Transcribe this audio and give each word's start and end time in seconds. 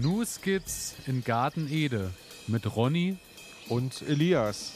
New 0.00 0.24
Skits 0.24 0.94
in 1.08 1.24
Garten 1.24 1.68
Ede 1.68 2.12
mit 2.46 2.76
Ronny 2.76 3.16
und 3.68 4.02
Elias. 4.02 4.74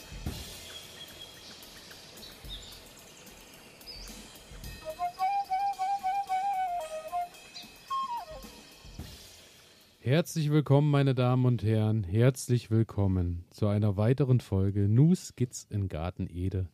Herzlich 10.00 10.50
willkommen, 10.50 10.90
meine 10.90 11.14
Damen 11.14 11.44
und 11.44 11.62
Herren. 11.62 12.02
Herzlich 12.02 12.72
willkommen 12.72 13.44
zu 13.50 13.68
einer 13.68 13.96
weiteren 13.96 14.40
Folge 14.40 14.88
New 14.88 15.14
Skits 15.14 15.68
in 15.70 15.88
Garten 15.88 16.26
Ede. 16.28 16.68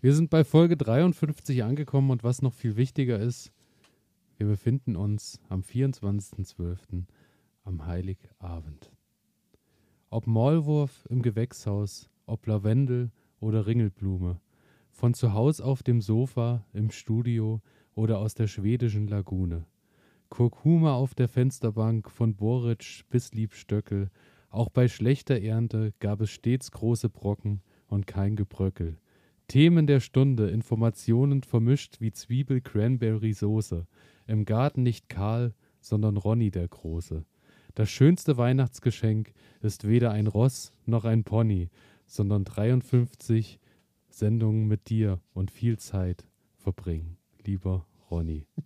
Wir 0.00 0.14
sind 0.14 0.30
bei 0.30 0.44
Folge 0.44 0.78
53 0.78 1.64
angekommen 1.64 2.10
und 2.10 2.24
was 2.24 2.40
noch 2.40 2.54
viel 2.54 2.76
wichtiger 2.76 3.18
ist, 3.18 3.52
wir 4.40 4.46
befinden 4.46 4.96
uns 4.96 5.38
am 5.50 5.60
24.12. 5.60 7.04
am 7.70 7.86
Heiligabend. 7.86 8.90
Ob 10.10 10.26
Maulwurf 10.26 11.06
im 11.08 11.22
Gewächshaus, 11.22 12.10
ob 12.26 12.44
Lavendel 12.48 13.12
oder 13.38 13.68
Ringelblume, 13.68 14.40
von 14.90 15.14
zu 15.14 15.34
Haus 15.34 15.60
auf 15.60 15.84
dem 15.84 16.00
Sofa, 16.00 16.66
im 16.72 16.90
Studio 16.90 17.60
oder 17.94 18.18
aus 18.18 18.34
der 18.34 18.48
schwedischen 18.48 19.06
Lagune. 19.06 19.66
Kurkuma 20.30 20.94
auf 20.94 21.14
der 21.14 21.28
Fensterbank 21.28 22.10
von 22.10 22.34
Boric 22.34 23.04
bis 23.08 23.32
Liebstöckel, 23.34 24.10
auch 24.48 24.68
bei 24.68 24.88
schlechter 24.88 25.40
Ernte 25.40 25.94
gab 26.00 26.22
es 26.22 26.30
stets 26.30 26.72
große 26.72 27.08
Brocken 27.08 27.62
und 27.86 28.08
kein 28.08 28.34
Gebröckel. 28.34 28.98
Themen 29.46 29.86
der 29.86 30.00
Stunde, 30.00 30.50
Informationen 30.50 31.44
vermischt 31.44 32.00
wie 32.00 32.10
Zwiebel-Cranberry-Soße. 32.10 33.86
Im 34.26 34.44
Garten 34.44 34.82
nicht 34.82 35.08
Karl, 35.08 35.54
sondern 35.80 36.16
Ronny 36.16 36.50
der 36.50 36.68
Große. 36.68 37.24
Das 37.74 37.90
schönste 37.90 38.36
Weihnachtsgeschenk 38.36 39.32
ist 39.62 39.86
weder 39.86 40.10
ein 40.10 40.26
Ross 40.26 40.72
noch 40.86 41.04
ein 41.04 41.24
Pony, 41.24 41.70
sondern 42.06 42.44
53 42.44 43.60
Sendungen 44.08 44.66
mit 44.66 44.88
dir 44.88 45.20
und 45.32 45.50
viel 45.50 45.78
Zeit 45.78 46.26
verbringen, 46.56 47.16
lieber 47.44 47.86
Ronny. 48.10 48.46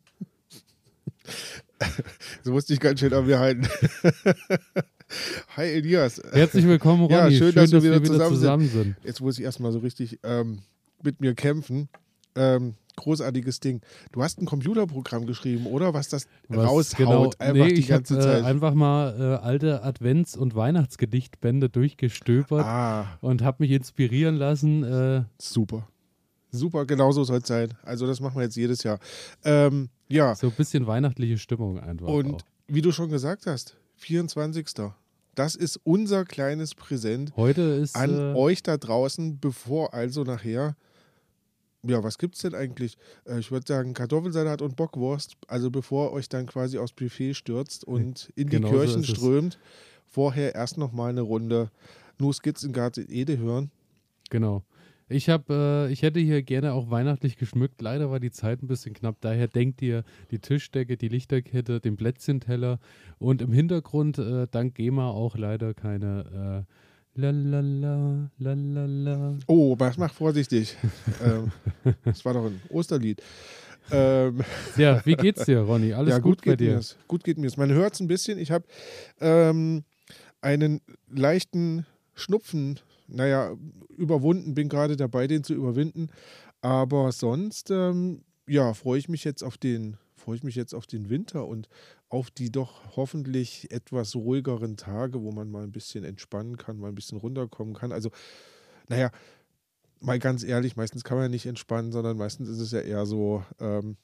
So 2.42 2.52
musste 2.52 2.72
ich 2.72 2.80
ganz 2.80 3.00
schön 3.00 3.12
an 3.12 3.26
mir 3.26 3.38
halten. 3.38 3.66
Hi 5.56 5.64
Elias. 5.64 6.22
Herzlich 6.32 6.66
willkommen, 6.66 7.02
Ronny. 7.02 7.14
Ja, 7.14 7.30
schön, 7.30 7.38
schön 7.38 7.54
dass, 7.54 7.70
dass, 7.70 7.82
wir 7.82 7.90
wieder, 7.90 8.02
wir 8.02 8.06
zusammen, 8.06 8.34
zusammen 8.34 8.68
sind. 8.68 8.82
sind. 8.82 8.96
Jetzt 9.04 9.20
muss 9.20 9.38
ich 9.38 9.44
erstmal 9.44 9.72
so 9.72 9.80
richtig 9.80 10.18
ähm, 10.22 10.62
mit 11.02 11.20
mir 11.20 11.34
kämpfen. 11.34 11.88
Ähm, 12.36 12.74
großartiges 12.96 13.60
Ding. 13.60 13.80
Du 14.12 14.22
hast 14.22 14.40
ein 14.40 14.46
Computerprogramm 14.46 15.26
geschrieben, 15.26 15.66
oder? 15.66 15.94
Was 15.94 16.08
das 16.08 16.26
Was 16.48 16.66
raushaut 16.66 16.96
genau, 16.98 17.32
einfach 17.38 17.66
nee, 17.66 17.74
die 17.74 17.80
ich 17.80 17.92
hab, 17.92 17.98
ganze 17.98 18.18
äh, 18.18 18.22
Zeit. 18.22 18.44
einfach 18.44 18.74
mal 18.74 19.14
äh, 19.18 19.44
alte 19.44 19.84
Advents- 19.84 20.36
und 20.36 20.54
Weihnachtsgedichtbände 20.54 21.68
durchgestöbert 21.68 22.64
ah, 22.64 23.18
und 23.20 23.42
habe 23.42 23.62
mich 23.64 23.70
inspirieren 23.70 24.36
lassen. 24.36 24.84
Äh, 24.84 25.24
super. 25.38 25.88
Super, 26.50 26.86
genau 26.86 27.10
so 27.10 27.24
soll 27.24 27.38
es 27.38 27.48
sein. 27.48 27.74
Also 27.82 28.06
das 28.06 28.20
machen 28.20 28.36
wir 28.36 28.44
jetzt 28.44 28.56
jedes 28.56 28.84
Jahr. 28.84 29.00
Ähm, 29.44 29.88
ja, 30.08 30.34
so 30.36 30.46
ein 30.46 30.52
bisschen 30.52 30.86
weihnachtliche 30.86 31.38
Stimmung 31.38 31.80
einfach. 31.80 32.06
und 32.06 32.34
auch. 32.34 32.40
wie 32.68 32.80
du 32.80 32.92
schon 32.92 33.10
gesagt 33.10 33.46
hast, 33.46 33.76
24. 33.96 34.92
Das 35.34 35.56
ist 35.56 35.80
unser 35.82 36.24
kleines 36.24 36.76
Präsent 36.76 37.32
Heute 37.36 37.62
ist 37.62 37.96
an 37.96 38.34
äh, 38.34 38.38
euch 38.38 38.62
da 38.62 38.76
draußen, 38.76 39.40
bevor 39.40 39.92
also 39.92 40.22
nachher, 40.22 40.76
ja, 41.86 42.02
was 42.02 42.18
gibt's 42.18 42.40
denn 42.40 42.54
eigentlich? 42.54 42.96
Äh, 43.26 43.40
ich 43.40 43.50
würde 43.50 43.66
sagen 43.66 43.94
Kartoffelsalat 43.94 44.62
und 44.62 44.76
Bockwurst, 44.76 45.36
also 45.48 45.70
bevor 45.70 46.12
euch 46.12 46.28
dann 46.28 46.46
quasi 46.46 46.78
aufs 46.78 46.92
Buffet 46.92 47.34
stürzt 47.34 47.84
und 47.84 48.32
in 48.36 48.48
die 48.48 48.56
Genau 48.56 48.68
so 48.68 48.74
Kirchen 48.74 49.00
es. 49.00 49.08
strömt, 49.08 49.58
vorher 50.06 50.54
erst 50.54 50.78
noch 50.78 50.92
mal 50.92 51.10
eine 51.10 51.22
Runde 51.22 51.70
nur 52.18 52.32
Skits 52.32 52.62
in 52.64 52.74
Ede 53.08 53.38
hören. 53.38 53.70
Genau. 54.30 54.64
Ich 55.08 55.28
habe, 55.28 55.86
äh, 55.88 55.92
ich 55.92 56.02
hätte 56.02 56.18
hier 56.18 56.42
gerne 56.42 56.72
auch 56.72 56.90
weihnachtlich 56.90 57.36
geschmückt. 57.36 57.82
Leider 57.82 58.10
war 58.10 58.20
die 58.20 58.30
Zeit 58.30 58.62
ein 58.62 58.68
bisschen 58.68 58.94
knapp. 58.94 59.16
Daher 59.20 59.48
denkt 59.48 59.82
ihr 59.82 60.02
die 60.30 60.38
Tischdecke, 60.38 60.96
die 60.96 61.08
Lichterkette, 61.08 61.80
den 61.80 61.96
Plätzchenteller 61.96 62.78
und 63.18 63.42
im 63.42 63.52
Hintergrund 63.52 64.18
äh, 64.18 64.46
dank 64.50 64.74
GEMA 64.74 65.10
auch 65.10 65.36
leider 65.36 65.74
keine 65.74 66.66
äh, 66.66 66.72
Lalala, 67.16 68.28
lalala. 68.38 69.38
Oh, 69.46 69.76
was 69.78 69.96
mach 69.96 70.12
vorsichtig. 70.12 70.76
ähm, 71.24 71.52
das 72.04 72.24
war 72.24 72.34
doch 72.34 72.46
ein 72.46 72.60
Osterlied. 72.70 73.22
Ähm, 73.92 74.40
Ja, 74.76 75.00
wie 75.04 75.14
geht's 75.14 75.44
dir, 75.44 75.60
Ronny? 75.60 75.92
Alles 75.92 76.10
ja, 76.10 76.18
gut, 76.18 76.38
gut, 76.38 76.44
bei 76.44 76.50
geht 76.52 76.60
dir? 76.60 76.72
mir's. 76.72 76.96
Gut 77.06 77.22
geht 77.22 77.38
mir's. 77.38 77.56
Man 77.56 77.70
hört 77.70 77.94
es 77.94 78.00
ein 78.00 78.08
bisschen. 78.08 78.38
Ich 78.38 78.50
habe 78.50 78.64
ähm, 79.20 79.84
einen 80.40 80.80
leichten 81.08 81.86
Schnupfen, 82.14 82.80
naja, 83.06 83.52
überwunden. 83.96 84.54
Bin 84.54 84.68
gerade 84.68 84.96
dabei, 84.96 85.26
den 85.28 85.44
zu 85.44 85.54
überwinden. 85.54 86.08
Aber 86.62 87.12
sonst, 87.12 87.70
ähm, 87.70 88.22
ja, 88.48 88.74
freue 88.74 88.98
ich 88.98 89.08
mich 89.08 89.22
jetzt 89.22 89.44
auf 89.44 89.56
den, 89.58 89.98
freue 90.24 90.36
ich 90.36 90.42
mich 90.42 90.54
jetzt 90.54 90.74
auf 90.74 90.86
den 90.86 91.10
Winter 91.10 91.46
und 91.46 91.68
auf 92.08 92.30
die 92.30 92.50
doch 92.50 92.96
hoffentlich 92.96 93.70
etwas 93.70 94.16
ruhigeren 94.16 94.78
Tage, 94.78 95.22
wo 95.22 95.32
man 95.32 95.50
mal 95.50 95.64
ein 95.64 95.72
bisschen 95.72 96.02
entspannen 96.02 96.56
kann, 96.56 96.78
mal 96.78 96.88
ein 96.88 96.94
bisschen 96.94 97.18
runterkommen 97.18 97.74
kann. 97.74 97.92
Also, 97.92 98.10
naja, 98.88 99.10
mal 100.00 100.18
ganz 100.18 100.42
ehrlich, 100.42 100.76
meistens 100.76 101.04
kann 101.04 101.18
man 101.18 101.26
ja 101.26 101.28
nicht 101.28 101.44
entspannen, 101.44 101.92
sondern 101.92 102.16
meistens 102.16 102.48
ist 102.48 102.60
es 102.60 102.70
ja 102.70 102.80
eher 102.80 103.04
so, 103.04 103.44
ähm, 103.60 103.96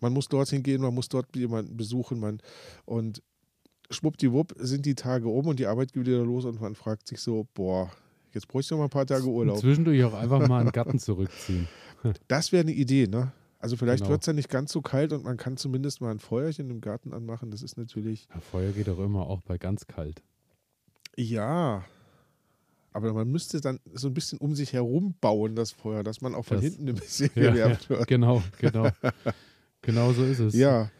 man 0.00 0.12
muss 0.12 0.28
dorthin 0.28 0.62
gehen, 0.62 0.82
man 0.82 0.94
muss 0.94 1.08
dort 1.08 1.34
jemanden 1.34 1.78
besuchen, 1.78 2.20
man 2.20 2.40
und 2.84 3.22
schwuppdiwupp 3.90 4.54
sind 4.58 4.84
die 4.84 4.94
Tage 4.94 5.28
um 5.28 5.46
und 5.46 5.58
die 5.58 5.66
Arbeit 5.66 5.94
geht 5.94 6.06
wieder 6.06 6.24
los 6.24 6.44
und 6.44 6.60
man 6.60 6.74
fragt 6.74 7.08
sich 7.08 7.20
so, 7.20 7.46
boah, 7.54 7.90
jetzt 8.32 8.48
bräuchte 8.48 8.66
ich 8.66 8.70
noch 8.72 8.78
mal 8.78 8.84
ein 8.84 8.90
paar 8.90 9.06
Tage 9.06 9.24
Urlaub. 9.24 9.58
zwischendurch 9.58 10.04
auch 10.04 10.14
einfach 10.14 10.46
mal 10.46 10.60
in 10.60 10.66
den 10.66 10.72
Garten 10.72 10.98
zurückziehen. 10.98 11.68
Das 12.28 12.52
wäre 12.52 12.62
eine 12.62 12.72
Idee, 12.72 13.06
ne? 13.06 13.32
Also 13.64 13.76
vielleicht 13.78 14.02
Genau. 14.02 14.10
wird 14.10 14.20
es 14.20 14.26
ja 14.26 14.34
nicht 14.34 14.50
ganz 14.50 14.70
so 14.72 14.82
kalt 14.82 15.14
und 15.14 15.24
man 15.24 15.38
kann 15.38 15.56
zumindest 15.56 16.02
mal 16.02 16.10
ein 16.10 16.18
Feuerchen 16.18 16.68
im 16.68 16.82
Garten 16.82 17.14
anmachen. 17.14 17.50
Das 17.50 17.62
ist 17.62 17.78
natürlich, 17.78 18.28
Ja, 18.34 18.38
Feuer 18.40 18.72
geht 18.72 18.88
doch 18.88 18.98
immer, 18.98 19.26
auch 19.26 19.40
bei 19.40 19.56
ganz 19.56 19.86
kalt. 19.86 20.22
ja, 21.16 21.82
aber 22.92 23.14
man 23.14 23.26
müsste 23.30 23.62
dann 23.62 23.80
so 23.94 24.08
ein 24.08 24.12
bisschen 24.14 24.38
um 24.38 24.54
sich 24.54 24.74
herum 24.74 25.14
bauen, 25.20 25.56
das 25.56 25.70
Feuer, 25.72 26.02
dass 26.04 26.20
man 26.20 26.34
auch 26.34 26.44
von 26.44 26.58
Das- 26.58 26.64
hinten 26.64 26.90
ein 26.90 26.94
bisschen 26.94 27.30
Ja, 27.34 27.50
gewärmt 27.52 27.88
wird. 27.88 28.06
Genau, 28.06 28.42
genau. 28.60 28.88
genau 29.80 30.12
so 30.12 30.24
ist 30.24 30.40
es. 30.40 30.54
Ja. 30.54 30.90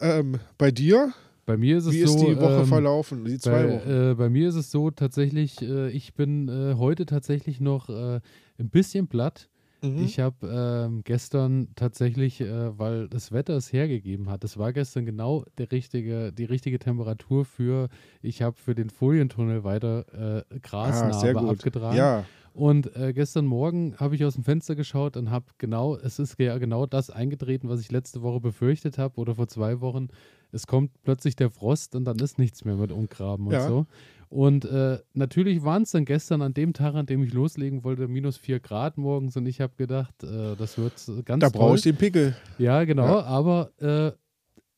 Ähm, 0.00 0.38
bei 0.56 0.70
dir, 0.70 1.12
Bei 1.44 1.58
mir 1.58 1.76
ist 1.76 1.84
es 1.84 1.92
wie 1.92 2.04
so. 2.06 2.14
ist 2.14 2.20
die 2.20 2.36
Woche 2.40 2.60
ähm, 2.62 2.66
verlaufen? 2.66 3.24
Die 3.26 3.38
zwei 3.38 3.66
bei, 3.66 3.72
Wochen? 3.74 3.90
äh, 3.90 4.14
bei 4.14 4.30
mir 4.30 4.48
ist 4.48 4.54
es 4.54 4.70
so 4.70 4.90
tatsächlich, 4.90 5.60
äh, 5.60 5.90
ich 5.90 6.14
bin 6.14 6.48
äh, 6.48 6.74
heute 6.78 7.04
tatsächlich 7.04 7.60
noch 7.60 7.90
äh, 7.90 8.20
ein 8.58 8.70
bisschen 8.70 9.08
platt. 9.08 9.50
Mhm. 9.80 10.02
Ich 10.02 10.18
habe 10.18 10.46
ähm, 10.48 11.02
gestern 11.04 11.68
tatsächlich, 11.76 12.40
äh, 12.40 12.76
weil 12.78 13.08
das 13.08 13.30
Wetter 13.32 13.54
es 13.56 13.72
hergegeben 13.72 14.28
hat, 14.28 14.42
es 14.42 14.58
war 14.58 14.72
gestern 14.72 15.06
genau 15.06 15.44
der 15.56 15.70
richtige, 15.70 16.32
die 16.32 16.44
richtige 16.44 16.78
Temperatur 16.80 17.44
für, 17.44 17.88
ich 18.20 18.42
habe 18.42 18.56
für 18.56 18.74
den 18.74 18.90
Folientunnel 18.90 19.62
weiter 19.64 20.44
äh, 20.50 20.58
Grasnarbe 20.60 21.40
abgetragen. 21.42 21.96
Ja, 21.96 22.24
Und 22.52 22.94
äh, 22.96 23.12
gestern 23.12 23.46
Morgen 23.46 23.94
habe 23.98 24.16
ich 24.16 24.24
aus 24.24 24.34
dem 24.34 24.42
Fenster 24.42 24.74
geschaut 24.74 25.16
und 25.16 25.30
habe 25.30 25.46
genau, 25.58 25.96
es 25.96 26.18
ist 26.18 26.40
ja 26.40 26.58
genau 26.58 26.86
das 26.86 27.08
eingetreten, 27.10 27.68
was 27.68 27.80
ich 27.80 27.92
letzte 27.92 28.20
Woche 28.22 28.40
befürchtet 28.40 28.98
habe 28.98 29.20
oder 29.20 29.36
vor 29.36 29.46
zwei 29.46 29.80
Wochen. 29.80 30.08
Es 30.50 30.66
kommt 30.66 30.90
plötzlich 31.04 31.36
der 31.36 31.50
Frost 31.50 31.94
und 31.94 32.04
dann 32.04 32.18
ist 32.18 32.38
nichts 32.38 32.64
mehr 32.64 32.74
mit 32.74 32.90
Umgraben 32.90 33.46
und 33.46 33.52
Ja. 33.52 33.66
so. 33.66 33.86
Und 34.30 34.64
äh, 34.66 34.98
natürlich 35.14 35.62
waren 35.64 35.82
es 35.84 35.90
dann 35.92 36.04
gestern 36.04 36.42
an 36.42 36.52
dem 36.52 36.72
Tag, 36.74 36.94
an 36.94 37.06
dem 37.06 37.22
ich 37.22 37.32
loslegen 37.32 37.82
wollte, 37.82 38.08
minus 38.08 38.36
vier 38.36 38.60
Grad 38.60 38.98
morgens 38.98 39.36
und 39.36 39.46
ich 39.46 39.60
habe 39.60 39.72
gedacht, 39.76 40.22
äh, 40.22 40.54
das 40.56 40.76
wird 40.76 40.92
ganz 41.24 41.40
da 41.40 41.48
brauche 41.48 41.76
ich 41.76 41.82
den 41.82 41.96
Pickel. 41.96 42.36
Ja, 42.58 42.84
genau, 42.84 43.06
Ja. 43.06 43.24
aber 43.24 43.70
äh, 43.78 44.12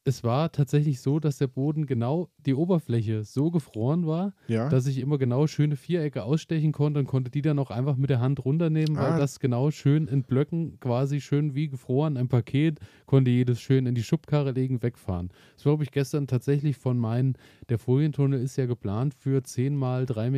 es 0.05 0.25
war 0.25 0.50
tatsächlich 0.50 1.00
so, 1.00 1.20
dass 1.20 1.37
der 1.38 1.47
Boden 1.47 1.85
genau 1.85 2.31
die 2.47 2.55
Oberfläche 2.55 3.23
so 3.25 3.50
gefroren 3.50 4.06
war, 4.06 4.32
Ja. 4.49 4.69
dass 4.70 4.87
ich 4.87 4.99
immer 4.99 5.19
genau 5.19 5.47
schöne 5.47 5.76
Vierecke 5.76 6.23
ausstechen 6.23 6.73
konnte 6.73 7.00
und 7.00 7.06
konnte 7.06 7.31
die 7.31 7.43
dann 7.43 7.58
auch 7.58 7.70
einfach 7.70 7.97
mit 7.97 8.08
der 8.08 8.20
Hand 8.20 8.44
runternehmen, 8.44 8.97
weil 8.97 9.12
Ah. 9.12 9.19
das 9.19 9.41
genau 9.41 9.70
schön 9.70 10.06
in 10.08 10.23
Blöcken 10.23 10.81
quasi 10.81 11.20
schön 11.20 11.55
wie 11.55 11.69
gefroren, 11.69 12.17
ein 12.17 12.29
Paket, 12.29 12.81
konnte 13.05 13.31
jedes 13.31 13.61
schön 13.61 13.85
in 13.87 13.94
die 13.94 14.02
Schubkarre 14.02 14.52
legen, 14.52 14.82
wegfahren. 14.82 15.29
Das 15.56 15.67
war, 15.67 15.73
glaube 15.73 15.85
ich, 15.85 15.91
gestern 15.91 16.26
tatsächlich 16.26 16.76
von 16.79 16.99
meinen, 16.99 17.35
der 17.69 17.79
Folientunnel 17.79 18.41
ist 18.41 18.56
ja 18.56 18.64
geplant 18.67 19.12
für 19.14 19.43
10 19.43 19.76
mal 19.76 20.05
3,50 20.06 20.31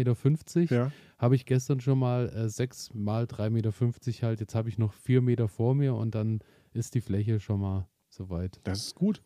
Meter. 0.61 0.75
ja. 0.75 0.93
Habe 1.19 1.37
ich 1.37 1.47
gestern 1.47 1.79
schon 1.81 2.01
mal 2.01 2.29
äh, 2.31 2.49
6 2.49 2.95
mal 2.95 3.25
3,50 3.27 3.51
Meter 3.51 4.27
halt, 4.27 4.41
jetzt 4.41 4.57
habe 4.57 4.69
ich 4.69 4.77
noch 4.77 4.93
4 4.93 5.23
Meter 5.23 5.47
vor 5.47 5.77
mir 5.77 5.95
und 5.95 6.17
dann 6.17 6.41
ist 6.75 6.97
die 6.97 7.01
Fläche 7.01 7.39
schon 7.39 7.61
mal 7.61 7.87
soweit. 8.09 8.61
Das 8.65 8.87
ist 8.87 8.95
gut. 8.97 9.23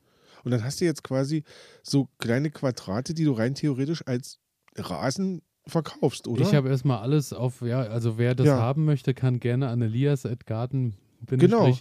Und 0.46 0.52
dann 0.52 0.62
hast 0.62 0.80
du 0.80 0.84
jetzt 0.84 1.02
quasi 1.02 1.42
so 1.82 2.08
kleine 2.18 2.50
Quadrate, 2.50 3.14
die 3.14 3.24
du 3.24 3.32
rein 3.32 3.56
theoretisch 3.56 4.06
als 4.06 4.38
Rasen 4.76 5.42
verkaufst, 5.66 6.28
oder? 6.28 6.42
Ich 6.42 6.54
habe 6.54 6.68
erstmal 6.68 6.98
alles 6.98 7.32
auf, 7.32 7.62
ja, 7.62 7.80
also 7.80 8.16
wer 8.16 8.36
das 8.36 8.46
Ja. 8.46 8.56
haben 8.56 8.84
möchte, 8.84 9.12
kann 9.12 9.40
gerne 9.40 9.66
an 9.66 9.80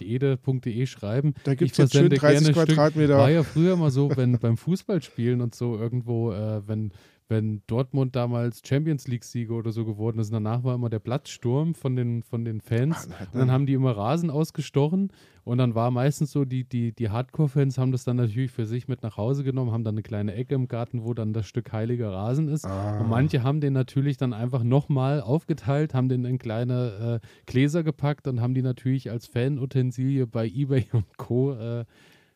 ede.de 0.02 0.86
schreiben. 0.86 1.34
Da 1.44 1.54
gibt 1.54 1.70
es 1.70 1.78
jetzt 1.78 1.92
schön 1.92 2.10
versende 2.10 2.16
30 2.16 2.54
gerne 2.54 2.64
Stück. 2.64 2.74
Quadratmeter. 2.74 3.18
War 3.18 3.30
ja 3.30 3.44
früher 3.44 3.76
mal 3.76 3.92
so, 3.92 4.10
wenn 4.16 4.36
beim 4.40 4.56
Fußballspielen 4.56 5.40
und 5.40 5.54
so 5.54 5.78
irgendwo, 5.78 6.32
äh, 6.32 6.66
wenn, 6.66 6.90
wenn 7.28 7.62
Dortmund 7.66 8.14
damals 8.14 8.62
Champions 8.64 9.08
League-Sieger 9.08 9.54
oder 9.54 9.72
so 9.72 9.84
geworden 9.84 10.18
ist, 10.20 10.32
danach 10.32 10.62
war 10.62 10.74
immer 10.76 10.88
der 10.88 11.00
Platzsturm 11.00 11.74
von 11.74 11.96
den, 11.96 12.22
von 12.22 12.44
den 12.44 12.60
Fans. 12.60 13.08
Ah, 13.10 13.26
Und 13.32 13.40
dann 13.40 13.50
haben 13.50 13.66
die 13.66 13.72
immer 13.72 13.96
Rasen 13.96 14.30
ausgestochen 14.30 15.10
und 15.44 15.58
dann 15.58 15.74
war 15.74 15.90
meistens 15.90 16.30
so, 16.30 16.44
die, 16.44 16.64
die, 16.64 16.92
die 16.92 17.10
Hardcore-Fans 17.10 17.78
haben 17.78 17.90
das 17.90 18.04
dann 18.04 18.16
natürlich 18.16 18.52
für 18.52 18.64
sich 18.66 18.86
mit 18.86 19.02
nach 19.02 19.16
Hause 19.16 19.42
genommen, 19.42 19.72
haben 19.72 19.82
dann 19.84 19.94
eine 19.94 20.02
kleine 20.02 20.34
Ecke 20.34 20.54
im 20.54 20.68
Garten, 20.68 21.04
wo 21.04 21.14
dann 21.14 21.32
das 21.32 21.46
Stück 21.46 21.72
heiliger 21.72 22.12
Rasen 22.12 22.48
ist. 22.48 22.64
Ah. 22.64 23.00
Und 23.00 23.08
manche 23.08 23.42
haben 23.42 23.60
den 23.60 23.72
natürlich 23.72 24.16
dann 24.16 24.32
einfach 24.32 24.62
nochmal 24.62 25.20
aufgeteilt, 25.20 25.94
haben 25.94 26.08
den 26.08 26.24
in 26.24 26.38
kleine 26.38 27.20
äh, 27.22 27.26
Gläser 27.46 27.82
gepackt 27.82 28.28
und 28.28 28.40
haben 28.40 28.54
die 28.54 28.62
natürlich 28.62 29.10
als 29.10 29.26
Fanutensilie 29.26 30.26
bei 30.26 30.46
Ebay 30.46 30.86
und 30.92 31.16
Co. 31.16 31.54
Äh, 31.54 31.84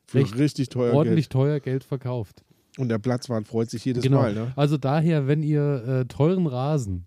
für 0.05 0.39
richtig 0.39 0.71
teuer 0.71 0.93
ordentlich 0.95 1.29
Geld. 1.29 1.33
teuer 1.33 1.61
Geld 1.61 1.85
verkauft. 1.85 2.43
Und 2.81 2.89
der 2.89 2.99
Platzwart 2.99 3.47
freut 3.47 3.69
sich 3.69 3.85
jedes 3.85 4.03
Genau. 4.03 4.23
Mal. 4.23 4.33
Ne? 4.33 4.53
Also 4.57 4.79
daher, 4.79 5.27
wenn 5.27 5.43
ihr 5.43 5.85
äh, 5.87 6.05
teuren 6.07 6.47
Rasen 6.47 7.05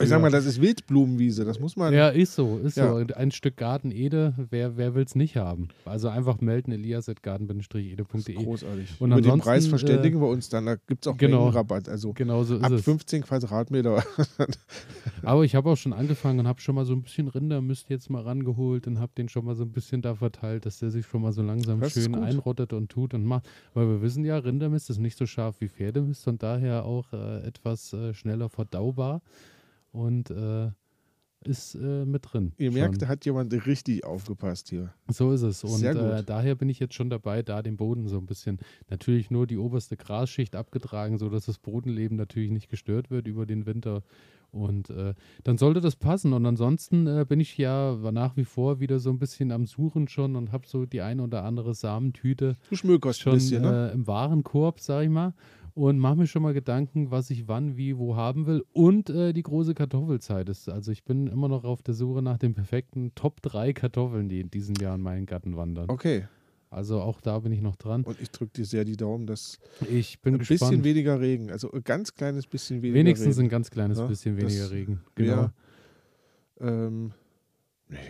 Ich 0.00 0.08
sag 0.08 0.20
mal, 0.20 0.30
das 0.30 0.44
ist 0.44 0.60
Wildblumenwiese. 0.60 1.44
Das 1.44 1.60
muss 1.60 1.76
man. 1.76 1.94
Ja, 1.94 2.08
ist 2.08 2.34
so, 2.34 2.58
ist 2.58 2.76
Ja. 2.76 2.88
so. 2.90 2.96
Ein 3.14 3.30
Stück 3.30 3.56
Garten 3.56 3.90
Ede, 3.92 4.34
wer, 4.50 4.76
wer 4.76 4.94
will 4.94 5.04
es 5.04 5.14
nicht 5.14 5.36
haben? 5.36 5.68
Also 5.84 6.08
einfach 6.08 6.40
melden, 6.40 6.72
elias.garten-ede.de. 6.72 8.34
Großartig. 8.34 8.94
Und 8.98 9.12
Über 9.12 9.20
den 9.20 9.38
Preis 9.38 9.66
verständigen 9.66 10.20
wir 10.20 10.28
uns 10.28 10.48
dann. 10.48 10.66
Da 10.66 10.76
gibt 10.76 11.06
es 11.06 11.12
auch 11.12 11.16
genau. 11.16 11.38
Mengenrabatt. 11.44 11.88
Also 11.88 12.12
Genau 12.12 12.42
so 12.44 12.56
ist 12.56 12.64
ab 12.64 12.72
es. 12.72 12.82
15 12.82 13.22
Quadratmeter. 13.22 14.02
Aber 15.22 15.44
ich 15.44 15.54
habe 15.54 15.70
auch 15.70 15.76
schon 15.76 15.92
angefangen 15.92 16.40
und 16.40 16.48
habe 16.48 16.60
schon 16.60 16.74
mal 16.74 16.84
so 16.84 16.92
ein 16.92 17.02
bisschen 17.02 17.28
Rindermist 17.28 17.88
jetzt 17.88 18.10
mal 18.10 18.22
rangeholt 18.22 18.86
und 18.86 18.98
habe 18.98 19.12
den 19.16 19.28
schon 19.28 19.44
mal 19.44 19.54
so 19.54 19.64
ein 19.64 19.72
bisschen 19.72 20.02
da 20.02 20.14
verteilt, 20.14 20.66
dass 20.66 20.78
der 20.78 20.90
sich 20.90 21.06
schon 21.06 21.22
mal 21.22 21.32
so 21.32 21.42
langsam 21.42 21.80
Das 21.80 21.92
schön 21.92 22.14
einrottet 22.14 22.72
und 22.72 22.88
tut 22.90 23.14
und 23.14 23.24
macht. 23.24 23.48
Weil 23.74 23.86
wir 23.88 24.02
wissen 24.02 24.24
ja, 24.24 24.38
Rindermist 24.38 24.90
ist 24.90 24.98
nicht 24.98 25.16
so 25.16 25.26
scharf 25.26 25.56
wie 25.60 25.68
Pferdemist 25.68 26.26
und 26.28 26.42
daher 26.42 26.84
auch 26.84 27.12
äh, 27.12 27.46
etwas 27.46 27.92
äh, 27.92 28.12
schneller 28.14 28.48
verdaubar 28.48 29.22
und 29.94 30.30
äh, 30.30 30.70
ist 31.46 31.74
äh, 31.74 32.04
mit 32.04 32.32
drin. 32.32 32.52
Ihr 32.56 32.72
schon. 32.72 32.80
merkt, 32.80 33.02
da 33.02 33.08
hat 33.08 33.24
jemand 33.26 33.52
richtig 33.66 34.04
aufgepasst 34.04 34.68
hier. 34.70 34.92
So 35.08 35.32
ist 35.32 35.42
es. 35.42 35.62
Und 35.62 35.72
Sehr 35.72 35.94
gut. 35.94 36.02
äh, 36.02 36.22
daher 36.24 36.54
bin 36.54 36.68
ich 36.68 36.78
jetzt 36.78 36.94
schon 36.94 37.10
dabei, 37.10 37.42
da 37.42 37.62
den 37.62 37.76
Boden 37.76 38.08
so 38.08 38.18
ein 38.18 38.26
bisschen, 38.26 38.58
natürlich 38.88 39.30
nur 39.30 39.46
die 39.46 39.58
oberste 39.58 39.96
Grasschicht 39.96 40.56
abgetragen, 40.56 41.18
sodass 41.18 41.46
das 41.46 41.58
Bodenleben 41.58 42.16
natürlich 42.16 42.50
nicht 42.50 42.70
gestört 42.70 43.10
wird 43.10 43.28
über 43.28 43.46
den 43.46 43.66
Winter. 43.66 44.02
Und 44.50 44.88
äh, 44.90 45.14
dann 45.42 45.58
sollte 45.58 45.80
das 45.80 45.96
passen. 45.96 46.32
Und 46.32 46.46
ansonsten 46.46 47.06
äh, 47.06 47.26
bin 47.28 47.40
ich 47.40 47.58
ja 47.58 47.94
nach 48.12 48.36
wie 48.36 48.44
vor 48.44 48.80
wieder 48.80 49.00
so 49.00 49.10
ein 49.10 49.18
bisschen 49.18 49.52
am 49.52 49.66
Suchen 49.66 50.08
schon 50.08 50.36
und 50.36 50.52
habe 50.52 50.66
so 50.66 50.86
die 50.86 51.02
ein 51.02 51.20
oder 51.20 51.44
andere 51.44 51.74
Samentüte 51.74 52.56
Du 52.70 52.76
schmökerst 52.76 53.20
schon 53.20 53.32
ein 53.32 53.38
bisschen, 53.38 53.62
ne? 53.62 53.90
äh, 53.90 53.94
im 53.94 54.06
Warenkorb, 54.06 54.80
sag 54.80 55.04
ich 55.04 55.10
mal. 55.10 55.34
Und 55.74 55.98
mache 55.98 56.14
mir 56.16 56.26
schon 56.28 56.42
mal 56.42 56.54
Gedanken, 56.54 57.10
was 57.10 57.30
ich 57.30 57.48
wann, 57.48 57.76
wie, 57.76 57.98
wo 57.98 58.14
haben 58.14 58.46
will. 58.46 58.64
Und 58.72 59.10
äh, 59.10 59.32
die 59.32 59.42
große 59.42 59.74
Kartoffelzeit 59.74 60.48
ist. 60.48 60.68
Also 60.68 60.92
ich 60.92 61.02
bin 61.02 61.26
immer 61.26 61.48
noch 61.48 61.64
auf 61.64 61.82
der 61.82 61.94
Suche 61.94 62.22
nach 62.22 62.38
den 62.38 62.54
perfekten 62.54 63.12
Top 63.16 63.42
3 63.42 63.72
Kartoffeln, 63.72 64.28
die 64.28 64.38
in 64.40 64.50
diesem 64.50 64.76
Jahr 64.76 64.94
in 64.94 65.00
meinen 65.00 65.26
Garten 65.26 65.56
wandern. 65.56 65.90
Okay. 65.90 66.28
Also 66.70 67.00
auch 67.00 67.20
da 67.20 67.40
bin 67.40 67.50
ich 67.52 67.60
noch 67.60 67.74
dran. 67.76 68.04
Und 68.04 68.20
ich 68.20 68.30
drücke 68.30 68.52
dir 68.52 68.64
sehr 68.64 68.84
die 68.84 68.96
Daumen, 68.96 69.26
dass 69.26 69.58
Ich 69.90 70.20
bin 70.20 70.34
ein 70.34 70.38
gespannt. 70.38 70.60
bisschen 70.60 70.84
weniger 70.84 71.20
Regen, 71.20 71.50
also 71.50 71.70
ein 71.72 71.82
ganz 71.82 72.14
kleines 72.14 72.46
bisschen 72.46 72.80
weniger 72.82 72.98
Wenigstens 73.00 73.36
Regen. 73.36 73.46
ein 73.46 73.50
ganz 73.50 73.70
kleines 73.70 73.98
Ja, 73.98 74.06
bisschen 74.06 74.36
das 74.36 74.44
weniger 74.52 74.70
Regen. 74.70 75.00
Genau. 75.16 75.36
wär- 75.36 75.52
Ähm, 76.86 77.12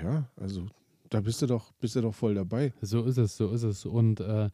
ja, 0.02 0.28
also 0.36 0.66
da 1.10 1.20
bist 1.20 1.40
du 1.42 1.46
doch, 1.46 1.72
bist 1.80 1.96
du 1.96 2.00
doch 2.02 2.14
voll 2.14 2.34
dabei. 2.34 2.72
So 2.80 3.04
ist 3.04 3.16
es, 3.18 3.36
so 3.36 3.50
ist 3.50 3.62
es. 3.62 3.84
Und 3.86 4.20
äh, 4.20 4.50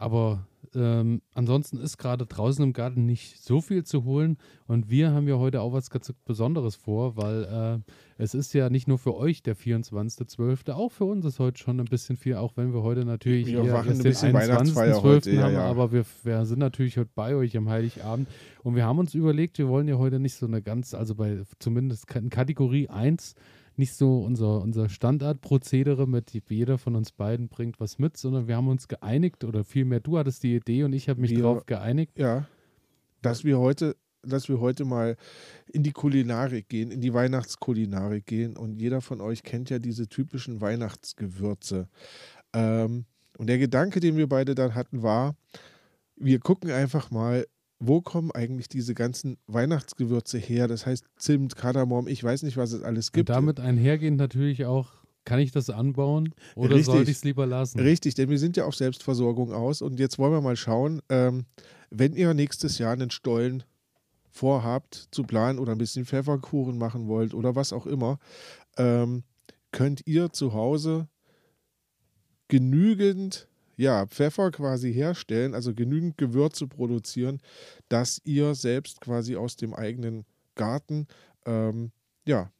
aber 0.00 0.46
ähm, 0.74 1.20
ansonsten 1.34 1.78
ist 1.78 1.98
gerade 1.98 2.24
draußen 2.24 2.64
im 2.64 2.72
Garten 2.72 3.04
nicht 3.04 3.42
so 3.42 3.60
viel 3.60 3.84
zu 3.84 4.04
holen. 4.04 4.38
Und 4.66 4.88
wir 4.88 5.12
haben 5.12 5.28
ja 5.28 5.36
heute 5.36 5.60
auch 5.60 5.74
was 5.74 5.90
ganz 5.90 6.10
Besonderes 6.24 6.74
vor, 6.74 7.18
weil 7.18 7.82
äh, 7.86 7.92
es 8.16 8.32
ist 8.32 8.54
ja 8.54 8.70
nicht 8.70 8.88
nur 8.88 8.98
für 8.98 9.14
euch 9.14 9.42
der 9.42 9.56
24.12., 9.56 10.72
auch 10.72 10.90
für 10.90 11.04
uns 11.04 11.26
ist 11.26 11.38
heute 11.38 11.60
schon 11.60 11.80
ein 11.80 11.84
bisschen 11.84 12.16
viel, 12.16 12.36
auch 12.36 12.56
wenn 12.56 12.72
wir 12.72 12.82
heute 12.82 13.04
natürlich 13.04 13.48
Wir 13.48 13.62
eher 13.62 13.72
machen 13.74 13.90
ein 13.90 13.96
den 13.98 14.04
bisschen 14.04 14.32
Weihnachtsfeier 14.32 15.02
heute, 15.02 15.30
21.12. 15.30 15.34
ja, 15.34 15.42
haben, 15.42 15.52
ja. 15.52 15.64
aber 15.64 15.92
wir, 15.92 16.04
wir 16.22 16.46
sind 16.46 16.60
natürlich 16.60 16.96
heute 16.96 17.10
bei 17.14 17.34
euch 17.34 17.56
am 17.58 17.68
Heiligabend. 17.68 18.26
Und 18.62 18.76
wir 18.76 18.86
haben 18.86 18.98
uns 18.98 19.12
überlegt, 19.12 19.58
wir 19.58 19.68
wollen 19.68 19.86
ja 19.86 19.98
heute 19.98 20.18
nicht 20.18 20.36
so 20.36 20.46
eine 20.46 20.62
ganz, 20.62 20.94
also 20.94 21.14
bei 21.14 21.42
zumindest 21.58 22.10
in 22.14 22.30
Kategorie 22.30 22.88
1 22.88 23.34
nicht 23.76 23.94
so 23.94 24.18
unser, 24.20 24.60
unser 24.60 24.88
Standardprozedere 24.88 26.06
mit 26.06 26.32
jeder 26.48 26.78
von 26.78 26.96
uns 26.96 27.12
beiden 27.12 27.48
bringt 27.48 27.80
was 27.80 27.98
mit, 27.98 28.16
sondern 28.16 28.46
wir 28.48 28.56
haben 28.56 28.68
uns 28.68 28.88
geeinigt 28.88 29.44
oder 29.44 29.64
vielmehr 29.64 30.00
du 30.00 30.18
hattest 30.18 30.42
die 30.42 30.54
Idee 30.56 30.84
und 30.84 30.92
ich 30.92 31.08
habe 31.08 31.20
mich 31.20 31.30
Wir- 31.30 31.38
darauf 31.42 31.66
geeinigt. 31.66 32.18
Ja, 32.18 32.46
dass 33.22 33.44
wir 33.44 33.58
heute, 33.58 33.96
dass 34.22 34.48
wir 34.48 34.60
heute 34.60 34.84
mal 34.84 35.16
in 35.72 35.82
die 35.82 35.92
Kulinarik 35.92 36.68
gehen, 36.68 36.90
in 36.90 37.00
die 37.00 37.14
Weihnachtskulinarik 37.14 38.26
gehen. 38.26 38.56
Und 38.56 38.80
jeder 38.80 39.00
von 39.00 39.20
euch 39.20 39.42
kennt 39.42 39.70
ja 39.70 39.78
diese 39.78 40.08
typischen 40.08 40.60
Weihnachtsgewürze. 40.60 41.88
Ähm, 42.52 43.04
und 43.38 43.46
der 43.46 43.58
Gedanke, 43.58 44.00
den 44.00 44.16
wir 44.16 44.28
beide 44.28 44.54
dann 44.54 44.74
hatten, 44.74 45.02
war, 45.02 45.36
wir 46.16 46.38
gucken 46.38 46.70
einfach 46.70 47.10
mal, 47.10 47.46
wo 47.80 48.02
kommen 48.02 48.30
eigentlich 48.30 48.68
diese 48.68 48.94
ganzen 48.94 49.38
Weihnachtsgewürze 49.46 50.38
her? 50.38 50.68
Das 50.68 50.86
heißt 50.86 51.04
Zimt, 51.16 51.56
Kardamom, 51.56 52.06
ich 52.06 52.22
weiß 52.22 52.42
nicht, 52.42 52.56
was 52.56 52.72
es 52.72 52.82
alles 52.82 53.08
Und 53.08 53.14
gibt. 53.14 53.30
damit 53.30 53.58
einhergehend 53.58 54.18
natürlich 54.18 54.66
auch, 54.66 54.92
kann 55.24 55.40
ich 55.40 55.50
das 55.50 55.70
anbauen 55.70 56.34
oder 56.54 56.76
Richtig. 56.76 56.86
sollte 56.86 57.10
ich 57.10 57.16
es 57.18 57.24
lieber 57.24 57.46
lassen? 57.46 57.80
Richtig, 57.80 58.14
denn 58.14 58.28
wir 58.30 58.38
sind 58.38 58.56
ja 58.56 58.64
auf 58.64 58.74
Selbstversorgung 58.74 59.52
aus 59.52 59.82
und 59.82 59.98
jetzt 59.98 60.18
wollen 60.18 60.32
wir 60.32 60.40
mal 60.40 60.56
schauen, 60.56 61.00
ähm, 61.08 61.46
wenn 61.90 62.14
ihr 62.14 62.34
nächstes 62.34 62.78
Jahr 62.78 62.92
einen 62.92 63.10
Stollen 63.10 63.64
vorhabt 64.30 65.08
zu 65.10 65.24
planen 65.24 65.58
oder 65.58 65.72
ein 65.72 65.78
bisschen 65.78 66.04
Pfefferkuchen 66.04 66.78
machen 66.78 67.08
wollt 67.08 67.34
oder 67.34 67.56
was 67.56 67.72
auch 67.72 67.86
immer, 67.86 68.18
ähm, 68.76 69.24
könnt 69.72 70.06
ihr 70.06 70.32
zu 70.32 70.52
Hause 70.52 71.08
genügend 72.48 73.48
ja, 73.80 74.06
Pfeffer 74.06 74.50
quasi 74.50 74.92
herstellen, 74.92 75.54
also 75.54 75.74
genügend 75.74 76.18
Gewürze 76.18 76.66
produzieren, 76.66 77.40
dass 77.88 78.20
ihr 78.24 78.54
selbst 78.54 79.00
quasi 79.00 79.36
aus 79.36 79.56
dem 79.56 79.72
eigenen 79.72 80.26
Garten 80.54 81.06
ähm, 81.46 81.90
ja, 82.26 82.52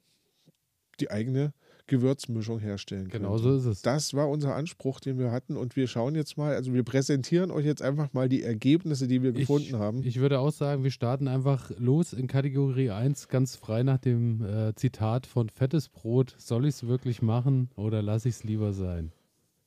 die 0.98 1.10
eigene 1.10 1.52
Gewürzmischung 1.88 2.58
herstellen 2.60 3.08
könnt. 3.08 3.24
Genau 3.24 3.36
so 3.36 3.54
ist 3.54 3.66
es. 3.66 3.82
Das 3.82 4.14
war 4.14 4.30
unser 4.30 4.54
Anspruch, 4.54 5.00
den 5.00 5.18
wir 5.18 5.30
hatten. 5.30 5.56
Und 5.56 5.76
wir 5.76 5.88
schauen 5.88 6.14
jetzt 6.14 6.38
mal, 6.38 6.54
also 6.54 6.72
wir 6.72 6.84
präsentieren 6.84 7.50
euch 7.50 7.66
jetzt 7.66 7.82
einfach 7.82 8.12
mal 8.14 8.28
die 8.28 8.42
Ergebnisse, 8.42 9.06
die 9.06 9.22
wir 9.22 9.32
gefunden 9.32 9.78
haben. 9.78 10.02
Ich 10.04 10.20
würde 10.20 10.38
auch 10.38 10.52
sagen, 10.52 10.84
wir 10.84 10.90
starten 10.90 11.28
einfach 11.28 11.70
los 11.78 12.14
in 12.14 12.28
Kategorie 12.28 12.90
1, 12.90 13.28
ganz 13.28 13.56
frei 13.56 13.82
nach 13.82 13.98
dem 13.98 14.42
äh, 14.42 14.74
Zitat 14.74 15.26
von 15.26 15.50
Fettes 15.50 15.88
Brot. 15.88 16.34
Soll 16.38 16.64
ich 16.64 16.76
es 16.76 16.86
wirklich 16.86 17.20
machen 17.20 17.68
oder 17.76 18.00
lasse 18.00 18.28
ich 18.28 18.36
es 18.36 18.44
lieber 18.44 18.72
sein? 18.72 19.12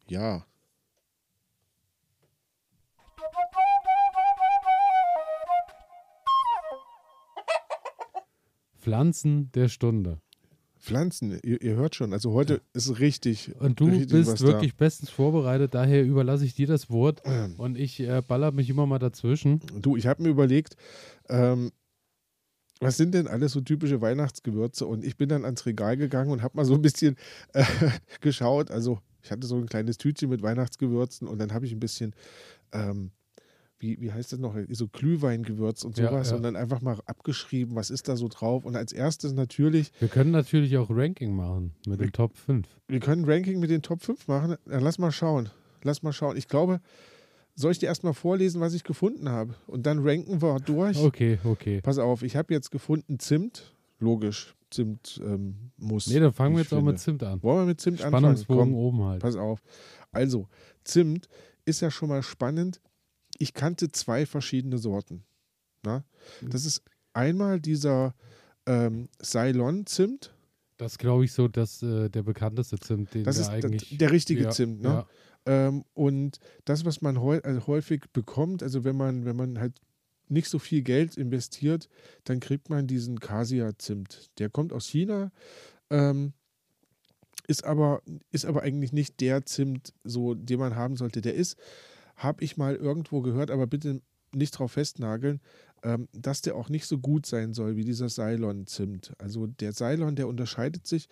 ja. 0.07 0.45
Pflanzen 8.83 9.49
der 9.53 9.69
Stunde. 9.69 10.19
Pflanzen, 10.77 11.39
ihr, 11.41 11.61
ihr 11.61 11.75
hört 11.77 11.95
schon, 11.95 12.11
also 12.11 12.33
heute 12.33 12.61
ist 12.73 12.99
richtig. 12.99 13.53
Und 13.59 13.79
du 13.79 13.85
richtig 13.85 14.11
bist 14.11 14.41
wirklich 14.41 14.75
bestens 14.75 15.09
vorbereitet, 15.09 15.73
daher 15.73 16.03
überlasse 16.03 16.43
ich 16.43 16.53
dir 16.53 16.67
das 16.67 16.89
Wort 16.89 17.21
da. 17.23 17.49
und 17.57 17.77
ich 17.77 18.01
äh, 18.01 18.21
baller 18.27 18.51
mich 18.51 18.69
immer 18.69 18.85
mal 18.85 18.99
dazwischen. 18.99 19.61
Du, 19.79 19.95
ich 19.95 20.05
habe 20.05 20.23
mir 20.23 20.27
überlegt, 20.27 20.75
ähm, 21.29 21.71
was 22.81 22.97
sind 22.97 23.13
denn 23.13 23.27
alles 23.29 23.53
so 23.53 23.61
typische 23.61 24.01
Weihnachtsgewürze? 24.01 24.85
Und 24.85 25.05
ich 25.05 25.15
bin 25.15 25.29
dann 25.29 25.45
ans 25.45 25.65
Regal 25.65 25.95
gegangen 25.95 26.31
und 26.31 26.41
habe 26.41 26.57
mal 26.57 26.65
so 26.65 26.73
ein 26.73 26.81
bisschen 26.81 27.15
äh, 27.53 27.63
geschaut. 28.19 28.69
Also 28.69 28.99
ich 29.21 29.31
hatte 29.31 29.47
so 29.47 29.55
ein 29.55 29.67
kleines 29.67 29.97
Tütchen 29.97 30.29
mit 30.29 30.41
Weihnachtsgewürzen 30.41 31.29
und 31.29 31.39
dann 31.39 31.53
habe 31.53 31.65
ich 31.65 31.71
ein 31.71 31.79
bisschen, 31.79 32.13
ähm, 32.73 33.11
wie, 33.83 33.99
wie 34.01 34.11
heißt 34.11 34.31
das 34.33 34.39
noch, 34.39 34.55
so 34.69 34.87
Glühweingewürz 34.87 35.83
und 35.83 35.97
Ja, 35.97 36.09
sowas 36.09 36.29
ja. 36.31 36.37
und 36.37 36.43
dann 36.43 36.55
einfach 36.55 36.81
mal 36.81 36.97
abgeschrieben, 37.05 37.75
was 37.75 37.89
ist 37.91 38.07
da 38.07 38.15
so 38.15 38.27
drauf. 38.29 38.65
Und 38.65 38.75
als 38.75 38.91
erstes 38.93 39.33
natürlich, 39.33 39.91
Wir 39.99 40.07
können 40.07 40.31
natürlich 40.31 40.77
auch 40.77 40.89
Ranking 40.89 41.35
machen 41.35 41.73
mit 41.85 41.99
den 41.99 42.11
Top 42.11 42.35
5. 42.37 42.65
wir 42.87 42.99
können 42.99 43.25
Ranking 43.25 43.59
mit 43.59 43.69
den 43.69 43.81
Top 43.81 44.01
5 44.01 44.27
machen. 44.27 44.55
Ja, 44.69 44.79
lass 44.79 44.97
mal 44.97 45.11
schauen. 45.11 45.49
Lass 45.83 46.01
mal 46.01 46.13
schauen. 46.13 46.37
Ich 46.37 46.47
glaube, 46.47 46.79
soll 47.55 47.71
ich 47.73 47.79
dir 47.79 47.87
erstmal 47.87 48.13
vorlesen, 48.13 48.61
was 48.61 48.73
ich 48.73 48.83
gefunden 48.83 49.29
habe? 49.29 49.53
Und 49.67 49.85
dann 49.85 49.99
ranken 49.99 50.41
wir 50.41 50.59
durch. 50.59 50.97
Okay, 50.97 51.37
okay. 51.43 51.81
Pass 51.81 51.99
auf, 51.99 52.23
ich 52.23 52.35
habe 52.37 52.53
jetzt 52.53 52.71
gefunden 52.71 53.19
Zimt. 53.19 53.75
Logisch, 53.99 54.55
Zimt 54.71 55.21
ähm, 55.23 55.71
muss. 55.77 56.07
Nee, 56.07 56.19
dann 56.19 56.33
fangen 56.33 56.55
wir 56.55 56.61
jetzt 56.63 56.73
auch 56.73 56.77
finde. 56.77 56.93
mit 56.93 56.99
Zimt 57.01 57.21
an. 57.23 57.43
Wollen 57.43 57.59
wir 57.59 57.65
mit 57.65 57.81
Zimt 57.81 58.01
anfangen? 58.01 58.21
Spannungsbogen 58.37 58.63
Komm, 58.71 58.75
oben 58.75 59.03
halt. 59.03 59.21
pass 59.21 59.35
auf. 59.35 59.61
Also, 60.11 60.47
Zimt 60.83 61.27
ist 61.65 61.81
ja 61.81 61.91
schon 61.91 62.09
mal 62.09 62.23
spannend. 62.23 62.81
Ich 63.39 63.53
kannte 63.53 63.91
zwei 63.91 64.25
verschiedene 64.25 64.77
Sorten. 64.77 65.23
Na? 65.83 66.03
Das 66.41 66.65
ist 66.65 66.83
einmal 67.13 67.59
dieser 67.59 68.15
ähm, 68.65 69.09
Ceylon-Zimt. 69.21 70.33
Das 70.77 70.97
glaube 70.97 71.25
ich 71.25 71.33
so, 71.33 71.47
dass 71.47 71.83
äh, 71.83 72.09
der 72.09 72.23
bekannteste 72.23 72.79
Zimt, 72.79 73.13
den 73.13 73.23
Das 73.23 73.37
ist 73.37 73.49
eigentlich. 73.49 73.89
der, 73.89 73.97
der 73.99 74.11
richtige 74.11 74.43
ja, 74.43 74.49
Zimt, 74.49 74.81
ne? 74.81 74.89
Ja, 74.89 75.07
Ähm, 75.45 75.83
und 75.93 76.39
das, 76.65 76.85
was 76.85 77.01
man 77.01 77.21
häu 77.21 77.39
also 77.43 77.67
häufig 77.67 78.05
bekommt, 78.13 78.63
also 78.63 78.83
wenn 78.83 78.95
man, 78.95 79.25
wenn 79.25 79.35
man 79.35 79.59
halt 79.59 79.79
nicht 80.29 80.49
so 80.49 80.57
viel 80.57 80.81
Geld 80.81 81.17
investiert, 81.17 81.89
dann 82.23 82.39
kriegt 82.39 82.69
man 82.69 82.87
diesen 82.87 83.19
Casia-Zimt. 83.19 84.31
Der 84.39 84.49
kommt 84.49 84.73
aus 84.73 84.87
China, 84.87 85.31
ähm, 85.89 86.33
ist, 87.47 87.65
aber, 87.65 88.01
ist 88.31 88.45
aber 88.45 88.63
eigentlich 88.63 88.93
nicht 88.93 89.19
der 89.19 89.45
Zimt, 89.45 89.93
so, 90.03 90.33
den 90.33 90.59
man 90.59 90.75
haben 90.75 90.95
sollte. 90.95 91.21
Der 91.21 91.33
ist, 91.33 91.57
habe 92.15 92.43
ich 92.43 92.57
mal 92.57 92.75
irgendwo 92.75 93.21
gehört, 93.21 93.51
aber 93.51 93.67
bitte 93.67 94.01
nicht 94.33 94.57
drauf 94.57 94.73
festnageln, 94.73 95.41
ähm, 95.83 96.07
dass 96.13 96.41
der 96.41 96.55
auch 96.55 96.69
nicht 96.69 96.85
so 96.85 96.97
gut 96.97 97.25
sein 97.25 97.53
soll 97.53 97.75
wie 97.75 97.83
dieser 97.83 98.09
Ceylon-Zimt. 98.09 99.13
Also 99.17 99.47
der 99.47 99.73
Ceylon, 99.73 100.15
der 100.15 100.27
unterscheidet 100.27 100.87
sich. 100.87 101.09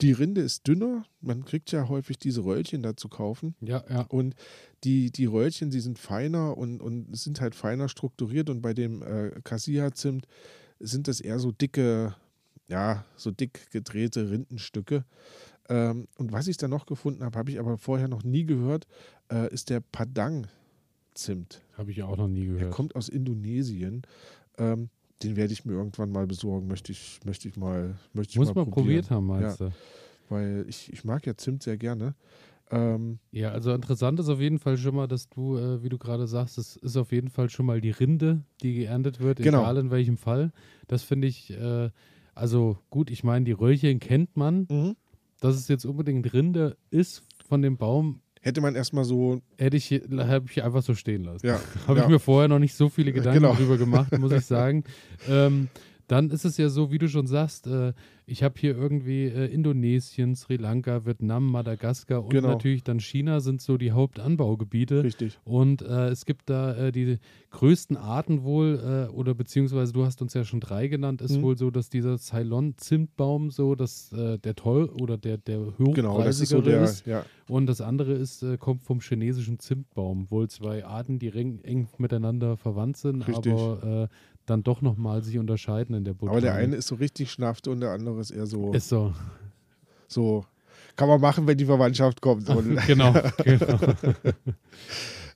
Die 0.00 0.12
Rinde 0.12 0.40
ist 0.40 0.66
dünner, 0.66 1.06
man 1.20 1.44
kriegt 1.44 1.70
ja 1.70 1.88
häufig 1.88 2.18
diese 2.18 2.44
Röllchen 2.44 2.82
da 2.82 2.96
zu 2.96 3.08
kaufen. 3.08 3.54
ja, 3.60 3.84
ja. 3.88 4.02
Und 4.02 4.34
die, 4.82 5.10
die 5.12 5.26
Röllchen, 5.26 5.70
die 5.70 5.80
sind 5.80 5.98
feiner 5.98 6.56
und, 6.56 6.80
und 6.82 7.16
sind 7.16 7.40
halt 7.40 7.54
feiner 7.54 7.88
strukturiert. 7.88 8.50
Und 8.50 8.60
bei 8.60 8.74
dem 8.74 9.02
äh, 9.02 9.30
Cassia-Zimt 9.44 10.26
sind 10.80 11.06
das 11.06 11.20
eher 11.20 11.38
so 11.38 11.52
dicke, 11.52 12.16
ja, 12.68 13.04
so 13.16 13.30
dick 13.30 13.70
gedrehte 13.70 14.30
Rindenstücke. 14.30 15.04
Ähm, 15.68 16.08
und 16.18 16.32
was 16.32 16.46
ich 16.46 16.56
da 16.56 16.68
noch 16.68 16.86
gefunden 16.86 17.24
habe, 17.24 17.38
habe 17.38 17.50
ich 17.50 17.58
aber 17.58 17.78
vorher 17.78 18.08
noch 18.08 18.22
nie 18.24 18.44
gehört, 18.44 18.86
äh, 19.32 19.52
ist 19.52 19.70
der 19.70 19.80
Padang-Zimt. 19.80 21.62
Habe 21.76 21.90
ich 21.90 22.02
auch 22.02 22.16
noch 22.16 22.28
nie 22.28 22.44
Der 22.46 22.54
gehört. 22.54 22.72
kommt 22.72 22.96
aus 22.96 23.08
Indonesien. 23.08 24.02
Ähm, 24.58 24.88
den 25.22 25.36
werde 25.36 25.52
ich 25.52 25.64
mir 25.64 25.72
irgendwann 25.72 26.10
mal 26.10 26.26
besorgen. 26.26 26.66
Möchte 26.66 26.92
ich, 26.92 27.20
möchte 27.24 27.48
ich 27.48 27.56
mal, 27.56 27.94
möchte 28.12 28.32
ich 28.32 28.36
Muss 28.38 28.48
mal 28.54 28.64
man 28.64 28.70
probiert 28.70 29.10
haben, 29.10 29.26
meinst 29.26 29.60
du? 29.60 29.70
Weil 30.28 30.64
ich, 30.68 30.92
ich 30.92 31.04
mag 31.04 31.24
ja 31.26 31.36
Zimt 31.36 31.62
sehr 31.62 31.76
gerne. 31.76 32.14
Ähm, 32.70 33.18
Ja, 33.30 33.50
also 33.50 33.72
interessant 33.72 34.18
ist 34.20 34.28
auf 34.28 34.40
jeden 34.40 34.58
Fall 34.58 34.76
schon 34.78 34.94
mal, 34.96 35.06
dass 35.06 35.28
du, 35.28 35.56
äh, 35.56 35.82
wie 35.82 35.88
du 35.90 35.98
gerade 35.98 36.26
sagst, 36.26 36.58
es 36.58 36.76
ist 36.76 36.96
auf 36.96 37.12
jeden 37.12 37.28
Fall 37.28 37.48
schon 37.50 37.66
mal 37.66 37.80
die 37.80 37.90
Rinde, 37.90 38.42
die 38.62 38.74
geerntet 38.74 39.20
wird, 39.20 39.38
Genau. 39.38 39.60
egal 39.60 39.76
in 39.78 39.90
welchem 39.90 40.16
Fall. 40.16 40.50
Das 40.88 41.02
finde 41.02 41.28
ich, 41.28 41.50
äh, 41.52 41.90
also 42.34 42.78
gut, 42.90 43.10
ich 43.10 43.22
meine, 43.22 43.44
die 43.44 43.52
Röllchen 43.52 44.00
kennt 44.00 44.36
man. 44.36 44.66
mhm. 44.70 44.96
Dass 45.44 45.56
es 45.56 45.68
jetzt 45.68 45.84
unbedingt 45.84 46.32
Rinde 46.32 46.78
ist 46.90 47.22
von 47.46 47.60
dem 47.60 47.76
Baum, 47.76 48.20
hätte 48.40 48.62
man 48.62 48.74
erstmal 48.74 49.04
so, 49.04 49.42
hätte 49.58 49.76
ich, 49.76 49.90
habe 49.90 50.46
ich 50.50 50.64
einfach 50.64 50.82
so 50.82 50.94
stehen 50.94 51.22
lassen. 51.24 51.46
ja, 51.46 51.60
Habe 51.86 51.98
ja. 51.98 52.04
ich 52.04 52.10
mir 52.10 52.18
vorher 52.18 52.48
noch 52.48 52.58
nicht 52.58 52.74
so 52.74 52.88
viele 52.88 53.12
Gedanken 53.12 53.42
Genau. 53.42 53.52
darüber 53.52 53.76
gemacht, 53.76 54.18
muss 54.18 54.32
ich 54.32 54.46
sagen. 54.46 54.84
ähm, 55.28 55.68
dann 56.08 56.30
ist 56.30 56.44
es 56.44 56.56
ja 56.58 56.68
so, 56.68 56.90
wie 56.92 56.98
du 56.98 57.08
schon 57.08 57.26
sagst, 57.26 57.66
äh, 57.66 57.92
ich 58.26 58.42
habe 58.42 58.54
hier 58.58 58.76
irgendwie 58.76 59.24
äh, 59.24 59.46
Indonesien, 59.52 60.34
Sri 60.34 60.56
Lanka, 60.56 61.04
Vietnam, 61.06 61.50
Madagaskar 61.50 62.22
und 62.24 62.30
Genau. 62.30 62.48
natürlich 62.48 62.82
dann 62.82 63.00
China 63.00 63.40
sind 63.40 63.60
so 63.60 63.76
die 63.76 63.92
Hauptanbaugebiete. 63.92 65.02
richtig. 65.04 65.38
Und 65.44 65.82
äh, 65.82 66.08
es 66.08 66.24
gibt 66.24 66.48
da 66.50 66.74
äh, 66.74 66.92
die 66.92 67.18
größten 67.50 67.96
Arten 67.96 68.42
wohl, 68.42 69.08
äh, 69.10 69.12
oder 69.12 69.34
beziehungsweise 69.34 69.92
du 69.92 70.04
hast 70.04 70.20
uns 70.22 70.34
ja 70.34 70.44
schon 70.44 70.60
drei 70.60 70.88
genannt, 70.88 71.20
ist 71.22 71.36
Mhm. 71.38 71.42
wohl 71.42 71.58
so, 71.58 71.70
dass 71.70 71.88
dieser 71.90 72.16
Ceylon-Zimtbaum 72.18 73.50
so, 73.50 73.74
dass 73.74 74.12
äh, 74.12 74.38
der 74.38 74.54
teuer 74.54 74.88
oder 75.00 75.16
der, 75.18 75.38
der 75.38 75.60
hochpreisigere 75.78 75.92
Genau, 75.94 76.22
das 76.22 76.40
ist 76.40 76.48
so 76.48 76.62
der, 76.62 76.82
ist. 76.82 77.06
ja, 77.06 77.24
Und 77.48 77.66
das 77.66 77.80
andere 77.80 78.12
ist, 78.12 78.44
kommt 78.58 78.82
vom 78.82 79.00
chinesischen 79.00 79.58
Zimtbaum. 79.58 80.30
Wohl 80.30 80.48
zwei 80.48 80.84
Arten, 80.84 81.18
die 81.18 81.28
eng, 81.30 81.88
miteinander 81.98 82.56
verwandt 82.56 82.96
sind, 82.96 83.26
Richtig. 83.28 83.52
aber 83.52 84.08
dann 84.46 84.62
doch 84.62 84.82
nochmal 84.82 85.22
sich 85.22 85.38
unterscheiden 85.38 85.94
in 85.94 86.04
der 86.04 86.14
Botanik. 86.14 86.32
aber 86.32 86.40
der 86.40 86.54
eine 86.54 86.76
ist 86.76 86.88
so 86.88 86.96
richtig 86.96 87.30
schnafte 87.30 87.70
und 87.70 87.80
der 87.80 87.90
andere 87.90 88.20
ist 88.20 88.30
eher 88.30 88.46
so, 88.46 88.72
ist 88.72 88.88
so. 88.88 89.14
so 90.08 90.44
kann 90.96 91.08
man 91.08 91.20
machen, 91.20 91.46
wenn 91.46 91.58
die 91.58 91.64
Verwandtschaft 91.64 92.20
kommt. 92.20 92.48
Genau, 92.86 93.12
genau. 93.44 93.78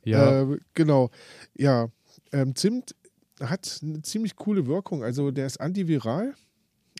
ja, 0.05 0.43
ähm, 0.43 0.61
genau, 0.75 1.11
ja. 1.55 1.89
Ähm, 2.33 2.55
Zimt 2.55 2.95
hat 3.41 3.81
eine 3.83 4.03
ziemlich 4.03 4.37
coole 4.37 4.67
Wirkung. 4.67 5.03
Also 5.03 5.31
der 5.31 5.47
ist 5.47 5.61
antiviral. 5.61 6.35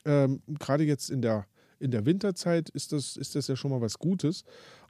Ähm, 0.05 0.41
Gerade 0.59 0.85
jetzt 0.85 1.11
in 1.11 1.21
der, 1.21 1.47
in 1.79 1.91
der 1.91 2.07
Winterzeit 2.07 2.69
ist 2.71 2.93
das, 2.93 3.17
ist 3.17 3.35
das 3.35 3.49
ja 3.49 3.57
schon 3.57 3.71
mal 3.71 3.81
was 3.81 3.99
Gutes 3.99 4.45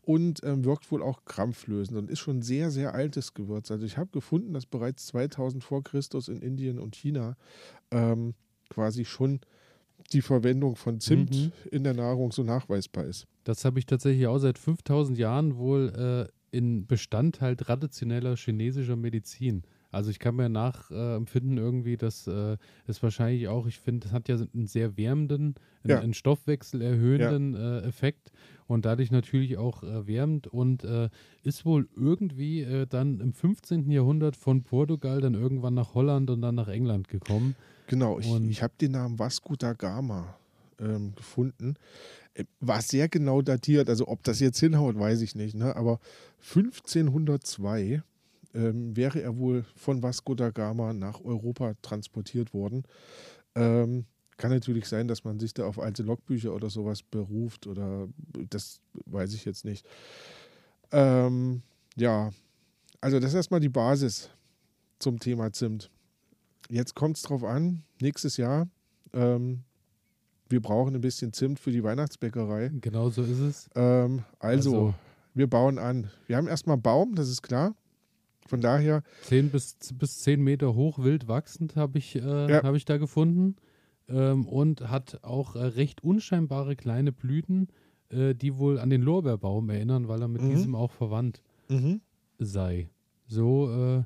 und 0.08 0.42
ähm, 0.42 0.64
wirkt 0.64 0.90
wohl 0.90 1.02
auch 1.02 1.26
krampflösend 1.26 1.98
und 1.98 2.08
ist 2.10 2.20
schon 2.20 2.40
sehr, 2.40 2.70
sehr 2.70 2.94
altes 2.94 3.34
Gewürz. 3.34 3.70
Also 3.70 3.84
ich 3.84 3.98
habe 3.98 4.08
gefunden, 4.10 4.54
dass 4.54 4.64
bereits 4.64 5.04
2000 5.08 5.62
vor 5.62 5.84
Christus 5.84 6.28
in 6.28 6.40
Indien 6.40 6.78
und 6.78 6.96
China 6.96 7.36
ähm, 7.90 8.32
quasi 8.70 9.04
schon 9.04 9.40
die 10.14 10.22
Verwendung 10.22 10.76
von 10.76 10.98
Zimt 11.00 11.34
Mhm. 11.36 11.52
in 11.70 11.84
der 11.84 11.92
Nahrung 11.92 12.32
so 12.32 12.42
nachweisbar 12.42 13.04
ist. 13.04 13.26
das 13.44 13.66
habe 13.66 13.78
ich 13.80 13.84
tatsächlich 13.84 14.26
auch 14.26 14.38
seit 14.38 14.56
5000 14.58 15.18
Jahren 15.18 15.58
wohl 15.58 15.92
äh, 15.94 16.56
in 16.56 16.86
Bestandteil 16.86 17.56
traditioneller 17.56 18.34
chinesischer 18.36 18.96
Medizin. 18.96 19.62
Also 19.90 20.10
ich 20.10 20.18
kann 20.18 20.36
mir 20.36 20.48
nachempfinden 20.50 21.56
irgendwie, 21.56 21.96
dass 21.96 22.26
äh, 22.26 22.56
es 22.86 23.02
wahrscheinlich 23.02 23.48
auch, 23.48 23.66
ich 23.66 23.78
finde, 23.78 24.06
es 24.08 24.12
hat 24.12 24.28
ja 24.28 24.36
einen 24.36 24.66
sehr 24.66 24.96
wärmenden, 24.98 25.54
einen, 25.82 25.90
Ja. 25.90 26.00
einen 26.00 26.12
Stoffwechsel 26.14 26.82
erhöhenden 26.82 27.54
äh, 27.54 27.78
Effekt 27.86 28.30
und 28.66 28.84
dadurch 28.84 29.10
natürlich 29.10 29.56
auch 29.56 29.82
äh, 29.82 30.06
wärmend 30.06 30.46
und 30.46 30.84
äh, 30.84 31.08
ist 31.42 31.64
wohl 31.64 31.88
irgendwie 31.96 32.60
äh, 32.62 32.86
dann 32.86 33.20
im 33.20 33.32
15. 33.32 33.90
Jahrhundert 33.90 34.36
von 34.36 34.62
Portugal 34.62 35.22
dann 35.22 35.32
irgendwann 35.34 35.72
nach 35.74 35.94
Holland 35.94 36.28
und 36.28 36.42
dann 36.42 36.54
nach 36.56 36.68
England 36.68 37.08
gekommen. 37.08 37.56
Genau, 37.86 38.18
ich, 38.18 38.28
Und- 38.30 38.50
ich 38.50 38.62
habe 38.62 38.74
den 38.78 38.92
Namen 38.92 39.18
Vasco 39.18 39.56
da 39.56 39.72
Gama 39.72 40.36
ähm, 40.78 41.14
gefunden. 41.16 41.76
Äh, 42.34 42.44
War 42.60 42.82
sehr 42.82 43.08
genau 43.08 43.40
datiert, 43.40 43.88
also 43.88 44.06
ob 44.06 44.22
das 44.22 44.38
jetzt 44.40 44.60
hinhaut, 44.60 44.98
weiß 44.98 45.22
ich 45.22 45.34
nicht. 45.34 45.54
Ne? 45.54 45.74
Aber 45.74 45.98
1502 46.86 48.02
ähm, 48.54 48.96
wäre 48.96 49.20
er 49.22 49.36
wohl 49.38 49.64
von 49.76 50.02
Vasco 50.02 50.34
da 50.34 50.50
Gama 50.50 50.92
nach 50.92 51.20
Europa 51.24 51.74
transportiert 51.82 52.52
worden. 52.54 52.84
Ähm, 53.54 54.06
kann 54.36 54.50
natürlich 54.50 54.86
sein, 54.86 55.08
dass 55.08 55.24
man 55.24 55.38
sich 55.40 55.52
da 55.52 55.66
auf 55.66 55.78
alte 55.80 56.02
Logbücher 56.04 56.54
oder 56.54 56.70
sowas 56.70 57.02
beruft 57.02 57.66
oder 57.66 58.08
das 58.50 58.80
weiß 59.06 59.34
ich 59.34 59.44
jetzt 59.44 59.64
nicht. 59.64 59.84
Ähm, 60.92 61.62
ja, 61.96 62.30
also 63.00 63.18
das 63.20 63.30
ist 63.30 63.36
erstmal 63.36 63.60
die 63.60 63.68
Basis 63.68 64.30
zum 64.98 65.18
Thema 65.18 65.52
Zimt. 65.52 65.90
Jetzt 66.70 66.94
kommt 66.94 67.16
es 67.16 67.22
drauf 67.22 67.44
an, 67.44 67.82
nächstes 68.00 68.36
Jahr, 68.36 68.68
ähm, 69.12 69.64
wir 70.48 70.60
brauchen 70.62 70.94
ein 70.94 71.00
bisschen 71.00 71.32
Zimt 71.32 71.58
für 71.60 71.70
die 71.70 71.82
Weihnachtsbäckerei. 71.82 72.70
Genau 72.80 73.10
so 73.10 73.22
ist 73.22 73.38
es. 73.38 73.70
Ähm, 73.74 74.24
also, 74.38 74.70
Also- 74.70 74.94
wir 75.34 75.46
bauen 75.46 75.78
an. 75.78 76.10
Wir 76.26 76.36
haben 76.36 76.48
erstmal 76.48 76.78
Baum, 76.78 77.14
das 77.14 77.28
ist 77.28 77.42
klar. 77.42 77.74
Von 78.48 78.60
daher, 78.60 79.02
10 79.22 79.50
bis, 79.50 79.76
bis 79.94 80.18
10 80.22 80.42
Meter 80.42 80.74
hoch, 80.74 80.98
wild 80.98 81.28
wachsend, 81.28 81.76
habe 81.76 81.98
ich, 81.98 82.16
äh, 82.16 82.20
Ja. 82.50 82.62
hab 82.62 82.74
ich 82.74 82.84
da 82.84 82.96
gefunden. 82.96 83.56
Ähm, 84.08 84.46
und 84.46 84.88
hat 84.88 85.22
auch 85.22 85.54
äh, 85.54 85.58
recht 85.64 86.02
unscheinbare 86.02 86.76
kleine 86.76 87.12
Blüten, 87.12 87.68
äh, 88.08 88.34
die 88.34 88.56
wohl 88.56 88.78
an 88.78 88.88
den 88.88 89.02
Lorbeerbaum 89.02 89.68
erinnern, 89.68 90.08
weil 90.08 90.22
er 90.22 90.28
mit 90.28 90.40
Mhm. 90.42 90.48
diesem 90.48 90.74
auch 90.74 90.92
verwandt 90.92 91.42
mhm, 91.68 92.00
sei. 92.38 92.88
So 93.26 93.70
äh, 93.70 93.98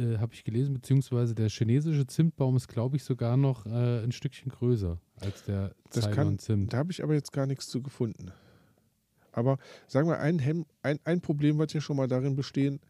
äh, 0.00 0.16
habe 0.18 0.32
ich 0.32 0.42
gelesen, 0.42 0.72
beziehungsweise 0.72 1.34
der 1.34 1.50
chinesische 1.50 2.06
Zimtbaum 2.06 2.56
ist, 2.56 2.66
glaube 2.68 2.96
ich, 2.96 3.04
sogar 3.04 3.36
noch 3.36 3.66
äh, 3.66 4.02
ein 4.02 4.10
Stückchen 4.10 4.50
größer 4.50 4.98
als 5.20 5.42
der 5.42 5.74
Ceylon-Zimt. 5.90 6.72
da 6.72 6.78
habe 6.78 6.90
ich 6.90 7.02
aber 7.02 7.12
jetzt 7.12 7.32
gar 7.32 7.46
nichts 7.46 7.68
zu 7.68 7.82
gefunden. 7.82 8.32
Aber 9.32 9.58
sagen 9.86 10.08
wir, 10.08 10.18
ein, 10.20 10.38
Hem 10.38 10.64
ein, 10.82 10.98
ein 11.04 11.20
Problem 11.20 11.58
wird 11.58 11.74
ja 11.74 11.80
schon 11.82 11.96
mal 11.98 12.08
darin 12.08 12.36
bestehen, 12.36 12.80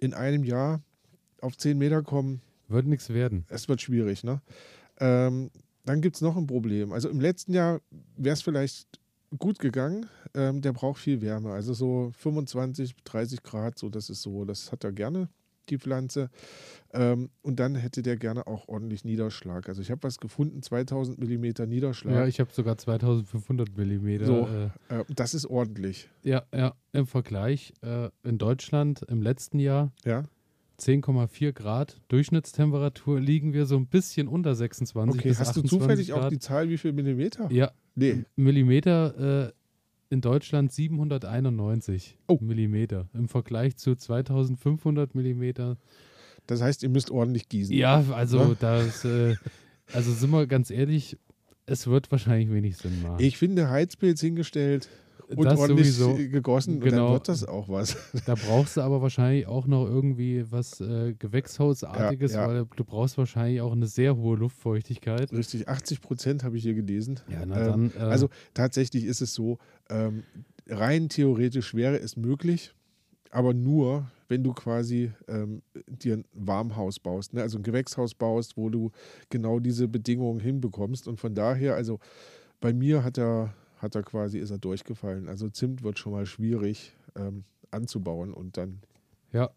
in 0.00 0.14
einem 0.14 0.44
Jahr 0.44 0.82
auf 1.40 1.56
10 1.56 1.78
Meter 1.78 2.02
kommen, 2.02 2.40
Wird 2.68 2.86
nichts 2.86 3.08
werden. 3.10 3.44
es 3.48 3.68
wird 3.68 3.80
schwierig. 3.82 4.24
Ne? 4.24 4.40
Ähm, 4.98 5.50
dann 5.84 6.00
gibt 6.00 6.16
es 6.16 6.22
noch 6.22 6.36
ein 6.36 6.46
Problem. 6.46 6.92
Also 6.92 7.08
im 7.08 7.20
letzten 7.20 7.52
Jahr 7.54 7.80
wäre 8.16 8.34
es 8.34 8.42
vielleicht 8.42 8.86
gut 9.38 9.58
gegangen. 9.58 10.06
Ähm, 10.34 10.60
der 10.60 10.72
braucht 10.72 11.00
viel 11.00 11.20
Wärme. 11.22 11.52
Also 11.52 11.72
so 11.74 12.10
25, 12.18 12.94
30 13.04 13.42
Grad, 13.42 13.78
so 13.78 13.88
das 13.88 14.10
ist 14.10 14.22
so, 14.22 14.44
das 14.44 14.70
hat 14.72 14.84
er 14.84 14.92
gerne, 14.92 15.28
die 15.70 15.78
Pflanze. 15.78 16.30
Ähm, 16.92 17.30
und 17.42 17.60
dann 17.60 17.76
hätte 17.76 18.02
der 18.02 18.16
gerne 18.16 18.46
auch 18.46 18.68
ordentlich 18.68 19.04
Niederschlag. 19.04 19.68
Also 19.68 19.80
ich 19.80 19.90
habe 19.90 20.02
was 20.02 20.18
gefunden, 20.18 20.62
2000 20.62 21.18
Millimeter 21.18 21.66
Niederschlag. 21.66 22.14
Ja, 22.14 22.26
ich 22.26 22.40
habe 22.40 22.50
sogar 22.52 22.76
2500 22.76 23.76
Millimeter. 23.76 24.26
So. 24.26 24.48
Äh, 24.88 25.00
äh, 25.00 25.04
das 25.14 25.34
ist 25.34 25.46
ordentlich. 25.46 26.08
Ja, 26.22 26.42
ja, 26.54 26.74
im 26.92 27.06
Vergleich 27.06 27.72
äh, 27.82 28.08
in 28.24 28.38
Deutschland 28.38 29.02
im 29.08 29.22
letzten 29.22 29.58
Jahr 29.60 29.92
Ja, 30.04 30.24
10,4 30.80 31.52
Grad 31.52 32.00
Durchschnittstemperatur 32.08 33.20
liegen 33.20 33.52
wir 33.52 33.66
so 33.66 33.76
ein 33.76 33.86
bisschen 33.86 34.28
unter 34.28 34.54
26 34.54 35.20
okay. 35.20 35.28
bis 35.28 35.38
Hast 35.38 35.56
du 35.56 35.60
28 35.60 35.70
zufällig 35.78 36.08
Grad. 36.08 36.24
auch 36.24 36.28
die 36.28 36.38
Zahl, 36.38 36.68
wie 36.70 36.78
viel 36.78 36.92
Millimeter? 36.92 37.50
Ja, 37.52 37.70
Nee. 37.94 38.24
Millimeter 38.36 39.48
äh, 39.48 39.52
in 40.10 40.20
Deutschland 40.20 40.72
791 40.72 42.18
Oh. 42.26 42.38
Millimeter 42.40 43.08
im 43.14 43.28
Vergleich 43.28 43.76
zu 43.76 43.94
2500 43.94 45.14
Millimeter. 45.14 45.76
Das 46.46 46.60
heißt, 46.60 46.82
ihr 46.82 46.88
müsst 46.88 47.10
ordentlich 47.10 47.48
gießen. 47.48 47.74
Ja, 47.74 48.04
also 48.12 48.44
Ne? 48.44 48.56
das, 48.60 49.04
äh, 49.04 49.36
also 49.92 50.12
sind 50.12 50.30
wir 50.30 50.46
ganz 50.46 50.70
ehrlich, 50.70 51.16
es 51.66 51.86
wird 51.86 52.10
wahrscheinlich 52.10 52.50
wenig 52.52 52.76
Sinn 52.76 53.02
machen. 53.02 53.22
Ich 53.22 53.38
finde 53.38 53.70
Heizpilz 53.70 54.20
hingestellt 54.20 54.88
und 55.36 55.44
Das 55.44 55.58
ordentlich 55.58 55.92
sowieso. 55.94 56.30
gegossen 56.30 56.74
und 56.74 56.80
Genau. 56.80 57.04
dann 57.06 57.12
wird 57.14 57.28
das 57.28 57.44
auch 57.44 57.68
was. 57.68 57.96
Da 58.26 58.34
brauchst 58.34 58.76
du 58.76 58.80
aber 58.80 59.00
wahrscheinlich 59.02 59.46
auch 59.46 59.66
noch 59.66 59.86
irgendwie 59.86 60.44
was 60.50 60.80
äh, 60.80 61.14
Gewächshausartiges, 61.18 62.32
Ja, 62.32 62.42
ja. 62.42 62.48
weil 62.48 62.66
du 62.76 62.84
brauchst 62.84 63.18
wahrscheinlich 63.18 63.60
auch 63.60 63.72
eine 63.72 63.86
sehr 63.86 64.16
hohe 64.16 64.36
Luftfeuchtigkeit. 64.36 65.32
Richtig, 65.32 65.68
80 65.68 66.00
Prozent 66.00 66.44
habe 66.44 66.56
ich 66.56 66.62
hier 66.62 66.74
gelesen. 66.74 67.20
Ja, 67.28 67.44
na 67.46 67.74
Ähm, 67.74 67.90
dann. 67.96 68.08
Äh, 68.08 68.10
Also 68.10 68.28
tatsächlich 68.54 69.04
ist 69.04 69.20
es 69.20 69.34
so, 69.34 69.58
ähm, 69.88 70.22
rein 70.68 71.08
theoretisch 71.08 71.74
wäre 71.74 71.98
es 71.98 72.16
möglich, 72.16 72.74
aber 73.30 73.54
nur, 73.54 74.10
wenn 74.28 74.42
du 74.44 74.52
quasi 74.52 75.12
ähm, 75.28 75.62
dir 75.86 76.14
ein 76.18 76.24
Warmhaus 76.32 76.98
baust, 76.98 77.34
ne? 77.34 77.42
also 77.42 77.58
ein 77.58 77.62
Gewächshaus 77.62 78.14
baust, 78.14 78.56
wo 78.56 78.68
du 78.70 78.90
genau 79.28 79.58
diese 79.58 79.88
Bedingungen 79.88 80.40
hinbekommst. 80.40 81.06
Und 81.08 81.18
von 81.20 81.34
daher, 81.34 81.74
also 81.74 81.98
bei 82.60 82.72
mir 82.72 83.02
hat 83.04 83.18
er, 83.18 83.54
hat 83.80 83.94
er 83.94 84.02
quasi, 84.02 84.38
ist 84.38 84.50
er 84.50 84.58
durchgefallen. 84.58 85.28
Also 85.28 85.48
Zimt 85.48 85.82
wird 85.82 85.98
schon 85.98 86.12
mal 86.12 86.26
schwierig 86.26 86.92
ähm, 87.16 87.44
anzubauen 87.70 88.32
und 88.34 88.56
dann, 88.56 88.80
Ja, 89.32 89.50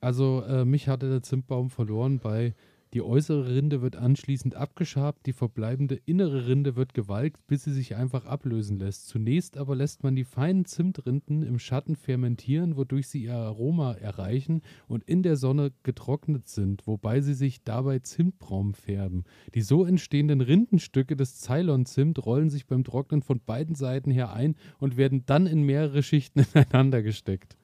also 0.00 0.42
äh, 0.46 0.64
mich 0.64 0.88
hatte 0.88 1.08
der 1.08 1.22
Zimtbaum 1.22 1.70
verloren 1.70 2.20
bei 2.20 2.54
die 2.94 3.02
äußere 3.02 3.54
Rinde 3.54 3.82
wird 3.82 3.96
anschließend 3.96 4.54
abgeschabt, 4.54 5.26
die 5.26 5.32
verbleibende 5.32 6.00
innere 6.06 6.46
Rinde 6.46 6.74
wird 6.74 6.94
gewalkt, 6.94 7.46
bis 7.46 7.64
sie 7.64 7.72
sich 7.72 7.96
einfach 7.96 8.24
ablösen 8.24 8.78
lässt. 8.78 9.08
Zunächst 9.08 9.58
aber 9.58 9.76
lässt 9.76 10.02
man 10.02 10.16
die 10.16 10.24
feinen 10.24 10.64
Zimtrinden 10.64 11.42
im 11.42 11.58
Schatten 11.58 11.96
fermentieren, 11.96 12.76
wodurch 12.76 13.08
sie 13.08 13.24
ihr 13.24 13.34
Aroma 13.34 13.92
erreichen 13.92 14.62
und 14.86 15.04
in 15.04 15.22
der 15.22 15.36
Sonne 15.36 15.72
getrocknet 15.82 16.48
sind, 16.48 16.86
wobei 16.86 17.20
sie 17.20 17.34
sich 17.34 17.62
dabei 17.62 17.98
zimtbraun 17.98 18.72
färben. 18.72 19.24
Die 19.54 19.62
so 19.62 19.84
entstehenden 19.84 20.40
Rindenstücke 20.40 21.14
des 21.14 21.40
Ceylon-Zimt 21.40 22.24
rollen 22.24 22.48
sich 22.48 22.66
beim 22.66 22.84
Trocknen 22.84 23.22
von 23.22 23.40
beiden 23.44 23.74
Seiten 23.74 24.10
her 24.10 24.32
ein 24.32 24.56
und 24.78 24.96
werden 24.96 25.24
dann 25.26 25.46
in 25.46 25.62
mehrere 25.62 26.02
Schichten 26.02 26.46
ineinander 26.54 27.02
gesteckt. 27.02 27.56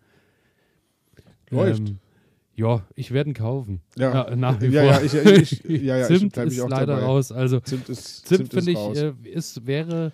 Läuft. 1.50 1.88
Ähm, 1.88 1.98
ja, 2.56 2.82
ich 2.94 3.10
werde 3.12 3.30
ihn 3.30 3.34
kaufen. 3.34 3.80
Ja. 3.98 4.34
nach 4.36 4.60
wie 4.60 4.66
Ja, 4.66 4.82
vor. 4.82 4.90
ja, 4.92 5.00
ich- 5.02 5.14
ich- 5.52 5.64
ja, 5.82 5.96
ja, 5.98 6.08
ich 6.08 6.18
Zimt 6.18 6.36
ich 6.36 6.44
ist 6.58 6.68
leider 6.68 6.86
dabei. 6.86 7.02
raus. 7.02 7.32
Also 7.32 7.60
Zimt 7.60 7.88
ist, 7.88 8.26
Zimt, 8.26 8.42
ist 8.42 8.54
finde 8.54 8.70
ich, 8.72 8.78
äh, 8.78 9.12
ist, 9.30 9.66
wäre, 9.66 10.12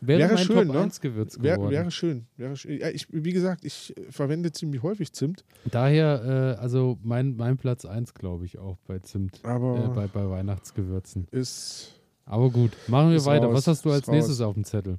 wäre, 0.00 0.18
Wäre 0.20 0.34
mein 0.34 0.44
schön, 0.44 0.66
Top 0.68 0.76
ne? 0.76 0.82
1 0.82 1.00
Gewürz 1.00 1.38
Wär, 1.40 1.54
geworden. 1.56 1.70
wäre 1.72 1.90
schön. 1.90 2.26
Wäre 2.36 2.56
schön. 2.56 2.78
Ja, 2.78 2.88
ich, 2.90 3.06
wie 3.10 3.32
gesagt, 3.32 3.64
ich 3.64 3.96
äh, 3.96 4.12
verwende 4.12 4.52
ziemlich 4.52 4.82
häufig 4.82 5.12
Zimt, 5.12 5.44
Daher, 5.70 6.56
äh, 6.58 6.60
also 6.62 6.98
mein, 7.02 7.36
mein 7.36 7.56
Platz 7.56 7.84
1, 7.84 8.14
glaube 8.14 8.44
ich, 8.44 8.58
auch 8.58 8.76
bei 8.86 8.98
Zimt, 9.00 9.40
aber 9.44 9.84
äh, 9.84 9.88
bei, 9.94 10.06
bei 10.06 10.28
Weihnachtsgewürzen. 10.30 11.26
ist. 11.30 11.94
Aber 12.26 12.50
gut, 12.50 12.72
machen 12.88 13.10
wir 13.10 13.24
weiter. 13.24 13.46
raus, 13.46 13.54
Was 13.54 13.66
hast 13.68 13.84
du 13.86 13.90
als 13.90 14.00
ist 14.02 14.08
raus. 14.08 14.14
nächstes 14.14 14.40
auf 14.42 14.52
dem 14.54 14.64
Zettel? 14.64 14.98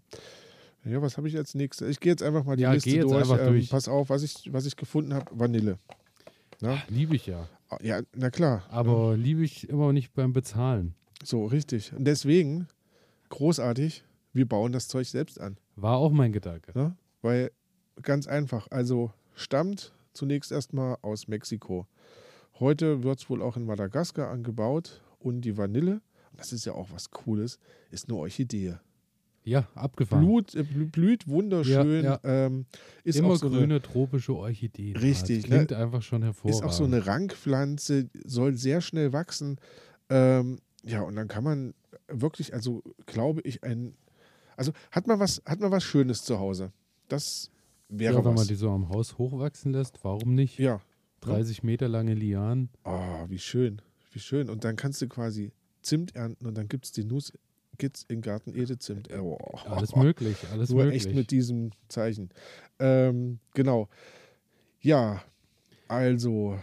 Ja, 0.86 1.00
was 1.02 1.18
habe 1.18 1.28
ich 1.28 1.38
als 1.38 1.54
nächstes? 1.54 1.88
Ich 1.90 2.00
gehe 2.00 2.12
jetzt 2.14 2.24
einfach 2.24 2.44
mal 2.44 2.56
die 2.56 2.64
Ja, 2.64 2.72
Liste 2.74 2.98
durch. 3.00 3.30
Ähm, 3.30 3.38
durch. 3.48 3.70
Pass 3.70 3.88
auf, 3.88 4.10
was 4.10 4.24
ich, 4.24 4.50
was 4.52 4.66
ich 4.66 4.76
gefunden 4.76 5.14
habe: 5.14 5.26
Vanille. 5.32 5.78
Ja, 6.62 6.82
Liebe 6.90 7.16
ich 7.16 7.26
ja. 7.26 7.48
ja, 7.82 8.02
na 8.16 8.30
klar. 8.30 8.64
Aber 8.70 9.16
liebe 9.16 9.44
ich 9.44 9.70
immer 9.70 9.94
nicht 9.94 10.14
beim 10.14 10.34
Bezahlen. 10.34 10.94
So, 11.24 11.46
richtig. 11.46 11.94
Und 11.94 12.06
deswegen, 12.06 12.68
großartig, 13.30 14.04
wir 14.34 14.48
bauen 14.48 14.72
das 14.72 14.88
Zeug 14.88 15.08
selbst 15.08 15.40
an. 15.40 15.58
War 15.76 15.98
auch 15.98 16.12
mein 16.12 16.32
Gedanke. 16.32 16.78
Ne? 16.78 16.96
Weil 17.22 17.52
ganz 18.02 18.28
einfach, 18.28 18.68
also 18.72 19.12
stammt 19.36 19.94
zunächst 20.14 20.52
erstmal 20.52 20.98
aus 21.02 21.28
Mexiko. 21.28 21.88
Heute 22.60 23.04
wird 23.04 23.20
es 23.20 23.30
wohl 23.30 23.42
auch 23.42 23.56
in 23.56 23.66
Madagaskar 23.66 24.30
angebaut 24.30 25.02
und 25.20 25.42
die 25.42 25.58
Vanille, 25.58 26.02
das 26.36 26.52
ist 26.52 26.66
ja 26.66 26.74
auch 26.74 26.90
was 26.92 27.12
Cooles, 27.12 27.58
ist 27.92 28.10
eine 28.10 28.18
Orchidee. 28.18 28.76
Ja, 29.44 29.68
abgefahren. 29.74 30.24
Blut, 30.26 30.54
äh, 30.56 30.60
blü- 30.60 30.90
blüht 30.92 31.28
wunderschön, 31.28 32.04
Ja, 32.04 32.20
Ähm, 32.24 32.66
ist 33.04 33.18
immer 33.18 33.30
auch 33.30 33.36
so 33.38 33.48
eine, 33.48 33.58
grüne 33.58 33.82
tropische 33.82 34.36
Orchideen. 34.36 34.96
Richtig, 34.98 35.42
Das 35.44 35.50
klingt 35.50 35.74
einfach 35.74 36.02
schon 36.02 36.24
hervorragend. 36.24 36.60
ist 36.62 36.66
auch 36.68 36.74
so 36.74 36.84
eine 36.84 37.06
Rankpflanze, 37.08 38.10
soll 38.26 38.56
sehr 38.56 38.82
schnell 38.82 39.14
wachsen. 39.14 39.58
Ähm, 40.10 40.60
ja, 40.84 41.02
und 41.02 41.16
dann 41.16 41.28
kann 41.28 41.44
man 41.44 41.74
wirklich, 42.08 42.54
also 42.54 42.84
glaube 43.06 43.42
ich, 43.42 43.64
ein, 43.64 43.96
also 44.58 44.72
hat 44.92 45.08
man 45.08 45.20
was, 45.20 45.42
hat 45.46 45.60
man 45.60 45.72
was 45.72 45.84
Schönes 45.84 46.24
zu 46.24 46.40
Hause. 46.40 46.72
Das 47.08 47.50
wäre 47.88 48.14
ja, 48.14 48.20
wenn 48.20 48.32
was. 48.32 48.40
man 48.42 48.48
die 48.48 48.56
so 48.56 48.70
am 48.70 48.90
Haus 48.90 49.18
hochwachsen 49.18 49.72
lässt, 49.72 50.04
warum 50.04 50.36
nicht? 50.36 50.60
ja, 50.60 50.82
30 51.22 51.64
Meter 51.64 51.88
lange 51.90 52.14
Lianen. 52.14 52.70
Oh, 52.86 53.26
wie 53.28 53.40
schön, 53.40 53.82
wie 54.12 54.20
schön. 54.20 54.50
Und 54.50 54.64
dann 54.64 54.76
kannst 54.76 55.02
du 55.02 55.08
quasi 55.08 55.52
Zimt 55.82 56.16
ernten 56.16 56.46
und 56.46 56.58
dann 56.58 56.68
gibt 56.68 56.86
es 56.86 56.92
die 56.92 57.04
Nuss 57.04 57.34
Kids 57.80 58.06
in 58.08 58.22
Garten 58.22 58.54
Ede 58.54 58.78
Zimt. 58.78 59.10
Oh, 59.18 59.38
Alles 59.66 59.96
möglich, 59.96 60.38
alles 60.52 60.70
Nur 60.70 60.84
möglich. 60.84 61.08
echt 61.08 61.16
mit 61.16 61.32
diesem 61.32 61.72
Zeichen. 61.88 62.30
Ähm, 62.78 63.40
genau. 63.56 63.90
Ja, 64.82 65.24
also, 65.88 66.60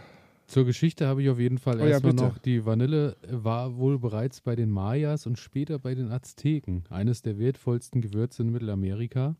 Zur 0.47 0.63
Geschichte 0.65 1.05
habe 1.07 1.21
ich 1.21 1.29
auf 1.29 1.39
jeden 1.39 1.57
Fall 1.57 1.81
Oh 1.81 1.83
ja, 1.83 1.89
erstmal 1.91 2.13
bitte. 2.13 2.23
noch, 2.23 2.37
die 2.37 2.65
Vanille 2.65 3.17
war 3.29 3.75
wohl 3.77 3.99
bereits 3.99 4.39
bei 4.39 4.55
den 4.55 4.69
Mayas 4.71 5.27
und 5.27 5.37
später 5.37 5.77
bei 5.79 5.93
den 5.93 6.09
Azteken. 6.09 6.85
Eines 6.89 7.21
der 7.21 7.37
wertvollsten 7.37 7.99
Gewürze 7.99 8.43
in 8.43 8.51
Mittelamerika. 8.51 9.35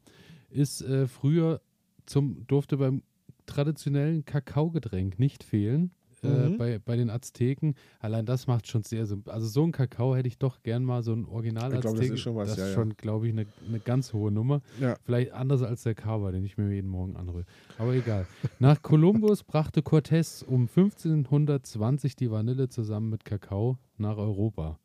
Ist 0.49 0.81
äh, 0.81 1.07
früher 1.07 1.61
zum, 2.05 2.45
durfte 2.47 2.77
beim 2.77 3.03
traditionellen 3.45 4.25
Kakaogetränk 4.25 5.19
nicht 5.19 5.43
fehlen. 5.43 5.91
Äh, 6.23 6.49
Mhm. 6.49 6.57
bei, 6.57 6.79
bei 6.79 6.95
den 6.95 7.11
Azteken. 7.11 7.75
Allein 7.99 8.25
das 8.25 8.47
macht 8.47 8.65
schon 8.67 8.81
sehr, 8.83 9.05
symp- 9.05 9.29
also 9.29 9.45
so 9.47 9.63
ein 9.63 9.71
Kakao 9.71 10.15
hätte 10.15 10.27
ich 10.27 10.39
doch 10.39 10.63
gern 10.63 10.83
mal, 10.83 11.03
so 11.03 11.13
ein 11.13 11.25
Original 11.25 11.65
Ich 11.73 11.81
glaub, 11.81 11.83
das 11.83 11.93
Azteken. 11.93 12.13
ist 12.15 12.21
schon 12.21 12.35
was, 12.35 12.49
Das 12.49 12.57
ja, 12.57 12.63
ist 12.63 12.69
ja. 12.71 12.75
schon, 12.75 12.97
glaube 12.97 13.27
ich, 13.27 13.33
eine 13.33 13.45
eine 13.67 13.79
ganz 13.79 14.13
hohe 14.13 14.31
Nummer. 14.31 14.61
ja. 14.79 14.95
Vielleicht 15.03 15.31
anders 15.33 15.61
als 15.61 15.83
der 15.83 15.93
Kava, 15.93 16.31
den 16.31 16.43
ich 16.43 16.57
mir 16.57 16.73
jeden 16.73 16.89
Morgen 16.89 17.15
anrühre. 17.15 17.45
Aber 17.77 17.93
egal. 17.93 18.25
Nach 18.59 18.81
Kolumbus 18.81 19.43
brachte 19.43 19.81
Cortés 19.81 20.43
um 20.43 20.61
1520 20.63 22.15
die 22.15 22.31
Vanille 22.31 22.67
zusammen 22.67 23.09
mit 23.11 23.23
Kakao 23.23 23.77
nach 23.97 24.17
Europa. 24.17 24.79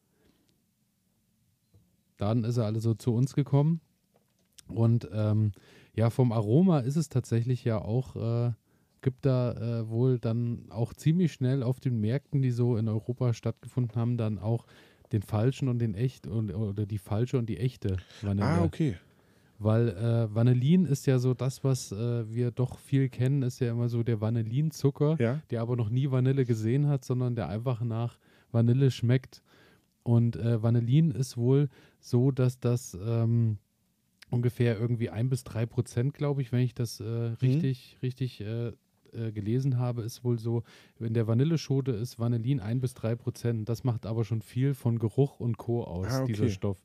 Dann 2.18 2.44
ist 2.44 2.56
er 2.58 2.66
also 2.66 2.94
zu 2.94 3.14
uns 3.14 3.34
gekommen. 3.34 3.80
Und 4.68 5.08
ähm, 5.12 5.52
ja, 5.94 6.10
vom 6.10 6.30
Aroma 6.32 6.80
ist 6.80 6.96
es 6.96 7.08
tatsächlich 7.08 7.64
ja 7.64 7.80
auch, 7.80 8.16
äh, 8.16 8.52
gibt 9.02 9.26
da 9.26 9.52
äh, 9.80 9.88
wohl 9.88 10.18
dann 10.18 10.66
auch 10.70 10.94
ziemlich 10.94 11.32
schnell 11.32 11.62
auf 11.62 11.78
den 11.80 12.00
Märkten, 12.00 12.40
die 12.42 12.50
so 12.50 12.76
in 12.76 12.88
Europa 12.88 13.34
stattgefunden 13.34 13.94
haben, 13.96 14.16
dann 14.16 14.38
auch 14.38 14.66
den 15.12 15.22
falschen 15.22 15.68
und 15.68 15.78
den 15.80 15.94
echt 15.94 16.26
und, 16.26 16.54
oder 16.54 16.86
die 16.86 16.98
falsche 16.98 17.36
und 17.38 17.46
die 17.48 17.58
echte 17.58 17.98
Vanille. 18.22 18.46
Ah, 18.48 18.64
okay. 18.64 18.96
Weil 19.58 19.90
äh, 19.90 20.34
Vanillin 20.34 20.86
ist 20.86 21.06
ja 21.06 21.18
so 21.18 21.34
das, 21.34 21.62
was 21.62 21.92
äh, 21.92 22.28
wir 22.34 22.50
doch 22.50 22.78
viel 22.78 23.08
kennen, 23.08 23.42
ist 23.42 23.60
ja 23.60 23.70
immer 23.70 23.88
so 23.88 24.02
der 24.02 24.20
Vanillinzucker, 24.20 25.16
Ja. 25.20 25.40
der 25.50 25.60
aber 25.60 25.76
noch 25.76 25.90
nie 25.90 26.10
Vanille 26.10 26.44
gesehen 26.44 26.88
hat, 26.88 27.04
sondern 27.04 27.36
der 27.36 27.48
einfach 27.48 27.80
nach 27.82 28.18
Vanille 28.50 28.90
schmeckt. 28.90 29.42
Und 30.02 30.34
äh, 30.36 30.60
Vanillin 30.62 31.12
ist 31.12 31.36
wohl 31.36 31.68
so, 32.00 32.32
dass 32.32 32.58
das 32.58 32.98
ähm, 33.06 33.58
ungefähr 34.30 34.78
irgendwie 34.80 35.10
ein 35.10 35.28
bis 35.28 35.44
drei 35.44 35.64
Prozent, 35.66 36.14
glaube 36.14 36.42
ich, 36.42 36.50
wenn 36.50 36.60
ich 36.62 36.74
das 36.74 36.98
äh, 37.00 37.04
richtig, 37.04 37.98
richtig 38.02 38.40
äh, 38.40 38.72
äh, 39.12 39.32
gelesen 39.32 39.78
habe, 39.78 40.02
ist 40.02 40.24
wohl 40.24 40.38
so, 40.38 40.62
in 40.98 41.14
der 41.14 41.26
Vanilleschote 41.26 41.92
ist 41.92 42.18
Vanillin 42.18 42.60
ein 42.60 42.80
bis 42.80 42.94
drei 42.94 43.14
Prozent. 43.14 43.68
Das 43.68 43.84
macht 43.84 44.06
aber 44.06 44.24
schon 44.24 44.42
viel 44.42 44.74
von 44.74 44.98
Geruch 44.98 45.40
und 45.40 45.56
Co. 45.58 45.84
aus, 45.84 46.06
Ah, 46.10 46.22
okay. 46.22 46.32
dieser 46.32 46.48
Stoff. 46.48 46.82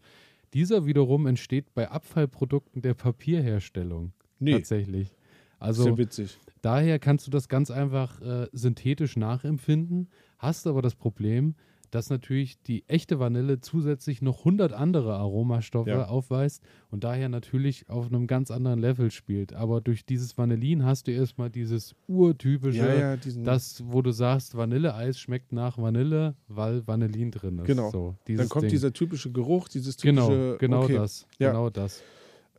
Dieser 0.53 0.85
wiederum 0.85 1.27
entsteht 1.27 1.73
bei 1.73 1.89
Abfallprodukten 1.89 2.81
der 2.81 2.93
Papierherstellung. 2.93 4.13
Nee, 4.39 4.53
Tatsächlich. 4.53 5.15
Also 5.59 5.87
ja 5.87 5.97
witzig. 5.97 6.37
daher 6.61 6.99
kannst 6.99 7.25
du 7.27 7.31
das 7.31 7.49
ganz 7.49 7.71
einfach 7.71 8.21
äh, 8.21 8.47
synthetisch 8.51 9.17
nachempfinden, 9.17 10.07
hast 10.37 10.67
aber 10.67 10.81
das 10.81 10.93
Problem, 10.95 11.55
dass 11.91 12.09
natürlich 12.09 12.61
die 12.63 12.87
echte 12.87 13.19
Vanille 13.19 13.59
zusätzlich 13.59 14.21
noch 14.21 14.39
100 14.39 14.73
andere 14.73 15.15
Aromastoffe 15.15 15.87
Ja. 15.87 16.05
aufweist 16.07 16.61
und 16.91 17.03
daher 17.03 17.29
natürlich 17.29 17.89
auf 17.89 18.07
einem 18.07 18.27
ganz 18.27 18.51
anderen 18.51 18.79
Level 18.79 19.11
spielt. 19.11 19.53
Aber 19.53 19.81
durch 19.81 20.05
dieses 20.05 20.37
Vanillin 20.37 20.83
hast 20.85 21.07
du 21.07 21.11
erstmal 21.11 21.49
dieses 21.49 21.95
urtypische, 22.07 22.77
Ja, 22.77 23.15
ja, 23.15 23.17
das, 23.43 23.83
wo 23.85 24.01
du 24.01 24.11
sagst, 24.11 24.55
Vanilleeis 24.55 25.19
schmeckt 25.19 25.51
nach 25.51 25.77
Vanille, 25.77 26.35
weil 26.47 26.85
Vanillin 26.87 27.31
drin 27.31 27.59
ist. 27.59 27.65
Genau. 27.65 27.91
So, 27.91 28.15
dann 28.27 28.49
kommt 28.49 28.63
Ding. 28.63 28.71
dieser 28.71 28.93
typische 28.93 29.31
Geruch, 29.31 29.67
dieses 29.69 29.97
typische. 29.97 30.27
Genau, 30.27 30.57
genau 30.57 30.83
okay. 30.83 30.95
das. 30.95 31.27
Genau 31.39 31.69
das. 31.69 32.01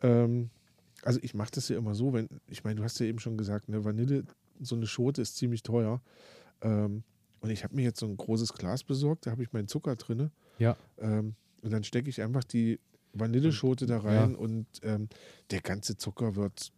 Ähm, 0.02 0.50
also 1.02 1.20
ich 1.22 1.34
mache 1.34 1.50
das 1.52 1.68
ja 1.68 1.76
immer 1.76 1.94
so, 1.94 2.12
wenn, 2.12 2.28
ich 2.48 2.64
meine, 2.64 2.76
du 2.76 2.82
hast 2.82 2.98
ja 2.98 3.06
eben 3.06 3.18
schon 3.18 3.36
gesagt, 3.36 3.68
ne, 3.68 3.84
Vanille, 3.84 4.24
so 4.60 4.74
eine 4.74 4.86
Schote 4.86 5.22
ist 5.22 5.36
ziemlich 5.36 5.62
teuer. 5.62 6.00
Ähm, 6.62 7.04
und 7.40 7.50
ich 7.50 7.64
habe 7.64 7.74
mir 7.74 7.82
jetzt 7.82 8.00
so 8.00 8.06
ein 8.06 8.16
großes 8.16 8.52
Glas 8.54 8.82
besorgt, 8.84 9.26
da 9.26 9.30
habe 9.30 9.42
ich 9.42 9.52
meinen 9.52 9.68
Zucker 9.68 9.96
drin. 9.96 10.30
Ja. 10.58 10.76
Ähm, 10.98 11.34
und 11.62 11.72
dann 11.72 11.84
stecke 11.84 12.08
ich 12.10 12.20
einfach 12.22 12.44
die 12.44 12.78
Vanilleschote 13.14 13.86
da 13.86 13.98
rein 13.98 14.34
und 14.36 14.66
ähm, 14.82 15.08
der 15.50 15.60
ganze 15.60 15.96
Zucker 15.96 16.36
wird 16.36 16.70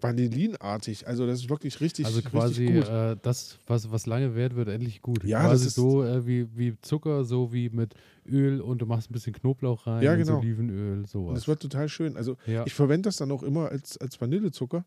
vanillinartig. 0.00 1.08
Also 1.08 1.26
das 1.26 1.40
ist 1.40 1.48
wirklich 1.50 1.80
richtig, 1.80 2.06
Also 2.06 2.22
quasi 2.22 2.66
richtig 2.66 2.84
gut. 2.84 2.92
äh, 2.92 3.16
das, 3.20 3.58
was, 3.66 3.90
was 3.90 4.06
lange 4.06 4.34
währt, 4.36 4.54
wird 4.54 4.68
endlich 4.68 5.02
gut. 5.02 5.24
Ja, 5.24 5.40
quasi 5.40 5.64
das 5.64 5.66
ist- 5.68 5.74
so 5.74 6.04
äh, 6.04 6.24
wie, 6.26 6.46
wie 6.56 6.76
Zucker, 6.82 7.24
so 7.24 7.52
wie 7.52 7.68
mit 7.70 7.94
Öl 8.26 8.60
und 8.60 8.78
du 8.80 8.86
machst 8.86 9.10
ein 9.10 9.12
bisschen 9.12 9.32
Knoblauch 9.32 9.86
rein, 9.86 10.02
Ja, 10.04 10.14
genau. 10.14 10.38
Olivenöl, 10.38 10.98
Und 10.98 11.08
sowas. 11.08 11.38
es 11.38 11.48
wird 11.48 11.60
total 11.60 11.88
schön. 11.88 12.16
Also 12.16 12.36
ja. 12.46 12.64
ich 12.66 12.74
verwende 12.74 13.08
das 13.08 13.16
dann 13.16 13.32
auch 13.32 13.42
immer 13.42 13.70
als, 13.70 13.96
als 13.98 14.20
Vanillezucker. 14.20 14.84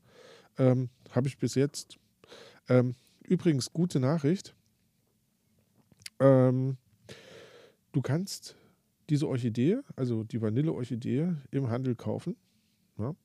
Ähm, 0.58 0.90
Habe 1.12 1.28
ich 1.28 1.38
bis 1.38 1.56
jetzt. 1.56 1.98
Ähm, 2.70 2.96
übrigens, 3.32 3.72
gute 3.72 4.02
Nachricht. 4.02 4.54
Ähm, 6.20 6.76
du 7.94 8.02
kannst 8.02 8.58
diese 9.10 9.28
Orchidee, 9.28 9.78
also 9.96 10.26
die 10.26 10.42
Vanille-Orchidee, 10.42 11.34
im 11.50 11.70
Handel 11.70 11.96
kaufen. 11.96 12.36
Ja? 12.98 13.16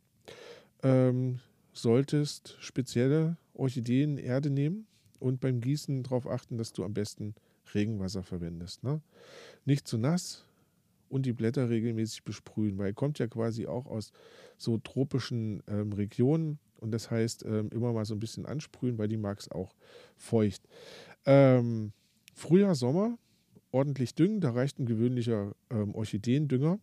Ähm, 0.85 1.41
solltest 1.73 2.57
spezielle 2.61 3.37
Orchideenerde 3.53 4.49
nehmen 4.49 4.87
und 5.19 5.41
beim 5.41 5.61
Gießen 5.61 6.05
darauf 6.05 6.29
achten, 6.29 6.57
dass 6.57 6.73
du 6.73 6.85
am 6.85 6.95
besten 6.95 7.35
Regenwasser 7.75 8.23
verwendest. 8.23 8.85
Ne? 8.85 9.01
Nicht 9.65 9.89
zu 9.89 9.99
nass 9.99 10.47
und 11.09 11.27
die 11.27 11.33
Blätter 11.33 11.69
regelmäßig 11.69 12.23
besprühen, 12.23 12.79
weil 12.79 12.95
kommt 12.95 13.19
ja 13.19 13.27
quasi 13.27 13.67
auch 13.67 13.87
aus 13.87 14.13
so 14.57 14.79
tropischen 14.79 15.65
ähm, 15.67 15.93
Regionen 15.93 16.61
und 16.81 16.91
das 16.93 17.11
heißt 17.11 17.45
ähm, 17.45 17.71
immer 17.71 17.93
mal 17.93 18.05
so 18.05 18.15
ein 18.15 18.21
bisschen 18.21 18.47
ansprühen, 18.47 18.99
weil 18.99 19.09
die 19.09 19.17
mag 19.17 19.39
es 19.39 19.51
auch 19.51 19.75
feucht. 20.17 20.63
Ähm, 21.25 21.93
Frühjahr, 22.35 22.75
Sommer 22.75 23.19
ordentlich 23.73 24.15
düngen, 24.15 24.41
da 24.41 24.51
reicht 24.51 24.79
ein 24.79 24.87
gewöhnlicher 24.87 25.55
ähm, 25.71 25.95
Orchideendünger 25.95 26.79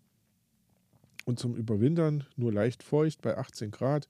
und 1.25 1.39
zum 1.39 1.55
Überwintern 1.55 2.25
nur 2.35 2.51
leicht 2.53 2.83
feucht 2.83 3.21
bei 3.21 3.37
18 3.37 3.71
Grad, 3.71 4.07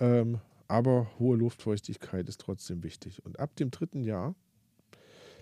ähm, 0.00 0.40
aber 0.68 1.10
hohe 1.18 1.36
Luftfeuchtigkeit 1.36 2.28
ist 2.28 2.40
trotzdem 2.40 2.82
wichtig. 2.82 3.24
Und 3.24 3.38
ab 3.38 3.56
dem 3.56 3.70
dritten 3.70 4.02
Jahr 4.04 4.34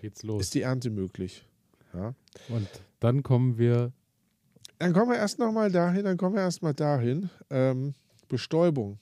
Geht's 0.01 0.23
los. 0.23 0.41
ist 0.41 0.53
die 0.53 0.61
Ernte 0.61 0.89
möglich. 0.89 1.45
Ja. 1.93 2.15
Und 2.49 2.67
dann 2.99 3.23
kommen 3.23 3.57
wir, 3.57 3.91
Dann 4.79 4.93
kommen 4.93 5.11
wir 5.11 5.17
erst 5.17 5.39
nochmal 5.39 5.71
dahin, 5.71 6.03
dann 6.05 6.17
kommen 6.17 6.35
wir 6.35 6.41
erstmal 6.41 6.73
dahin. 6.73 7.29
Ähm, 7.49 7.93
Bestäubung. 8.27 8.99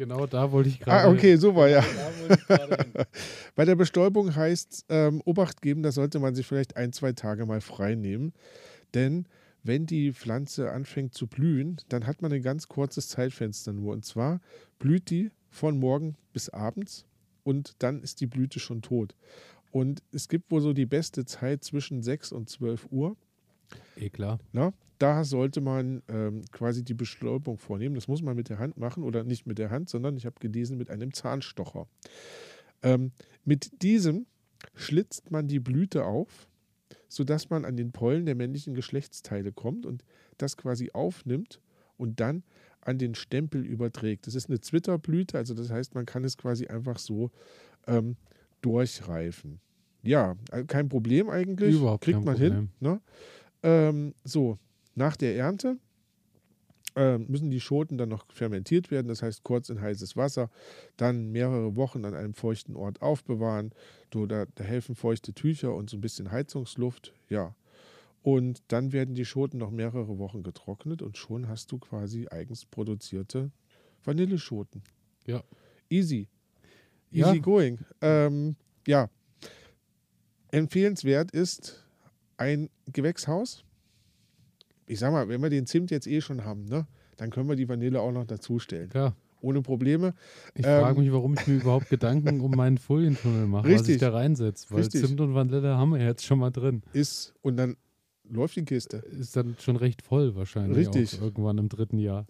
Genau 0.00 0.26
da 0.26 0.50
wollte 0.50 0.70
ich 0.70 0.80
gerade. 0.80 1.08
Ah, 1.08 1.12
okay, 1.12 1.36
super, 1.36 1.68
ja. 1.68 1.82
Hin. 1.82 2.38
Bei 3.54 3.66
der 3.66 3.76
Bestäubung 3.76 4.34
heißt 4.34 4.86
ähm, 4.88 5.20
Obacht 5.26 5.60
geben, 5.60 5.82
da 5.82 5.92
sollte 5.92 6.18
man 6.18 6.34
sich 6.34 6.46
vielleicht 6.46 6.76
ein, 6.76 6.92
zwei 6.94 7.12
Tage 7.12 7.44
mal 7.44 7.60
frei 7.60 7.94
nehmen. 7.94 8.32
Denn 8.94 9.26
wenn 9.62 9.84
die 9.84 10.12
Pflanze 10.12 10.70
anfängt 10.70 11.12
zu 11.12 11.26
blühen, 11.26 11.76
dann 11.90 12.06
hat 12.06 12.22
man 12.22 12.32
ein 12.32 12.40
ganz 12.40 12.66
kurzes 12.66 13.08
Zeitfenster 13.08 13.74
nur. 13.74 13.92
Und 13.92 14.06
zwar 14.06 14.40
blüht 14.78 15.10
die 15.10 15.30
von 15.50 15.78
morgen 15.78 16.16
bis 16.32 16.48
abends 16.48 17.04
und 17.44 17.74
dann 17.80 18.00
ist 18.00 18.22
die 18.22 18.26
Blüte 18.26 18.58
schon 18.58 18.80
tot. 18.80 19.14
Und 19.70 20.02
es 20.12 20.28
gibt 20.28 20.50
wohl 20.50 20.62
so 20.62 20.72
die 20.72 20.86
beste 20.86 21.26
Zeit 21.26 21.62
zwischen 21.62 22.02
6 22.02 22.32
und 22.32 22.48
12 22.48 22.86
Uhr. 22.90 23.16
Eh 23.96 24.08
klar. 24.08 24.40
Na, 24.52 24.72
da 25.00 25.24
sollte 25.24 25.62
man 25.62 26.02
ähm, 26.08 26.42
quasi 26.52 26.84
die 26.84 26.94
Bestäubung 26.94 27.56
vornehmen. 27.56 27.94
Das 27.94 28.06
muss 28.06 28.22
man 28.22 28.36
mit 28.36 28.50
der 28.50 28.58
Hand 28.58 28.76
machen 28.76 29.02
oder 29.02 29.24
nicht 29.24 29.46
mit 29.46 29.58
der 29.58 29.70
Hand, 29.70 29.88
sondern 29.88 30.16
ich 30.16 30.26
habe 30.26 30.36
gelesen 30.40 30.76
mit 30.76 30.90
einem 30.90 31.14
Zahnstocher. 31.14 31.88
Ähm, 32.82 33.12
mit 33.44 33.82
diesem 33.82 34.26
schlitzt 34.74 35.30
man 35.30 35.48
die 35.48 35.58
Blüte 35.58 36.04
auf, 36.04 36.48
sodass 37.08 37.48
man 37.48 37.64
an 37.64 37.76
den 37.76 37.92
Pollen 37.92 38.26
der 38.26 38.34
männlichen 38.34 38.74
Geschlechtsteile 38.74 39.52
kommt 39.52 39.86
und 39.86 40.04
das 40.36 40.58
quasi 40.58 40.90
aufnimmt 40.92 41.60
und 41.96 42.20
dann 42.20 42.42
an 42.82 42.98
den 42.98 43.14
Stempel 43.14 43.64
überträgt. 43.64 44.26
Das 44.26 44.34
ist 44.34 44.50
eine 44.50 44.60
Zwitterblüte, 44.60 45.38
also 45.38 45.54
das 45.54 45.70
heißt, 45.70 45.94
man 45.94 46.04
kann 46.04 46.24
es 46.24 46.36
quasi 46.36 46.66
einfach 46.66 46.98
so 46.98 47.30
ähm, 47.86 48.16
durchreifen. 48.60 49.60
Ja, 50.02 50.36
äh, 50.52 50.64
kein 50.64 50.90
Problem 50.90 51.30
eigentlich. 51.30 51.74
Überhaupt 51.74 52.04
Kriegt 52.04 52.18
kein 52.18 52.24
man 52.24 52.34
Problem. 52.34 52.54
hin. 52.54 52.68
Ne? 52.80 53.00
Ähm, 53.62 54.14
so, 54.24 54.58
nach 54.94 55.16
der 55.16 55.36
Ernte 55.36 55.78
ähm, 56.96 57.26
müssen 57.28 57.50
die 57.50 57.60
Schoten 57.60 57.98
dann 57.98 58.08
noch 58.08 58.26
fermentiert 58.32 58.90
werden, 58.90 59.08
das 59.08 59.22
heißt 59.22 59.44
kurz 59.44 59.68
in 59.68 59.80
heißes 59.80 60.16
Wasser, 60.16 60.50
dann 60.96 61.30
mehrere 61.30 61.76
Wochen 61.76 62.04
an 62.04 62.14
einem 62.14 62.34
feuchten 62.34 62.76
Ort 62.76 63.00
aufbewahren. 63.00 63.72
So, 64.12 64.26
da, 64.26 64.46
da 64.54 64.64
helfen 64.64 64.96
feuchte 64.96 65.32
Tücher 65.32 65.74
und 65.74 65.88
so 65.88 65.96
ein 65.96 66.00
bisschen 66.00 66.30
Heizungsluft, 66.30 67.12
ja. 67.28 67.54
Und 68.22 68.62
dann 68.68 68.92
werden 68.92 69.14
die 69.14 69.24
Schoten 69.24 69.58
noch 69.58 69.70
mehrere 69.70 70.18
Wochen 70.18 70.42
getrocknet 70.42 71.00
und 71.00 71.16
schon 71.16 71.48
hast 71.48 71.72
du 71.72 71.78
quasi 71.78 72.26
eigens 72.28 72.66
produzierte 72.66 73.50
Vanilleschoten. 74.04 74.82
Ja. 75.26 75.42
Easy. 75.88 76.28
Ja. 77.10 77.28
Easy 77.28 77.40
going. 77.40 77.78
Ähm, 78.02 78.56
ja. 78.86 79.08
Empfehlenswert 80.50 81.30
ist 81.30 81.86
ein 82.36 82.68
Gewächshaus. 82.92 83.64
Ich 84.90 84.98
sag 84.98 85.12
mal, 85.12 85.28
wenn 85.28 85.40
wir 85.42 85.50
den 85.50 85.66
Zimt 85.66 85.90
jetzt 85.90 86.06
eh 86.06 86.20
schon 86.20 86.44
haben, 86.44 86.64
ne, 86.66 86.86
dann 87.16 87.30
können 87.30 87.48
wir 87.48 87.56
die 87.56 87.68
Vanille 87.68 88.00
auch 88.00 88.12
noch 88.12 88.24
dazustellen. 88.24 88.88
Klar. 88.90 89.14
Ohne 89.42 89.62
Probleme. 89.62 90.14
Ich 90.54 90.66
Ähm, 90.66 90.80
frage 90.82 91.00
mich, 91.00 91.10
warum 91.12 91.34
ich 91.34 91.46
mir 91.46 91.54
überhaupt 91.56 91.88
Gedanken 91.88 92.40
um 92.40 92.50
meinen 92.50 92.76
Folientunnel 92.76 93.46
mache, 93.46 93.64
was 93.64 93.72
ich 93.72 93.78
Richtig. 93.80 93.98
da 93.98 94.10
reinsetze. 94.10 94.66
Weil 94.70 94.80
Richtig. 94.80 95.06
Zimt 95.06 95.20
und 95.20 95.34
Vanille 95.34 95.76
haben 95.78 95.92
wir 95.92 96.04
jetzt 96.04 96.26
schon 96.26 96.38
mal 96.38 96.50
drin. 96.50 96.82
Ist, 96.92 97.32
und 97.40 97.56
dann 97.56 97.76
läuft 98.28 98.56
die 98.56 98.64
Kiste. 98.64 98.98
Ist 98.98 99.36
dann 99.36 99.56
schon 99.58 99.76
recht 99.76 100.02
voll 100.02 100.34
wahrscheinlich. 100.34 100.76
Richtig. 100.88 101.18
Auch 101.18 101.22
irgendwann 101.22 101.56
im 101.58 101.68
dritten 101.68 101.98
Jahr. 101.98 102.26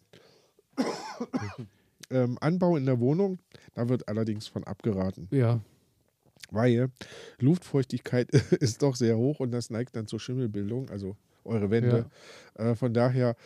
Ähm, 2.13 2.39
Anbau 2.41 2.77
in 2.77 2.87
der 2.87 2.99
Wohnung, 2.99 3.39
da 3.75 3.89
wird 3.89 4.09
allerdings 4.09 4.49
von 4.49 4.65
abgeraten, 4.65 5.29
Ja, 5.31 5.61
weil 6.51 6.91
Luftfeuchtigkeit 7.39 8.31
ist 8.61 8.83
doch 8.83 8.97
sehr 8.97 9.17
hoch 9.17 9.39
und 9.39 9.53
das 9.53 9.71
neigt 9.71 9.95
dann 9.95 10.09
zur 10.09 10.19
Schimmelbildung, 10.19 10.91
also 10.91 11.17
eure 11.45 11.71
Wände. 11.71 12.11
Äh, 12.55 12.75
von 12.75 12.93
daher, 12.93 13.37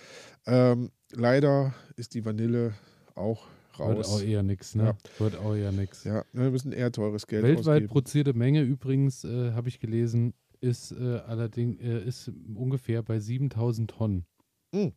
ähm, 0.46 0.90
leider 1.12 1.74
ist 1.96 2.14
die 2.14 2.24
Vanille 2.24 2.74
auch 3.14 3.46
wird 3.78 4.06
auch 4.06 4.12
raus. 4.12 4.22
eher 4.22 4.42
nix, 4.42 4.74
ne? 4.74 4.84
Ja. 4.84 4.96
Wird 5.18 5.36
auch 5.36 5.54
eher 5.54 5.72
nix. 5.72 6.04
Ja, 6.04 6.24
ne, 6.32 6.42
wir 6.42 6.50
müssen 6.50 6.72
eher 6.72 6.92
teures 6.92 7.26
Geld 7.26 7.42
Weltweit 7.42 7.66
ausgeben. 7.66 7.88
produzierte 7.88 8.34
Menge 8.34 8.62
übrigens, 8.62 9.24
äh, 9.24 9.52
habe 9.52 9.68
ich 9.68 9.80
gelesen, 9.80 10.34
ist 10.60 10.92
äh, 10.92 11.20
allerdings 11.26 11.80
äh, 11.80 12.04
ist 12.04 12.30
ungefähr 12.54 13.02
bei 13.02 13.18
7000 13.18 13.90
Tonnen. 13.90 14.26
Mm. 14.72 14.88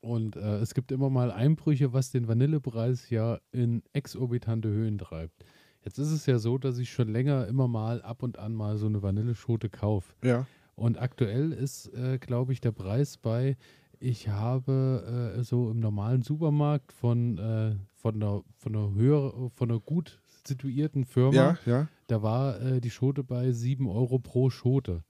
Und 0.00 0.36
äh, 0.36 0.58
es 0.58 0.72
gibt 0.72 0.92
immer 0.92 1.10
mal 1.10 1.30
Einbrüche, 1.30 1.92
was 1.92 2.10
den 2.10 2.26
Vanillepreis 2.26 3.10
ja 3.10 3.38
in 3.52 3.82
exorbitante 3.92 4.68
Höhen 4.68 4.98
treibt. 4.98 5.44
Jetzt 5.82 5.98
ist 5.98 6.10
es 6.10 6.26
ja 6.26 6.38
so, 6.38 6.58
dass 6.58 6.78
ich 6.78 6.90
schon 6.90 7.08
länger 7.08 7.46
immer 7.46 7.68
mal 7.68 8.02
ab 8.02 8.22
und 8.22 8.38
an 8.38 8.54
mal 8.54 8.78
so 8.78 8.86
eine 8.86 9.02
Vanilleschote 9.02 9.68
kaufe. 9.68 10.14
Ja, 10.22 10.46
Und 10.80 10.98
aktuell 10.98 11.52
ist, 11.52 11.92
äh, 11.92 12.16
glaube 12.18 12.54
ich, 12.54 12.62
der 12.62 12.72
Preis 12.72 13.18
bei, 13.18 13.58
ich 13.98 14.28
habe 14.28 15.34
äh, 15.36 15.42
so 15.42 15.70
im 15.70 15.78
normalen 15.78 16.22
Supermarkt 16.22 16.90
von, 16.94 17.36
äh, 17.36 17.76
von, 17.96 18.14
einer, 18.14 18.42
von, 18.56 18.74
einer 18.74 18.94
höher, 18.94 19.50
von 19.50 19.70
einer 19.70 19.78
gut 19.78 20.22
situierten 20.46 21.04
Firma, 21.04 21.34
ja, 21.34 21.58
ja. 21.66 21.88
da 22.06 22.22
war 22.22 22.62
äh, 22.62 22.80
die 22.80 22.88
Schote 22.88 23.22
bei 23.22 23.52
7 23.52 23.86
Euro 23.88 24.18
pro 24.18 24.48
Schote. 24.48 25.04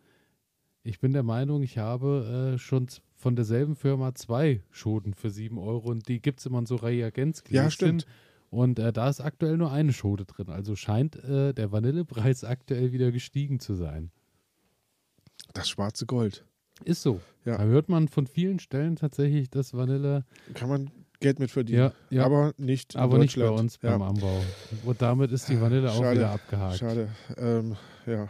Ich 0.82 0.98
bin 0.98 1.12
der 1.12 1.22
Meinung, 1.22 1.62
ich 1.62 1.78
habe 1.78 2.54
äh, 2.54 2.58
schon 2.58 2.88
von 3.14 3.36
derselben 3.36 3.76
Firma 3.76 4.12
zwei 4.16 4.64
Schoten 4.70 5.14
für 5.14 5.30
7 5.30 5.56
Euro 5.56 5.88
und 5.90 6.08
die 6.08 6.20
gibt 6.20 6.40
es 6.40 6.46
immer 6.46 6.58
in 6.58 6.66
so 6.66 6.74
Reagenzgläschen. 6.74 7.64
Ja, 7.64 7.70
stimmt. 7.70 8.06
Und 8.48 8.80
äh, 8.80 8.92
da 8.92 9.08
ist 9.08 9.20
aktuell 9.20 9.56
nur 9.56 9.70
eine 9.70 9.92
Schote 9.92 10.24
drin. 10.24 10.48
Also 10.48 10.74
scheint 10.74 11.14
äh, 11.22 11.54
der 11.54 11.70
Vanillepreis 11.70 12.42
aktuell 12.42 12.90
wieder 12.90 13.12
gestiegen 13.12 13.60
zu 13.60 13.76
sein. 13.76 14.10
Das 15.52 15.68
schwarze 15.68 16.06
Gold. 16.06 16.44
Ist 16.84 17.02
so. 17.02 17.20
Ja. 17.44 17.58
Da 17.58 17.64
hört 17.64 17.88
man 17.88 18.08
von 18.08 18.26
vielen 18.26 18.58
Stellen 18.58 18.96
tatsächlich, 18.96 19.50
dass 19.50 19.74
Vanille, 19.74 20.24
Kann 20.54 20.68
man 20.68 20.90
Geld 21.20 21.38
mit 21.38 21.50
verdienen. 21.50 21.78
ja, 21.78 21.92
ja 22.10 22.24
Aber 22.24 22.54
nicht 22.56 22.94
in 22.94 23.00
aber 23.00 23.18
nicht 23.18 23.36
bei 23.36 23.50
uns 23.50 23.78
beim 23.78 24.00
Anbau. 24.00 24.40
Und 24.84 25.02
damit 25.02 25.30
ist 25.32 25.48
die 25.48 25.60
Vanille 25.60 25.90
auch 25.90 25.98
Schade, 25.98 26.16
wieder 26.20 26.30
abgehakt. 26.30 26.78
Schade. 26.78 27.08
Ähm, 27.36 27.76
ja. 28.06 28.28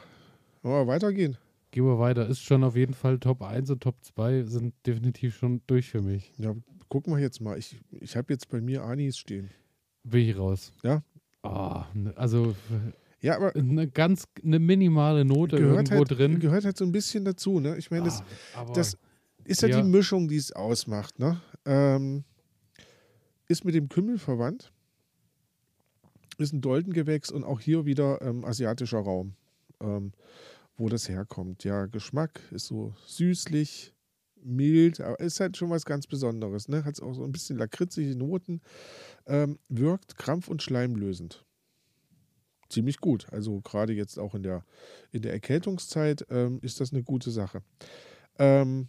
Wollen 0.63 0.87
wir 0.87 0.93
weitergehen? 0.93 1.37
Gehen 1.71 1.85
wir 1.85 1.99
weiter. 2.01 2.27
Ist 2.27 2.41
schon 2.43 2.65
auf 2.65 2.75
jeden 2.75 2.95
Fall 2.95 3.19
Top 3.21 3.43
1 3.43 3.71
und 3.71 3.81
Top 3.83 3.95
2 4.03 4.43
sind 4.43 4.75
definitiv 4.87 5.37
schon 5.37 5.61
durch 5.69 5.89
für 5.89 6.03
mich. 6.03 6.33
Ja, 6.37 6.55
gucken 6.89 7.15
wir 7.15 7.21
jetzt 7.21 7.41
mal. 7.41 7.57
Ich, 7.59 7.79
ich 8.01 8.17
habe 8.17 8.33
jetzt 8.33 8.49
bei 8.49 8.61
mir 8.61 8.83
Anis 8.83 9.17
stehen. 9.19 9.51
Bin 10.03 10.29
ich 10.29 10.37
raus. 10.37 10.73
Ja. 10.83 11.03
Ne- 11.95 12.13
also 12.17 12.57
Ja, 13.23 13.37
aber 13.37 13.55
eine 13.55 13.87
ganz, 13.89 14.25
eine 14.43 14.59
minimale 14.59 15.25
Note 15.25 15.57
gehört 15.57 15.91
irgendwo 15.91 15.97
halt, 15.99 16.11
drin. 16.19 16.41
gehört 16.41 16.65
halt 16.65 16.77
so 16.77 16.85
ein 16.85 16.93
bisschen 16.93 17.25
dazu. 17.25 17.61
Ne? 17.61 17.77
Ich 17.77 17.91
meine, 17.91 18.05
das 18.05 18.23
Ah, 18.55 18.65
das 18.75 18.97
ist 19.45 19.63
ja, 19.63 19.69
ja. 19.69 19.83
die 19.83 19.89
Mischung, 19.89 20.29
die 20.29 20.37
es 20.37 20.53
ausmacht. 20.53 21.19
Ne? 21.19 21.41
Ähm, 21.67 22.25
ist 23.49 23.65
mit 23.65 23.75
dem 23.75 23.89
Kümmel 23.89 24.19
verwandt. 24.19 24.73
Ist 26.39 26.55
ein 26.55 26.63
Doldengewächs 26.63 27.31
und 27.31 27.45
auch 27.45 27.61
hier 27.61 27.85
wieder 27.85 28.23
ähm, 28.23 28.45
asiatischer 28.45 29.01
Raum, 29.01 29.35
ähm, 29.81 30.13
wo 30.77 30.89
das 30.89 31.09
herkommt. 31.09 31.65
Ja, 31.65 31.85
Geschmack 31.87 32.41
ist 32.51 32.67
so 32.67 32.95
süßlich, 33.07 33.93
mild, 34.43 35.01
aber 35.01 35.21
ist 35.21 35.41
halt 35.41 35.59
schon 35.59 35.69
was 35.69 35.85
ganz 35.85 36.07
Besonderes. 36.07 36.69
Ne? 36.69 36.85
Hat 36.85 37.01
auch 37.03 37.13
so 37.13 37.25
ein 37.25 37.33
bisschen 37.33 37.59
lakritzige 37.59 38.17
Noten, 38.17 38.63
ähm, 39.27 39.59
wirkt 39.69 40.17
krampf- 40.17 40.49
und 40.49 40.63
schleimlösend. 40.63 41.45
Ziemlich 42.71 42.99
gut. 43.01 43.27
Also 43.33 43.61
gerade 43.61 43.93
jetzt 43.93 44.19
auch 44.19 44.35
in 44.35 44.43
der, 44.43 44.65
in 45.13 45.21
der 45.23 45.33
Erkältungszeit 45.33 46.25
ähm, 46.31 46.59
ist 46.63 46.81
das 46.81 46.93
eine 46.93 47.03
gute 47.03 47.31
Sache. 47.31 47.63
Ähm, 48.39 48.89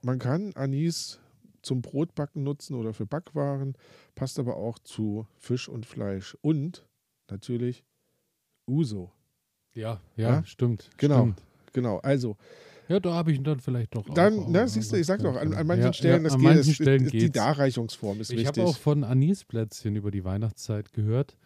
man 0.00 0.18
kann 0.18 0.52
Anis 0.54 1.20
zum 1.62 1.82
Brotbacken 1.82 2.44
nutzen 2.44 2.74
oder 2.74 2.94
für 2.94 3.04
Backwaren, 3.06 3.76
passt 4.14 4.38
aber 4.38 4.56
auch 4.56 4.78
zu 4.78 5.26
Fisch 5.36 5.68
und 5.68 5.84
Fleisch. 5.84 6.36
Und 6.40 6.86
natürlich 7.28 7.84
Uso. 8.68 9.12
Ja, 9.74 10.00
ja, 10.16 10.28
Ja? 10.36 10.44
stimmt. 10.44 10.90
Genau. 10.96 11.22
Stimmt. 11.22 11.42
Genau, 11.72 11.98
also 11.98 12.36
Ja, 12.88 13.00
da 13.00 13.12
habe 13.14 13.32
ich 13.32 13.38
ihn 13.38 13.44
dann 13.44 13.58
vielleicht 13.58 13.94
doch 13.96 14.08
dann, 14.14 14.38
auch. 14.38 14.48
ne, 14.48 14.68
siehst 14.68 14.92
du, 14.92 14.96
ich 14.96 15.06
sag 15.06 15.20
doch, 15.20 15.34
an, 15.36 15.52
an 15.52 15.66
manchen 15.66 15.86
Ja, 15.86 15.92
Stellen, 15.92 16.18
ja, 16.18 16.22
das 16.22 16.34
an 16.34 16.40
geht, 16.40 16.48
manchen 16.48 16.70
es- 16.70 16.76
Stellen 16.76 17.04
es- 17.06 17.10
die. 17.10 17.30
Darreichungsform 17.32 18.20
ist 18.20 18.30
Ich 18.30 18.36
wichtig. 18.38 18.46
habe 18.58 18.62
auch 18.70 18.76
von 18.78 19.02
Anisplätzchen 19.02 19.96
über 19.96 20.12
die 20.12 20.24
Weihnachtszeit 20.24 20.92
gehört. 20.92 21.36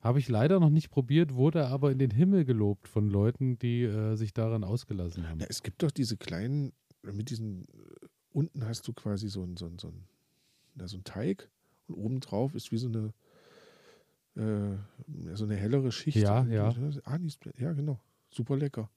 Habe 0.00 0.18
ich 0.18 0.28
leider 0.28 0.60
noch 0.60 0.70
nicht 0.70 0.90
probiert, 0.90 1.34
wurde 1.34 1.66
aber 1.66 1.90
in 1.90 1.98
den 1.98 2.10
Himmel 2.10 2.44
gelobt 2.44 2.86
von 2.88 3.08
Leuten, 3.08 3.58
die 3.58 3.82
äh, 3.82 4.14
sich 4.14 4.32
daran 4.32 4.62
ausgelassen 4.62 5.28
haben. 5.28 5.40
Ja, 5.40 5.46
es 5.48 5.62
gibt 5.62 5.82
doch 5.82 5.90
diese 5.90 6.16
kleinen, 6.16 6.72
mit 7.02 7.30
diesen, 7.30 7.62
äh, 7.64 8.06
unten 8.32 8.64
hast 8.66 8.86
du 8.86 8.92
quasi 8.92 9.28
so 9.28 9.42
ein, 9.42 9.56
so 9.56 9.66
ein, 9.66 9.78
so 9.78 9.88
ein, 9.88 10.04
na, 10.74 10.86
so 10.86 10.96
ein 10.98 11.04
Teig 11.04 11.48
und 11.88 11.94
obendrauf 11.96 12.54
ist 12.54 12.70
wie 12.70 12.76
so 12.78 12.88
eine, 12.88 13.12
äh, 14.36 14.76
so 15.34 15.44
eine 15.44 15.56
hellere 15.56 15.90
Schicht. 15.90 16.18
Ja, 16.18 16.44
ja. 16.46 16.74
Anis, 17.04 17.38
ja, 17.58 17.72
genau. 17.72 17.98
Super 18.30 18.56
lecker. 18.56 18.90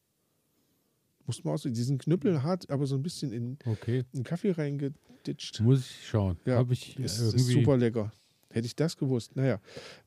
Muss 1.26 1.44
man 1.44 1.54
aus, 1.54 1.62
diesen 1.62 1.98
Knüppel 1.98 2.44
hart, 2.44 2.70
aber 2.70 2.88
so 2.88 2.96
ein 2.96 3.04
bisschen 3.04 3.32
in, 3.32 3.58
Okay, 3.66 4.04
in 4.14 4.24
Kaffee 4.24 4.52
reingeditscht. 4.52 5.62
muss 5.62 5.82
ich 5.82 6.08
schauen. 6.08 6.38
Ja, 6.46 6.58
Habe 6.58 6.74
ich 6.74 7.00
äh, 7.00 7.04
Ist, 7.04 7.20
irgendwie. 7.20 7.38
ist 7.38 7.48
super 7.52 7.78
lecker. 7.78 8.12
Hätte 8.52 8.66
ich 8.66 8.76
das 8.76 8.98
gewusst. 8.98 9.36
Naja, 9.36 9.60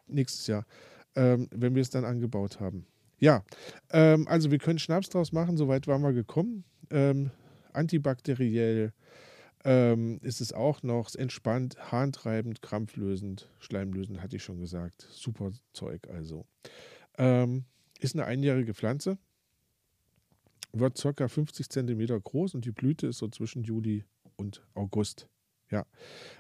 nächstes 0.06 0.46
Jahr, 0.46 0.66
ähm, 1.14 1.48
wenn 1.50 1.74
wir 1.74 1.82
es 1.82 1.90
dann 1.90 2.04
angebaut 2.04 2.60
haben. 2.60 2.86
Ja, 3.18 3.44
ähm, 3.90 4.26
also 4.26 4.50
wir 4.50 4.58
können 4.58 4.80
Schnaps 4.80 5.08
draus 5.08 5.32
machen, 5.32 5.56
soweit 5.56 5.86
waren 5.86 6.02
wir 6.02 6.12
gekommen. 6.12 6.64
Ähm, 6.90 7.30
antibakteriell 7.72 8.92
ähm, 9.64 10.18
ist 10.22 10.40
es 10.40 10.52
auch 10.52 10.82
noch 10.82 11.14
entspannt, 11.14 11.92
harntreibend, 11.92 12.62
krampflösend, 12.62 13.48
schleimlösend, 13.60 14.20
hatte 14.20 14.36
ich 14.36 14.42
schon 14.42 14.58
gesagt. 14.58 15.06
Super 15.10 15.52
Zeug 15.72 16.08
also. 16.08 16.46
Ähm, 17.16 17.64
ist 18.00 18.16
eine 18.16 18.24
einjährige 18.24 18.74
Pflanze, 18.74 19.18
wird 20.72 21.00
ca. 21.00 21.28
50 21.28 21.68
Zentimeter 21.68 22.18
groß 22.18 22.54
und 22.54 22.64
die 22.64 22.72
Blüte 22.72 23.06
ist 23.06 23.18
so 23.18 23.28
zwischen 23.28 23.62
Juli 23.62 24.04
und 24.36 24.66
August. 24.74 25.28
Ja, 25.72 25.86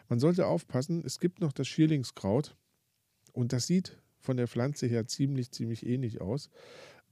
man 0.08 0.20
sollte 0.20 0.46
aufpassen, 0.46 1.02
es 1.04 1.18
gibt 1.18 1.40
noch 1.40 1.52
das 1.52 1.66
Schierlingskraut 1.66 2.54
und 3.32 3.54
das 3.54 3.66
sieht 3.66 3.98
von 4.20 4.36
der 4.36 4.46
Pflanze 4.46 4.86
her 4.86 5.06
ziemlich, 5.06 5.50
ziemlich 5.50 5.86
ähnlich 5.86 6.20
aus, 6.20 6.50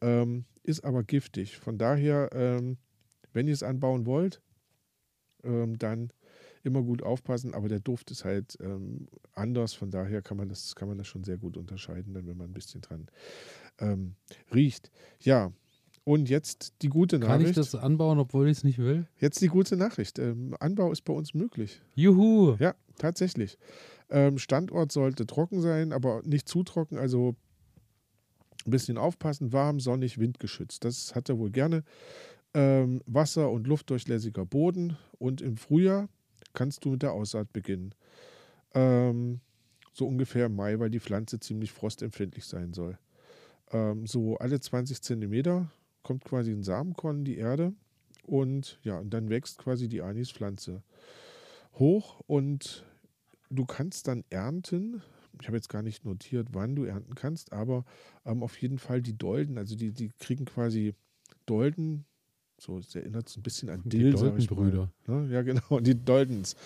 ähm, 0.03 0.45
ist 0.63 0.85
aber 0.85 1.03
giftig. 1.03 1.59
Von 1.59 1.79
daher, 1.79 2.29
ähm, 2.33 2.77
wenn 3.33 3.49
ihr 3.49 3.55
es 3.55 3.63
anbauen 3.63 4.05
wollt, 4.05 4.43
ähm, 5.43 5.79
dann 5.79 6.13
immer 6.63 6.83
gut 6.83 7.03
aufpassen, 7.03 7.55
aber 7.55 7.69
der 7.69 7.81
Duft 7.81 8.11
ist 8.11 8.27
halt 8.27 8.59
ähm, 8.61 9.09
anders, 9.33 9.73
von 9.73 9.91
daher 9.91 10.21
kann 10.21 10.37
man, 10.37 10.51
das, 10.51 10.75
kann 10.77 10.89
man 10.89 10.99
das 10.99 11.07
schon 11.07 11.25
sehr 11.25 11.39
gut 11.39 11.57
unterscheiden, 11.57 12.13
dann 12.13 12.27
wenn 12.27 12.37
man 12.37 12.51
ein 12.51 12.55
bisschen 12.55 12.83
dran 12.83 13.07
ähm, 13.79 14.15
riecht. 14.55 14.91
Ja, 15.21 15.53
und 16.05 16.29
jetzt 16.29 16.75
die 16.83 16.89
gute 16.89 17.19
Kann 17.21 17.29
Nachricht. 17.29 17.51
ich 17.51 17.57
das 17.57 17.75
anbauen, 17.75 18.19
obwohl 18.19 18.49
ich 18.49 18.59
es 18.59 18.65
nicht 18.65 18.79
will? 18.79 19.07
Jetzt 19.19 19.41
die 19.41 19.49
gute 19.49 19.77
Nachricht. 19.77 20.19
Ähm, 20.19 20.57
Anbau 20.59 20.91
ist 20.93 21.03
bei 21.03 21.13
uns 21.13 21.35
möglich. 21.35 21.81
Juhu! 21.95 22.57
Ja, 22.59 22.75
tatsächlich. 22.99 23.59
Ähm, 24.09 24.39
Standort 24.39 24.93
sollte 24.93 25.27
trocken 25.27 25.61
sein, 25.61 25.93
aber 25.93 26.23
nicht 26.25 26.49
zu 26.49 26.63
trocken, 26.63 26.99
also 26.99 27.37
ein 28.67 28.71
bisschen 28.71 28.99
aufpassen, 28.99 29.53
warm, 29.53 29.81
sonnig, 29.81 30.19
windgeschützt. 30.19 30.85
Das 30.85 31.15
hat 31.15 31.29
er 31.29 31.39
wohl 31.39 31.51
gerne. 31.51 31.85
Ähm, 32.53 33.01
Wasser- 33.07 33.51
und 33.51 33.67
luftdurchlässiger 33.67 34.45
Boden 34.45 34.97
und 35.19 35.41
im 35.41 35.57
Frühjahr 35.57 36.09
kannst 36.53 36.85
du 36.85 36.91
mit 36.91 37.03
der 37.03 37.13
Aussaat 37.13 37.53
beginnen. 37.53 37.95
Ähm, 38.75 39.41
so 39.93 40.07
ungefähr 40.07 40.47
im 40.47 40.57
Mai, 40.57 40.79
weil 40.79 40.91
die 40.91 41.01
Pflanze 41.01 41.39
ziemlich 41.39 41.73
frostempfindlich 41.73 42.45
sein 42.45 42.73
soll. 42.73 42.99
Ähm, 43.71 44.07
so 44.07 44.37
alle 44.39 44.59
20 44.61 45.01
Zentimeter 45.03 45.71
kommt 46.03 46.25
quasi 46.25 46.51
ein 46.53 46.63
Samenkorn 46.63 47.19
in 47.19 47.25
die 47.25 47.37
Erde 47.37 47.73
und 48.27 48.79
ja, 48.83 48.99
und 48.99 49.11
dann 49.11 49.29
wächst 49.29 49.59
quasi 49.59 49.89
die 49.89 50.03
Anispflanze 50.03 50.83
hoch 51.75 52.21
und 52.27 52.85
du 53.51 53.67
kannst 53.67 54.09
dann 54.09 54.25
ernten. 54.31 55.03
Ich 55.41 55.47
habe 55.47 55.57
jetzt 55.57 55.69
gar 55.69 55.83
nicht 55.83 56.05
notiert, 56.05 56.49
wann 56.53 56.77
du 56.77 56.85
ernten 56.85 57.15
kannst, 57.15 57.53
aber 57.53 57.85
ähm, 58.25 58.43
auf 58.43 58.61
jeden 58.61 58.79
Fall 58.79 59.01
die 59.01 59.17
Dolden, 59.17 59.59
also 59.59 59.75
die, 59.77 59.93
die 59.93 60.11
kriegen 60.19 60.45
quasi 60.45 60.95
Dolden, 61.47 62.05
so 62.59 62.79
es 62.79 62.95
erinnert 62.95 63.29
es 63.29 63.37
ein 63.37 63.43
bisschen 63.43 63.71
an 63.71 63.83
Die 63.85 63.99
Dill, 63.99 64.13
mal. 64.13 64.21
Doldenbrüder. 64.21 64.93
Ja, 65.07 65.43
genau, 65.43 65.81
die 65.81 66.05
Doldens. 66.05 66.57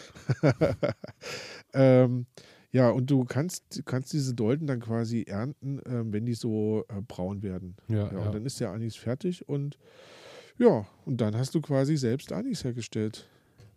ähm, 1.72 2.26
ja, 2.74 2.90
und 2.90 3.08
du 3.10 3.24
kannst, 3.24 3.82
kannst 3.86 4.12
diese 4.12 4.34
Dolden 4.34 4.66
dann 4.66 4.80
quasi 4.80 5.22
ernten, 5.22 5.80
ähm, 5.86 6.12
wenn 6.12 6.26
die 6.26 6.34
so 6.34 6.84
äh, 6.88 7.00
braun 7.00 7.42
werden. 7.42 7.76
Ja, 7.88 8.06
Ja, 8.08 8.12
ja. 8.12 8.18
und 8.26 8.34
dann 8.34 8.44
ist 8.44 8.58
der 8.60 8.70
Anis 8.72 8.96
fertig 8.96 9.48
und 9.48 9.78
ja, 10.58 10.86
und 11.06 11.20
dann 11.20 11.36
hast 11.36 11.54
du 11.54 11.60
quasi 11.60 11.96
selbst 11.96 12.32
Anis 12.32 12.64
hergestellt. 12.64 13.28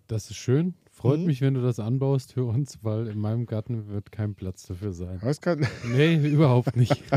Das 0.07 0.29
ist 0.31 0.37
schön. 0.37 0.73
Freut 0.91 1.19
Mhm. 1.19 1.25
mich, 1.25 1.41
wenn 1.41 1.53
du 1.53 1.61
das 1.61 1.79
anbaust 1.79 2.33
für 2.33 2.45
uns, 2.45 2.79
weil 2.81 3.07
in 3.07 3.19
meinem 3.19 3.45
Garten 3.45 3.87
wird 3.89 4.11
kein 4.11 4.33
Platz 4.35 4.63
dafür 4.63 4.93
sein. 4.93 5.19
Was 5.21 5.41
kann, 5.41 5.59
Nee, 5.91 6.15
überhaupt 6.27 6.75
nicht. 6.75 7.03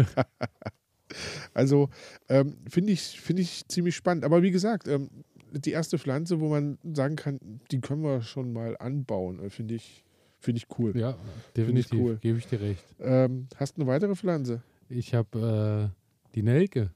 Also 1.55 1.89
ähm, 2.29 2.57
finde 2.69 2.93
ich, 2.93 3.21
finde 3.21 3.43
ich 3.43 3.67
ziemlich 3.67 3.97
spannend. 3.97 4.25
Aber 4.25 4.43
wie 4.43 4.53
gesagt, 4.53 4.87
ähm, 4.87 5.11
die 5.51 5.73
erste 5.73 5.99
Pflanze, 5.99 6.39
wo 6.41 6.49
man 6.49 6.79
sagen 6.95 7.17
kann, 7.17 7.41
die 7.73 7.81
können 7.81 8.03
wir 8.03 8.23
schon 8.23 8.53
mal 8.53 8.77
anbauen, 8.79 9.41
äh, 9.41 9.51
finde 9.51 9.75
ich, 9.75 10.05
finde 10.41 10.59
ich 10.59 10.67
cool. 10.79 10.97
ja, 10.97 11.17
definitiv. 11.57 11.99
cool. 12.01 12.19
Gebe 12.21 12.39
ich 12.39 12.47
dir 12.47 12.61
recht. 12.61 12.85
Ähm, 13.01 13.47
hast 13.57 13.77
du 13.77 13.83
eine 13.83 13.91
weitere 13.91 14.15
Pflanze? 14.17 14.63
Ich 14.89 15.15
habe 15.15 15.91
äh, 15.93 16.33
die 16.35 16.43
Nelke. 16.43 16.91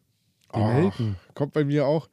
Die 0.54 0.58
Ah, 0.60 0.80
Nelken. 0.80 1.16
Kommt 1.34 1.52
bei 1.52 1.64
mir 1.64 1.86
auch. 1.86 2.08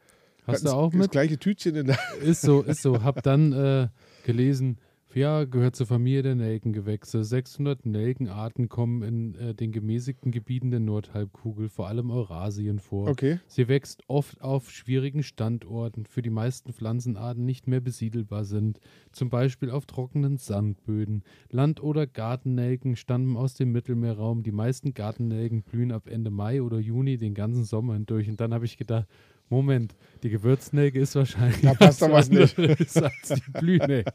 Hast 0.46 0.64
das, 0.64 0.72
du 0.72 0.76
auch 0.76 0.90
Das 0.90 0.98
mit? 1.00 1.10
gleiche 1.12 1.38
Tütchen 1.38 1.74
in 1.76 1.86
der. 1.86 1.98
Ist 2.22 2.42
so, 2.42 2.62
ist 2.62 2.82
so. 2.82 3.02
Hab 3.02 3.22
dann 3.22 3.52
äh, 3.52 3.88
gelesen, 4.24 4.78
ja, 5.14 5.44
gehört 5.44 5.76
zur 5.76 5.86
Familie 5.86 6.22
der 6.22 6.34
Nelkengewächse. 6.34 7.24
600 7.24 7.86
Nelkenarten 7.86 8.68
kommen 8.68 9.02
in 9.02 9.34
äh, 9.34 9.54
den 9.54 9.72
gemäßigten 9.72 10.32
Gebieten 10.32 10.70
der 10.70 10.80
Nordhalbkugel, 10.80 11.68
vor 11.68 11.88
allem 11.88 12.10
Eurasien 12.10 12.78
vor. 12.78 13.08
Okay. 13.08 13.38
Sie 13.46 13.68
wächst 13.68 14.02
oft 14.08 14.40
auf 14.40 14.70
schwierigen 14.70 15.22
Standorten, 15.22 16.06
für 16.06 16.22
die 16.22 16.30
meisten 16.30 16.72
Pflanzenarten 16.72 17.44
nicht 17.44 17.68
mehr 17.68 17.80
besiedelbar 17.80 18.44
sind, 18.44 18.80
zum 19.12 19.30
Beispiel 19.30 19.70
auf 19.70 19.86
trockenen 19.86 20.36
Sandböden. 20.38 21.22
Land- 21.50 21.82
oder 21.82 22.06
Gartennelken 22.06 22.96
stammen 22.96 23.36
aus 23.36 23.54
dem 23.54 23.72
Mittelmeerraum. 23.72 24.42
Die 24.42 24.52
meisten 24.52 24.94
Gartennelken 24.94 25.62
blühen 25.62 25.92
ab 25.92 26.08
Ende 26.08 26.30
Mai 26.30 26.62
oder 26.62 26.78
Juni 26.78 27.16
den 27.18 27.34
ganzen 27.34 27.64
Sommer 27.64 27.94
hindurch. 27.94 28.28
Und 28.28 28.40
dann 28.40 28.54
habe 28.54 28.64
ich 28.64 28.76
gedacht, 28.76 29.06
Moment, 29.48 29.94
die 30.22 30.30
Gewürznelke 30.30 30.98
ist 30.98 31.14
wahrscheinlich 31.14 31.60
Da 31.60 31.74
passt 31.74 32.00
doch 32.00 32.10
was 32.10 32.30
nicht. 32.30 32.58
als 32.58 33.28
die 33.28 33.50
Blühnelke. 33.60 34.10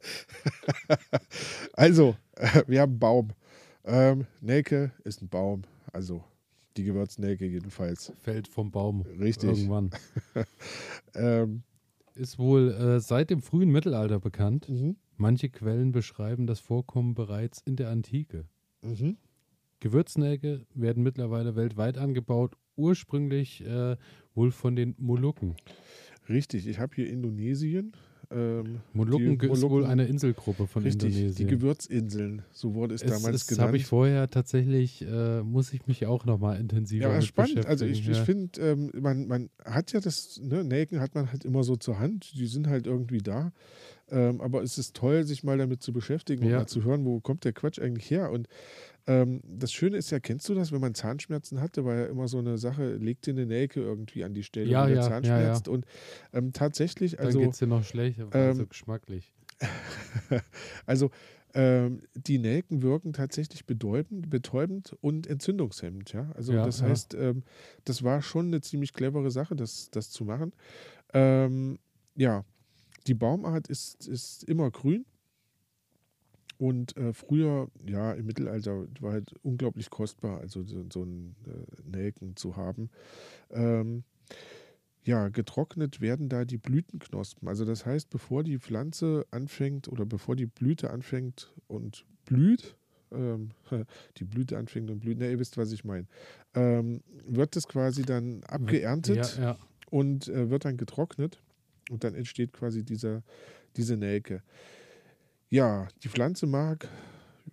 Also, 1.72 2.16
wir 2.66 2.80
haben 2.80 2.92
einen 2.92 2.98
Baum. 2.98 3.28
Ähm, 3.84 4.26
Nelke 4.40 4.92
ist 5.04 5.22
ein 5.22 5.28
Baum. 5.28 5.62
Also 5.92 6.24
die 6.76 6.84
Gewürznelke 6.84 7.46
jedenfalls. 7.46 8.12
Fällt 8.20 8.48
vom 8.48 8.70
Baum 8.70 9.02
Richtig. 9.02 9.50
irgendwann. 9.50 9.90
Ähm, 11.14 11.62
Ist 12.14 12.38
wohl 12.38 12.70
äh, 12.70 13.00
seit 13.00 13.30
dem 13.30 13.42
frühen 13.42 13.70
Mittelalter 13.70 14.20
bekannt. 14.20 14.68
mhm. 14.68 14.96
Manche 15.16 15.48
Quellen 15.48 15.90
beschreiben 15.90 16.46
das 16.46 16.60
Vorkommen 16.60 17.14
bereits 17.14 17.60
in 17.64 17.74
der 17.74 17.90
Antike. 17.90 18.44
Mhm. 18.82 19.16
Gewürznelke 19.80 20.64
werden 20.74 21.02
mittlerweile 21.02 21.56
weltweit 21.56 21.98
angebaut, 21.98 22.56
ursprünglich 22.76 23.64
äh, 23.64 23.96
wohl 24.34 24.52
von 24.52 24.76
den 24.76 24.94
Molukken. 24.98 25.56
Richtig, 26.28 26.68
ich 26.68 26.78
habe 26.78 26.94
hier 26.94 27.10
Indonesien. 27.10 27.92
Ähm, 28.30 28.80
Molukken 28.92 29.38
Die 29.38 29.46
ist 29.46 29.62
wohl 29.62 29.70
Molukken- 29.80 29.86
eine 29.90 30.04
Inselgruppe 30.06 30.66
von 30.66 30.82
richtig, 30.82 31.14
die 31.14 31.20
Indonesien. 31.20 31.48
Gewürzinseln, 31.48 32.42
so 32.52 32.74
wurde 32.74 32.94
es, 32.94 33.02
es 33.02 33.08
damals 33.10 33.32
das 33.32 33.46
genannt. 33.46 33.68
habe 33.68 33.76
ich 33.78 33.86
vorher 33.86 34.28
tatsächlich, 34.28 35.00
äh, 35.02 35.42
muss 35.42 35.72
ich 35.72 35.86
mich 35.86 36.04
auch 36.04 36.26
nochmal 36.26 36.60
intensiver 36.60 37.08
ja, 37.08 37.22
spannend. 37.22 37.64
Also 37.64 37.86
ich, 37.86 38.00
beschäftigen, 38.06 38.10
ich 38.12 38.18
ja. 38.18 38.24
finde, 38.24 38.60
ähm, 38.60 38.90
man, 39.00 39.26
man 39.28 39.50
hat 39.64 39.92
ja 39.94 40.00
das, 40.00 40.38
ne, 40.42 40.62
Nelken 40.62 41.00
hat 41.00 41.14
man 41.14 41.32
halt 41.32 41.46
immer 41.46 41.64
so 41.64 41.76
zur 41.76 41.98
Hand, 42.00 42.34
die 42.34 42.46
sind 42.46 42.66
halt 42.66 42.86
irgendwie 42.86 43.18
da. 43.18 43.50
Ähm, 44.10 44.40
aber 44.40 44.62
es 44.62 44.76
ist 44.78 44.94
toll, 44.96 45.24
sich 45.24 45.42
mal 45.44 45.56
damit 45.58 45.82
zu 45.82 45.92
beschäftigen 45.92 46.44
und 46.44 46.50
Ja. 46.50 46.58
mal 46.58 46.66
zu 46.66 46.82
hören, 46.84 47.04
wo 47.06 47.20
kommt 47.20 47.44
der 47.44 47.52
Quatsch 47.52 47.78
eigentlich 47.78 48.10
her. 48.10 48.30
Und 48.30 48.48
Ähm, 49.08 49.40
das 49.42 49.72
Schöne 49.72 49.96
ist 49.96 50.10
ja, 50.10 50.20
kennst 50.20 50.46
du 50.50 50.54
das, 50.54 50.70
wenn 50.70 50.82
man 50.82 50.94
Zahnschmerzen 50.94 51.62
hatte, 51.62 51.86
war 51.86 51.94
ja 51.94 52.04
immer 52.06 52.28
so 52.28 52.38
eine 52.38 52.58
Sache, 52.58 52.96
legt 52.96 53.26
dir 53.26 53.30
eine 53.30 53.46
Nelke 53.46 53.80
irgendwie 53.80 54.22
an 54.22 54.34
die 54.34 54.42
Stelle, 54.42 54.68
Ja, 54.68 54.84
wo 54.84 54.88
der 54.88 54.96
ja, 54.96 55.02
Zahn 55.02 55.24
ja, 55.24 55.40
ja. 55.40 55.58
Und 55.66 55.86
ähm, 56.34 56.52
tatsächlich, 56.52 57.16
Dann 57.16 57.26
also, 57.26 57.40
geht 57.40 57.52
es 57.52 57.58
dir 57.58 57.66
noch 57.66 57.84
schlecht, 57.84 58.20
aber 58.20 58.34
also 58.34 58.62
ähm, 58.62 58.68
geschmacklich. 58.68 59.32
also 60.86 61.10
ähm, 61.54 62.02
die 62.14 62.38
Nelken 62.38 62.82
wirken 62.82 63.14
tatsächlich 63.14 63.64
betäubend, 63.64 64.28
betäubend 64.28 64.94
und 65.00 65.26
entzündungshemmend. 65.26 66.12
Ja? 66.12 66.30
Also 66.34 66.52
Ja, 66.52 66.66
das 66.66 66.80
ja. 66.80 66.88
heißt, 66.88 67.14
ähm, 67.14 67.44
das 67.86 68.02
war 68.02 68.20
schon 68.20 68.48
eine 68.48 68.60
ziemlich 68.60 68.92
clevere 68.92 69.30
Sache, 69.30 69.56
das, 69.56 69.90
das 69.90 70.10
zu 70.10 70.26
machen. 70.26 70.52
Ähm, 71.14 71.78
ja, 72.14 72.44
die 73.06 73.14
Baumart 73.14 73.68
ist, 73.68 74.06
ist 74.06 74.44
immer 74.44 74.70
grün. 74.70 75.06
Und 76.58 76.96
äh, 76.96 77.12
früher, 77.12 77.68
ja, 77.86 78.12
im 78.12 78.26
Mittelalter 78.26 78.86
war 79.00 79.12
halt 79.12 79.32
unglaublich 79.42 79.90
kostbar, 79.90 80.40
also 80.40 80.64
so, 80.64 80.84
so 80.92 81.02
einen 81.02 81.36
äh, 81.46 81.96
Nelken 81.96 82.34
zu 82.36 82.56
haben. 82.56 82.90
Ähm, 83.50 84.02
ja, 85.04 85.28
getrocknet 85.28 86.00
werden 86.00 86.28
da 86.28 86.44
die 86.44 86.58
Blütenknospen. 86.58 87.48
Also 87.48 87.64
das 87.64 87.86
heißt, 87.86 88.10
bevor 88.10 88.42
die 88.42 88.58
Pflanze 88.58 89.24
anfängt 89.30 89.88
oder 89.88 90.04
bevor 90.04 90.36
die 90.36 90.46
Blüte 90.46 90.90
anfängt 90.90 91.54
und 91.66 92.04
blüht, 92.26 92.76
ähm, 93.12 93.50
die 94.18 94.24
Blüte 94.24 94.58
anfängt 94.58 94.90
und 94.90 95.00
blüht, 95.00 95.18
na, 95.20 95.30
ihr 95.30 95.38
wisst, 95.38 95.56
was 95.56 95.72
ich 95.72 95.84
meine, 95.84 96.06
ähm, 96.54 97.02
wird 97.26 97.56
das 97.56 97.68
quasi 97.68 98.02
dann 98.02 98.42
abgeerntet 98.44 99.38
Ja, 99.38 99.42
ja. 99.42 99.58
und 99.90 100.28
äh, 100.28 100.50
wird 100.50 100.64
dann 100.64 100.76
getrocknet 100.76 101.40
und 101.90 102.04
dann 102.04 102.14
entsteht 102.14 102.52
quasi 102.52 102.84
dieser, 102.84 103.22
diese 103.76 103.96
Nelke. 103.96 104.42
Ja, 105.50 105.88
die 106.02 106.08
Pflanze 106.08 106.46
mag, 106.46 106.88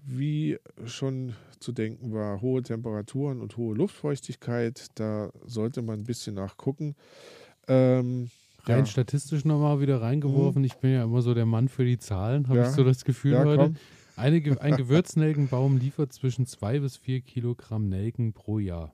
wie 0.05 0.57
schon 0.85 1.33
zu 1.59 1.71
denken 1.71 2.13
war, 2.13 2.41
hohe 2.41 2.61
Temperaturen 2.61 3.41
und 3.41 3.57
hohe 3.57 3.75
Luftfeuchtigkeit. 3.75 4.87
Da 4.95 5.31
sollte 5.45 5.81
man 5.81 5.99
ein 6.01 6.03
bisschen 6.03 6.35
nachgucken. 6.35 6.95
Ähm, 7.67 8.29
Rein 8.65 8.79
ja, 8.79 8.85
statistisch 8.85 9.45
nochmal 9.45 9.79
wieder 9.79 10.01
reingeworfen. 10.01 10.63
Ich 10.63 10.75
bin 10.75 10.91
ja 10.91 11.03
immer 11.03 11.21
so 11.21 11.33
der 11.33 11.45
Mann 11.45 11.69
für 11.69 11.85
die 11.85 11.97
Zahlen, 11.99 12.47
habe 12.47 12.59
Ja. 12.59 12.69
ich 12.69 12.75
so 12.75 12.83
das 12.83 13.05
Gefühl 13.05 13.33
ja, 13.33 13.43
heute. 13.45 13.57
komm. 13.63 13.75
Eine, 14.17 14.61
ein 14.61 14.75
Gewürznelkenbaum 14.77 15.77
liefert 15.77 16.11
zwischen 16.13 16.45
zwei 16.45 16.79
bis 16.79 16.97
vier 16.97 17.21
Kilogramm 17.21 17.89
Nelken 17.89 18.33
pro 18.33 18.59
Jahr. 18.59 18.93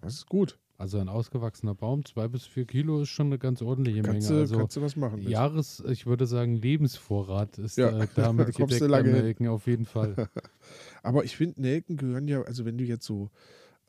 Das 0.00 0.14
ist 0.14 0.26
gut. 0.26 0.58
Also 0.82 0.98
ein 0.98 1.08
ausgewachsener 1.08 1.76
Baum, 1.76 2.04
zwei 2.04 2.26
bis 2.26 2.44
vier 2.44 2.64
Kilo 2.64 3.02
ist 3.02 3.08
schon 3.10 3.26
eine 3.26 3.38
ganz 3.38 3.62
ordentliche 3.62 4.02
Kannst 4.02 4.28
Menge. 4.30 4.38
du, 4.38 4.42
Also 4.42 4.58
kannst 4.58 4.76
du 4.76 4.82
was 4.82 4.96
machen 4.96 5.20
mit. 5.20 5.28
Jahres, 5.28 5.80
ich 5.86 6.06
würde 6.06 6.26
sagen, 6.26 6.56
Lebensvorrat 6.56 7.56
ist 7.58 7.78
Ja, 7.78 8.00
äh, 8.00 8.08
damit 8.16 8.48
da 8.58 8.64
gedeckt 8.64 8.80
lange 8.88 9.14
an. 9.14 9.22
Nelken 9.22 9.46
auf 9.46 9.68
jeden 9.68 9.86
Fall. 9.86 10.28
Aber 11.04 11.22
ich 11.22 11.36
finde, 11.36 11.60
Nelken 11.60 11.96
gehören 11.98 12.26
ja, 12.26 12.42
also 12.42 12.64
wenn 12.64 12.78
du 12.78 12.84
jetzt 12.84 13.06
so 13.06 13.30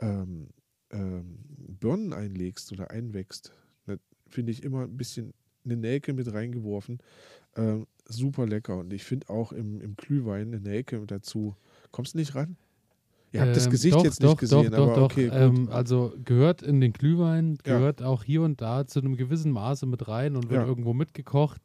ähm, 0.02 0.50
ähm, 0.92 1.40
Birnen 1.80 2.14
einlegst 2.14 2.72
oder 2.72 2.92
einwächst, 2.92 3.54
ne, 3.88 4.00
finde 4.28 4.52
ich 4.52 4.62
immer 4.62 4.84
ein 4.84 4.96
bisschen 4.96 5.34
eine 5.66 5.78
Nelke 5.78 6.14
mit 6.14 6.32
reingeworfen. 6.32 7.00
Ähm, 7.56 7.88
super 8.08 8.46
lecker. 8.46 8.78
Und 8.78 8.94
ich 8.94 9.04
finde 9.04 9.30
auch 9.30 9.52
im, 9.52 9.82
im 9.82 9.96
Glühwein 9.96 10.50
eine 10.50 10.60
Nelke 10.60 11.04
dazu. 11.08 11.56
Kommst 11.90 12.14
du 12.14 12.20
nicht 12.20 12.36
ran? 12.36 12.56
Ihr 13.34 13.42
habt 13.42 13.56
das 13.56 13.66
Ähm, 13.66 13.72
Gesicht 13.72 13.96
doch, 13.96 14.04
jetzt 14.04 14.24
doch, 14.24 14.30
nicht 14.30 14.40
gesehen, 14.42 14.70
doch, 14.72 14.78
doch, 14.78 14.84
aber 14.88 14.96
doch. 14.96 15.04
okay. 15.06 15.30
Ähm, 15.34 15.68
also 15.72 16.14
gehört 16.24 16.62
in 16.62 16.80
den 16.80 16.94
Glühwein, 16.94 17.58
Ja. 17.66 17.78
gehört 17.78 18.02
auch 18.04 18.24
hier 18.24 18.44
und 18.44 18.62
da 18.62 18.86
zu 18.86 19.00
einem 19.00 19.18
gewissen 19.18 19.52
Maße 19.52 19.86
mit 19.88 20.08
rein 20.08 20.36
und 20.36 20.50
wird 20.50 20.62
Ja. 20.62 20.68
irgendwo 20.68 20.94
mitgekocht. 20.94 21.62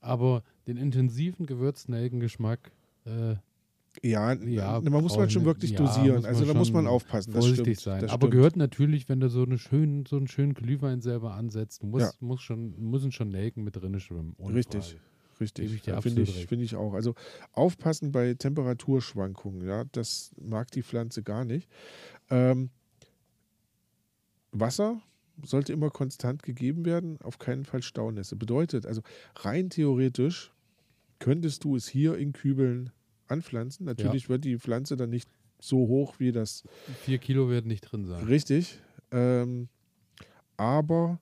Aber 0.00 0.42
den 0.66 0.76
intensiven 0.76 1.46
Gewürznelkengeschmack 1.46 2.72
ja, 4.02 4.32
äh, 4.32 4.48
ja, 4.50 4.80
na, 4.82 4.90
man 4.90 5.02
muss 5.02 5.12
brauchen 5.12 5.20
man 5.22 5.30
schon 5.30 5.42
wir- 5.42 5.46
wirklich 5.46 5.70
ja, 5.70 5.78
dosieren. 5.78 6.16
muss 6.16 6.24
Also 6.24 6.44
da 6.46 6.54
muss 6.54 6.72
man 6.72 6.86
aufpassen. 6.88 7.32
Das 7.32 7.44
vorsichtig 7.44 7.78
stimmt, 7.78 7.94
sein. 7.94 8.00
Das 8.00 8.10
Aber 8.10 8.22
stimmt. 8.22 8.32
gehört 8.32 8.56
natürlich, 8.56 9.08
wenn 9.08 9.20
du 9.20 9.28
so, 9.28 9.44
eine 9.44 9.56
schönen, 9.56 10.04
so 10.06 10.16
einen 10.16 10.26
schönen 10.26 10.54
Glühwein 10.54 11.00
selber 11.00 11.34
ansetzt, 11.34 11.82
Ja. 11.84 12.10
musst 12.20 12.42
schon, 12.42 12.74
müssen 12.90 13.12
schon 13.12 13.28
Nelken 13.28 13.62
mit 13.62 13.76
drin 13.76 13.98
schwimmen. 14.00 14.34
Richtig. 14.52 14.84
Frage. 14.84 15.00
Richtig, 15.40 15.84
ja, 15.86 16.00
finde 16.00 16.22
ich, 16.22 16.46
finde 16.46 16.64
ich 16.64 16.76
auch. 16.76 16.94
Also 16.94 17.14
aufpassen 17.52 18.12
bei 18.12 18.34
Temperaturschwankungen, 18.34 19.66
ja, 19.66 19.84
das 19.92 20.32
mag 20.40 20.70
die 20.70 20.82
Pflanze 20.82 21.22
gar 21.22 21.44
nicht. 21.44 21.68
Ähm, 22.30 22.70
Wasser 24.52 25.00
sollte 25.42 25.72
immer 25.72 25.90
konstant 25.90 26.42
gegeben 26.42 26.84
werden, 26.84 27.20
auf 27.22 27.38
keinen 27.38 27.64
Fall 27.64 27.82
Staunässe. 27.82 28.36
Bedeutet, 28.36 28.86
also 28.86 29.02
rein 29.36 29.70
theoretisch 29.70 30.52
könntest 31.18 31.64
du 31.64 31.76
es 31.76 31.88
hier 31.88 32.16
in 32.16 32.32
Kübeln 32.32 32.90
anpflanzen. 33.26 33.86
Natürlich 33.86 34.28
wird 34.28 34.44
die 34.44 34.58
Pflanze 34.58 34.96
dann 34.96 35.10
nicht 35.10 35.28
so 35.58 35.78
hoch 35.88 36.14
wie 36.18 36.32
das 36.32 36.62
Vier 37.02 37.18
Kilo 37.18 37.48
werden 37.48 37.68
nicht 37.68 37.80
drin 37.80 38.04
sein. 38.06 38.24
Richtig. 38.24 38.80
Ähm, 39.10 39.68
aber 40.56 41.20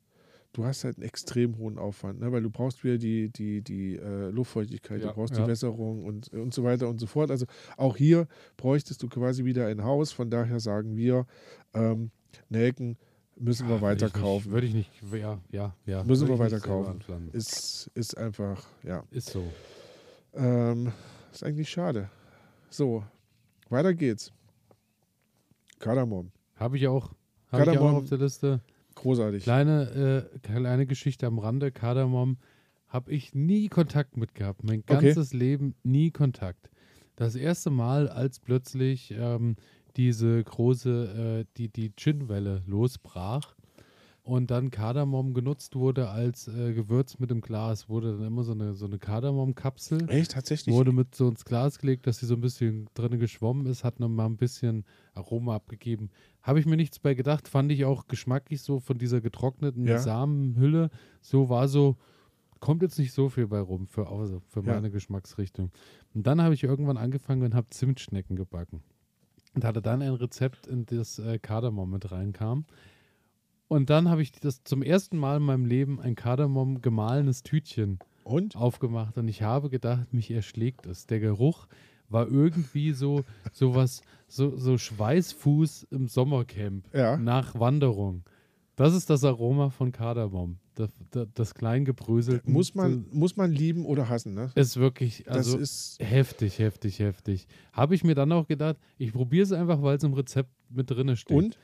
du 0.52 0.64
hast 0.64 0.84
halt 0.84 0.96
einen 0.98 1.06
extrem 1.06 1.56
hohen 1.58 1.78
Aufwand, 1.78 2.20
ne? 2.20 2.30
weil 2.32 2.42
du 2.42 2.50
brauchst 2.50 2.84
wieder 2.84 2.98
die, 2.98 3.30
die, 3.30 3.62
die 3.62 3.96
äh, 3.96 4.28
Luftfeuchtigkeit, 4.30 5.00
Ja, 5.00 5.08
du 5.08 5.14
brauchst 5.14 5.34
ja. 5.36 5.42
die 5.44 5.50
Wässerung 5.50 6.04
und, 6.04 6.28
und 6.32 6.52
so 6.52 6.62
weiter 6.64 6.88
und 6.88 6.98
so 7.00 7.06
fort. 7.06 7.30
Also 7.30 7.46
auch 7.76 7.96
hier 7.96 8.26
bräuchtest 8.56 9.02
du 9.02 9.08
quasi 9.08 9.44
wieder 9.44 9.66
ein 9.66 9.82
Haus. 9.82 10.12
Von 10.12 10.30
daher 10.30 10.60
sagen 10.60 10.96
wir, 10.96 11.26
ähm, 11.74 12.10
Nelken 12.48 12.98
müssen 13.36 13.68
wir 13.68 13.76
Ah, 13.76 13.80
weiter 13.80 14.00
würde 14.02 14.06
ich 14.08 14.14
nicht- 14.14 14.22
kaufen. 14.22 14.52
Würde 14.52 14.66
ich 14.66 14.74
nicht, 14.74 14.90
ja, 15.12 15.40
ja, 15.50 15.74
ja. 15.86 16.04
Müssen 16.04 16.28
wir 16.28 16.38
weiter 16.38 16.60
kaufen. 16.60 17.00
Ist, 17.32 17.90
ist 17.94 18.16
einfach, 18.16 18.66
ja. 18.82 19.04
Ist 19.10 19.30
so. 19.30 19.42
Ähm, 20.34 20.92
ist 21.32 21.42
eigentlich 21.44 21.68
schade. 21.70 22.10
So, 22.70 23.04
weiter 23.70 23.94
geht's. 23.94 24.32
Kardamom. 25.78 26.30
Habe 26.56 26.76
ich 26.76 26.86
auch. 26.88 27.10
Habe 27.50 27.70
ich 27.72 27.78
auch 27.78 27.92
auf 27.94 28.08
der 28.08 28.18
Liste. 28.18 28.60
Großartig. 29.02 29.42
Kleine, 29.42 30.30
äh, 30.32 30.38
kleine 30.38 30.86
Geschichte 30.86 31.26
am 31.26 31.38
Rande. 31.40 31.72
Kardamom 31.72 32.38
habe 32.86 33.10
ich 33.10 33.34
nie 33.34 33.68
Kontakt 33.68 34.16
mit 34.16 34.34
gehabt. 34.34 34.62
Mein 34.62 34.84
Okay. 34.86 35.06
ganzes 35.06 35.32
Leben 35.32 35.74
nie 35.82 36.12
Kontakt. 36.12 36.70
Das 37.16 37.34
erste 37.34 37.70
Mal, 37.70 38.08
als 38.08 38.38
plötzlich 38.38 39.12
ähm, 39.18 39.56
diese 39.96 40.42
große, 40.44 41.40
äh, 41.42 41.44
die, 41.56 41.68
die 41.68 41.92
Gin-Welle 41.96 42.62
losbrach 42.66 43.56
und 44.24 44.50
dann 44.52 44.70
Kardamom 44.70 45.34
genutzt 45.34 45.74
wurde 45.74 46.08
als 46.10 46.46
äh, 46.46 46.72
Gewürz 46.74 47.18
mit 47.18 47.30
dem 47.30 47.40
Glas, 47.40 47.88
wurde 47.88 48.16
dann 48.16 48.26
immer 48.26 48.44
so 48.44 48.52
eine, 48.52 48.74
so 48.74 48.86
eine 48.86 48.98
Kardamom-Kapsel. 48.98 50.08
Echt, 50.08 50.32
tatsächlich? 50.32 50.74
Wurde 50.74 50.92
mit 50.92 51.14
so 51.14 51.28
ins 51.28 51.44
Glas 51.44 51.78
gelegt, 51.78 52.06
dass 52.06 52.18
sie 52.18 52.26
so 52.26 52.34
ein 52.34 52.40
bisschen 52.40 52.88
drinnen 52.94 53.18
geschwommen 53.18 53.66
ist, 53.66 53.82
hat 53.82 53.98
nochmal 53.98 54.26
ein 54.26 54.36
bisschen 54.36 54.84
Aroma 55.14 55.56
abgegeben. 55.56 56.10
Habe 56.42 56.60
ich 56.60 56.66
mir 56.66 56.76
nichts 56.76 56.98
bei 57.00 57.14
gedacht, 57.14 57.48
fand 57.48 57.72
ich 57.72 57.84
auch 57.84 58.06
geschmacklich 58.06 58.62
so 58.62 58.78
von 58.78 58.96
dieser 58.98 59.20
getrockneten 59.20 59.86
Ja. 59.86 59.98
Samenhülle. 59.98 60.90
So 61.20 61.48
war 61.48 61.66
so, 61.66 61.96
kommt 62.60 62.82
jetzt 62.82 62.98
nicht 63.00 63.12
so 63.12 63.28
viel 63.28 63.48
bei 63.48 63.58
rum 63.60 63.88
für, 63.88 64.08
also 64.08 64.40
für 64.46 64.60
Ja. 64.60 64.74
meine 64.74 64.90
Geschmacksrichtung. 64.92 65.72
Und 66.14 66.28
dann 66.28 66.40
habe 66.40 66.54
ich 66.54 66.62
irgendwann 66.62 66.96
angefangen 66.96 67.42
und 67.42 67.54
habe 67.56 67.66
Zimtschnecken 67.70 68.36
gebacken. 68.36 68.82
Und 69.54 69.64
hatte 69.64 69.82
dann 69.82 70.00
ein 70.00 70.14
Rezept, 70.14 70.66
in 70.68 70.86
das 70.86 71.18
äh, 71.18 71.38
Kardamom 71.40 71.90
mit 71.90 72.10
reinkam. 72.12 72.64
Und 73.72 73.88
dann 73.88 74.10
habe 74.10 74.20
ich 74.20 74.32
das 74.32 74.62
zum 74.64 74.82
ersten 74.82 75.16
Mal 75.16 75.38
in 75.38 75.44
meinem 75.44 75.64
Leben 75.64 75.98
ein 75.98 76.14
Kardamom 76.14 76.82
gemahlenes 76.82 77.42
Tütchen 77.42 77.98
Und? 78.22 78.54
aufgemacht 78.54 79.16
und 79.16 79.28
ich 79.28 79.40
habe 79.40 79.70
gedacht, 79.70 80.12
mich 80.12 80.30
erschlägt 80.30 80.84
es. 80.84 81.06
Der 81.06 81.20
Geruch 81.20 81.68
war 82.10 82.28
irgendwie 82.28 82.92
so 82.92 83.24
sowas, 83.50 84.02
so, 84.28 84.58
so 84.58 84.76
Schweißfuß 84.76 85.86
im 85.90 86.06
Sommercamp 86.06 86.84
Ja. 86.92 87.16
nach 87.16 87.58
Wanderung. 87.58 88.24
Das 88.76 88.94
ist 88.94 89.08
das 89.08 89.24
Aroma 89.24 89.70
von 89.70 89.90
Kardamom. 89.90 90.58
Das, 90.74 90.90
das, 91.10 91.28
das 91.32 91.54
Kleingebröselte. 91.54 92.50
Muss 92.50 92.74
man, 92.74 93.06
muss 93.10 93.36
man 93.36 93.52
lieben 93.52 93.86
oder 93.86 94.10
hassen, 94.10 94.34
ne? 94.34 94.50
Ist 94.54 94.76
wirklich, 94.76 95.30
also 95.30 95.56
ist, 95.56 95.96
heftig, 95.98 96.58
heftig, 96.58 96.98
heftig. 96.98 97.46
Habe 97.72 97.94
ich 97.94 98.04
mir 98.04 98.14
dann 98.14 98.32
auch 98.32 98.46
gedacht, 98.48 98.76
ich 98.98 99.14
probiere 99.14 99.44
es 99.44 99.52
einfach, 99.52 99.80
weil 99.80 99.96
es 99.96 100.04
im 100.04 100.12
Rezept 100.12 100.50
mit 100.68 100.90
drin 100.90 101.16
steht. 101.16 101.36
und? 101.36 101.58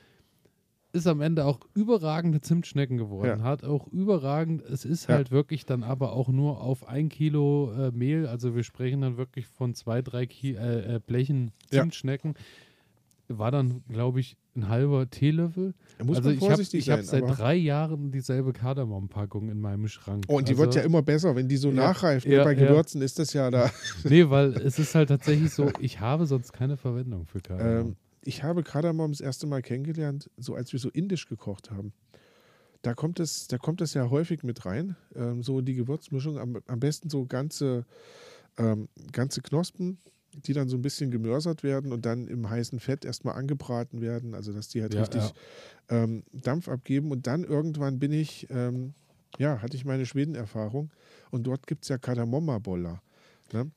Ist 0.93 1.07
am 1.07 1.21
Ende 1.21 1.45
auch 1.45 1.61
überragende 1.75 2.41
Zimtschnecken 2.41 2.97
geworden. 2.97 3.41
Ja. 3.41 3.45
Hat 3.45 3.63
auch 3.65 3.87
überragend, 3.89 4.63
es 4.63 4.85
ist 4.85 5.09
Ja. 5.09 5.17
halt 5.17 5.31
wirklich 5.31 5.67
dann 5.67 5.83
aber 5.83 6.13
auch 6.13 6.29
nur 6.29 6.61
auf 6.61 6.89
ein 6.89 7.09
Kilo 7.09 7.73
äh, 7.73 7.91
Mehl, 7.91 8.27
also 8.27 8.55
wir 8.55 8.63
sprechen 8.65 9.03
dann 9.03 9.17
wirklich 9.17 9.47
von 9.47 9.75
zwei, 9.75 10.01
drei 10.03 10.27
Ki 10.27 10.55
äh, 10.55 10.97
äh, 10.97 11.01
Blechen 11.01 11.53
Ja. 11.71 11.81
Zimtschnecken. 11.83 12.35
War 13.31 13.51
dann, 13.51 13.83
glaube 13.91 14.21
ich, 14.21 14.39
ein 14.57 14.71
halber 14.71 15.11
Teelöffel. 15.11 15.75
Also 15.99 16.31
ich 16.31 16.41
habe 16.51 16.63
hab 16.63 17.03
seit 17.05 17.25
drei 17.39 17.55
Jahren 17.57 18.11
dieselbe 18.11 18.55
Kardamom-Packung 18.55 19.51
in 19.51 19.61
meinem 19.61 19.87
Schrank. 19.87 20.25
Oh, 20.29 20.39
und 20.39 20.49
die 20.49 20.53
also, 20.53 20.63
wird 20.65 20.75
ja 20.77 20.81
immer 20.83 21.03
besser, 21.03 21.37
wenn 21.37 21.47
die 21.47 21.59
so 21.59 21.69
Ja, 21.69 21.75
nachreift. 21.75 22.27
ne? 22.27 22.37
ja, 22.37 22.45
Bei 22.45 22.55
ja. 22.55 22.67
Gewürzen 22.67 23.03
ist 23.03 23.19
das 23.19 23.35
ja 23.35 23.51
da. 23.51 23.71
Nee, 24.05 24.31
weil 24.31 24.55
es 24.55 24.79
ist 24.79 24.95
halt 24.95 25.11
tatsächlich 25.11 25.53
so, 25.53 25.71
ich 25.79 26.01
habe 26.01 26.25
sonst 26.25 26.55
keine 26.55 26.79
Verwendung 26.79 27.27
für 27.27 27.41
Kardamom. 27.41 27.89
Ähm, 27.89 27.97
ich 28.23 28.43
habe 28.43 28.63
Kardamom 28.63 29.13
das 29.13 29.21
erste 29.21 29.47
Mal 29.47 29.63
kennengelernt, 29.63 30.31
so 30.37 30.55
als 30.55 30.73
wir 30.73 30.81
so 30.81 30.91
indisch 30.91 31.29
gekocht 31.29 31.71
haben. 31.71 31.93
Da 32.83 32.95
kommt 32.95 33.19
es, 33.21 33.49
da 33.49 33.59
kommt 33.59 33.81
es 33.81 33.95
ja 33.95 34.09
häufig 34.11 34.45
mit 34.45 34.65
rein. 34.65 34.97
Ähm, 35.15 35.43
so 35.43 35.61
die 35.61 35.75
Gewürzmischung, 35.75 36.39
am, 36.39 36.59
am 36.67 36.81
besten 36.81 37.11
so 37.11 37.27
ganze, 37.27 37.85
ähm, 38.57 38.89
ganze 39.13 39.43
Knospen 39.43 39.99
die 40.47 40.53
dann 40.53 40.69
so 40.69 40.77
ein 40.77 40.83
bisschen 40.83 41.11
gemörsert 41.11 41.63
werden 41.63 41.91
und 41.93 42.05
dann 42.07 42.29
im 42.29 42.49
heißen 42.49 42.81
Fett 42.81 43.05
erstmal 43.05 43.35
angebraten 43.35 44.01
werden, 44.01 44.35
also 44.35 44.53
dass 44.53 44.69
die 44.69 44.83
halt 44.83 44.95
Ja, 44.95 45.01
richtig 45.01 45.33
Ähm, 45.89 46.23
Dampf 46.33 46.69
abgeben. 46.69 47.11
Und 47.11 47.27
dann 47.27 47.45
irgendwann 47.45 47.99
bin 47.99 48.13
ich, 48.13 48.47
ähm, 48.51 48.93
ja, 49.39 49.63
hatte 49.63 49.77
ich 49.77 49.87
meine 49.87 50.05
Schweden-Erfahrung 50.07 50.91
und 51.31 51.45
dort 51.47 51.67
gibt 51.67 51.85
es 51.85 51.89
ja 51.89 51.97
Kardamomma-Boller. 51.99 53.03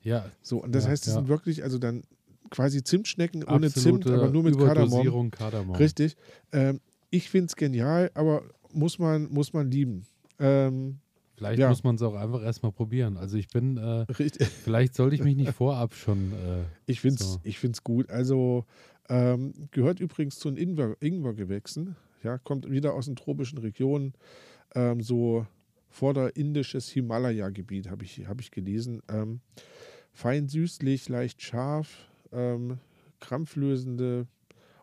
Ja, 0.03 0.29
So, 0.41 0.61
und 0.61 0.75
das 0.75 0.83
Ja, 0.83 0.89
heißt, 0.91 1.07
ja. 1.07 1.13
sind 1.13 1.29
wirklich, 1.29 1.63
also 1.63 1.77
dann 1.77 2.03
quasi 2.51 2.83
Zimtschnecken 2.83 3.43
ohne 3.43 3.67
absolute 3.67 4.03
Zimt, 4.03 4.07
aber 4.07 4.29
nur 4.29 4.43
mit 4.43 4.57
Kardamom. 4.57 5.31
Kardamom. 5.31 5.75
Richtig. 5.75 6.15
Ähm, 6.51 6.79
ich 7.09 7.29
finde 7.29 7.47
es 7.47 7.55
genial, 7.55 8.11
aber 8.13 8.43
muss 8.71 8.99
man, 8.99 9.29
muss 9.31 9.51
man 9.53 9.71
lieben. 9.71 10.05
Ähm, 10.39 10.99
Vielleicht 11.35 11.59
Ja. 11.59 11.69
muss 11.69 11.83
man 11.83 11.95
es 11.95 12.03
auch 12.03 12.13
einfach 12.13 12.43
erstmal 12.43 12.71
probieren. 12.71 13.17
Also 13.17 13.35
ich 13.37 13.47
bin, 13.47 13.77
äh, 13.77 14.05
vielleicht 14.63 14.93
sollte 14.93 15.15
ich 15.15 15.23
mich 15.23 15.35
nicht 15.35 15.53
vorab 15.53 15.95
schon. 15.95 16.33
Äh, 16.33 16.63
Ich 16.85 17.01
finde 17.01 17.23
es 17.23 17.33
So. 17.33 17.39
ich 17.43 17.57
find's 17.57 17.83
gut. 17.83 18.09
Also 18.11 18.65
ähm, 19.09 19.53
gehört 19.71 19.99
übrigens 19.99 20.37
zu 20.37 20.51
den 20.51 20.57
Ingwer, 20.57 20.95
Ingwergewächsen. 20.99 21.95
Ja, 22.23 22.37
kommt 22.37 22.69
wieder 22.69 22.93
aus 22.93 23.05
den 23.05 23.15
tropischen 23.15 23.57
Regionen. 23.57 24.13
Ähm, 24.75 25.01
so 25.01 25.47
vorderindisches 25.89 26.89
Himalaya-Gebiet 26.89 27.89
habe 27.89 28.03
ich, 28.05 28.27
hab 28.27 28.39
ich 28.39 28.51
gelesen. 28.51 29.01
Ähm, 29.09 29.41
fein 30.13 30.47
süßlich, 30.47 31.09
leicht 31.09 31.41
scharf, 31.41 32.10
ähm, 32.31 32.77
krampflösende 33.19 34.27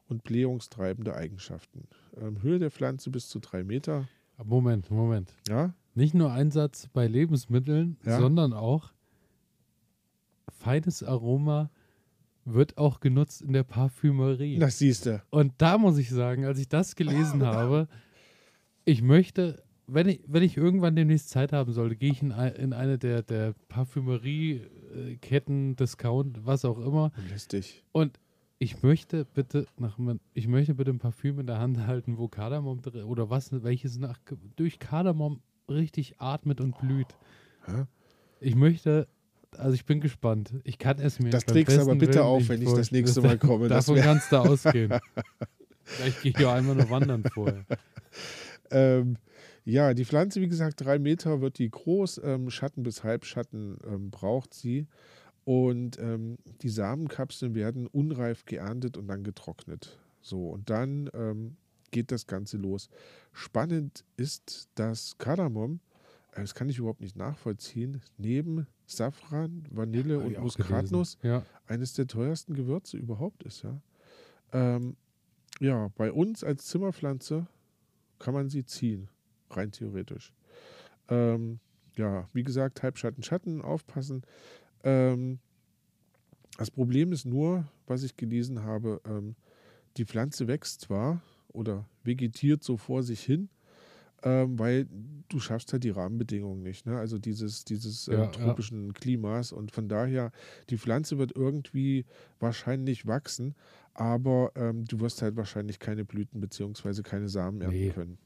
und 0.08 0.24
blähungstreibende 0.24 1.14
Eigenschaften. 1.14 1.86
Ähm, 2.20 2.42
Höhe 2.42 2.58
der 2.58 2.70
Pflanze 2.70 3.10
bis 3.10 3.28
zu 3.28 3.38
drei 3.40 3.64
Meter. 3.64 4.08
Moment, 4.44 4.90
Moment. 4.90 5.34
Ja, 5.48 5.74
Nicht 5.94 6.14
nur 6.14 6.32
Einsatz 6.32 6.88
bei 6.92 7.06
Lebensmitteln, 7.08 7.96
Ja. 8.04 8.20
sondern 8.20 8.52
auch 8.52 8.92
feines 10.48 11.02
Aroma 11.02 11.70
wird 12.44 12.78
auch 12.78 13.00
genutzt 13.00 13.42
in 13.42 13.52
der 13.52 13.64
Parfümerie. 13.64 14.58
das 14.58 14.78
siehst 14.78 15.06
du. 15.06 15.22
Und 15.30 15.52
da 15.58 15.76
muss 15.76 15.98
ich 15.98 16.08
sagen, 16.10 16.44
als 16.44 16.58
ich 16.58 16.68
das 16.68 16.96
gelesen 16.96 17.42
habe, 17.46 17.88
ich 18.84 19.02
möchte, 19.02 19.62
wenn 19.86 20.08
ich, 20.08 20.20
wenn 20.26 20.42
ich 20.42 20.56
irgendwann 20.56 20.96
demnächst 20.96 21.28
Zeit 21.30 21.52
haben 21.52 21.72
sollte, 21.72 21.96
gehe 21.96 22.12
ich 22.12 22.22
in, 22.22 22.30
in 22.30 22.72
eine 22.72 22.96
der, 22.98 23.22
der 23.22 23.54
Parfümerie-Ketten, 24.88 25.76
Discount, 25.76 26.46
was 26.46 26.64
auch 26.64 26.78
immer. 26.78 27.12
Lästig. 27.30 27.84
Und 27.92 28.18
ich 28.58 28.82
möchte 28.82 29.24
bitte 29.24 29.66
nach, 29.76 29.98
ich 30.34 30.48
möchte 30.48 30.74
bitte 30.74 30.90
ein 30.90 30.98
Parfüm 30.98 31.38
in 31.40 31.46
der 31.46 31.58
Hand 31.58 31.86
halten, 31.86 32.18
wo 32.18 32.28
Kardamom 32.28 32.80
drin 32.82 33.04
oder 33.04 33.30
was, 33.30 33.50
welches 33.62 33.98
nach, 33.98 34.18
durch 34.56 34.78
Kardamom 34.78 35.40
richtig 35.68 36.20
atmet 36.20 36.60
und 36.60 36.78
blüht. 36.78 37.16
Hä? 37.66 37.84
Ich 38.40 38.54
möchte, 38.54 39.06
also 39.56 39.74
ich 39.74 39.84
bin 39.84 40.00
gespannt. 40.00 40.54
Ich 40.64 40.78
kann 40.78 40.98
es 40.98 41.20
mir 41.20 41.30
Das 41.30 41.44
trägst 41.44 41.76
du 41.76 41.82
aber 41.82 41.94
bitte 41.94 42.14
Willen 42.14 42.24
auf, 42.24 42.48
wenn 42.48 42.62
ich 42.62 42.72
das 42.72 42.90
nächste 42.90 43.20
Mal 43.20 43.38
komme. 43.38 43.68
Davon 43.68 43.96
kannst 43.96 44.32
du 44.32 44.36
ausgehen. 44.36 44.98
Vielleicht 45.84 46.22
gehe 46.22 46.32
ich 46.32 46.38
ja 46.38 46.54
einmal 46.54 46.76
nur 46.76 46.90
wandern 46.90 47.24
vorher. 47.32 47.64
Ähm, 48.70 49.16
ja, 49.68 49.92
die 49.92 50.06
Pflanze, 50.06 50.40
wie 50.40 50.48
gesagt, 50.48 50.80
drei 50.80 50.98
Meter 50.98 51.42
wird 51.42 51.58
die 51.58 51.70
groß, 51.70 52.22
ähm, 52.24 52.48
Schatten 52.48 52.82
bis 52.82 53.04
Halbschatten 53.04 53.76
ähm, 53.86 54.10
braucht 54.10 54.54
sie. 54.54 54.86
Und 55.44 55.98
ähm, 55.98 56.38
die 56.62 56.70
Samenkapseln 56.70 57.54
werden 57.54 57.86
unreif 57.86 58.46
geerntet 58.46 58.96
und 58.96 59.08
dann 59.08 59.24
getrocknet. 59.24 59.98
So, 60.22 60.48
und 60.48 60.70
dann 60.70 61.10
ähm, 61.12 61.56
geht 61.90 62.12
das 62.12 62.26
Ganze 62.26 62.56
los. 62.56 62.88
Spannend 63.32 64.04
ist, 64.16 64.70
dass 64.74 65.18
Kardamom, 65.18 65.80
äh, 66.32 66.40
das 66.40 66.54
kann 66.54 66.70
ich 66.70 66.78
überhaupt 66.78 67.02
nicht 67.02 67.16
nachvollziehen, 67.16 68.00
neben 68.16 68.66
Safran, 68.86 69.64
Vanille 69.70 70.18
Hab 70.18 70.26
und 70.26 70.38
Muskatnuss. 70.38 71.18
Ja, 71.22 71.44
eines 71.66 71.92
der 71.92 72.06
teuersten 72.06 72.54
Gewürze 72.54 72.96
überhaupt 72.96 73.42
ist, 73.42 73.64
ja. 73.64 73.80
Ähm, 74.52 74.96
ja, 75.60 75.90
bei 75.96 76.10
uns 76.10 76.42
als 76.42 76.66
Zimmerpflanze 76.66 77.46
kann 78.18 78.32
man 78.32 78.48
sie 78.48 78.64
ziehen, 78.64 79.08
rein 79.50 79.70
theoretisch. 79.72 80.32
Ähm, 81.08 81.60
ja, 81.96 82.28
wie 82.32 82.42
gesagt, 82.42 82.82
Halbschatten, 82.82 83.22
Schatten, 83.22 83.60
aufpassen. 83.62 84.22
Ähm, 84.84 85.38
das 86.56 86.70
Problem 86.70 87.12
ist 87.12 87.24
nur, 87.24 87.66
was 87.86 88.02
ich 88.02 88.16
gelesen 88.16 88.62
habe, 88.62 89.00
ähm, 89.04 89.34
die 89.96 90.04
Pflanze 90.04 90.46
wächst 90.48 90.82
zwar 90.82 91.22
oder 91.48 91.88
vegetiert 92.04 92.62
so 92.62 92.76
vor 92.76 93.02
sich 93.02 93.20
hin, 93.22 93.48
ähm, 94.22 94.58
weil 94.58 94.86
du 95.28 95.38
schaffst 95.40 95.72
halt 95.72 95.84
die 95.84 95.90
Rahmenbedingungen 95.90 96.62
nicht. 96.62 96.86
Ne? 96.86 96.98
Also 96.98 97.18
dieses, 97.18 97.64
dieses 97.64 98.06
Ja, 98.06 98.14
äh, 98.14 98.18
ja. 98.18 98.26
tropischen 98.26 98.92
Klimas 98.92 99.52
und 99.52 99.70
von 99.72 99.88
daher, 99.88 100.32
die 100.70 100.78
Pflanze 100.78 101.18
wird 101.18 101.34
irgendwie 101.36 102.04
wahrscheinlich 102.40 103.06
wachsen, 103.06 103.54
aber 103.94 104.52
ähm, 104.56 104.84
du 104.84 105.00
wirst 105.00 105.22
halt 105.22 105.36
wahrscheinlich 105.36 105.78
keine 105.78 106.04
Blüten 106.04 106.40
beziehungsweise 106.40 107.02
keine 107.02 107.28
Samen 107.28 107.60
ernten 107.60 107.78
Nee. 107.78 107.90
können. 107.90 108.18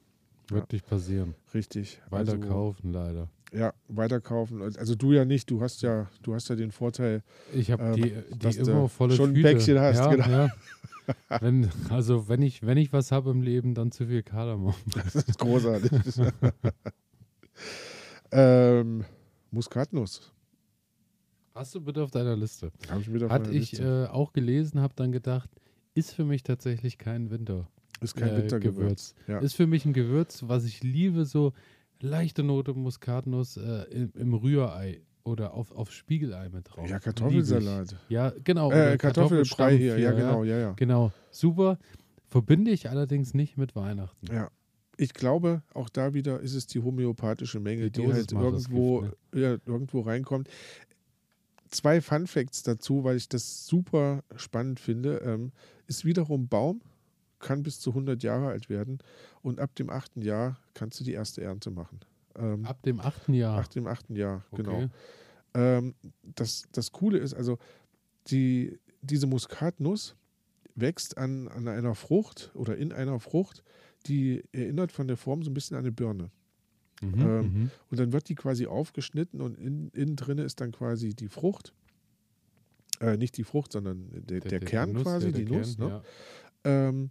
Wird 0.52 0.72
nicht 0.72 0.86
passieren. 0.86 1.34
Richtig. 1.54 2.00
Weiter 2.10 2.32
also, 2.32 2.48
kaufen 2.48 2.92
leider. 2.92 3.28
Ja, 3.52 3.74
weiterkaufen. 3.88 4.62
Also 4.62 4.94
du 4.94 5.12
ja 5.12 5.24
nicht, 5.24 5.50
du 5.50 5.60
hast 5.60 5.82
ja, 5.82 6.08
du 6.22 6.34
hast 6.34 6.48
ja 6.48 6.56
den 6.56 6.70
Vorteil, 6.70 7.22
Ich 7.52 7.70
habe 7.70 7.82
Ähm, 7.82 7.94
die, 7.94 8.14
dass 8.38 8.56
die 8.56 8.62
immer 8.62 8.88
volle 8.88 9.14
schon 9.14 9.30
ein 9.30 9.34
Tüte. 9.34 9.48
Päckchen 9.48 9.78
hast, 9.78 9.98
ja, 9.98 10.10
genau. 10.10 10.28
ja. 10.28 10.50
Wenn, 11.40 11.68
also 11.90 12.28
wenn 12.28 12.42
ich, 12.42 12.64
wenn 12.64 12.78
ich 12.78 12.92
was 12.92 13.10
habe 13.10 13.30
im 13.32 13.42
Leben, 13.42 13.74
dann 13.74 13.90
zu 13.90 14.06
viel 14.06 14.22
Kardamom. 14.22 14.72
das 14.94 15.16
ist 15.16 15.36
großartig. 15.36 15.90
ähm, 18.30 19.04
Muskatnuss. 19.50 20.32
Hast 21.54 21.74
du 21.74 21.80
bitte 21.80 22.04
auf 22.04 22.12
deiner 22.12 22.36
Liste? 22.36 22.70
Habe 22.88 23.00
ich 23.00 23.12
wieder 23.12 23.26
auf 23.26 23.32
Hat 23.32 23.48
ich 23.48 23.80
äh, 23.80 24.06
auch 24.06 24.32
gelesen, 24.32 24.80
habe 24.80 24.94
dann 24.94 25.10
gedacht, 25.10 25.50
ist 25.94 26.12
für 26.12 26.24
mich 26.24 26.44
tatsächlich 26.44 26.98
kein 26.98 27.30
Winter. 27.30 27.68
Ist 28.02 28.16
kein 28.16 28.30
äh, 28.30 28.36
Wintergewürz. 28.38 29.14
Ja. 29.26 29.38
Ist 29.38 29.54
für 29.54 29.66
mich 29.66 29.84
ein 29.84 29.92
Gewürz, 29.92 30.44
was 30.46 30.64
ich 30.64 30.82
liebe, 30.82 31.24
so 31.24 31.52
leichte 32.00 32.42
Note 32.42 32.74
Muskatnuss 32.74 33.56
äh, 33.56 33.84
im, 33.90 34.12
im 34.14 34.34
Rührei 34.34 35.00
oder 35.24 35.54
auf, 35.54 35.70
auf 35.72 35.92
Spiegelei 35.92 36.48
mit 36.48 36.68
drauf. 36.68 36.88
ja, 36.88 36.98
Kartoffelsalat. 36.98 37.96
Ja, 38.08 38.32
genau. 38.42 38.72
Äh, 38.72 38.96
Kartoffelbrei 38.98 39.76
hier, 39.76 39.98
ja, 39.98 40.12
genau, 40.12 40.44
ja, 40.44 40.58
ja. 40.58 40.72
Genau, 40.72 41.12
super. 41.30 41.78
Verbinde 42.28 42.70
ich 42.70 42.88
allerdings 42.88 43.34
nicht 43.34 43.56
mit 43.56 43.76
Weihnachten. 43.76 44.26
Ja. 44.32 44.50
Ich 44.96 45.14
glaube, 45.14 45.62
auch 45.74 45.88
da 45.88 46.14
wieder 46.14 46.40
ist 46.40 46.54
es 46.54 46.66
die 46.66 46.80
homöopathische 46.80 47.60
Menge, 47.60 47.90
Die 47.90 48.02
die, 48.02 48.12
halt 48.12 48.32
irgendwo, 48.32 49.00
Gift, 49.00 49.16
ja, 49.34 49.56
irgendwo 49.64 50.00
reinkommt. 50.00 50.48
Zwei 51.70 52.00
Fun 52.00 52.26
Facts 52.26 52.62
dazu, 52.62 53.02
weil 53.02 53.16
ich 53.16 53.28
das 53.28 53.66
super 53.66 54.22
spannend 54.36 54.80
finde. 54.80 55.18
Ähm, 55.24 55.52
ist 55.86 56.04
wiederum 56.04 56.48
Baum, 56.48 56.82
kann 57.42 57.62
bis 57.62 57.78
zu 57.80 57.90
100 57.90 58.22
Jahre 58.22 58.48
alt 58.48 58.70
werden 58.70 58.98
und 59.42 59.60
ab 59.60 59.74
dem 59.74 59.90
achten 59.90 60.22
Jahr 60.22 60.58
kannst 60.72 60.98
du 61.00 61.04
die 61.04 61.12
erste 61.12 61.42
Ernte 61.42 61.70
machen. 61.70 62.00
Ähm, 62.36 62.64
Ab 62.64 62.82
dem 62.82 62.98
achten 63.00 63.34
Jahr. 63.34 63.58
Ab 63.58 63.70
dem 63.70 63.86
achten 63.86 64.16
Jahr, 64.16 64.44
genau. 64.54 64.76
Okay. 64.84 64.88
Ähm, 65.54 65.94
das, 66.22 66.62
das 66.72 66.90
Coole 66.92 67.18
ist 67.18 67.34
also, 67.34 67.58
die, 68.28 68.78
diese 69.02 69.26
Muskatnuss 69.26 70.14
wächst 70.74 71.18
an, 71.18 71.48
an 71.48 71.68
einer 71.68 71.94
Frucht 71.94 72.50
oder 72.54 72.76
in 72.78 72.92
einer 72.92 73.20
Frucht, 73.20 73.62
die 74.06 74.42
erinnert 74.52 74.92
von 74.92 75.06
der 75.08 75.18
Form 75.18 75.42
so 75.42 75.50
ein 75.50 75.54
bisschen 75.54 75.76
an 75.76 75.82
eine 75.84 75.92
Birne. 75.92 76.30
Mhm, 77.02 77.20
ähm, 77.20 77.40
mhm. 77.40 77.70
Und 77.90 78.00
dann 78.00 78.12
wird 78.12 78.28
die 78.30 78.34
quasi 78.34 78.66
aufgeschnitten 78.66 79.40
und 79.42 79.58
in, 79.58 79.88
innen 79.90 80.16
drin 80.16 80.38
ist 80.38 80.60
dann 80.62 80.72
quasi 80.72 81.14
die 81.14 81.28
Frucht. 81.28 81.74
Äh, 83.00 83.16
nicht 83.16 83.36
die 83.36 83.44
Frucht, 83.44 83.72
sondern 83.72 84.08
der, 84.12 84.40
der, 84.40 84.60
Kern 84.60 84.92
Nuss, 84.92 85.02
quasi, 85.02 85.32
der- 85.32 85.40
die 85.40 85.44
der 85.46 85.58
Nuss. 85.58 85.76
Kern, 85.76 85.88
Ne? 85.88 86.02
ja. 86.64 86.88
Ähm, 86.88 87.10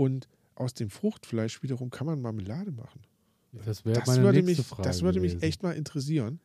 und 0.00 0.28
aus 0.54 0.72
dem 0.74 0.88
Fruchtfleisch 0.90 1.62
wiederum 1.62 1.90
kann 1.90 2.06
man 2.06 2.20
Marmelade 2.22 2.70
machen. 2.72 3.00
Das 3.66 3.84
wäre 3.84 4.02
meine 4.06 4.22
würde, 4.22 4.42
nächste 4.42 4.60
mich, 4.62 4.66
Frage 4.66 4.82
das 4.88 5.02
würde 5.02 5.20
mich 5.20 5.42
echt 5.42 5.62
mal 5.62 5.72
interessieren. 5.72 6.40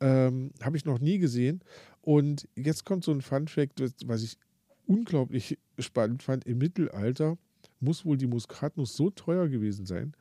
Ähm, 0.00 0.52
Habe 0.62 0.76
ich 0.76 0.84
noch 0.84 0.98
nie 0.98 1.18
gesehen. 1.18 1.60
Und 2.02 2.48
jetzt 2.54 2.84
kommt 2.84 3.04
so 3.04 3.12
ein 3.12 3.20
Fun-Fact, 3.22 3.80
was- 3.80 3.94
was 4.06 4.22
ich 4.22 4.38
unglaublich 4.86 5.58
spannend 5.78 6.22
fand. 6.22 6.44
Im 6.46 6.58
Mittelalter 6.58 7.36
muss 7.80 8.04
wohl 8.04 8.16
die 8.16 8.26
Muskatnuss 8.26 8.94
so 8.96 9.10
teuer 9.10 9.48
gewesen 9.48 9.84
sein, 9.86 10.12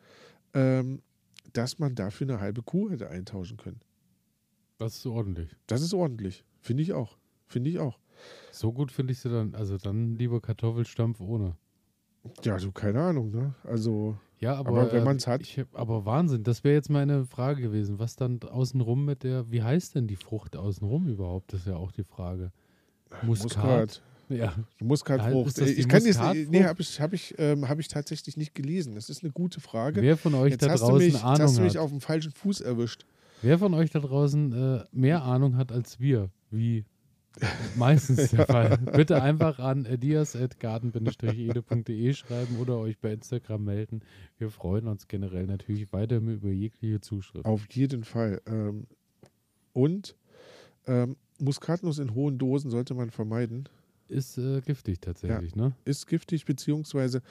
ähm, 0.53 1.01
dass 1.53 1.78
man 1.80 1.93
dafür 1.95 2.28
eine 2.30 2.39
halbe 2.41 2.61
Kuh 2.63 2.89
hätte 2.89 3.09
eintauschen 3.09 3.57
können. 3.57 3.80
Das 4.78 4.95
ist 4.97 5.05
ordentlich. 5.05 5.55
Das 5.67 5.82
ist 5.82 5.93
ordentlich. 5.93 6.43
Finde 6.59 6.84
ich 6.84 6.91
auch. 6.93 7.17
Finde 7.47 7.69
ich 7.69 7.80
auch. 7.80 7.99
So 8.51 8.73
gut 8.73 8.91
finde 8.91 9.13
ich 9.13 9.19
sie 9.19 9.30
dann. 9.30 9.53
Also 9.55 9.78
dann 9.78 10.15
lieber 10.15 10.41
Kartoffelstampf 10.41 11.19
ohne. 11.21 11.55
Ja, 12.43 12.57
so 12.59 12.71
keine 12.71 13.01
Ahnung, 13.01 13.32
ne? 13.32 13.53
Also, 13.63 14.15
Ja, 14.39 14.55
aber, 14.55 14.69
Aber 14.82 14.91
wenn 14.91 15.01
äh, 15.01 15.05
man's 15.05 15.28
hat- 15.28 15.41
Ich, 15.41 15.63
aber 15.73 16.05
Wahnsinn, 16.05 16.43
das 16.43 16.63
wäre 16.63 16.76
jetzt 16.76 16.89
meine 16.89 17.26
Frage 17.26 17.61
gewesen. 17.61 17.99
Was 17.99 18.15
dann 18.15 18.39
außenrum 18.41 19.05
mit 19.05 19.23
der, 19.23 19.49
wie 19.51 19.63
heißt 19.63 19.95
denn 19.95 20.07
die 20.07 20.15
Frucht 20.17 20.55
außenrum 20.55 21.07
überhaupt? 21.07 21.53
Das 21.53 21.61
ist 21.61 21.67
ja 21.67 21.76
auch 21.78 21.91
die 21.91 22.03
Frage. 22.03 22.51
Muskat. 23.23 24.01
Ja, 24.28 24.53
Muskatfrucht. 24.82 25.49
Ist 25.49 25.61
das 25.61 25.67
die 25.69 25.73
ich 25.82 25.88
kann 25.88 26.03
jetzt, 26.03 26.17
Muskatfrucht? 26.17 26.49
nee, 26.49 26.63
habe 26.63 26.82
ich, 26.82 26.99
hab 26.99 27.13
ich, 27.13 27.36
ähm, 27.38 27.69
hab 27.69 27.78
ich 27.80 27.88
tatsächlich 27.88 28.38
nicht 28.38 28.55
gelesen. 28.55 28.95
Das 28.95 29.09
ist 29.09 29.23
eine 29.23 29.32
gute 29.32 29.61
Frage. 29.61 30.01
wer 30.01 30.17
von 30.17 30.34
euch 30.34 30.51
Jetzt 30.53 30.63
da 30.65 30.71
hast 30.71 30.82
du 30.82 30.88
draußen 30.88 30.97
mich, 31.05 31.13
jetzt 31.13 31.23
Ahnung 31.23 31.41
hast 31.43 31.57
du 31.57 31.61
mich 31.61 31.76
hat? 31.76 31.82
auf 31.84 31.91
dem 31.91 32.01
falschen 32.01 32.32
Fuß 32.32 32.61
erwischt. 32.61 33.05
Wer 33.43 33.59
von 33.59 33.73
euch 33.76 33.91
da 33.91 33.99
draußen 33.99 34.51
äh, 34.80 34.84
mehr 34.91 35.21
Ahnung 35.23 35.57
hat 35.57 35.71
als 35.71 35.99
wir, 35.99 36.30
wie 36.49 36.86
meistens 37.76 38.32
der 38.32 38.46
Fall. 38.46 38.78
Bitte 38.78 39.22
einfach 39.22 39.60
an 39.60 39.86
dias.garten-ede.de 40.00 42.14
schreiben 42.14 42.58
oder 42.60 42.78
euch 42.78 42.98
bei 43.00 43.12
Instagram 43.14 43.66
melden. 43.66 44.02
Wir 44.38 44.50
freuen 44.50 44.88
uns 44.88 45.08
generell 45.08 45.46
natürlich 45.46 45.94
weiter 45.94 46.18
über 46.18 46.50
jegliche 46.50 47.00
Zuschrift. 47.02 47.46
Auf 47.46 47.68
jeden 47.72 48.04
Fall. 48.04 48.42
Ähm, 48.46 48.88
und 49.74 50.16
ähm, 50.88 51.18
Muskatnuss 51.40 52.00
in 52.00 52.16
hohen 52.16 52.38
Dosen 52.38 52.72
sollte 52.72 52.94
man 52.94 53.12
vermeiden. 53.12 53.68
Ist 54.08 54.38
äh, 54.38 54.62
giftig 54.62 55.02
tatsächlich, 55.02 55.56
ne? 55.56 55.74
Ist 55.84 56.08
giftig, 56.08 56.46
beziehungsweise 56.46 57.22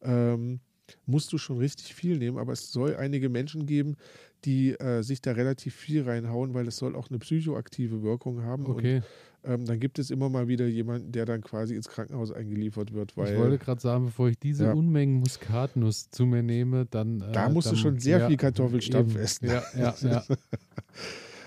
ähm, 0.00 0.60
musst 1.06 1.32
du 1.32 1.38
schon 1.38 1.58
richtig 1.58 1.94
viel 1.94 2.18
nehmen, 2.18 2.38
aber 2.38 2.52
es 2.52 2.72
soll 2.72 2.96
einige 2.96 3.28
Menschen 3.28 3.66
geben, 3.66 3.96
die 4.44 4.72
äh, 4.72 5.02
sich 5.02 5.20
da 5.20 5.32
relativ 5.32 5.74
viel 5.74 6.02
reinhauen, 6.02 6.54
weil 6.54 6.66
es 6.66 6.76
soll 6.76 6.96
auch 6.96 7.08
eine 7.10 7.18
psychoaktive 7.18 8.02
Wirkung 8.02 8.42
haben. 8.42 8.66
Okay. 8.66 8.96
Und 8.96 9.04
ähm, 9.42 9.64
dann 9.64 9.80
gibt 9.80 9.98
es 9.98 10.10
immer 10.10 10.28
mal 10.28 10.48
wieder 10.48 10.66
jemanden, 10.66 11.12
der 11.12 11.24
dann 11.24 11.40
quasi 11.40 11.74
ins 11.74 11.88
Krankenhaus 11.88 12.30
eingeliefert 12.30 12.92
wird. 12.92 13.16
Weil, 13.16 13.32
ich 13.32 13.38
wollte 13.38 13.58
gerade 13.58 13.80
sagen, 13.80 14.06
bevor 14.06 14.28
ich 14.28 14.38
diese 14.38 14.64
Ja. 14.64 14.72
Unmengen 14.72 15.16
Muskatnuss 15.20 16.10
zu 16.10 16.26
mir 16.26 16.42
nehme, 16.42 16.86
dann. 16.86 17.22
Äh, 17.22 17.32
da 17.32 17.48
musst 17.48 17.68
dann, 17.68 17.74
du 17.74 17.80
schon 17.80 17.98
sehr 17.98 18.18
ja, 18.18 18.28
viel 18.28 18.36
Kartoffelstampf 18.36 19.14
eben. 19.14 19.22
essen. 19.22 19.46
Ja, 19.46 19.62
ja, 19.76 19.94
ja. 20.02 20.24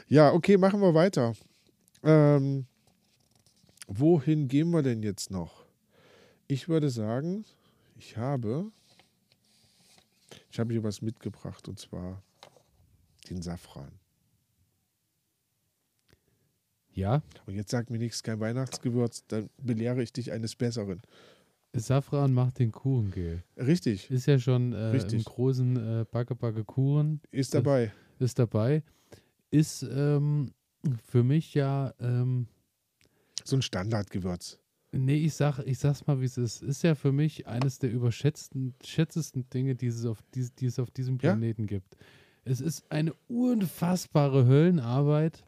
Ja, 0.08 0.34
okay, 0.34 0.58
machen 0.58 0.82
wir 0.82 0.94
weiter. 0.94 1.34
Ähm, 2.04 2.66
wohin 3.88 4.48
gehen 4.48 4.72
wir 4.72 4.82
denn 4.82 5.04
jetzt 5.04 5.32
noch? 5.32 5.66
Ich 6.48 6.68
würde 6.68 6.90
sagen, 6.90 7.46
ich 7.96 8.18
habe, 8.18 8.72
ich 10.52 10.60
habe 10.60 10.74
hier 10.74 10.84
was 10.84 11.02
mitgebracht 11.02 11.68
und 11.68 11.80
zwar 11.80 12.22
den 13.34 13.42
Safran. 13.42 13.92
ja, 16.96 17.24
Und 17.48 17.56
jetzt 17.56 17.72
sag 17.72 17.90
mir 17.90 17.98
nichts, 17.98 18.22
kein 18.22 18.40
Weihnachtsgewürz, 18.40 19.26
dann 19.28 19.50
belehre 19.62 20.04
ich 20.04 20.14
dich 20.14 20.32
eines 20.32 20.56
Besseren. 20.56 21.02
Safran 21.76 22.34
macht 22.34 22.60
den 22.60 22.72
Kuchen 22.72 23.10
gel. 23.10 23.44
Richtig, 23.58 24.12
Ist 24.12 24.28
ja 24.28 24.38
schon 24.38 24.74
äh, 24.74 24.90
im 24.90 24.96
Richtig. 24.96 25.26
großen 25.26 26.02
äh, 26.02 26.06
Backe 26.12 26.36
Backe 26.36 26.64
Kuchen 26.64 27.20
ist 27.32 27.56
dabei. 27.56 27.92
ist 28.20 28.38
dabei. 28.38 28.84
Ist 29.50 29.82
ähm, 29.84 30.52
für 31.04 31.24
mich 31.24 31.56
ja, 31.56 31.94
ähm, 32.00 32.48
So 33.44 33.56
ein 33.56 33.64
Standardgewürz. 33.64 34.60
nee, 34.92 35.16
ich 35.18 35.34
sag, 35.34 35.60
ich 35.66 35.80
sag's 35.80 36.06
mal, 36.06 36.22
wie 36.22 36.26
es 36.26 36.38
ist. 36.38 36.62
Ist 36.62 36.84
ja 36.84 36.94
für 36.94 37.12
mich 37.12 37.48
eines 37.48 37.80
der 37.80 37.92
überschätzten, 37.92 38.76
schätzesten 38.84 39.50
Dinge, 39.50 39.74
die 39.74 39.88
es 39.88 40.06
auf, 40.06 40.20
die, 40.36 40.48
die 40.60 40.68
es 40.68 40.78
auf 40.78 40.92
diesem 40.92 41.16
Ja. 41.16 41.32
Planeten 41.32 41.66
gibt. 41.66 41.98
Es 42.46 42.60
ist 42.62 42.92
eine 42.92 43.14
unfassbare 43.28 44.46
Höllenarbeit, 44.46 45.44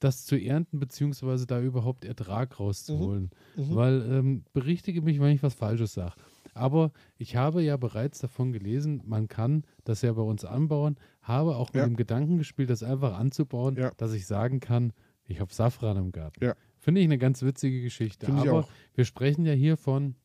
das 0.00 0.24
zu 0.24 0.36
ernten, 0.36 0.80
beziehungsweise 0.80 1.46
da 1.46 1.60
überhaupt 1.60 2.04
Ertrag 2.04 2.58
rauszuholen. 2.58 3.30
Mhm. 3.56 3.74
Weil, 3.76 4.02
ähm, 4.10 4.44
berichtige 4.52 5.00
mich, 5.02 5.20
wenn 5.20 5.30
ich 5.34 5.42
was 5.42 5.54
Falsches 5.54 5.94
sage. 5.94 6.14
Aber 6.54 6.90
ich 7.18 7.36
habe 7.36 7.62
ja 7.62 7.76
bereits 7.76 8.18
davon 8.18 8.52
gelesen, 8.52 9.00
man 9.06 9.28
kann 9.28 9.64
das 9.84 10.02
ja 10.02 10.12
bei 10.12 10.22
uns 10.22 10.44
anbauen, 10.44 10.96
habe 11.22 11.56
auch 11.56 11.68
mit 11.72 11.76
Ja. 11.80 11.86
dem 11.86 11.96
Gedanken 11.96 12.36
gespielt, 12.38 12.68
das 12.68 12.82
einfach 12.82 13.16
anzubauen, 13.18 13.76
Ja. 13.76 13.92
dass 13.96 14.12
ich 14.12 14.26
sagen 14.26 14.58
kann, 14.60 14.92
ich 15.24 15.40
habe 15.40 15.54
Safran 15.54 15.96
im 15.96 16.10
Garten. 16.10 16.44
Ja. 16.44 16.54
Finde 16.78 17.00
ich 17.00 17.04
eine 17.04 17.16
ganz 17.18 17.42
witzige 17.42 17.80
Geschichte. 17.80 18.26
Finde 18.26 18.42
ich 18.42 18.50
Aber 18.50 18.66
wir 18.94 19.04
sprechen 19.04 19.46
ja 19.46 19.52
hier 19.52 19.76
von, 19.76 20.16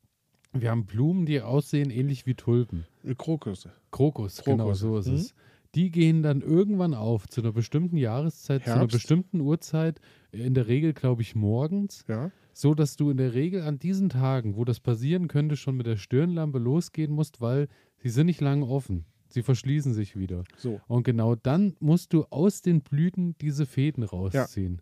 wir 0.53 0.72
haben 0.72 0.86
Blumen, 0.88 1.28
die 1.28 1.39
aussehen 1.41 1.91
ähnlich 1.91 2.26
wie 2.26 2.34
Tulpen. 2.34 2.86
Krokusse. 3.18 3.72
Krokus, 3.91 4.43
genau 4.43 4.63
Krokus. 4.65 4.80
so 4.80 4.97
ist 4.97 5.07
Mhm. 5.07 5.13
es. 5.15 5.36
Die 5.76 5.91
gehen 5.91 6.24
dann 6.24 6.41
irgendwann 6.41 6.93
auf 6.93 7.28
zu 7.28 7.41
einer 7.41 7.51
bestimmten 7.51 7.97
Jahreszeit, 7.97 8.63
zu 8.63 8.72
einer 8.72 8.82
Herbst. 8.82 8.95
bestimmten 8.95 9.41
Uhrzeit, 9.41 9.99
in 10.32 10.53
der 10.53 10.68
Regel, 10.68 10.93
glaube 10.93 11.22
ich, 11.22 11.36
morgens 11.36 12.03
Ja, 12.07 12.32
so 12.53 12.74
dass 12.74 12.95
du 12.95 13.11
in 13.11 13.18
der 13.18 13.34
Regel 13.34 13.61
an 13.61 13.78
diesen 13.80 14.09
Tagen, 14.09 14.55
wo 14.55 14.65
das 14.65 14.80
passieren 14.80 15.28
könnte, 15.28 15.55
schon 15.55 15.78
mit 15.78 15.86
der 15.86 15.97
Stirnlampe 15.97 16.57
losgehen 16.57 17.11
musst, 17.13 17.39
weil 17.41 17.68
sie 17.97 18.09
sind 18.09 18.26
nicht 18.28 18.41
lange 18.41 18.65
offen. 18.65 19.05
Sie 19.30 19.43
verschließen 19.43 19.93
sich 19.93 20.18
wieder. 20.18 20.43
so. 20.57 20.80
Und 20.88 21.03
genau 21.03 21.36
dann 21.36 21.76
musst 21.80 22.13
du 22.13 22.24
aus 22.30 22.61
den 22.61 22.82
Blüten 22.82 23.36
diese 23.39 23.65
Fäden 23.65 24.03
rausziehen. 24.03 24.82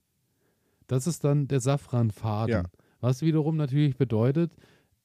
Das 0.88 1.08
ist 1.08 1.24
dann 1.24 1.48
der 1.48 1.60
Safranfaden. 1.60 2.54
Ja. 2.54 2.64
Was 3.02 3.22
wiederum 3.22 3.58
natürlich 3.58 3.98
bedeutet, 3.98 4.56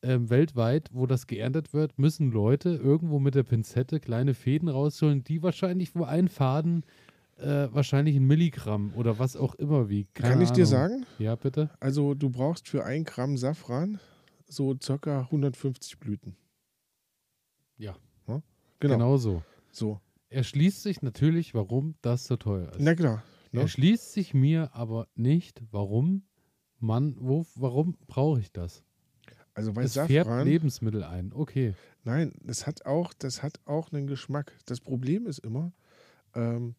ähm, 0.02 0.30
weltweit, 0.30 0.88
wo 0.92 1.06
das 1.06 1.26
geerntet 1.26 1.72
wird, 1.72 1.98
müssen 1.98 2.30
Leute 2.30 2.70
irgendwo 2.70 3.18
mit 3.18 3.34
der 3.34 3.42
Pinzette 3.42 4.00
kleine 4.00 4.34
Fäden 4.34 4.68
rausholen, 4.68 5.24
die 5.24 5.42
wahrscheinlich, 5.42 5.94
wo 5.94 6.04
ein 6.04 6.28
Faden 6.28 6.84
äh, 7.38 7.68
wahrscheinlich 7.72 8.16
ein 8.16 8.26
Milligramm 8.26 8.92
oder 8.94 9.18
was 9.18 9.36
auch 9.36 9.54
immer 9.54 9.88
wiegt. 9.88 10.14
Keine 10.14 10.34
Kann 10.34 10.42
ich 10.42 10.50
dir 10.50 10.66
sagen? 10.66 11.06
Ja, 11.18 11.36
bitte? 11.36 11.70
Also 11.80 12.14
du 12.14 12.30
brauchst 12.30 12.68
für 12.68 12.84
ein 12.84 13.04
Gramm 13.04 13.36
Safran 13.36 13.98
so 14.46 14.76
circa 14.80 15.22
150 15.22 15.98
Blüten. 15.98 16.36
Ja. 17.76 17.96
Genau. 18.80 18.94
Genau 18.94 19.16
so. 19.18 19.42
So. 19.70 20.00
Erschließt 20.30 20.82
sich 20.82 21.02
natürlich, 21.02 21.54
warum 21.54 21.94
das 22.00 22.26
so 22.26 22.36
teuer 22.36 22.70
ist. 22.70 22.80
Na 22.80 22.94
klar. 22.94 23.22
ne? 23.52 23.60
Erschließt 23.60 24.12
sich 24.12 24.32
mir 24.32 24.74
aber 24.74 25.06
nicht, 25.14 25.62
warum 25.70 26.22
man, 26.78 27.14
wo, 27.18 27.46
warum 27.56 27.96
brauche 28.06 28.40
ich 28.40 28.52
das? 28.52 28.82
Also 29.54 29.72
bei 29.72 29.82
Es 29.82 29.94
färbt 29.94 30.10
Safran, 30.10 30.46
Lebensmittel 30.46 31.02
ein. 31.02 31.32
Okay. 31.34 31.74
nein, 32.04 32.32
das 32.42 32.66
hat 32.66 32.86
auch, 32.86 33.12
das 33.12 33.42
hat 33.42 33.60
auch 33.64 33.92
einen 33.92 34.06
Geschmack. 34.06 34.52
Das 34.66 34.80
Problem 34.80 35.26
ist 35.26 35.38
immer, 35.38 35.72
ähm, 36.34 36.74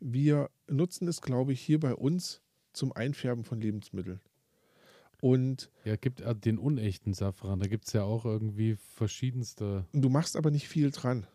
wir 0.00 0.50
nutzen 0.68 1.08
es, 1.08 1.20
glaube 1.22 1.52
ich, 1.52 1.60
hier 1.60 1.80
bei 1.80 1.94
uns 1.94 2.42
zum 2.72 2.92
Einfärben 2.92 3.44
von 3.44 3.60
Lebensmitteln. 3.60 4.20
Und 5.20 5.70
Ja, 5.84 5.96
gibt 5.96 6.20
äh, 6.20 6.34
den 6.34 6.58
unechten 6.58 7.14
Safran. 7.14 7.60
Da 7.60 7.66
gibt 7.66 7.86
es 7.86 7.92
ja 7.94 8.02
auch 8.02 8.24
irgendwie 8.26 8.76
verschiedenste. 8.76 9.86
du 9.92 10.10
machst 10.10 10.36
aber 10.36 10.50
nicht 10.50 10.68
viel 10.68 10.90
dran. 10.90 11.26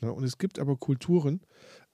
Und 0.00 0.24
es 0.24 0.38
gibt 0.38 0.58
aber 0.58 0.76
Kulturen, 0.76 1.40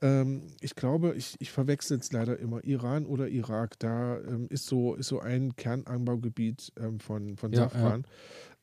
ähm, 0.02 0.48
ich 0.60 0.74
glaube, 0.74 1.14
ich, 1.14 1.36
ich 1.40 1.50
verwechsel 1.50 1.98
es 1.98 2.12
leider 2.12 2.38
immer, 2.38 2.62
Iran 2.64 3.06
oder 3.06 3.28
Irak, 3.28 3.78
da 3.78 4.18
ähm, 4.20 4.46
ist, 4.50 4.66
so, 4.66 4.94
ist 4.94 5.08
so 5.08 5.20
ein 5.20 5.56
Kernanbaugebiet 5.56 6.72
ähm, 6.78 7.00
von, 7.00 7.36
von 7.36 7.52
Ja, 7.52 7.70
Safran. 7.70 8.06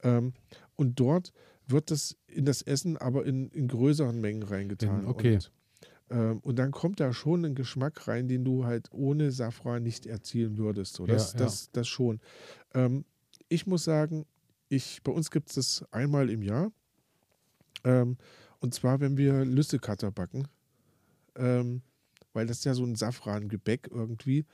Ähm, 0.03 0.33
und 0.75 0.99
dort 0.99 1.33
wird 1.67 1.89
das 1.89 2.17
in 2.27 2.45
das 2.45 2.61
Essen 2.61 2.97
aber 2.97 3.25
in, 3.25 3.49
in 3.49 3.67
größeren 3.67 4.19
Mengen 4.19 4.43
reingetan. 4.43 5.03
In- 5.03 5.09
okay. 5.09 5.39
Und, 6.09 6.39
und 6.43 6.59
dann 6.59 6.71
kommt 6.71 6.99
da 6.99 7.13
schon 7.13 7.45
ein 7.45 7.55
Geschmack 7.55 8.07
rein, 8.09 8.27
den 8.27 8.43
du 8.43 8.65
halt 8.65 8.89
ohne 8.91 9.31
Safran 9.31 9.81
nicht 9.81 10.05
erzielen 10.05 10.57
würdest. 10.57 10.95
So, 10.95 11.05
das, 11.05 11.31
Ja, 11.31 11.39
ja. 11.39 11.45
das, 11.45 11.71
das 11.71 11.87
schon. 11.87 12.19
Ich 13.47 13.65
muss 13.65 13.85
sagen, 13.85 14.25
ich, 14.67 15.01
bei 15.03 15.11
uns 15.13 15.31
gibt 15.31 15.49
es 15.49 15.55
das 15.55 15.85
einmal 15.93 16.29
im 16.29 16.41
Jahr. 16.41 16.71
Ähm, 17.83 18.17
und 18.61 18.73
zwar, 18.73 18.99
wenn 19.01 19.17
wir 19.17 19.43
Lüssekatter 19.43 20.11
backen. 20.11 20.47
Ähm, 21.35 21.81
weil 22.33 22.47
das 22.47 22.59
ist 22.59 22.65
ja 22.65 22.73
so 22.73 22.85
ein 22.85 22.95
Safran-Gebäck 22.95 23.89
irgendwie. 23.91 24.45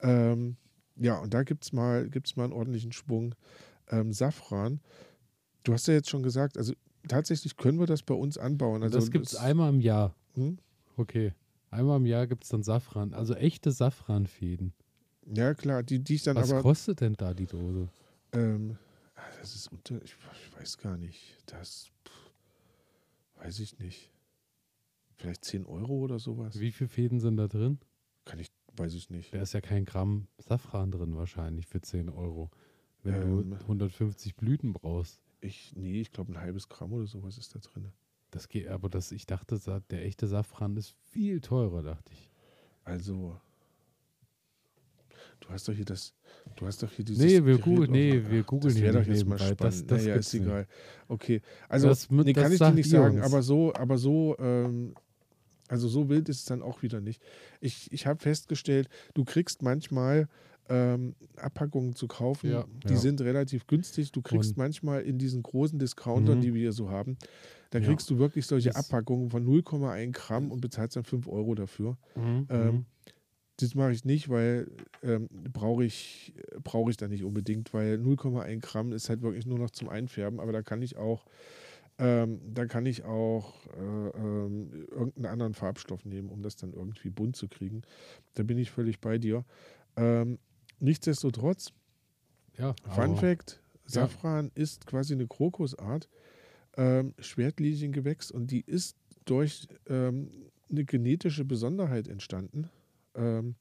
Ähm, 0.00 0.56
ja, 0.96 1.18
und 1.18 1.32
da 1.32 1.42
gibt 1.44 1.64
es 1.64 1.72
mal, 1.72 2.08
gibt's 2.08 2.36
mal 2.36 2.44
einen 2.44 2.52
ordentlichen 2.52 2.92
Schwung 2.92 3.34
ähm, 3.88 4.12
Safran. 4.12 4.80
Du 5.62 5.72
hast 5.72 5.86
ja 5.86 5.94
jetzt 5.94 6.10
schon 6.10 6.22
gesagt, 6.22 6.58
also 6.58 6.74
tatsächlich 7.08 7.56
können 7.56 7.78
wir 7.78 7.86
das 7.86 8.02
bei 8.02 8.14
uns 8.14 8.38
anbauen. 8.38 8.82
Also 8.82 8.98
das 8.98 9.10
gibt 9.10 9.26
es 9.26 9.36
einmal 9.36 9.70
im 9.70 9.80
Jahr. 9.80 10.14
Hm? 10.34 10.58
Okay. 10.96 11.32
Einmal 11.70 11.98
im 11.98 12.06
Jahr 12.06 12.26
gibt 12.26 12.44
es 12.44 12.50
dann 12.50 12.62
Safran. 12.62 13.14
Also 13.14 13.34
echte 13.34 13.72
Safranfäden. 13.72 14.72
Ja, 15.26 15.54
klar, 15.54 15.82
die, 15.82 16.00
die 16.00 16.16
ich 16.16 16.22
dann 16.22 16.36
Was 16.36 16.52
aber. 16.52 16.62
kostet 16.62 17.00
denn 17.00 17.14
da 17.14 17.34
die 17.34 17.46
Dose? 17.46 17.88
Ähm, 18.32 18.76
ah, 19.14 19.22
das 19.40 19.54
ist 19.54 19.68
unter. 19.72 19.96
Ich, 20.02 20.14
ich 20.14 20.58
weiß 20.58 20.78
gar 20.78 20.96
nicht. 20.96 21.36
Das. 21.46 21.90
Weiß 23.36 23.58
ich 23.60 23.78
nicht. 23.78 24.12
Vielleicht 25.16 25.44
10 25.44 25.66
Euro 25.66 25.94
oder 26.00 26.18
sowas. 26.18 26.58
Wie 26.58 26.72
viele 26.72 26.88
Fäden 26.88 27.20
sind 27.20 27.36
da 27.36 27.46
drin? 27.46 27.78
Kann 28.24 28.38
ich, 28.38 28.48
weiß 28.76 28.94
ich 28.94 29.10
nicht. 29.10 29.34
Da 29.34 29.40
ist 29.42 29.52
ja 29.52 29.60
kein 29.60 29.84
Gramm 29.84 30.28
Safran 30.38 30.90
drin 30.90 31.16
wahrscheinlich 31.16 31.66
für 31.66 31.80
10 31.80 32.08
Euro. 32.08 32.50
Wenn 33.02 33.14
Ähm. 33.14 33.50
du 33.50 33.56
150 33.56 34.34
Blüten 34.36 34.72
brauchst. 34.72 35.20
Ich, 35.40 35.74
nee, 35.76 36.00
ich 36.00 36.10
glaube 36.10 36.32
ein 36.32 36.40
halbes 36.40 36.68
Gramm 36.68 36.92
oder 36.92 37.06
sowas 37.06 37.38
ist 37.38 37.54
da 37.54 37.58
drin. 37.58 37.92
Das 38.30 38.48
geht, 38.48 38.66
aber 38.68 38.88
das, 38.88 39.12
ich 39.12 39.26
dachte, 39.26 39.60
der 39.90 40.04
echte 40.04 40.26
Safran 40.26 40.76
ist 40.76 40.96
viel 41.10 41.40
teurer, 41.40 41.82
dachte 41.82 42.12
ich. 42.12 42.30
Also. 42.82 43.40
Du 45.46 45.52
hast 45.52 45.68
doch 45.68 45.74
hier 45.74 45.84
das. 45.84 46.14
Du 46.56 46.66
hast 46.66 46.82
doch 46.82 46.90
hier 46.90 47.04
dieses. 47.04 47.22
Nee, 47.22 47.44
wir 47.44 47.56
auf- 47.56 47.88
nee, 47.88 48.22
wir 48.28 48.42
googeln 48.42 48.72
Das 48.72 48.74
hier 48.74 48.84
wäre 48.84 48.94
doch 49.00 49.06
nicht 49.06 49.18
jetzt 49.18 49.26
mal 49.28 49.38
spannend. 49.38 49.60
Das- 49.60 49.86
das 49.86 50.02
naja, 50.02 50.14
ist 50.16 50.32
nicht. 50.32 50.42
egal. 50.42 50.66
Okay. 51.08 51.42
Also, 51.68 51.88
Das 51.88 52.10
nee, 52.10 52.32
das 52.32 52.42
kann 52.42 52.52
ich 52.52 52.58
dir 52.58 52.70
nicht 52.72 52.90
sagen, 52.90 53.16
uns. 53.18 53.26
aber 53.26 53.42
so, 53.42 53.74
aber 53.74 53.98
so, 53.98 54.36
ähm, 54.38 54.94
also 55.68 55.88
so 55.88 56.08
wild 56.08 56.28
ist 56.28 56.40
es 56.40 56.44
dann 56.46 56.62
auch 56.62 56.82
wieder 56.82 57.00
nicht. 57.00 57.22
Ich, 57.60 57.92
ich 57.92 58.06
habe 58.06 58.20
festgestellt, 58.20 58.88
du 59.14 59.24
kriegst 59.24 59.62
manchmal 59.62 60.28
ähm, 60.70 61.14
Abpackungen 61.36 61.94
zu 61.94 62.08
kaufen, 62.08 62.50
Ja, 62.50 62.64
die 62.86 62.94
ja. 62.94 62.98
sind 62.98 63.20
relativ 63.20 63.66
günstig. 63.66 64.12
Du 64.12 64.22
kriegst 64.22 64.52
Und- 64.52 64.56
manchmal 64.56 65.02
in 65.02 65.18
diesen 65.18 65.42
großen 65.42 65.78
Discountern, 65.78 66.38
Mhm. 66.38 66.40
die 66.40 66.54
wir 66.54 66.60
hier 66.62 66.72
so 66.72 66.88
haben, 66.88 67.18
da 67.68 67.80
Ja. 67.80 67.84
kriegst 67.86 68.08
du 68.08 68.16
wirklich 68.16 68.46
solche 68.46 68.70
Das- 68.70 68.76
Abpackungen 68.76 69.28
von 69.28 69.44
0,1 69.44 70.12
Gramm 70.12 70.50
und 70.50 70.62
bezahlst 70.62 70.96
dann 70.96 71.04
5 71.04 71.28
Euro 71.28 71.54
dafür. 71.54 71.98
Ähm, 72.16 72.86
Das 73.58 73.74
mache 73.74 73.92
ich 73.92 74.04
nicht, 74.04 74.28
weil 74.28 74.68
ähm, 75.02 75.28
brauche 75.52 75.84
ich, 75.84 76.34
brauch 76.62 76.88
ich 76.88 76.96
da 76.96 77.06
nicht 77.06 77.22
unbedingt, 77.24 77.72
weil 77.72 77.98
0,1 77.98 78.60
Gramm 78.60 78.92
ist 78.92 79.08
halt 79.08 79.22
wirklich 79.22 79.46
nur 79.46 79.58
noch 79.58 79.70
zum 79.70 79.88
Einfärben, 79.88 80.40
aber 80.40 80.50
da 80.52 80.62
kann 80.62 80.82
ich 80.82 80.96
auch, 80.96 81.24
ähm, 81.98 82.40
da 82.52 82.66
kann 82.66 82.84
ich 82.86 83.04
auch 83.04 83.54
äh, 83.76 84.08
ähm, 84.18 84.86
irgendeinen 84.90 85.26
anderen 85.26 85.54
Farbstoff 85.54 86.04
nehmen, 86.04 86.30
um 86.30 86.42
das 86.42 86.56
dann 86.56 86.72
irgendwie 86.72 87.10
bunt 87.10 87.36
zu 87.36 87.46
kriegen. 87.46 87.82
Da 88.34 88.42
bin 88.42 88.58
ich 88.58 88.72
völlig 88.72 89.00
bei 89.00 89.18
dir. 89.18 89.44
Ähm, 89.96 90.38
nichtsdestotrotz, 90.80 91.72
Ja, 92.58 92.74
Fun 92.90 93.14
Fact: 93.16 93.60
Safran 93.86 94.50
ist 94.56 94.86
quasi 94.86 95.14
eine 95.14 95.28
Krokusart, 95.28 96.08
ähm, 96.76 97.14
Schwertliniengewächs 97.20 98.32
und 98.32 98.50
die 98.50 98.62
ist 98.66 98.96
durch 99.26 99.68
ähm, 99.88 100.30
eine 100.70 100.84
genetische 100.84 101.44
Besonderheit 101.44 102.08
entstanden. 102.08 102.68
Ähm, 103.14 103.56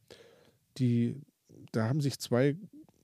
die, 0.78 1.22
da 1.72 1.88
haben 1.88 2.02
sich 2.02 2.20
zwei 2.20 2.58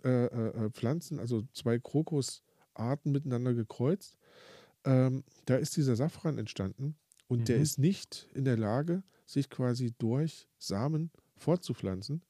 äh, 0.04 0.26
äh, 0.26 0.66
äh, 0.66 0.70
Pflanzen, 0.72 1.20
also 1.20 1.44
zwei 1.54 1.80
Krokusarten 1.80 3.12
miteinander 3.12 3.54
gekreuzt. 3.54 4.18
Ähm, 4.86 5.24
da 5.46 5.56
ist 5.58 5.76
dieser 5.78 5.96
Safran 5.96 6.38
entstanden 6.38 6.96
und 7.28 7.48
der 7.50 7.58
Mhm. 7.58 7.64
ist 7.64 7.80
nicht 7.80 8.30
in 8.34 8.46
der 8.46 8.58
Lage, 8.58 9.04
sich 9.26 9.50
quasi 9.50 9.94
durch 9.98 10.48
Samen 10.58 11.12
fortzupflanzen, 11.38 12.22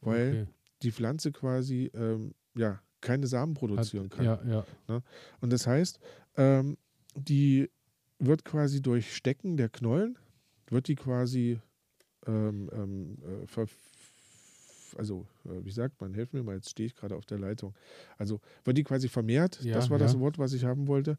weil 0.00 0.30
Okay. 0.42 0.46
die 0.82 0.90
Pflanze 0.90 1.30
quasi 1.32 1.90
ähm, 1.94 2.34
ja, 2.56 2.82
keine 3.00 3.26
Samen 3.26 3.54
produzieren 3.54 4.04
Hat, 4.06 4.10
kann. 4.12 4.24
Ja, 4.48 4.66
ja. 4.88 5.02
Und 5.40 5.52
das 5.52 5.66
heißt, 5.66 6.00
ähm, 6.36 6.76
die 7.14 7.70
wird 8.18 8.44
quasi 8.44 8.80
durch 8.80 9.14
Stecken 9.14 9.56
der 9.56 9.68
Knollen, 9.68 10.18
wird 10.68 10.88
die 10.88 10.94
quasi, 10.96 11.60
ähm, 12.26 12.70
ähm, 12.72 13.18
äh, 13.22 13.66
also 14.96 15.26
äh, 15.44 15.64
wie 15.64 15.70
sagt 15.70 16.00
man, 16.00 16.14
helfen 16.14 16.36
mir 16.36 16.42
mal, 16.42 16.56
jetzt 16.56 16.70
stehe 16.70 16.86
ich 16.86 16.94
gerade 16.94 17.16
auf 17.16 17.26
der 17.26 17.38
Leitung. 17.38 17.74
Also 18.18 18.40
wird 18.64 18.76
die 18.76 18.84
quasi 18.84 19.08
vermehrt, 19.08 19.60
Ja, 19.62 19.74
das 19.74 19.90
war 19.90 19.98
das 19.98 20.14
ja. 20.14 20.20
Wort, 20.20 20.38
was 20.38 20.52
ich 20.52 20.64
haben 20.64 20.86
wollte. 20.86 21.18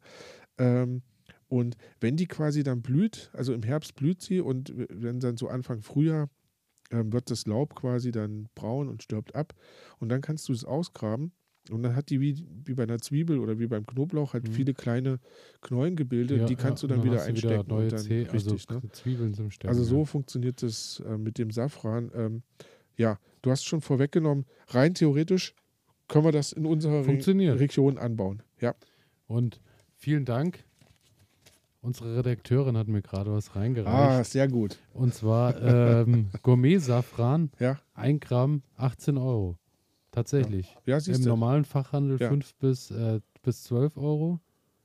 Ähm, 0.58 1.02
und 1.48 1.76
wenn 2.00 2.16
die 2.16 2.26
quasi 2.26 2.62
dann 2.62 2.82
blüht, 2.82 3.30
also 3.32 3.52
im 3.52 3.62
Herbst 3.62 3.94
blüht 3.94 4.22
sie 4.22 4.40
und 4.40 4.72
wenn 4.76 5.20
dann 5.20 5.36
so 5.36 5.48
Anfang 5.48 5.82
Frühjahr 5.82 6.28
ähm, 6.90 7.12
wird 7.12 7.30
das 7.30 7.46
Laub 7.46 7.74
quasi 7.74 8.10
dann 8.10 8.48
braun 8.54 8.88
und 8.88 9.02
stirbt 9.02 9.34
ab. 9.34 9.54
Und 9.98 10.08
dann 10.08 10.20
kannst 10.20 10.48
du 10.48 10.52
es 10.52 10.64
ausgraben 10.64 11.32
und 11.70 11.82
dann 11.82 11.96
hat 11.96 12.10
die 12.10 12.20
wie, 12.20 12.44
wie 12.64 12.74
bei 12.74 12.82
einer 12.84 12.98
Zwiebel 12.98 13.38
oder 13.38 13.58
wie 13.58 13.66
beim 13.66 13.86
Knoblauch 13.86 14.34
halt 14.34 14.48
Mhm. 14.48 14.52
viele 14.52 14.74
kleine 14.74 15.18
Knollengebilde, 15.62 16.36
ja 16.38 16.44
die 16.46 16.56
kannst 16.56 16.82
ja, 16.82 16.88
du 16.88 16.94
dann 16.94 17.00
und 17.06 17.10
wieder 17.12 17.22
einstecken. 17.24 17.68
neue 17.68 17.84
und 17.84 17.92
dann, 17.92 18.00
Zeh- 18.00 18.32
richtig, 18.32 18.68
also 18.70 18.74
ne? 18.80 18.90
Zwiebeln 18.92 19.34
zum 19.34 19.50
Sterben. 19.50 19.68
Also 19.76 19.84
so 19.84 19.98
ja. 20.00 20.04
funktioniert 20.04 20.62
das 20.62 21.02
äh, 21.06 21.16
mit 21.16 21.38
dem 21.38 21.50
Safran. 21.50 22.10
Ähm, 22.14 22.42
ja, 22.96 23.18
du 23.42 23.50
hast 23.50 23.64
schon 23.64 23.80
vorweggenommen, 23.80 24.44
rein 24.68 24.94
theoretisch 24.94 25.54
können 26.08 26.24
wir 26.26 26.32
das 26.32 26.52
in 26.52 26.66
unserer 26.66 27.06
Re. 27.06 27.58
Region 27.60 27.98
anbauen. 27.98 28.42
Ja, 28.60 28.74
Und 29.26 29.60
vielen 29.96 30.24
Dank. 30.26 30.64
Unsere 31.80 32.16
Redakteurin 32.16 32.76
hat 32.78 32.88
mir 32.88 33.02
gerade 33.02 33.30
was 33.32 33.56
reingereicht. 33.56 33.94
ah, 33.94 34.24
sehr 34.24 34.48
gut. 34.48 34.78
Und 34.94 35.12
zwar 35.14 35.60
ähm, 35.62 36.28
Gourmet-Safran, 36.42 37.50
Ja, 37.58 37.78
1 37.94 38.20
Gramm, 38.20 38.62
18 38.76 39.18
Euro. 39.18 39.58
Tatsächlich. 40.14 40.76
ja 40.86 40.94
Im 40.96 41.00
siehst 41.00 41.24
du. 41.24 41.28
normalen 41.28 41.64
Fachhandel 41.64 42.18
Ja. 42.20 42.28
5 42.28 42.54
bis, 42.56 42.90
äh, 42.90 43.20
bis 43.42 43.64
12 43.64 43.96
Euro. 43.96 44.40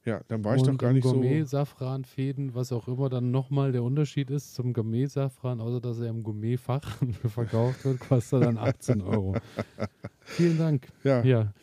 Ja, 0.05 0.21
dann 0.29 0.43
war 0.43 0.55
ich 0.55 0.61
und 0.61 0.67
doch 0.69 0.77
gar 0.77 0.89
im 0.89 0.95
nicht 0.95 1.03
so. 1.03 1.11
Gourmet-Safran-Fäden, 1.11 2.55
was 2.55 2.71
auch 2.71 2.87
immer 2.87 3.09
dann 3.09 3.31
nochmal 3.31 3.71
der 3.73 3.83
Unterschied 3.83 4.31
ist 4.31 4.55
zum 4.55 4.73
Gourmet-Safran, 4.73 5.59
außer 5.59 5.81
dass 5.81 5.99
er 5.99 6.07
im 6.09 6.23
Gourmet-Fachhandel 6.23 7.13
verkauft 7.29 7.85
wird, 7.85 7.99
kostet 7.99 8.41
er 8.41 8.45
dann 8.45 8.57
18 8.57 9.01
Euro. 9.01 9.35
Vielen 10.21 10.57
Dank. 10.57 10.87
Ja, 11.03 11.21
Ja, 11.23 11.53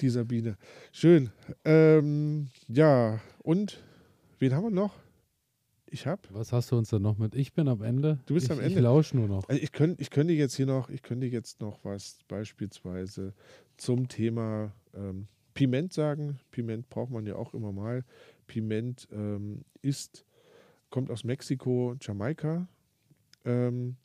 die 0.00 0.08
Sabine. 0.08 0.56
Schön. 0.92 1.30
Ähm, 1.64 2.48
ja, 2.68 3.18
und 3.42 3.82
wen 4.38 4.54
haben 4.54 4.64
wir 4.64 4.70
noch? 4.70 4.94
Ich 5.90 6.06
habe. 6.06 6.22
was 6.30 6.52
hast 6.52 6.70
du 6.70 6.76
uns 6.76 6.90
denn 6.90 7.02
noch 7.02 7.18
mit? 7.18 7.34
Ich 7.34 7.52
bin 7.52 7.68
am 7.68 7.82
Ende. 7.82 8.18
Du 8.26 8.34
bist 8.34 8.46
ich, 8.46 8.52
am 8.52 8.60
Ich 8.60 8.66
Ende. 8.66 8.80
lausche 8.80 9.16
nur 9.16 9.28
noch. 9.28 9.48
Also 9.48 9.60
ich, 9.62 9.72
könnt, 9.72 10.00
ich 10.00 10.10
könnte 10.10 10.32
jetzt 10.34 10.54
hier 10.54 10.66
noch, 10.66 10.90
ich 10.90 11.02
könnte 11.02 11.26
jetzt 11.26 11.60
noch 11.60 11.78
was 11.84 12.18
beispielsweise 12.28 13.32
zum 13.76 14.08
Thema 14.08 14.72
ähm, 14.94 15.26
Piment 15.54 15.92
sagen. 15.92 16.38
Piment 16.50 16.88
braucht 16.90 17.10
man 17.10 17.26
ja 17.26 17.36
auch 17.36 17.54
immer 17.54 17.72
mal. 17.72 18.04
Piment 18.46 19.08
ähm, 19.12 19.64
ist, 19.82 20.24
kommt 20.90 21.10
aus 21.10 21.24
Mexiko, 21.24 21.96
Jamaika. 22.00 22.68
Ähm, 23.44 23.96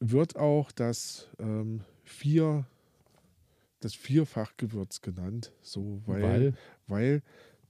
wird 0.00 0.36
auch 0.36 0.70
das 0.70 1.28
ähm, 1.38 1.82
vier, 2.04 2.64
das 3.80 3.94
Vierfachgewürz 3.94 5.00
genannt, 5.00 5.52
so 5.60 6.00
weil, 6.06 6.22
Weil, 6.22 6.54
weil 6.86 7.22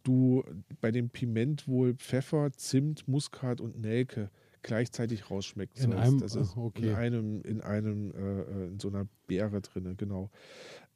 du 0.08 0.42
bei 0.80 0.90
dem 0.90 1.10
Piment 1.10 1.68
wohl 1.68 1.94
Pfeffer, 1.94 2.50
Zimt, 2.52 3.06
Muskat 3.08 3.60
und 3.60 3.78
Nelke 3.80 4.30
gleichzeitig 4.62 5.30
rausschmecken 5.30 5.80
In 5.82 5.92
einem- 5.92 6.18
das 6.20 6.34
ist 6.34 6.56
okay. 6.56 6.88
in 6.88 6.94
einem, 6.94 7.42
in 7.42 7.60
einem, 7.60 8.10
äh, 8.12 8.40
äh, 8.40 8.66
in 8.68 8.80
so 8.80 8.88
einer 8.88 9.06
Beere 9.26 9.60
drinne, 9.60 9.94
genau. 9.94 10.30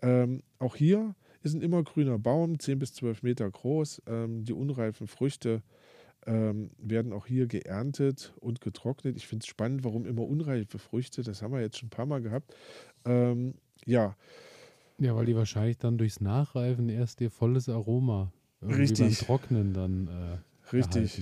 Ähm, 0.01 0.43
auch 0.59 0.75
hier 0.77 1.15
ist 1.43 1.55
ein 1.55 1.63
immergrüner 1.63 2.19
Baum, 2.19 2.59
10 2.59 2.79
bis 2.79 2.93
12 2.95 3.23
Meter 3.23 3.49
groß. 3.51 4.03
Ähm, 4.07 4.45
die 4.45 4.53
unreifen 4.53 5.07
Früchte 5.07 5.63
ähm, 6.27 6.71
werden 6.79 7.13
auch 7.13 7.27
hier 7.27 7.47
geerntet 7.47 8.33
und 8.41 8.61
getrocknet. 8.61 9.17
Ich 9.17 9.27
finde 9.27 9.43
es 9.45 9.47
spannend, 9.49 9.85
warum 9.85 10.07
immer 10.07 10.23
unreife 10.23 10.79
Früchte, 10.79 11.23
das 11.23 11.43
haben 11.43 11.53
wir 11.53 11.61
jetzt 11.61 11.79
schon 11.79 11.89
ein 11.89 11.91
paar 11.91 12.07
Mal 12.07 12.21
gehabt. 12.23 12.55
Ähm, 13.05 13.55
ja, 13.87 14.17
ja, 14.99 15.17
weil 15.17 15.27
die 15.27 15.35
wahrscheinlich 15.35 15.79
dann 15.79 15.99
durchs 15.99 16.21
Nachreifen 16.21 16.89
erst 16.89 17.21
ihr 17.21 17.31
volles 17.31 17.69
Aroma 17.69 18.33
irgendwie 18.63 18.81
Richtig. 18.83 19.19
beim 19.19 19.27
Trocknen 19.27 19.73
dann 19.75 20.09
äh, 20.09 20.75
richtig. 20.77 21.21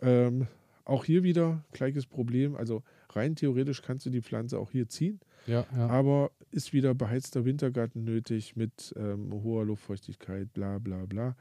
Ähm, 0.00 0.46
auch 0.84 1.04
hier 1.04 1.22
wieder 1.22 1.62
gleiches 1.72 2.06
Problem. 2.06 2.56
Also 2.56 2.82
rein 3.10 3.36
theoretisch 3.36 3.82
kannst 3.82 4.06
du 4.06 4.10
die 4.10 4.22
Pflanze 4.22 4.58
auch 4.58 4.70
hier 4.70 4.88
ziehen, 4.88 5.20
Ja, 5.46 5.66
ja. 5.76 5.88
aber 5.88 6.30
ist 6.50 6.72
wieder 6.72 6.94
beheizter 6.94 7.44
Wintergarten 7.44 8.04
nötig 8.04 8.56
mit 8.56 8.94
ähm, 8.96 9.30
hoher 9.42 9.64
Luftfeuchtigkeit, 9.66 10.52
bla 10.52 10.78
bla 10.78 11.04
bla. 11.04 11.36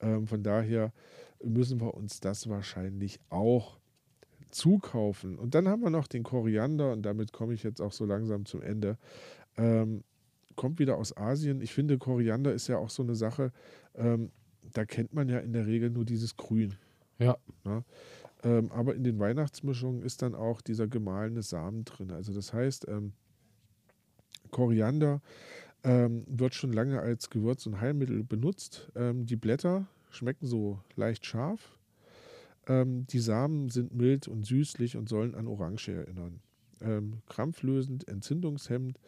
Ähm, 0.00 0.26
von 0.26 0.42
daher 0.42 0.92
müssen 1.42 1.80
wir 1.80 1.94
uns 1.94 2.20
das 2.20 2.48
wahrscheinlich 2.48 3.18
auch 3.30 3.78
zukaufen. 4.50 5.36
Und 5.38 5.54
dann 5.54 5.68
haben 5.68 5.82
wir 5.82 5.90
noch 5.90 6.06
den 6.06 6.22
Koriander 6.22 6.92
und 6.92 7.02
damit 7.02 7.32
komme 7.32 7.54
ich 7.54 7.64
jetzt 7.64 7.80
auch 7.80 7.92
so 7.92 8.04
langsam 8.04 8.46
zum 8.46 8.62
Ende. 8.62 8.96
Ähm, 9.56 10.04
kommt 10.54 10.78
wieder 10.78 10.96
aus 10.96 11.16
Asien. 11.16 11.60
Ich 11.60 11.74
finde, 11.74 11.98
Koriander 11.98 12.52
ist 12.52 12.68
ja 12.68 12.78
auch 12.78 12.90
so 12.90 13.02
eine 13.02 13.16
Sache, 13.16 13.52
ähm, 13.96 14.30
da 14.74 14.84
kennt 14.84 15.14
man 15.14 15.28
ja 15.28 15.38
in 15.38 15.52
der 15.52 15.66
Regel 15.66 15.90
nur 15.90 16.04
dieses 16.04 16.36
Grün. 16.36 16.74
Ja. 17.64 17.84
Ähm, 18.42 18.70
aber 18.72 18.94
in 18.94 19.04
den 19.04 19.18
Weihnachtsmischungen 19.18 20.02
ist 20.02 20.20
dann 20.20 20.34
auch 20.34 20.60
dieser 20.60 20.86
gemahlene 20.86 21.42
Samen 21.42 21.84
drin. 21.84 22.10
Also 22.10 22.34
das 22.34 22.52
heißt, 22.52 22.86
ähm, 22.88 23.12
Koriander 24.50 25.22
ähm, 25.82 26.24
wird 26.26 26.54
schon 26.54 26.72
lange 26.72 27.00
als 27.00 27.30
Gewürz 27.30 27.66
und 27.66 27.80
Heilmittel 27.80 28.22
benutzt. 28.24 28.92
Ähm, 28.94 29.26
die 29.26 29.36
Blätter 29.36 29.86
schmecken 30.10 30.46
so 30.46 30.80
leicht 30.96 31.24
scharf. 31.24 31.78
Ähm, 32.66 33.06
die 33.06 33.18
Samen 33.18 33.70
sind 33.70 33.94
mild 33.94 34.28
und 34.28 34.44
süßlich 34.44 34.96
und 34.96 35.08
sollen 35.08 35.34
an 35.34 35.46
Orange 35.46 35.92
erinnern. 35.92 36.40
Ähm, 36.80 37.22
krampflösend, 37.28 38.08
entzündungshemmend. 38.08 38.98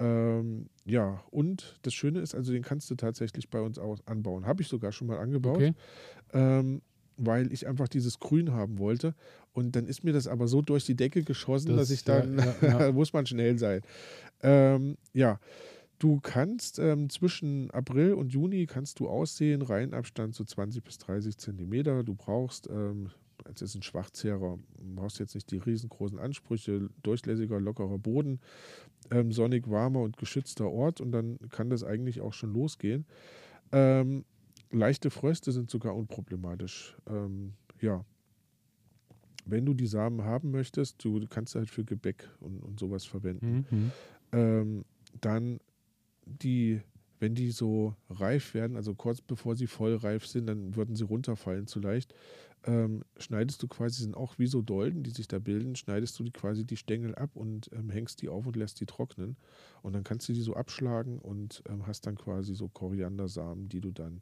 Ähm, 0.00 0.68
ja, 0.84 1.22
und 1.30 1.78
das 1.82 1.92
Schöne 1.94 2.20
ist, 2.20 2.34
also 2.34 2.52
den 2.52 2.62
kannst 2.62 2.90
du 2.90 2.94
tatsächlich 2.94 3.50
bei 3.50 3.60
uns 3.60 3.78
aus 3.78 4.06
anbauen. 4.06 4.46
Habe 4.46 4.62
ich 4.62 4.68
sogar 4.68 4.92
schon 4.92 5.08
mal 5.08 5.18
angebaut 5.18 5.56
Okay. 5.56 5.72
ähm, 6.32 6.82
weil 7.20 7.52
ich 7.52 7.66
einfach 7.66 7.88
dieses 7.88 8.20
Grün 8.20 8.52
haben 8.52 8.78
wollte. 8.78 9.12
Und 9.52 9.74
dann 9.74 9.86
ist 9.86 10.04
mir 10.04 10.12
das 10.12 10.28
aber 10.28 10.46
so 10.46 10.62
durch 10.62 10.84
die 10.84 10.94
Decke 10.94 11.24
geschossen, 11.24 11.70
Das- 11.70 11.88
dass 11.88 11.90
ich 11.90 12.06
ja, 12.06 12.20
dann, 12.20 12.38
ja, 12.38 12.54
ja. 12.62 12.78
da 12.78 12.92
muss 12.92 13.12
man 13.12 13.26
schnell 13.26 13.58
sein. 13.58 13.80
Ähm, 14.40 14.96
ja, 15.14 15.40
du 15.98 16.20
kannst 16.20 16.78
ähm, 16.78 17.10
zwischen 17.10 17.72
April 17.72 18.12
und 18.14 18.32
Juni 18.32 18.66
kannst 18.66 19.00
du 19.00 19.08
aussehen, 19.08 19.62
Reihenabstand 19.62 20.36
so 20.36 20.44
20 20.44 20.84
bis 20.84 20.98
30 20.98 21.36
Zentimeter. 21.38 22.04
Du 22.04 22.14
brauchst, 22.14 22.68
ähm, 22.70 23.10
es 23.54 23.62
ist 23.62 23.74
ein 23.74 23.82
Schwachzehrer, 23.82 24.58
du 24.78 24.94
brauchst 24.94 25.18
jetzt 25.18 25.34
nicht 25.34 25.50
die 25.50 25.58
riesengroßen 25.58 26.18
Ansprüche, 26.18 26.88
durchlässiger, 27.02 27.60
lockerer 27.60 27.98
Boden, 27.98 28.40
ähm, 29.10 29.32
sonnig, 29.32 29.68
warmer 29.70 30.00
und 30.00 30.16
geschützter 30.16 30.70
Ort 30.70 31.00
und 31.00 31.12
dann 31.12 31.38
kann 31.50 31.70
das 31.70 31.84
eigentlich 31.84 32.20
auch 32.20 32.32
schon 32.32 32.52
losgehen. 32.52 33.06
Ähm, 33.72 34.24
leichte 34.70 35.10
Fröste 35.10 35.52
sind 35.52 35.70
sogar 35.70 35.94
unproblematisch. 35.96 36.96
Ähm, 37.08 37.54
ja. 37.80 38.04
Wenn 39.44 39.64
du 39.64 39.72
die 39.72 39.86
Samen 39.86 40.24
haben 40.24 40.50
möchtest, 40.50 41.02
du 41.02 41.26
kannst 41.26 41.54
halt 41.54 41.70
für 41.70 41.84
Gebäck 41.84 42.28
und, 42.40 42.60
und 42.60 42.78
sowas 42.78 43.06
verwenden. 43.06 43.66
Mhm. 43.70 43.92
Ähm, 44.32 44.84
dann 45.20 45.58
die 46.26 46.82
wenn 47.20 47.34
die 47.34 47.50
so 47.50 47.94
reif 48.10 48.54
werden, 48.54 48.76
also 48.76 48.94
kurz 48.94 49.20
bevor 49.20 49.56
sie 49.56 49.66
voll 49.66 49.96
reif 49.96 50.26
sind, 50.26 50.46
dann 50.46 50.76
würden 50.76 50.94
sie 50.94 51.04
runterfallen 51.04 51.66
zu 51.66 51.80
leicht. 51.80 52.14
Ähm, 52.64 53.04
schneidest 53.18 53.62
du 53.62 53.68
quasi, 53.68 54.02
sind 54.02 54.16
auch 54.16 54.38
wie 54.38 54.46
so 54.46 54.62
Dolden, 54.62 55.02
die 55.02 55.10
sich 55.10 55.28
da 55.28 55.38
bilden, 55.38 55.76
schneidest 55.76 56.18
du 56.18 56.24
die 56.24 56.32
quasi 56.32 56.64
die 56.64 56.76
Stängel 56.76 57.14
ab 57.14 57.30
und 57.34 57.70
ähm, 57.72 57.88
hängst 57.90 58.20
die 58.20 58.28
auf 58.28 58.46
und 58.46 58.56
lässt 58.56 58.80
die 58.80 58.86
trocknen. 58.86 59.36
Und 59.82 59.92
dann 59.94 60.04
kannst 60.04 60.28
du 60.28 60.32
die 60.32 60.42
so 60.42 60.54
abschlagen 60.54 61.18
und 61.18 61.62
ähm, 61.68 61.86
hast 61.86 62.06
dann 62.06 62.16
quasi 62.16 62.54
so 62.54 62.68
Koriandersamen, 62.68 63.68
die 63.68 63.80
du 63.80 63.92
dann 63.92 64.20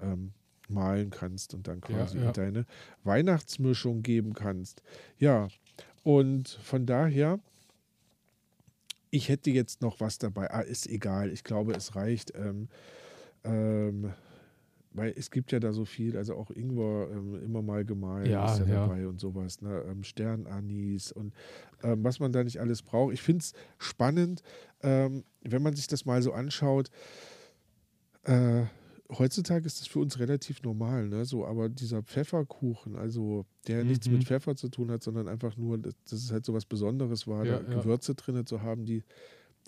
ähm, 0.00 0.32
malen 0.68 1.10
kannst 1.10 1.54
und 1.54 1.66
dann 1.66 1.80
quasi 1.80 2.16
Ja, 2.16 2.22
ja. 2.22 2.28
in 2.28 2.34
deine 2.34 2.66
Weihnachtsmischung 3.04 4.02
geben 4.02 4.32
kannst. 4.32 4.82
Ja, 5.18 5.48
und 6.04 6.48
von 6.48 6.86
daher, 6.86 7.40
ich 9.10 9.28
hätte 9.28 9.50
jetzt 9.50 9.82
noch 9.82 10.00
was 10.00 10.18
dabei. 10.18 10.50
Ah, 10.50 10.60
ist 10.60 10.86
egal. 10.86 11.30
Ich 11.30 11.44
glaube, 11.44 11.74
es 11.74 11.94
reicht. 11.96 12.32
Ähm, 12.34 12.68
ähm, 13.44 14.12
weil 14.94 15.12
es 15.16 15.30
gibt 15.30 15.52
ja 15.52 15.60
da 15.60 15.72
so 15.72 15.84
viel, 15.84 16.16
also 16.16 16.34
auch 16.34 16.50
Ingwer 16.50 17.08
ähm, 17.12 17.42
immer 17.42 17.62
mal 17.62 17.84
gemahlen 17.84 18.30
Ja, 18.30 18.52
ist 18.52 18.60
ja, 18.60 18.66
ja. 18.66 18.86
dabei 18.86 19.06
und 19.06 19.20
sowas, 19.20 19.60
ne? 19.62 19.82
ähm, 19.88 20.02
Sternanis 20.04 21.12
und 21.12 21.32
ähm, 21.82 22.04
was 22.04 22.20
man 22.20 22.32
da 22.32 22.44
nicht 22.44 22.60
alles 22.60 22.82
braucht. 22.82 23.14
Ich 23.14 23.22
finde 23.22 23.40
es 23.40 23.52
spannend, 23.78 24.42
ähm, 24.82 25.24
wenn 25.42 25.62
man 25.62 25.74
sich 25.74 25.86
das 25.86 26.04
mal 26.04 26.22
so 26.22 26.32
anschaut. 26.32 26.90
Äh, 28.24 28.64
heutzutage 29.10 29.66
ist 29.66 29.80
das 29.80 29.88
für 29.88 29.98
uns 29.98 30.18
relativ 30.18 30.62
normal, 30.62 31.08
ne? 31.08 31.24
So, 31.24 31.44
aber 31.44 31.68
dieser 31.68 32.02
Pfefferkuchen, 32.02 32.96
also 32.96 33.44
der 33.66 33.84
nichts 33.84 34.06
Mhm. 34.08 34.14
mit 34.14 34.24
Pfeffer 34.24 34.54
zu 34.56 34.68
tun 34.68 34.90
hat, 34.90 35.02
sondern 35.02 35.28
einfach 35.28 35.56
nur, 35.56 35.78
dass 35.78 35.94
es 36.12 36.30
halt 36.32 36.44
so 36.44 36.54
was 36.54 36.64
Besonderes 36.64 37.26
war, 37.26 37.44
Ja, 37.44 37.58
da. 37.60 37.74
Gewürze 37.80 38.14
drin 38.14 38.46
zu 38.46 38.62
haben, 38.62 38.84
die, 38.86 39.02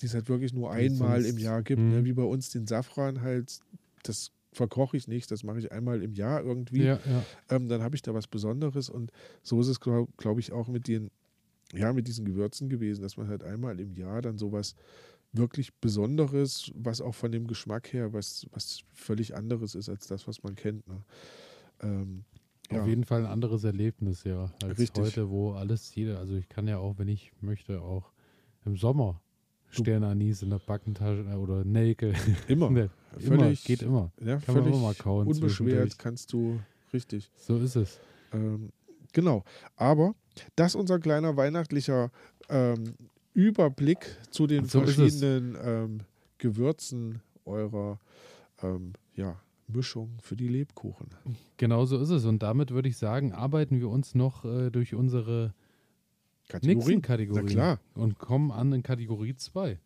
die 0.01 0.07
es 0.07 0.15
halt 0.15 0.29
wirklich 0.29 0.53
nur 0.53 0.71
einmal 0.71 1.25
im 1.25 1.39
Jahr 1.39 1.63
gibt. 1.63 1.83
Mhm. 1.83 1.91
Ne? 1.91 2.05
Wie 2.05 2.13
bei 2.13 2.23
uns 2.23 2.51
den 2.51 2.67
Safran 2.67 3.21
halt, 3.23 3.59
das 4.05 4.31
verkoche 4.55 4.97
ich 4.97 5.09
nicht, 5.09 5.31
das 5.31 5.43
mache 5.43 5.59
ich 5.59 5.73
einmal 5.73 6.03
im 6.03 6.15
Jahr 6.15 6.43
irgendwie. 6.43 6.85
Ja, 6.85 7.01
ja. 7.05 7.25
Ähm, 7.51 7.69
dann 7.69 7.83
habe 7.83 7.97
ich 7.97 8.03
da 8.03 8.15
was 8.15 8.27
Besonderes 8.27 8.89
und 8.89 9.11
so 9.43 9.61
ist 9.61 9.69
es, 9.69 9.81
glaube 9.81 10.11
glaub 10.17 10.39
ich, 10.39 10.53
auch 10.53 10.69
mit 10.69 10.89
den, 10.89 11.11
ja, 11.73 11.93
mit 11.93 12.09
diesen 12.09 12.25
Gewürzen 12.25 12.69
gewesen, 12.69 13.03
dass 13.03 13.17
man 13.17 13.29
halt 13.29 13.43
einmal 13.43 13.81
im 13.81 13.93
Jahr 13.95 14.23
dann 14.23 14.39
sowas 14.39 14.75
wirklich 15.33 15.75
Besonderes, 15.75 16.71
was 16.75 17.01
auch 17.01 17.15
von 17.15 17.33
dem 17.33 17.47
Geschmack 17.47 17.93
her 17.93 18.13
was, 18.13 18.47
was 18.53 18.85
völlig 18.93 19.37
anderes 19.37 19.75
ist 19.75 19.89
als 19.89 20.07
das, 20.07 20.29
was 20.29 20.43
man 20.43 20.55
kennt. 20.55 20.87
Ne? 20.87 21.03
Ähm, 21.83 22.25
Auf 22.71 22.77
ja. 22.77 22.87
jeden 22.87 23.05
Fall 23.05 23.27
ein 23.27 23.31
anderes 23.31 23.65
Erlebnis, 23.65 24.23
ja, 24.25 24.53
als 24.63 24.79
Richtig. 24.79 25.05
heute, 25.05 25.31
wo 25.31 25.53
alles 25.53 25.95
jeder, 25.95 26.21
also 26.21 26.37
ich 26.37 26.49
kann 26.49 26.69
ja 26.69 26.79
auch, 26.79 26.99
wenn 26.99 27.09
ich 27.09 27.33
möchte, 27.41 27.83
auch 27.83 28.13
im 28.65 28.77
Sommer 28.77 29.21
Sternanis 29.83 30.43
in 30.43 30.51
der 30.51 30.59
Backentasche 30.59 31.25
äh, 31.31 31.35
oder 31.35 31.65
Nelke. 31.65 32.13
Immer. 32.49 32.71
Ne, 32.71 32.91
immer, 33.27 33.39
Völlig- 33.45 33.65
geht 33.65 33.83
immer. 33.83 34.11
Ja, 34.19 34.39
Kann 34.39 34.55
man 34.57 34.65
völlig 34.65 34.67
immer 34.75 34.79
mal 34.89 34.95
kauen 34.97 35.29
unbeschwert 35.29 35.97
kannst 36.01 36.33
du, 36.33 36.59
richtig. 36.93 37.31
So 37.37 37.59
ist 37.59 37.77
es. 37.77 38.01
Ähm, 38.33 38.71
genau. 39.13 39.45
Aber 39.77 40.17
das 40.57 40.73
ist 40.73 40.75
unser 40.75 40.99
kleiner 40.99 41.37
weihnachtlicher 41.37 42.11
ähm, 42.49 42.95
Überblick 43.33 44.17
zu 44.31 44.49
den 44.49 44.65
So 44.65 44.81
verschiedenen 44.81 45.57
ähm, 45.63 46.01
Gewürzen 46.39 47.21
eurer 47.45 48.01
ähm, 48.63 48.95
ja, 49.15 49.41
Mischung 49.69 50.19
für 50.21 50.35
die 50.35 50.49
Lebkuchen. 50.49 51.07
Genau 51.57 51.85
so 51.85 51.99
ist 52.01 52.11
es. 52.11 52.25
Und 52.25 52.43
damit 52.43 52.73
würde 52.73 52.89
ich 52.89 52.97
sagen, 52.97 53.33
arbeiten 53.33 53.79
wir 53.79 53.89
uns 53.91 54.15
noch 54.17 54.45
äh, 54.45 54.71
durch 54.71 54.95
unsere 54.95 55.55
nächsten 56.53 57.03
Kategorien. 57.03 57.03
Kategorien 57.03 57.45
Na 57.47 57.53
klar. 57.53 57.79
und 57.95 58.19
kommen 58.19 58.51
an 58.51 58.73
in 58.73 58.83
Kategorie 58.83 59.35
2. 59.35 59.79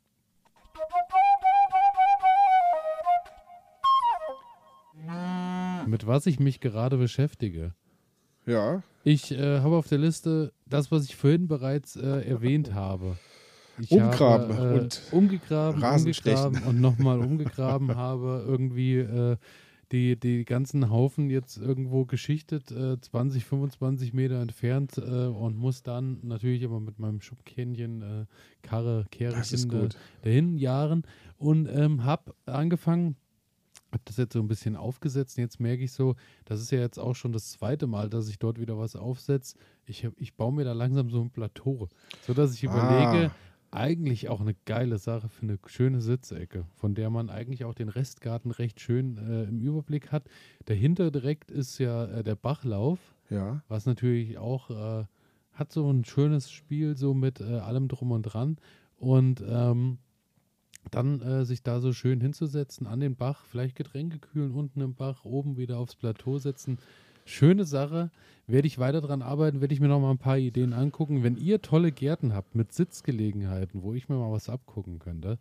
Mit 5.87 6.07
was 6.07 6.27
ich 6.27 6.39
mich 6.39 6.61
gerade 6.61 6.97
beschäftige. 6.99 7.75
Ja, 8.47 8.83
Ich 9.05 9.31
äh, 9.31 9.61
habe 9.61 9.77
auf 9.77 9.89
der 9.89 9.99
Liste 9.99 10.53
das, 10.67 10.91
was 10.91 11.05
ich 11.05 11.17
vorhin 11.17 11.49
bereits 11.49 11.97
äh, 11.97 12.23
erwähnt 12.29 12.75
habe. 12.75 13.17
Ich 13.79 13.93
Umgraben 13.93 14.57
habe, 14.57 14.75
äh, 14.75 14.81
und 14.81 15.03
umgegraben, 15.13 15.83
umgegraben 15.83 16.63
und 16.65 16.81
nochmal 16.81 17.21
umgegraben 17.21 17.95
habe 17.97 18.45
irgendwie 18.47 18.97
äh, 18.97 19.37
die, 19.93 20.19
die 20.19 20.45
ganzen 20.45 20.91
Haufen 20.91 21.31
jetzt 21.31 21.57
irgendwo 21.57 22.05
geschichtet, 22.05 22.71
äh, 22.71 23.01
20, 23.01 23.45
25 23.45 24.13
Meter 24.13 24.41
entfernt 24.41 24.99
äh, 24.99 25.01
und 25.27 25.57
muss 25.57 25.83
dann 25.83 26.19
natürlich 26.23 26.63
immer 26.63 26.81
mit 26.81 26.99
meinem 26.99 27.21
Schubkähnchen 27.21 28.03
äh, 28.03 28.27
Karre, 28.63 29.07
Kehrchen 29.11 29.69
gut. 29.69 29.97
dahin 30.23 30.57
jahren 30.59 31.05
und 31.39 31.67
ähm, 31.69 32.05
habe 32.05 32.35
angefangen, 32.47 33.17
habe 33.91 34.03
das 34.05 34.19
jetzt 34.19 34.35
so 34.35 34.41
ein 34.41 34.49
bisschen 34.49 34.77
aufgesetzt 34.77 35.39
und 35.39 35.43
jetzt 35.45 35.59
merke 35.61 35.83
ich 35.83 35.93
so, 35.93 36.17
das 36.45 36.61
ist 36.61 36.71
ja 36.71 36.81
jetzt 36.81 36.99
auch 36.99 37.15
schon 37.17 37.33
das 37.33 37.51
zweite 37.53 37.87
Mal, 37.87 38.11
dass 38.11 38.29
ich 38.29 38.39
dort 38.39 38.61
wieder 38.61 38.77
was 38.79 38.95
aufsetze. 38.97 39.57
Ich, 39.87 40.05
hab- 40.05 40.21
ich 40.21 40.35
baue 40.37 40.53
mir 40.53 40.65
da 40.65 40.75
langsam 40.75 41.09
so 41.09 41.23
ein 41.23 41.31
Plateau, 41.31 41.89
sodass 42.27 42.53
ich 42.53 42.65
überlege, 42.65 43.31
Ah. 43.31 43.31
Eigentlich 43.71 44.29
auch 44.29 44.41
eine 44.41 44.55
geile 44.65 44.99
Sache 44.99 45.29
für 45.29 45.43
eine 45.43 45.59
schöne 45.67 46.01
Sitzecke, 46.01 46.65
von 46.75 46.95
der 46.95 47.11
man 47.11 47.31
eigentlich 47.31 47.65
auch 47.65 47.75
den 47.75 47.89
Restgarten 47.89 48.51
recht 48.51 48.81
schön 48.81 49.19
äh, 49.19 49.45
im 49.45 49.61
Überblick 49.61 50.11
hat. 50.13 50.25
Dahinter 50.65 51.11
direkt 51.11 51.51
ist 51.51 51.79
ja 51.79 52.07
äh, 52.07 52.25
der 52.25 52.37
Bachlauf, 52.37 52.99
Ja, 53.31 53.63
was 53.69 53.87
natürlich 53.87 54.39
auch 54.39 54.71
äh, 54.71 55.05
hat 55.53 55.73
so 55.73 55.91
ein 55.91 56.05
schönes 56.05 56.51
Spiel 56.51 56.97
so 56.97 57.15
mit 57.15 57.41
äh, 57.41 57.59
allem 57.59 57.89
drum 57.89 58.13
und 58.13 58.23
dran 58.23 58.57
und 58.97 59.43
ähm, 59.47 59.99
dann 60.91 61.21
äh, 61.21 61.45
sich 61.45 61.63
da 61.63 61.81
so 61.81 61.93
schön 61.93 62.21
hinzusetzen 62.21 62.87
an 62.87 63.01
den 63.01 63.17
Bach, 63.17 63.45
vielleicht 63.45 63.77
Getränke 63.77 64.19
kühlen 64.19 64.53
unten 64.53 64.81
im 64.81 64.95
Bach, 64.95 65.25
oben 65.25 65.57
wieder 65.57 65.79
aufs 65.79 65.97
Plateau 65.97 66.39
setzen. 66.39 66.79
Schöne 67.29 67.65
Sache. 67.65 68.11
Werde 68.47 68.67
ich 68.67 68.79
weiter 68.79 69.03
dran 69.03 69.21
arbeiten, 69.21 69.61
werde 69.61 69.75
ich 69.75 69.81
mir 69.81 69.89
noch 69.89 70.01
mal 70.01 70.11
ein 70.11 70.17
paar 70.19 70.39
Ideen 70.39 70.73
angucken. 70.73 71.23
Wenn 71.23 71.37
ihr 71.37 71.61
tolle 71.61 71.93
Gärten 71.93 72.33
habt 72.33 72.55
mit 72.55 72.73
Sitzgelegenheiten, 72.73 73.83
wo 73.83 73.93
ich 73.93 74.09
mir 74.09 74.17
mal 74.17 74.33
was 74.33 74.49
abgucken 74.49 74.99
könnte, 74.99 75.39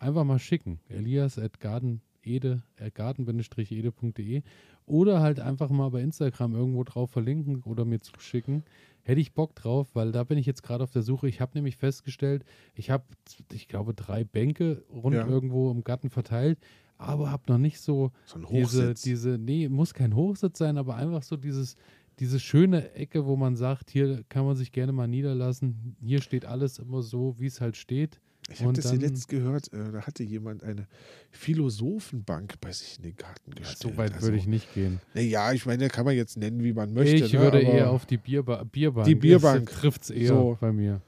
einfach 0.00 0.24
mal 0.24 0.40
schicken. 0.40 0.80
Elias 0.88 1.38
at 1.38 1.60
garden-ede, 1.60 2.64
äh, 2.74 2.90
garden-ede.de 2.90 4.42
oder 4.86 5.20
halt 5.20 5.38
einfach 5.38 5.70
mal 5.70 5.90
bei 5.90 6.00
Instagram 6.02 6.56
irgendwo 6.56 6.82
drauf 6.82 7.12
verlinken 7.12 7.62
oder 7.62 7.84
mir 7.84 8.00
zuschicken. 8.00 8.64
Hätte 9.04 9.20
ich 9.20 9.32
Bock 9.32 9.54
drauf, 9.54 9.94
weil 9.94 10.10
da 10.10 10.24
bin 10.24 10.38
ich 10.38 10.46
jetzt 10.46 10.64
gerade 10.64 10.82
auf 10.82 10.90
der 10.90 11.02
Suche. 11.02 11.28
Ich 11.28 11.40
habe 11.40 11.52
nämlich 11.54 11.76
festgestellt, 11.76 12.44
ich 12.74 12.90
habe, 12.90 13.04
ich 13.52 13.68
glaube, 13.68 13.94
drei 13.94 14.24
Bänke 14.24 14.84
rund 14.92 15.14
Ja. 15.14 15.28
irgendwo 15.28 15.70
im 15.70 15.84
Garten 15.84 16.10
verteilt, 16.10 16.58
aber 17.02 17.30
habe 17.30 17.44
noch 17.48 17.58
nicht 17.58 17.80
so 17.80 18.10
so 18.24 18.38
ein 18.38 18.46
diese, 18.50 18.94
diese, 18.94 19.38
nee, 19.38 19.68
muss 19.68 19.94
kein 19.94 20.14
Hochsitz 20.14 20.58
sein, 20.58 20.78
aber 20.78 20.96
einfach 20.96 21.22
so 21.22 21.36
dieses, 21.36 21.76
diese 22.18 22.38
schöne 22.40 22.94
Ecke, 22.94 23.26
wo 23.26 23.36
man 23.36 23.56
sagt, 23.56 23.90
hier 23.90 24.24
kann 24.28 24.44
man 24.44 24.56
sich 24.56 24.72
gerne 24.72 24.92
mal 24.92 25.08
niederlassen. 25.08 25.96
Hier 26.04 26.20
steht 26.22 26.44
alles 26.44 26.78
immer 26.78 27.02
so, 27.02 27.34
wie 27.38 27.46
es 27.46 27.60
halt 27.60 27.76
steht. 27.76 28.20
ich 28.50 28.62
habe 28.62 28.72
das 28.74 28.88
zuletzt 28.88 29.28
gehört, 29.28 29.72
äh, 29.72 29.92
da 29.92 30.02
hatte 30.02 30.22
jemand 30.22 30.62
eine 30.62 30.86
Philosophenbank 31.30 32.60
bei 32.60 32.72
sich 32.72 32.96
in 32.98 33.04
den 33.04 33.16
Garten 33.16 33.52
gestellt. 33.52 33.78
so 33.78 33.96
weit 33.96 34.12
Also, 34.14 34.26
würde 34.26 34.36
ich 34.36 34.46
nicht 34.46 34.72
gehen. 34.74 35.00
Naja, 35.14 35.52
ich 35.52 35.66
meine, 35.66 35.88
kann 35.88 36.04
man 36.04 36.14
jetzt 36.14 36.36
nennen, 36.36 36.62
wie 36.62 36.72
man 36.72 36.92
möchte. 36.92 37.16
ich 37.24 37.32
ne? 37.32 37.40
würde 37.40 37.60
eher 37.60 37.90
auf 37.90 38.06
die 38.06 38.16
Bierba 38.18 38.64
Bierbank. 38.64 39.06
Die 39.06 39.14
Bierbank. 39.14 39.70
Trifft 39.70 40.02
es 40.04 40.10
eher 40.10 40.28
So. 40.28 40.58
bei 40.60 40.72
mir. 40.72 41.00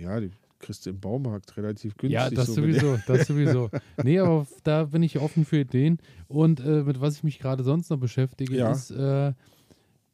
Ja, 0.00 0.20
die 0.20 0.30
kriegst 0.64 0.86
du 0.86 0.90
im 0.90 1.00
Baumarkt 1.00 1.56
relativ 1.56 1.96
günstig. 1.96 2.12
Ja, 2.20 2.30
das 2.30 2.46
so 2.46 2.54
sowieso, 2.54 2.98
das 3.06 3.26
sowieso. 3.26 3.70
Nee, 4.02 4.18
aber 4.18 4.46
da 4.62 4.84
bin 4.84 5.02
ich 5.02 5.18
offen 5.18 5.44
für 5.44 5.58
Ideen. 5.58 5.98
Und 6.28 6.60
äh, 6.60 6.82
mit 6.82 7.00
was 7.00 7.16
ich 7.16 7.24
mich 7.24 7.38
gerade 7.38 7.62
sonst 7.62 7.90
noch 7.90 7.98
beschäftige, 7.98 8.56
Ja. 8.56 8.72
ist, 8.72 8.90
äh, 8.90 9.32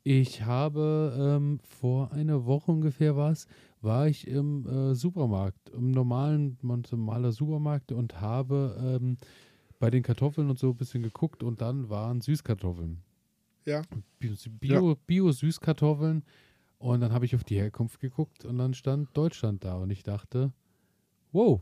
ich 0.02 0.42
habe 0.44 1.14
ähm, 1.18 1.60
vor 1.62 2.12
einer 2.12 2.46
Woche 2.46 2.72
ungefähr 2.72 3.16
was, 3.16 3.46
war 3.82 4.08
ich 4.08 4.26
im 4.26 4.66
äh, 4.66 4.94
Supermarkt, 4.94 5.70
im 5.70 5.90
normalen, 5.90 6.58
normaler 6.62 7.32
Supermarkt 7.32 7.92
und 7.92 8.20
habe 8.20 8.76
ähm, 9.00 9.16
bei 9.78 9.90
den 9.90 10.02
Kartoffeln 10.02 10.50
und 10.50 10.58
so 10.58 10.70
ein 10.70 10.76
bisschen 10.76 11.02
geguckt 11.02 11.42
und 11.42 11.60
dann 11.60 11.88
waren 11.88 12.20
Süßkartoffeln. 12.20 12.98
Ja. 13.66 13.82
Bio- 14.18 14.34
Bio- 14.58 14.96
Bio-Süßkartoffeln. 15.06 16.22
Und 16.80 17.00
dann 17.00 17.12
habe 17.12 17.24
ich 17.26 17.34
auf 17.36 17.44
die 17.44 17.56
Herkunft 17.56 18.00
geguckt 18.00 18.44
und 18.44 18.58
dann 18.58 18.74
stand 18.74 19.08
Deutschland 19.16 19.62
da 19.64 19.74
und 19.76 19.90
ich 19.90 20.02
dachte, 20.02 20.50
wow, 21.30 21.60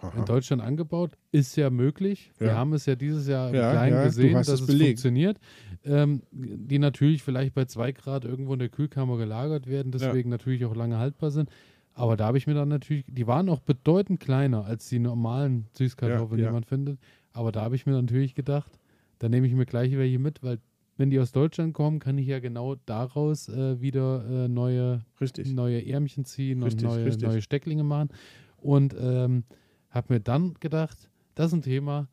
Aha. 0.00 0.18
in 0.18 0.24
Deutschland 0.26 0.60
angebaut, 0.62 1.12
ist 1.32 1.56
ja 1.56 1.70
möglich. 1.70 2.30
Wir 2.38 2.48
Ja. 2.48 2.54
haben 2.56 2.74
es 2.74 2.84
ja 2.84 2.94
dieses 2.96 3.26
Jahr 3.26 3.48
im 3.48 3.54
Ja, 3.54 3.70
Kleinen 3.72 3.96
ja, 3.96 4.04
gesehen, 4.04 4.34
dass 4.34 4.48
es 4.48 4.66
belegt. 4.66 5.00
funktioniert. 5.00 5.38
Ähm, 5.84 6.22
die 6.32 6.78
natürlich 6.78 7.22
vielleicht 7.22 7.54
bei 7.54 7.64
zwei 7.64 7.92
Grad 7.92 8.26
irgendwo 8.26 8.52
in 8.52 8.58
der 8.58 8.68
Kühlkammer 8.68 9.16
gelagert 9.16 9.66
werden, 9.66 9.90
deswegen 9.90 10.28
natürlich 10.28 10.64
auch 10.66 10.76
lange 10.76 10.98
haltbar 10.98 11.30
sind. 11.30 11.48
Aber 11.94 12.18
da 12.18 12.26
habe 12.26 12.36
ich 12.36 12.46
mir 12.46 12.52
dann 12.52 12.68
natürlich, 12.68 13.04
die 13.08 13.26
waren 13.26 13.48
auch 13.48 13.60
bedeutend 13.60 14.20
kleiner 14.20 14.66
als 14.66 14.86
die 14.90 14.98
normalen 14.98 15.66
Süßkartoffeln, 15.72 16.36
die 16.38 16.44
man 16.52 16.64
findet. 16.64 16.98
Aber 17.32 17.52
da 17.52 17.62
habe 17.62 17.74
ich 17.74 17.86
mir 17.86 17.92
natürlich 17.92 18.34
gedacht, 18.34 18.78
da 19.18 19.30
nehme 19.30 19.46
ich 19.46 19.54
mir 19.54 19.64
gleich 19.64 19.96
welche 19.96 20.18
mit, 20.18 20.42
weil 20.42 20.58
wenn 20.96 21.10
die 21.10 21.20
aus 21.20 21.32
Deutschland 21.32 21.74
kommen, 21.74 21.98
kann 21.98 22.18
ich 22.18 22.26
ja 22.26 22.40
genau 22.40 22.76
daraus 22.86 23.48
äh, 23.48 23.80
wieder 23.80 24.24
äh, 24.28 24.48
neue 24.48 25.04
Richtig. 25.20 25.52
neue 25.52 25.86
Ärmchen 25.86 26.24
ziehen 26.24 26.62
Richtig, 26.62 26.84
und 26.84 26.94
neue, 26.94 27.04
richtig. 27.06 27.28
neue 27.28 27.42
Stecklinge 27.42 27.84
machen. 27.84 28.08
Und 28.58 28.94
ähm, 28.98 29.44
habe 29.90 30.14
mir 30.14 30.20
dann 30.20 30.54
gedacht, 30.60 31.10
das 31.34 31.48
ist 31.48 31.52
ein 31.52 31.62
Thema, 31.62 32.08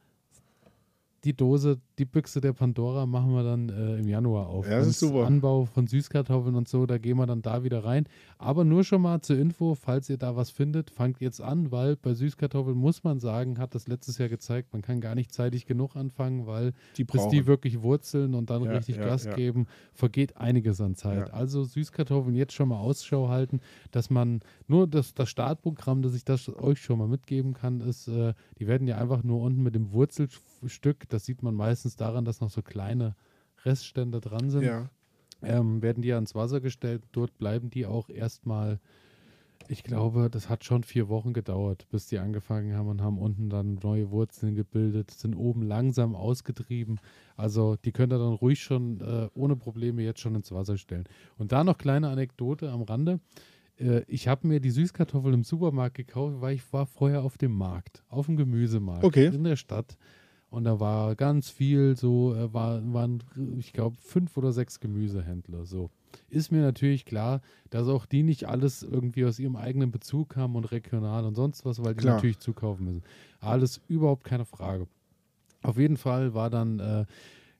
die 1.23 1.33
Dose, 1.33 1.79
die 1.99 2.05
Büchse 2.05 2.41
der 2.41 2.53
Pandora 2.53 3.05
machen 3.05 3.33
wir 3.33 3.43
dann 3.43 3.69
äh, 3.69 3.97
im 3.99 4.07
Januar 4.07 4.47
auf. 4.47 4.67
Ja, 4.67 4.79
das 4.79 4.87
ist 4.87 4.99
super. 4.99 5.25
Anbau 5.27 5.65
von 5.65 5.85
Süßkartoffeln 5.85 6.55
und 6.55 6.67
so, 6.67 6.85
da 6.87 6.97
gehen 6.97 7.17
wir 7.17 7.27
dann 7.27 7.41
da 7.43 7.63
wieder 7.63 7.83
rein. 7.83 8.05
Aber 8.39 8.63
nur 8.63 8.83
schon 8.83 9.01
mal 9.03 9.21
zur 9.21 9.37
Info, 9.37 9.75
falls 9.75 10.09
ihr 10.09 10.17
da 10.17 10.35
was 10.35 10.49
findet, 10.49 10.89
fangt 10.89 11.21
jetzt 11.21 11.39
an, 11.39 11.71
weil 11.71 11.95
bei 11.95 12.13
Süßkartoffeln 12.15 12.75
muss 12.75 13.03
man 13.03 13.19
sagen, 13.19 13.59
hat 13.59 13.75
das 13.75 13.87
letztes 13.87 14.17
Jahr 14.17 14.27
gezeigt, 14.29 14.73
man 14.73 14.81
kann 14.81 15.01
gar 15.01 15.13
nicht 15.13 15.31
zeitig 15.31 15.65
genug 15.67 15.95
anfangen, 15.95 16.47
weil 16.47 16.73
Die 16.97 17.03
bis 17.03 17.21
brauchen. 17.21 17.31
die 17.31 17.45
wirklich 17.45 17.81
wurzeln 17.83 18.33
und 18.33 18.49
dann 18.49 18.63
Ja, 18.63 18.71
richtig 18.71 18.95
ja, 18.97 19.05
Gas 19.05 19.29
geben, 19.35 19.67
vergeht 19.93 20.37
einiges 20.37 20.81
an 20.81 20.95
Zeit. 20.95 21.31
Also 21.31 21.63
Süßkartoffeln 21.63 22.35
jetzt 22.35 22.53
schon 22.53 22.69
mal 22.69 22.79
Ausschau 22.79 23.29
halten, 23.29 23.59
dass 23.91 24.09
man 24.09 24.39
nur 24.67 24.87
das, 24.87 25.13
das 25.13 25.29
Startprogramm, 25.29 26.01
das 26.01 26.15
ich 26.15 26.25
das 26.25 26.49
euch 26.49 26.81
schon 26.81 26.97
mal 26.97 27.07
mitgeben 27.07 27.53
kann, 27.53 27.81
ist, 27.81 28.07
äh, 28.07 28.33
die 28.57 28.67
werden 28.67 28.87
ja 28.87 28.97
einfach 28.97 29.23
nur 29.23 29.41
unten 29.41 29.61
mit 29.61 29.75
dem 29.75 29.91
Wurzelstück, 29.93 31.07
das 31.09 31.25
sieht 31.25 31.43
man 31.43 31.53
meistens 31.53 31.82
daran, 31.95 32.25
dass 32.25 32.41
noch 32.41 32.49
so 32.49 32.61
kleine 32.61 33.15
Reststände 33.65 34.21
dran 34.21 34.49
sind, 34.49 34.63
ja. 34.63 34.89
ähm, 35.41 35.81
werden 35.81 36.01
die 36.01 36.09
ja 36.09 36.17
ins 36.17 36.35
Wasser 36.35 36.61
gestellt. 36.61 37.03
Dort 37.11 37.37
bleiben 37.37 37.69
die 37.69 37.85
auch 37.85 38.09
erstmal, 38.09 38.79
ich 39.67 39.83
glaube, 39.83 40.29
das 40.29 40.49
hat 40.49 40.65
schon 40.65 40.83
vier 40.83 41.07
Wochen 41.07 41.31
gedauert, 41.33 41.87
bis 41.89 42.07
die 42.07 42.19
angefangen 42.19 42.75
haben 42.75 42.89
und 42.89 43.01
haben 43.01 43.17
unten 43.17 43.49
dann 43.49 43.79
neue 43.81 44.11
Wurzeln 44.11 44.55
gebildet, 44.55 45.11
sind 45.11 45.35
oben 45.35 45.61
langsam 45.61 46.15
ausgetrieben. 46.15 46.99
Also 47.37 47.77
die 47.77 47.91
könnt 47.93 48.11
ihr 48.11 48.19
dann 48.19 48.33
ruhig 48.33 48.61
schon 48.61 48.99
äh, 48.99 49.29
ohne 49.33 49.55
Probleme 49.55 50.01
jetzt 50.01 50.19
schon 50.19 50.35
ins 50.35 50.51
Wasser 50.51 50.77
stellen. 50.77 51.05
Und 51.37 51.51
da 51.53 51.63
noch 51.63 51.77
kleine 51.77 52.09
Anekdote 52.09 52.69
am 52.71 52.81
Rande. 52.81 53.21
Äh, 53.77 54.01
ich 54.07 54.27
habe 54.27 54.47
mir 54.47 54.59
die 54.59 54.71
Süßkartoffeln 54.71 55.33
im 55.33 55.43
Supermarkt 55.43 55.95
gekauft, 55.95 56.41
weil 56.41 56.55
ich 56.55 56.73
war 56.73 56.85
vorher 56.85 57.23
auf 57.23 57.37
dem 57.37 57.53
Markt, 57.53 58.03
auf 58.09 58.25
dem 58.25 58.35
Gemüsemarkt 58.35 59.03
Okay. 59.03 59.27
in 59.27 59.43
der 59.43 59.55
Stadt. 59.55 59.97
Und 60.53 60.65
da 60.65 60.79
war 60.79 61.15
ganz 61.15 61.49
viel 61.49 61.97
so, 61.97 62.35
äh, 62.35 62.53
war, 62.53 62.79
waren, 62.93 63.23
ich 63.57 63.73
glaube, 63.73 63.97
fünf 63.99 64.37
oder 64.37 64.51
sechs 64.51 64.79
Gemüsehändler. 64.79 65.65
So. 65.65 65.89
Ist 66.29 66.51
mir 66.51 66.61
natürlich 66.61 67.05
klar, 67.05 67.41
dass 67.71 67.87
auch 67.87 68.05
die 68.05 68.21
nicht 68.21 68.47
alles 68.47 68.83
irgendwie 68.83 69.25
aus 69.25 69.39
ihrem 69.39 69.55
eigenen 69.55 69.89
Bezug 69.89 70.35
haben 70.35 70.55
und 70.55 70.65
regional 70.65 71.25
und 71.25 71.33
sonst 71.33 71.65
was, 71.65 71.83
weil 71.83 71.95
die 71.95 72.01
Klar. 72.01 72.17
natürlich 72.17 72.37
zukaufen 72.37 72.85
müssen. 72.85 73.01
Alles 73.39 73.81
überhaupt 73.87 74.25
keine 74.25 74.45
Frage. 74.45 74.85
Auf 75.63 75.79
jeden 75.79 75.97
Fall 75.97 76.35
war 76.35 76.51
dann, 76.51 76.77
äh, 76.77 77.05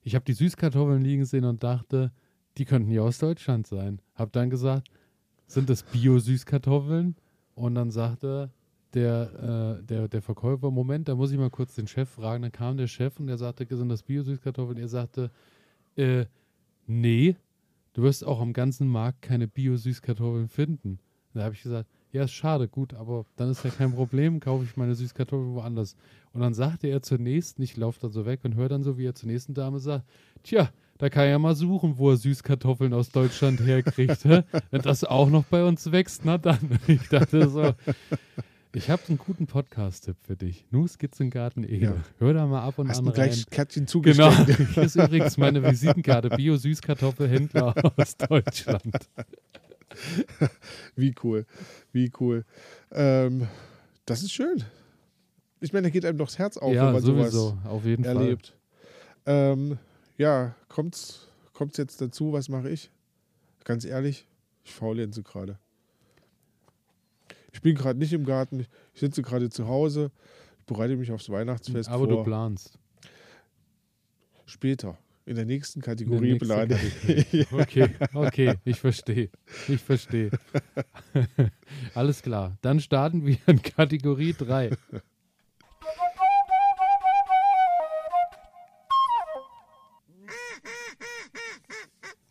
ich 0.03 0.13
habe 0.13 0.25
die 0.25 0.33
Süßkartoffeln 0.33 1.01
liegen 1.01 1.25
sehen 1.25 1.45
und 1.45 1.63
dachte, 1.63 2.11
die 2.59 2.65
könnten 2.65 2.91
ja 2.91 3.01
aus 3.01 3.17
Deutschland 3.17 3.65
sein. 3.65 4.03
Hab 4.13 4.31
dann 4.33 4.51
gesagt, 4.51 4.91
sind 5.47 5.67
das 5.67 5.81
Bio-Süßkartoffeln? 5.81 7.15
Und 7.55 7.73
dann 7.73 7.89
sagte 7.89 8.51
der, 8.93 9.79
äh, 9.79 9.83
der, 9.83 10.07
der 10.07 10.21
Verkäufer, 10.21 10.71
Moment, 10.71 11.07
da 11.07 11.15
muss 11.15 11.31
ich 11.31 11.37
mal 11.37 11.49
kurz 11.49 11.75
den 11.75 11.87
Chef 11.87 12.09
fragen. 12.09 12.43
Dann 12.43 12.51
kam 12.51 12.77
der 12.77 12.87
Chef 12.87 13.19
und 13.19 13.27
der 13.27 13.37
sagte, 13.37 13.65
sind 13.75 13.89
das 13.89 14.03
Bio-Süßkartoffeln? 14.03 14.77
Er 14.77 14.87
sagte, 14.87 15.31
äh, 15.95 16.25
nee, 16.85 17.35
du 17.93 18.03
wirst 18.03 18.25
auch 18.25 18.41
am 18.41 18.53
ganzen 18.53 18.87
Markt 18.87 19.21
keine 19.21 19.47
Bio-Süßkartoffeln 19.47 20.47
finden. 20.47 20.99
Da 21.33 21.43
habe 21.43 21.55
ich 21.55 21.63
gesagt, 21.63 21.89
ja, 22.11 22.23
ist 22.23 22.33
schade, 22.33 22.67
gut, 22.67 22.93
aber 22.93 23.25
dann 23.37 23.49
ist 23.49 23.65
ja 23.65 23.71
kein 23.71 23.93
Problem, 23.95 24.39
kaufe 24.39 24.63
ich 24.63 24.77
meine 24.77 24.93
Süßkartoffeln 24.93 25.55
woanders. 25.55 25.95
Und 26.31 26.41
dann 26.41 26.53
sagte 26.53 26.87
er 26.87 27.01
zur 27.01 27.17
nächsten, 27.17 27.63
ich 27.63 27.75
laufe 27.75 27.99
dann 27.99 28.11
so 28.11 28.25
weg 28.27 28.41
und 28.43 28.53
höre 28.53 28.69
dann 28.69 28.83
so, 28.83 28.99
wie 28.99 29.05
er 29.07 29.15
zur 29.15 29.29
nächsten 29.29 29.55
Dame 29.55 29.79
sagt, 29.79 30.05
tja, 30.43 30.69
da 30.99 31.09
kann 31.09 31.23
er 31.23 31.31
ja 31.31 31.39
mal 31.39 31.55
suchen, 31.55 31.97
wo 31.97 32.11
er 32.11 32.17
Süßkartoffeln 32.17 32.93
aus 32.93 33.09
Deutschland 33.09 33.59
herkriegt. 33.65 34.23
Wenn 34.25 34.81
das 34.83 35.03
auch 35.03 35.29
noch 35.29 35.45
bei 35.45 35.63
uns 35.65 35.91
wächst, 35.91 36.23
na 36.23 36.37
dann. 36.37 36.79
Ich 36.87 37.09
dachte 37.09 37.49
so, 37.49 37.73
ich 38.75 38.89
habe 38.89 39.01
einen 39.07 39.17
guten 39.17 39.45
Podcast-Tipp 39.47 40.17
für 40.25 40.35
dich. 40.35 40.65
Nu 40.71 40.87
Skizzengarten 40.87 41.63
Ede. 41.63 41.85
Ja. 41.85 41.95
Hör 42.19 42.33
da 42.33 42.45
mal 42.47 42.63
ab 42.63 42.79
und 42.79 42.89
Hast 42.89 42.99
an 42.99 43.05
du 43.05 43.11
rein. 43.11 43.29
gleich 43.29 43.45
Kärtchen 43.49 43.85
Genau, 43.85 43.91
zugestellt? 44.31 44.69
hier 44.73 44.83
ist 44.83 44.95
übrigens 44.95 45.37
meine 45.37 45.63
Visitenkarte. 45.63 46.29
Bio-Süßkartoffelhändler 46.29 47.75
aus 47.97 48.17
Deutschland. 48.17 49.09
Wie 50.95 51.13
cool. 51.23 51.45
Wie 51.91 52.11
cool. 52.19 52.45
Ähm, 52.91 53.47
das 54.05 54.23
ist 54.23 54.31
schön. 54.33 54.63
Ich 55.59 55.71
meine, 55.71 55.87
da 55.87 55.89
geht 55.91 56.03
einem 56.05 56.17
doch 56.17 56.27
das 56.27 56.39
Herz 56.39 56.57
auf, 56.57 56.69
wenn 56.71 56.75
ja, 56.75 56.91
man 56.91 57.01
sowieso, 57.01 57.49
sowas 57.49 57.65
auf 57.65 57.85
jeden 57.85 58.03
Fall. 58.03 58.17
erlebt. 58.17 58.53
Ähm, 59.25 59.77
ja, 60.17 60.55
kommt's, 60.67 61.27
kommt's 61.53 61.77
jetzt 61.77 62.01
dazu? 62.01 62.33
Was 62.33 62.49
mache 62.49 62.69
ich? 62.69 62.89
Ganz 63.63 63.85
ehrlich, 63.85 64.25
ich 64.63 64.73
faulenze 64.73 65.23
gerade. 65.23 65.57
Ich 67.53 67.61
bin 67.61 67.75
gerade 67.75 67.99
nicht 67.99 68.11
im 68.13 68.25
Garten, 68.25 68.65
ich 68.93 68.99
sitze 68.99 69.21
gerade 69.21 69.49
zu 69.49 69.67
Hause, 69.67 70.11
ich 70.59 70.65
bereite 70.65 70.97
mich 70.97 71.11
aufs 71.11 71.29
Weihnachtsfest 71.29 71.87
Aber 71.89 72.07
du 72.07 72.15
vor. 72.15 72.23
planst. 72.25 72.77
Später, 74.45 74.97
in 75.25 75.35
der 75.35 75.45
nächsten 75.45 75.81
Kategorie 75.81 76.37
plane 76.37 76.75
Kategorie. 76.75 77.45
Okay, 77.51 77.89
okay, 78.13 78.55
ich 78.65 78.79
verstehe. 78.79 79.29
Ich 79.67 79.81
verstehe. 79.81 80.31
Alles 81.93 82.21
klar. 82.21 82.57
Dann 82.61 82.79
starten 82.79 83.25
wir 83.25 83.37
in 83.47 83.61
Kategorie 83.61 84.33
3. 84.33 84.71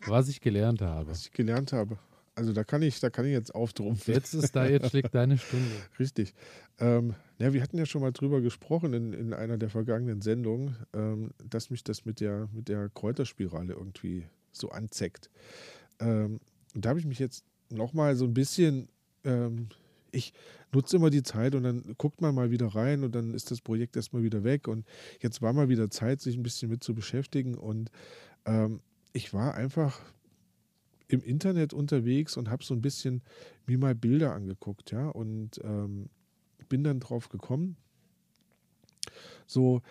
Was 0.07 0.29
ich 0.29 0.41
gelernt 0.41 0.83
habe. 0.83 1.11
was 1.11 1.23
ich 1.27 1.31
gelernt 1.31 1.73
habe. 1.73 1.97
Also 2.35 2.53
da 2.53 2.65
kann 2.65 2.81
ich, 2.83 2.99
da 3.01 3.11
kann 3.11 3.27
ich 3.27 3.33
jetzt 3.33 3.55
auftrumpfen. 3.55 4.15
Jetzt 4.15 4.33
ist 4.33 4.57
da, 4.57 4.67
jetzt 4.67 4.91
schlägt 4.91 5.15
deine 5.15 5.37
Stunde. 5.37 5.71
Richtig. 5.99 6.35
Ähm, 6.79 7.15
ja, 7.39 7.53
wir 7.53 7.63
hatten 7.63 7.77
ja 7.77 7.85
schon 7.85 8.01
mal 8.01 8.13
drüber 8.13 8.41
gesprochen 8.41 8.95
in, 8.95 9.13
in 9.13 9.35
einer 9.35 9.59
der 9.59 9.69
vergangenen 9.69 10.23
Sendungen, 10.23 10.77
ähm, 10.95 11.33
dass 11.45 11.71
mich 11.71 11.85
das 11.85 12.05
mit 12.05 12.21
der, 12.21 12.49
mit 12.53 12.69
der 12.69 12.89
Kräuterspirale 12.89 13.75
irgendwie 13.75 14.27
so 14.51 14.71
anzeckt. 14.71 15.31
Ähm, 16.01 16.41
und 16.75 16.85
da 16.85 16.91
habe 16.91 17.01
ich 17.01 17.07
mich 17.07 17.19
jetzt 17.19 17.45
nochmal 17.69 18.17
so 18.17 18.25
ein 18.25 18.35
bisschen, 18.35 18.89
ähm, 19.25 19.69
ich 20.11 20.33
nutze 20.73 20.97
immer 20.97 21.11
die 21.11 21.23
Zeit 21.23 21.55
und 21.55 21.65
dann 21.65 21.95
guckt 21.99 22.23
man 22.23 22.35
mal 22.35 22.51
wieder 22.51 22.69
rein 22.69 23.05
und 23.05 23.15
dann 23.15 23.35
ist 23.35 23.51
das 23.51 23.61
Projekt 23.61 23.97
erstmal 23.97 24.23
wieder 24.23 24.43
weg. 24.43 24.69
Und 24.69 24.87
jetzt 25.21 25.43
war 25.43 25.53
mal 25.53 25.69
wieder 25.69 25.91
Zeit, 25.91 26.21
sich 26.21 26.37
ein 26.37 26.43
bisschen 26.43 26.71
mit 26.71 26.83
zu 26.83 26.95
beschäftigen. 26.95 27.57
Und 27.57 27.91
ähm, 28.47 28.81
ich 29.13 29.35
war 29.35 29.55
einfach 29.55 30.01
im 31.13 31.23
Internet 31.23 31.75
unterwegs 31.75 32.37
und 32.37 32.49
habe 32.51 32.65
so 32.65 32.75
ein 32.75 32.81
bisschen 32.81 33.23
mir 33.67 33.79
mal 33.79 33.95
Bilder 33.95 34.33
angeguckt, 34.33 34.91
ja, 34.93 35.09
und 35.09 35.61
ähm, 35.63 36.09
bin 36.69 36.83
dann 36.83 37.01
drauf 37.01 37.29
gekommen, 37.29 37.77
so 39.47 39.83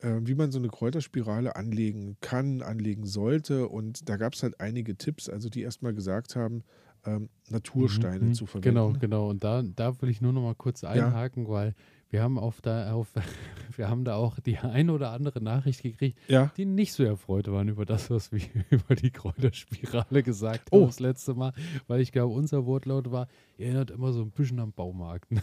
äh, 0.00 0.20
wie 0.22 0.34
man 0.34 0.52
so 0.52 0.58
eine 0.58 0.68
Kräuterspirale 0.68 1.56
anlegen 1.56 2.16
kann, 2.20 2.60
anlegen 2.62 3.06
sollte. 3.06 3.68
Und 3.68 4.08
da 4.08 4.16
gab 4.16 4.34
es 4.34 4.42
halt 4.42 4.60
einige 4.60 4.96
Tipps, 4.96 5.28
also 5.28 5.48
die 5.48 5.62
erstmal 5.62 5.94
gesagt 5.94 6.36
haben, 6.36 6.64
ähm, 7.06 7.30
Natursteine 7.48 8.26
Mhm, 8.26 8.34
zu 8.34 8.44
verwenden. 8.46 8.74
Genau, 8.74 8.92
genau. 8.92 9.30
Und 9.30 9.42
da, 9.42 9.62
da 9.62 10.00
will 10.02 10.10
ich 10.10 10.20
nur 10.20 10.32
noch 10.32 10.42
mal 10.42 10.54
kurz 10.54 10.84
einhaken, 10.84 11.48
weil 11.48 11.74
wir 12.10 12.22
haben 12.22 12.38
auf 12.38 12.60
da, 12.60 12.92
auf, 12.92 13.08
wir 13.76 13.88
haben 13.88 14.04
da 14.04 14.14
auch 14.16 14.40
die 14.40 14.58
ein 14.58 14.90
oder 14.90 15.10
andere 15.12 15.42
Nachricht 15.42 15.82
gekriegt, 15.82 16.18
Ja, 16.28 16.50
die 16.56 16.64
nicht 16.64 16.92
so 16.92 17.04
erfreut 17.04 17.48
waren 17.48 17.68
über 17.68 17.84
das, 17.84 18.10
was 18.10 18.32
wir 18.32 18.40
über 18.70 18.94
die 18.94 19.10
Kräuterspirale 19.10 20.22
gesagt 20.22 20.68
Oh. 20.70 20.80
haben 20.80 20.86
das 20.86 21.00
letzte 21.00 21.34
Mal, 21.34 21.52
weil 21.86 22.00
ich 22.00 22.12
glaube, 22.12 22.34
unser 22.34 22.64
Wortlaut 22.66 23.10
war, 23.10 23.28
erinnert 23.58 23.90
immer 23.90 24.12
so 24.12 24.22
ein 24.22 24.30
bisschen 24.30 24.58
am 24.60 24.72
Baumarkt. 24.72 25.28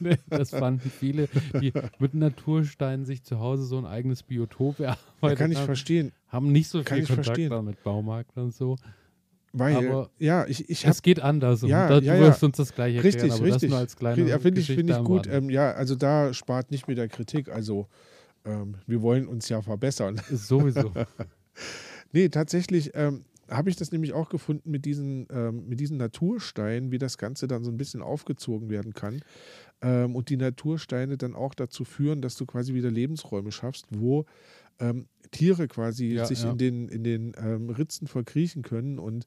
Ne, 0.00 0.18
das 0.28 0.50
fanden 0.50 0.90
viele, 0.90 1.28
die 1.60 1.72
mit 1.98 2.14
Natursteinen 2.14 3.04
sich 3.04 3.22
zu 3.22 3.38
Hause 3.38 3.64
so 3.64 3.78
ein 3.78 3.86
eigenes 3.86 4.22
Biotop 4.22 4.78
ja 4.80 4.96
erarbeitet 5.20 5.38
kann 5.38 5.52
ich 5.52 5.58
haben, 5.58 5.64
verstehen, 5.66 6.12
haben 6.28 6.50
nicht 6.50 6.68
so 6.68 6.78
viel 6.82 7.06
Kontakt 7.06 7.26
verstehen. 7.26 7.64
mit 7.64 7.82
Baumarkt 7.84 8.36
und 8.36 8.52
so. 8.54 8.76
Weil, 9.52 9.76
Aber 9.76 10.10
ja, 10.18 10.46
ich, 10.46 10.68
ich 10.70 10.84
habe 10.84 10.92
Es 10.92 11.02
geht 11.02 11.20
anders. 11.20 11.62
Ja, 11.62 11.88
da, 11.88 11.94
ja, 11.94 12.14
du 12.14 12.20
ja. 12.20 12.28
wirst 12.28 12.42
uns 12.42 12.56
das 12.56 12.74
gleich 12.74 12.94
erklären, 12.94 13.14
Richtig, 13.14 13.32
aber 13.32 13.44
richtig. 13.44 13.62
das 13.62 13.70
nur 13.70 13.78
als 13.78 13.96
kleine 13.96 14.28
Ja, 14.28 14.38
finde 14.38 14.60
ich, 14.60 14.66
finde 14.66 14.94
ich 14.94 15.04
gut. 15.04 15.26
Ähm, 15.26 15.50
ja, 15.50 15.72
also 15.72 15.94
da 15.94 16.32
spart 16.32 16.70
nicht 16.70 16.88
mit 16.88 16.96
der 16.96 17.08
Kritik. 17.08 17.50
Also 17.50 17.86
ähm, 18.44 18.76
wir 18.86 19.02
wollen 19.02 19.26
uns 19.26 19.48
ja 19.48 19.60
verbessern. 19.62 20.20
Sowieso. 20.30 20.92
Nee, 22.14 22.28
tatsächlich 22.28 22.90
ähm, 22.94 23.24
habe 23.48 23.70
ich 23.70 23.76
das 23.76 23.90
nämlich 23.90 24.12
auch 24.12 24.28
gefunden 24.28 24.70
mit 24.70 24.84
diesen, 24.84 25.26
ähm, 25.30 25.66
mit 25.66 25.80
diesen 25.80 25.96
Natursteinen, 25.96 26.90
wie 26.92 26.98
das 26.98 27.18
Ganze 27.18 27.48
dann 27.48 27.64
so 27.64 27.70
ein 27.70 27.78
bisschen 27.78 28.02
aufgezogen 28.02 28.68
werden 28.68 28.92
kann. 28.92 29.22
Ähm, 29.80 30.14
und 30.14 30.28
die 30.28 30.36
Natursteine 30.36 31.16
dann 31.16 31.34
auch 31.34 31.54
dazu 31.54 31.84
führen, 31.84 32.20
dass 32.20 32.36
du 32.36 32.46
quasi 32.46 32.74
wieder 32.74 32.90
Lebensräume 32.90 33.50
schaffst, 33.50 33.86
wo 33.90 34.26
ähm, 34.80 35.06
Tiere 35.30 35.68
quasi 35.68 36.12
Ja, 36.12 36.26
sich 36.26 36.42
ja. 36.42 36.50
in 36.50 36.58
den, 36.58 36.88
in 36.88 37.04
den 37.04 37.32
ähm, 37.38 37.70
Ritzen 37.70 38.06
verkriechen 38.06 38.62
können. 38.62 38.98
Und 38.98 39.24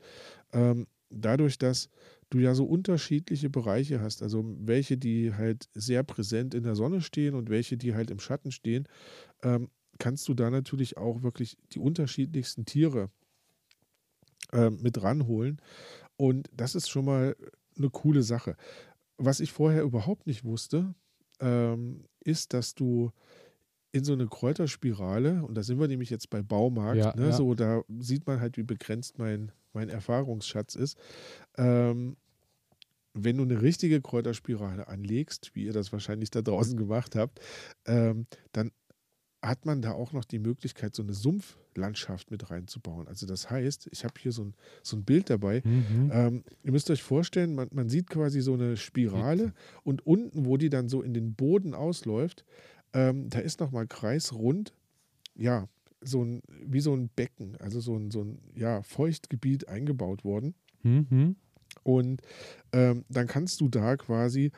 ähm, 0.53 0.87
dadurch, 1.09 1.57
dass 1.57 1.89
du 2.29 2.39
ja 2.39 2.53
so 2.55 2.65
unterschiedliche 2.65 3.49
Bereiche 3.49 4.01
hast, 4.01 4.21
also 4.23 4.43
welche, 4.59 4.97
die 4.97 5.33
halt 5.33 5.69
sehr 5.73 6.03
präsent 6.03 6.53
in 6.53 6.63
der 6.63 6.75
Sonne 6.75 7.01
stehen 7.01 7.35
und 7.35 7.49
welche, 7.49 7.77
die 7.77 7.95
halt 7.95 8.11
im 8.11 8.19
Schatten 8.19 8.51
stehen, 8.51 8.87
ähm, 9.43 9.69
kannst 9.99 10.27
du 10.27 10.33
da 10.33 10.49
natürlich 10.49 10.97
auch 10.97 11.23
wirklich 11.23 11.57
die 11.71 11.79
unterschiedlichsten 11.79 12.65
Tiere 12.65 13.09
ähm, 14.53 14.79
mit 14.81 15.01
ranholen. 15.01 15.61
Und 16.17 16.49
das 16.53 16.75
ist 16.75 16.89
schon 16.89 17.05
mal 17.05 17.35
eine 17.77 17.89
coole 17.89 18.23
Sache. 18.23 18.55
Was 19.17 19.39
ich 19.39 19.51
vorher 19.51 19.83
überhaupt 19.83 20.27
nicht 20.27 20.43
wusste, 20.43 20.95
ähm, 21.39 22.05
ist, 22.21 22.53
dass 22.53 22.75
du 22.75 23.11
in 23.95 24.03
so 24.03 24.13
eine 24.13 24.27
Kräuterspirale, 24.27 25.43
und 25.43 25.55
da 25.55 25.63
sind 25.63 25.79
wir 25.79 25.87
nämlich 25.87 26.09
jetzt 26.09 26.29
bei 26.29 26.41
Baumarkt, 26.41 26.97
Ja, 26.97 27.15
ne, 27.15 27.27
ja. 27.27 27.31
so 27.31 27.53
da 27.53 27.81
sieht 27.99 28.27
man 28.27 28.41
halt, 28.41 28.57
wie 28.57 28.63
begrenzt 28.63 29.17
mein, 29.17 29.51
mein 29.73 29.89
Erfahrungsschatz 29.89 30.75
ist. 30.75 30.97
Ähm, 31.57 32.17
wenn 33.13 33.37
du 33.37 33.43
eine 33.43 33.61
richtige 33.61 34.01
Kräuterspirale 34.01 34.89
anlegst, 34.89 35.51
wie 35.53 35.63
ihr 35.63 35.73
das 35.73 35.93
wahrscheinlich 35.93 36.29
da 36.29 36.41
draußen 36.41 36.77
gemacht 36.77 37.15
habt, 37.15 37.39
ähm, 37.85 38.27
dann 38.51 38.71
hat 39.41 39.65
man 39.65 39.81
da 39.81 39.91
auch 39.91 40.11
noch 40.11 40.25
die 40.25 40.39
Möglichkeit, 40.39 40.95
so 40.95 41.03
eine 41.03 41.13
Sumpflandschaft 41.13 42.31
mit 42.31 42.49
reinzubauen. 42.49 43.07
Also 43.07 43.25
das 43.25 43.49
heißt, 43.49 43.87
ich 43.91 44.03
habe 44.03 44.15
hier 44.19 44.31
so 44.31 44.43
ein, 44.43 44.55
so 44.81 44.97
ein 44.97 45.03
Bild 45.03 45.29
dabei. 45.29 45.61
Mhm. 45.63 46.11
Ähm, 46.11 46.43
ihr 46.63 46.71
müsst 46.71 46.89
euch 46.89 47.03
vorstellen, 47.03 47.55
man, 47.55 47.69
man 47.71 47.87
sieht 47.87 48.09
quasi 48.09 48.41
so 48.41 48.53
eine 48.53 48.75
Spirale 48.75 49.53
und 49.83 50.05
unten, 50.05 50.45
wo 50.45 50.57
die 50.57 50.69
dann 50.69 50.89
so 50.89 51.01
in 51.01 51.13
den 51.13 51.35
Boden 51.35 51.73
ausläuft, 51.73 52.43
ähm, 52.95 53.29
da 53.29 53.39
ist 53.39 53.59
nochmal 53.59 53.85
kreisrund, 53.85 54.73
ja, 55.35 55.67
so 56.01 56.23
ein, 56.23 56.41
wie 56.47 56.79
so 56.79 56.95
ein 56.95 57.09
Becken, 57.09 57.57
also 57.57 57.79
so 57.79 57.95
ein, 57.95 58.09
so 58.09 58.23
ein 58.23 58.39
ja, 58.55 58.81
Feuchtgebiet 58.81 59.67
eingebaut 59.67 60.23
worden. 60.23 60.55
Mhm. 60.83 61.35
Und 61.83 62.21
ähm, 62.71 63.03
dann 63.09 63.27
kannst 63.27 63.59
du 63.61 63.69
da 63.69 63.97
quasi 63.97 64.51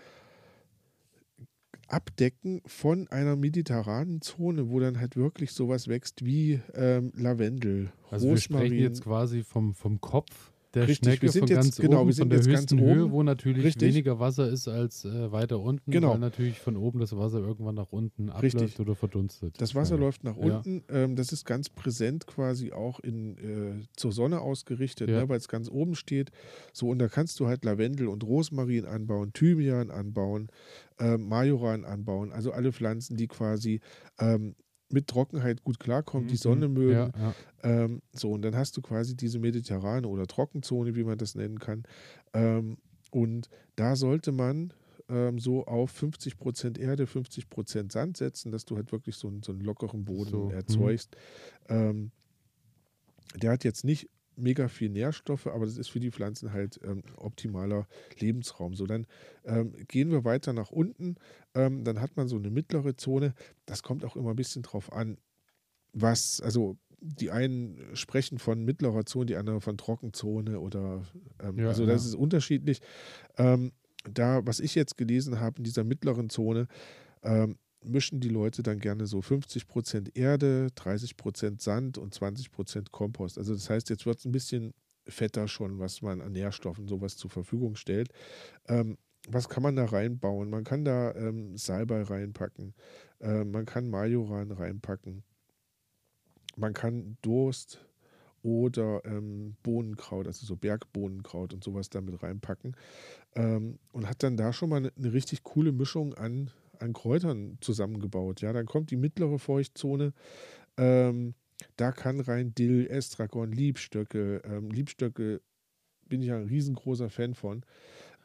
abdecken 1.87 2.61
von 2.65 3.07
einer 3.07 3.35
mediterranen 3.35 4.21
Zone, 4.21 4.69
wo 4.69 4.79
dann 4.79 4.99
halt 4.99 5.15
wirklich 5.15 5.51
sowas 5.51 5.87
wächst 5.87 6.25
wie 6.25 6.61
ähm, 6.73 7.11
Lavendel, 7.15 7.91
Also 8.11 8.29
wir 8.29 8.37
sprechen 8.37 8.63
Rosmarin. 8.63 8.83
jetzt 8.83 9.03
quasi 9.03 9.43
vom, 9.43 9.73
vom 9.73 10.01
Kopf 10.01 10.51
der 10.73 10.83
Richtig, 10.87 10.97
Schnecke 11.07 11.21
wir 11.23 11.31
sind 11.31 11.39
von 11.41 11.47
jetzt- 11.49 11.63
ganz 11.63 11.77
genau, 11.77 11.99
oben, 12.01 12.07
wir 12.09 12.13
sind 12.13 12.23
von 12.23 12.29
der 12.29 12.39
jetzt 12.39 12.69
ganz 12.69 12.81
Höhe, 12.81 13.03
oben. 13.05 13.11
wo 13.13 13.23
natürlich 13.23 13.63
Richtig. 13.63 13.93
weniger 13.93 14.19
Wasser 14.19 14.49
ist 14.49 14.67
als 14.67 15.05
äh, 15.05 15.31
weiter 15.31 15.59
unten, 15.59 15.89
Genau. 15.89 16.11
weil 16.11 16.19
natürlich 16.19 16.59
von 16.59 16.75
oben 16.75 16.99
das 16.99 17.15
Wasser 17.15 17.39
irgendwann 17.39 17.75
nach 17.75 17.91
unten 17.91 18.29
Richtig. 18.29 18.55
abläuft 18.55 18.79
oder 18.81 18.95
verdunstet. 18.95 19.55
Das 19.61 19.75
Wasser 19.75 19.95
Ja. 19.95 20.01
läuft 20.01 20.23
nach 20.23 20.35
Ja. 20.37 20.57
unten. 20.57 20.83
Ähm, 20.89 21.15
das 21.15 21.31
ist 21.31 21.45
ganz 21.45 21.69
präsent 21.69 22.27
quasi 22.27 22.71
auch 22.73 22.99
in, 22.99 23.37
äh, 23.37 23.85
zur 23.95 24.11
Sonne 24.11 24.41
ausgerichtet, 24.41 25.09
Ja. 25.09 25.21
ne, 25.21 25.29
weil 25.29 25.37
es 25.37 25.47
ganz 25.47 25.69
oben 25.69 25.95
steht. 25.95 26.31
So, 26.73 26.89
und 26.89 26.99
da 26.99 27.07
kannst 27.07 27.39
du 27.39 27.47
halt 27.47 27.63
Lavendel 27.63 28.07
und 28.07 28.23
Rosmarin 28.23 28.85
anbauen, 28.85 29.31
Thymian 29.33 29.89
anbauen, 29.89 30.49
ähm, 30.99 31.27
Majoran 31.29 31.85
anbauen. 31.85 32.31
Also 32.33 32.51
alle 32.51 32.73
Pflanzen, 32.73 33.15
die 33.17 33.27
quasi 33.27 33.79
ähm, 34.19 34.55
mit 34.89 35.07
Trockenheit 35.07 35.63
gut 35.63 35.79
klarkommen, 35.79 36.27
die 36.27 36.33
Mhm. 36.35 36.37
Sonne 36.37 36.67
mögen. 36.69 37.11
Ja, 37.15 37.33
ja. 37.63 37.83
Ähm, 37.83 38.01
so, 38.13 38.31
und 38.31 38.41
dann 38.43 38.55
hast 38.55 38.77
du 38.77 38.81
quasi 38.81 39.15
diese 39.15 39.39
mediterrane 39.39 40.07
oder 40.07 40.27
Trockenzone, 40.27 40.95
wie 40.95 41.03
man 41.03 41.17
das 41.17 41.35
nennen 41.35 41.59
kann. 41.59 41.83
Ähm, 42.33 42.77
und 43.11 43.49
da 43.75 43.95
sollte 43.95 44.31
man 44.31 44.73
ähm, 45.09 45.39
so 45.39 45.65
auf 45.65 45.89
50% 45.91 46.77
Erde, 46.77 47.05
50% 47.07 47.91
Sand 47.93 48.17
setzen, 48.17 48.51
dass 48.51 48.65
du 48.65 48.75
halt 48.75 48.91
wirklich 48.91 49.15
so, 49.15 49.29
einen- 49.29 49.41
so 49.41 49.53
einen 49.53 49.61
lockeren 49.61 50.03
Boden 50.03 50.29
So, 50.29 50.45
mhm. 50.45 50.51
erzeugst. 50.51 51.15
Ähm, 51.69 52.11
der 53.35 53.51
hat 53.51 53.63
jetzt 53.63 53.83
nicht 53.85 54.09
mega 54.37 54.67
viel 54.67 54.89
Nährstoffe, 54.89 55.47
aber 55.47 55.65
das 55.65 55.77
ist 55.77 55.89
für 55.89 55.99
die 55.99 56.11
Pflanzen 56.11 56.53
halt 56.53 56.79
ähm, 56.83 57.03
optimaler 57.17 57.87
Lebensraum. 58.19 58.75
So, 58.75 58.85
dann 58.85 59.07
ähm, 59.45 59.73
gehen 59.87 60.11
wir 60.11 60.23
weiter 60.23 60.53
nach 60.53 60.71
unten. 60.71 61.15
Ähm, 61.55 61.83
dann 61.83 61.99
hat 62.01 62.15
man 62.17 62.27
so 62.27 62.37
eine 62.37 62.49
mittlere 62.49 62.95
Zone. 62.95 63.33
Das 63.65 63.83
kommt 63.83 64.05
auch 64.05 64.15
immer 64.15 64.31
ein 64.31 64.35
bisschen 64.35 64.63
drauf 64.63 64.91
an, 64.91 65.17
was, 65.93 66.41
also 66.41 66.77
die 66.99 67.31
einen 67.31 67.79
sprechen 67.93 68.39
von 68.39 68.63
mittlerer 68.63 69.05
Zone, 69.05 69.27
die 69.27 69.35
anderen 69.35 69.61
von 69.61 69.77
Trockenzone 69.77 70.59
oder 70.59 71.03
ähm, 71.41 71.59
Ja, 71.59 71.67
also 71.67 71.85
das 71.85 72.03
ja. 72.03 72.09
ist 72.09 72.15
unterschiedlich. 72.15 72.81
Ähm, 73.37 73.71
da, 74.11 74.45
was 74.45 74.59
ich 74.59 74.75
jetzt 74.75 74.97
gelesen 74.97 75.39
habe, 75.39 75.57
in 75.57 75.63
dieser 75.63 75.83
mittleren 75.83 76.29
Zone, 76.29 76.67
ähm, 77.23 77.57
mischen 77.87 78.19
die 78.19 78.29
Leute 78.29 78.63
dann 78.63 78.79
gerne 78.79 79.07
so 79.07 79.19
50% 79.19 80.15
Erde, 80.15 80.67
30% 80.75 81.61
Sand 81.61 81.97
und 81.97 82.15
20% 82.15 82.91
Kompost. 82.91 83.37
Also 83.37 83.53
das 83.53 83.69
heißt, 83.69 83.89
jetzt 83.89 84.05
wird 84.05 84.19
es 84.19 84.25
ein 84.25 84.31
bisschen 84.31 84.73
fetter 85.07 85.47
schon, 85.47 85.79
was 85.79 86.01
man 86.01 86.21
an 86.21 86.33
Nährstoffen 86.33 86.87
sowas 86.87 87.17
zur 87.17 87.29
Verfügung 87.29 87.75
stellt. 87.75 88.09
Ähm, 88.67 88.97
was 89.29 89.49
kann 89.49 89.63
man 89.63 89.75
da 89.75 89.85
reinbauen? 89.85 90.49
Man 90.49 90.63
kann 90.63 90.85
da 90.85 91.13
ähm, 91.15 91.57
Salbei 91.57 92.01
reinpacken, 92.03 92.73
äh, 93.19 93.43
man 93.43 93.65
kann 93.65 93.89
Majoran 93.89 94.51
reinpacken, 94.51 95.23
man 96.55 96.73
kann 96.73 97.17
Durst 97.21 97.85
oder 98.43 99.03
ähm, 99.05 99.57
Bohnenkraut, 99.63 100.27
also 100.27 100.45
so 100.45 100.55
Bergbohnenkraut 100.55 101.53
und 101.53 101.63
sowas 101.63 101.89
damit 101.89 102.21
reinpacken 102.23 102.75
ähm, 103.35 103.79
und 103.91 104.07
hat 104.07 104.23
dann 104.23 104.37
da 104.37 104.53
schon 104.53 104.69
mal 104.69 104.77
eine, 104.77 104.93
eine 104.95 105.11
richtig 105.11 105.43
coole 105.43 105.71
Mischung 105.71 106.13
an, 106.13 106.51
an 106.79 106.93
Kräutern 106.93 107.57
zusammengebaut. 107.61 108.41
Ja, 108.41 108.53
dann 108.53 108.65
kommt 108.65 108.91
die 108.91 108.97
mittlere 108.97 109.39
Feuchtzone. 109.39 110.13
Ähm, 110.77 111.33
da 111.75 111.91
kann 111.91 112.19
rein 112.19 112.53
Dill, 112.53 112.87
Estragon, 112.87 113.51
Liebstöcke. 113.51 114.41
Ähm, 114.45 114.69
Liebstöcke 114.69 115.41
bin 116.07 116.21
ich 116.21 116.27
ja 116.27 116.37
ein 116.37 116.45
riesengroßer 116.45 117.09
Fan 117.09 117.33
von. 117.33 117.63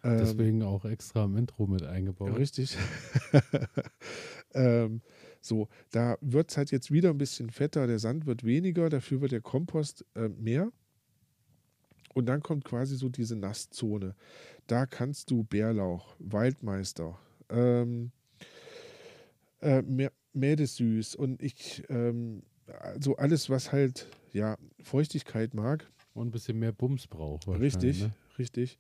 Ähm, 0.04 0.18
Deswegen 0.18 0.62
auch 0.62 0.84
extra 0.84 1.24
im 1.24 1.36
Intro 1.36 1.66
mit 1.66 1.82
eingebaut. 1.82 2.36
Richtig. 2.36 2.76
ähm, 4.54 5.00
so, 5.40 5.68
da 5.90 6.18
wird 6.20 6.50
es 6.50 6.56
halt 6.56 6.70
jetzt 6.70 6.90
wieder 6.90 7.10
ein 7.10 7.18
bisschen 7.18 7.50
fetter, 7.50 7.86
der 7.86 7.98
Sand 7.98 8.26
wird 8.26 8.44
weniger, 8.44 8.88
dafür 8.88 9.20
wird 9.20 9.32
der 9.32 9.40
Kompost 9.40 10.04
äh, 10.14 10.28
mehr. 10.28 10.70
Und 12.14 12.26
dann 12.26 12.42
kommt 12.42 12.64
quasi 12.64 12.96
so 12.96 13.08
diese 13.08 13.36
Nasszone. 13.36 14.14
Da 14.66 14.86
kannst 14.86 15.30
du 15.30 15.44
Bärlauch, 15.44 16.14
Waldmeister, 16.18 17.18
ähm, 17.48 18.12
äh, 19.62 19.78
Mä- 19.80 20.12
Mädesüß 20.34 21.14
und 21.14 21.42
ich, 21.42 21.82
ähm, 21.88 22.42
also 22.80 23.16
alles, 23.16 23.48
was 23.50 23.72
halt, 23.72 24.08
ja, 24.32 24.56
Feuchtigkeit 24.82 25.54
mag, 25.54 25.90
Und 26.14 26.28
ein 26.28 26.30
bisschen 26.30 26.58
mehr 26.58 26.72
Bums 26.72 27.06
braucht. 27.06 27.48
Richtig, 27.48 28.02
Ne? 28.02 28.10
richtig. 28.38 28.78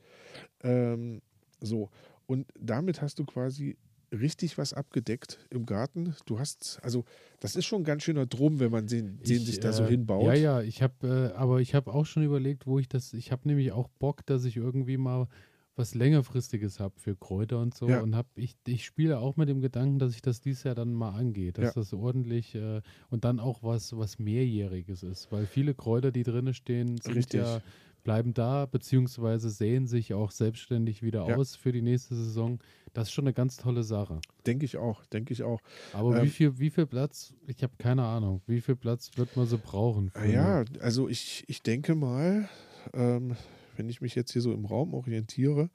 Ähm, 0.62 1.22
so, 1.60 1.90
und 2.26 2.46
damit 2.58 3.00
hast 3.00 3.18
du 3.18 3.24
quasi 3.24 3.76
richtig 4.12 4.58
was 4.58 4.74
abgedeckt 4.74 5.38
im 5.50 5.64
Garten. 5.64 6.14
Du 6.26 6.38
hast, 6.38 6.78
also 6.82 7.04
das 7.40 7.56
ist 7.56 7.64
schon 7.64 7.80
ein 7.82 7.84
ganz 7.84 8.02
schöner 8.02 8.26
Drum, 8.26 8.60
wenn 8.60 8.70
man 8.70 8.86
den, 8.86 9.18
den 9.22 9.36
Ich, 9.36 9.46
sich 9.46 9.60
da 9.60 9.72
so 9.72 9.84
äh, 9.84 9.88
hinbaut. 9.88 10.24
Ja, 10.26 10.34
ja, 10.34 10.60
ich 10.62 10.82
habe, 10.82 11.32
äh, 11.34 11.36
aber 11.38 11.60
ich 11.60 11.74
habe 11.74 11.92
auch 11.92 12.04
schon 12.04 12.22
überlegt, 12.22 12.66
wo 12.66 12.78
ich 12.78 12.88
das, 12.88 13.14
ich 13.14 13.32
habe 13.32 13.48
nämlich 13.48 13.72
auch 13.72 13.88
Bock, 13.98 14.26
dass 14.26 14.44
ich 14.44 14.56
irgendwie 14.56 14.98
mal 14.98 15.28
was 15.76 15.94
längerfristiges 15.94 16.80
habe 16.80 16.94
für 16.98 17.16
Kräuter 17.16 17.58
und 17.60 17.74
so 17.74 17.88
Ja. 17.88 18.00
und 18.02 18.14
habe 18.14 18.28
ich 18.34 18.56
ich 18.66 18.84
spiele 18.84 19.18
auch 19.18 19.36
mit 19.36 19.48
dem 19.48 19.60
Gedanken, 19.60 19.98
dass 19.98 20.14
ich 20.14 20.22
das 20.22 20.40
dieses 20.40 20.64
Jahr 20.64 20.74
dann 20.74 20.92
mal 20.92 21.10
angehe, 21.12 21.52
dass 21.52 21.66
Ja. 21.66 21.72
das 21.80 21.92
ordentlich 21.94 22.54
äh, 22.54 22.82
und 23.10 23.24
dann 23.24 23.40
auch 23.40 23.62
was 23.62 23.96
was 23.96 24.18
mehrjähriges 24.18 25.02
ist, 25.02 25.32
weil 25.32 25.46
viele 25.46 25.74
Kräuter, 25.74 26.12
die 26.12 26.24
drinne 26.24 26.52
stehen, 26.54 26.98
sind 27.00 27.16
Richtig. 27.16 27.40
ja 27.40 27.60
bleiben 28.04 28.34
da 28.34 28.66
beziehungsweise 28.66 29.48
säen 29.48 29.86
sich 29.86 30.12
auch 30.12 30.32
selbstständig 30.32 31.02
wieder 31.04 31.28
Ja. 31.28 31.36
aus 31.36 31.54
für 31.54 31.70
die 31.70 31.82
nächste 31.82 32.16
Saison. 32.16 32.58
Das 32.94 33.06
ist 33.08 33.12
schon 33.12 33.24
eine 33.26 33.32
ganz 33.32 33.56
tolle 33.56 33.84
Sache. 33.84 34.18
Denke 34.44 34.64
ich 34.64 34.76
auch, 34.76 35.06
denke 35.06 35.32
ich 35.32 35.44
auch. 35.44 35.60
Aber 35.92 36.16
Ähm, 36.18 36.24
wie 36.24 36.28
viel 36.30 36.58
wie 36.58 36.70
viel 36.70 36.86
Platz? 36.86 37.32
Ich 37.46 37.62
habe 37.62 37.72
keine 37.78 38.02
Ahnung. 38.04 38.42
Wie 38.48 38.60
viel 38.60 38.74
Platz 38.74 39.12
wird 39.16 39.36
man 39.36 39.46
so 39.46 39.56
brauchen? 39.56 40.10
für 40.10 40.18
eine- 40.18 40.32
Ja, 40.32 40.64
also 40.80 41.08
ich, 41.08 41.44
ich 41.46 41.62
denke 41.62 41.94
mal, 41.94 42.48
ähm, 42.92 43.36
wenn 43.76 43.88
ich 43.88 44.00
mich 44.00 44.14
jetzt 44.14 44.32
hier 44.32 44.42
so 44.42 44.52
im 44.52 44.64
Raum 44.64 44.94
orientiere, 44.94 45.70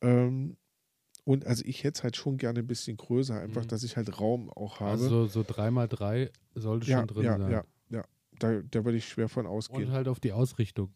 ähm, 0.00 0.56
und 1.24 1.46
also 1.46 1.62
ich 1.66 1.84
hätte 1.84 1.98
es 1.98 2.02
halt 2.04 2.16
schon 2.16 2.38
gerne 2.38 2.60
ein 2.60 2.66
bisschen 2.66 2.96
größer, 2.96 3.38
einfach, 3.38 3.64
Mhm. 3.64 3.68
dass 3.68 3.82
ich 3.82 3.96
halt 3.98 4.18
Raum 4.18 4.48
auch 4.50 4.80
habe. 4.80 4.92
Also 4.92 5.26
so 5.26 5.42
3x3 5.42 6.30
sollte 6.54 6.90
ja, 6.90 7.00
schon 7.00 7.08
drin 7.08 7.24
ja, 7.24 7.38
sein. 7.38 7.50
ja, 7.50 7.64
ja. 7.90 8.04
Da, 8.38 8.62
da 8.62 8.84
würde 8.84 8.96
ich 8.96 9.06
schwer 9.08 9.28
von 9.28 9.46
ausgehen. 9.46 9.88
Und 9.88 9.92
halt 9.92 10.08
auf 10.08 10.20
die 10.20 10.32
Ausrichtung. 10.32 10.94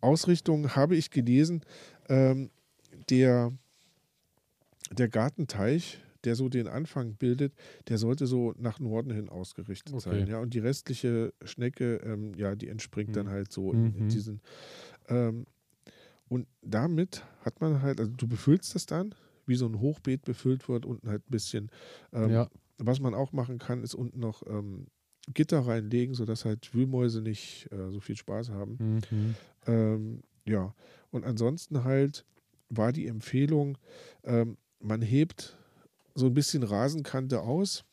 Ausrichtung 0.00 0.76
habe 0.76 0.94
ich 0.96 1.10
gelesen, 1.10 1.64
ähm, 2.08 2.50
der, 3.08 3.52
der 4.92 5.08
Gartenteich, 5.08 6.00
der 6.24 6.36
so 6.36 6.48
den 6.48 6.68
Anfang 6.68 7.14
bildet, 7.14 7.54
der 7.88 7.96
sollte 7.98 8.26
so 8.26 8.54
nach 8.58 8.78
Norden 8.78 9.10
hin 9.10 9.28
ausgerichtet 9.28 9.94
Okay. 9.94 10.00
sein. 10.20 10.26
Ja? 10.26 10.38
Und 10.38 10.52
die 10.54 10.58
restliche 10.58 11.32
Schnecke, 11.44 11.96
ähm, 12.04 12.34
ja, 12.34 12.54
die 12.54 12.68
entspringt 12.68 13.16
dann 13.16 13.26
Mhm. 13.26 13.30
halt 13.30 13.52
so 13.52 13.72
in, 13.72 13.94
in 13.94 14.04
Mhm. 14.04 14.08
diesen. 14.08 14.40
Ähm, 15.10 15.46
und 16.28 16.46
damit 16.62 17.24
hat 17.44 17.60
man 17.60 17.82
halt, 17.82 18.00
also 18.00 18.12
du 18.16 18.28
befüllst 18.28 18.74
das 18.74 18.86
dann, 18.86 19.14
wie 19.46 19.56
so 19.56 19.66
ein 19.66 19.80
Hochbeet 19.80 20.24
befüllt 20.24 20.68
wird, 20.68 20.86
unten 20.86 21.08
halt 21.08 21.22
ein 21.26 21.30
bisschen. 21.30 21.70
Ähm, 22.12 22.30
ja, 22.30 22.48
Was 22.78 23.00
man 23.00 23.14
auch 23.14 23.32
machen 23.32 23.58
kann, 23.58 23.82
ist 23.82 23.94
unten 23.94 24.20
noch 24.20 24.46
ähm, 24.46 24.86
Gitter 25.34 25.66
reinlegen, 25.66 26.14
sodass 26.14 26.44
halt 26.44 26.72
Wühlmäuse 26.72 27.20
nicht 27.20 27.70
äh, 27.72 27.90
so 27.90 28.00
viel 28.00 28.16
Spaß 28.16 28.50
haben. 28.50 28.78
mhm. 29.10 29.34
Ähm, 29.66 30.22
ja, 30.46 30.74
und 31.10 31.24
ansonsten 31.24 31.84
halt 31.84 32.24
war 32.68 32.92
die 32.92 33.06
Empfehlung, 33.06 33.76
ähm, 34.24 34.56
man 34.78 35.02
hebt 35.02 35.58
so 36.14 36.26
ein 36.26 36.34
bisschen 36.34 36.62
Rasenkante 36.62 37.42
aus, 37.42 37.84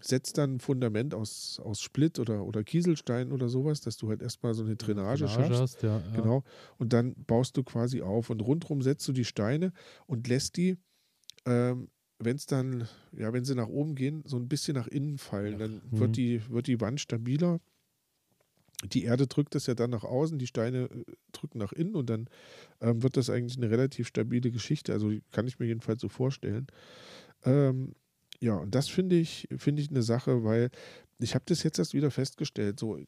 setzt 0.00 0.38
dann 0.38 0.54
ein 0.56 0.60
Fundament 0.60 1.14
aus, 1.14 1.60
aus 1.62 1.80
Splitt 1.80 2.18
oder, 2.18 2.44
oder 2.44 2.62
Kieselstein 2.64 3.32
oder 3.32 3.48
sowas, 3.48 3.80
dass 3.80 3.96
du 3.96 4.08
halt 4.08 4.22
erstmal 4.22 4.54
so 4.54 4.62
eine 4.64 4.76
Drainage, 4.76 5.28
schaffst. 5.28 5.50
hast, 5.50 5.82
ja, 5.82 5.98
ja. 5.98 6.02
Genau. 6.14 6.44
Und 6.78 6.92
dann 6.92 7.14
baust 7.26 7.56
du 7.56 7.64
quasi 7.64 8.02
auf 8.02 8.30
und 8.30 8.40
rundherum 8.40 8.82
setzt 8.82 9.06
du 9.08 9.12
die 9.12 9.24
Steine 9.24 9.72
und 10.06 10.28
lässt 10.28 10.56
die 10.56 10.78
ähm, 11.46 11.88
wenn 12.20 12.36
es 12.36 12.46
dann, 12.46 12.88
ja, 13.16 13.32
wenn 13.32 13.44
sie 13.44 13.54
nach 13.54 13.68
oben 13.68 13.94
gehen, 13.94 14.22
so 14.26 14.36
ein 14.36 14.48
bisschen 14.48 14.74
nach 14.74 14.88
innen 14.88 15.18
fallen, 15.18 15.58
dann 15.58 15.82
Mhm. 15.90 15.98
wird, 16.00 16.16
die, 16.16 16.42
wird 16.50 16.66
die 16.66 16.80
Wand 16.80 17.00
stabiler. 17.00 17.60
Die 18.84 19.02
Erde 19.04 19.26
drückt 19.26 19.56
das 19.56 19.66
ja 19.66 19.74
dann 19.74 19.90
nach 19.90 20.04
außen, 20.04 20.38
die 20.38 20.46
Steine 20.46 20.84
äh, 20.84 21.04
drücken 21.32 21.58
nach 21.58 21.72
innen 21.72 21.96
und 21.96 22.08
dann 22.10 22.28
ähm, 22.80 23.02
wird 23.02 23.16
das 23.16 23.28
eigentlich 23.28 23.56
eine 23.56 23.70
relativ 23.70 24.06
stabile 24.08 24.52
Geschichte. 24.52 24.92
Also 24.92 25.12
kann 25.32 25.48
ich 25.48 25.58
mir 25.58 25.66
jedenfalls 25.66 26.00
so 26.00 26.08
vorstellen. 26.08 26.68
Ähm, 27.44 27.94
ja, 28.40 28.56
und 28.56 28.74
das 28.74 28.88
finde 28.88 29.16
ich, 29.16 29.48
finde 29.56 29.82
ich 29.82 29.90
eine 29.90 30.02
Sache, 30.02 30.44
weil 30.44 30.70
ich 31.18 31.34
habe 31.34 31.44
das 31.46 31.62
jetzt 31.62 31.78
erst 31.78 31.94
wieder 31.94 32.10
festgestellt. 32.10 32.78
So, 32.78 32.98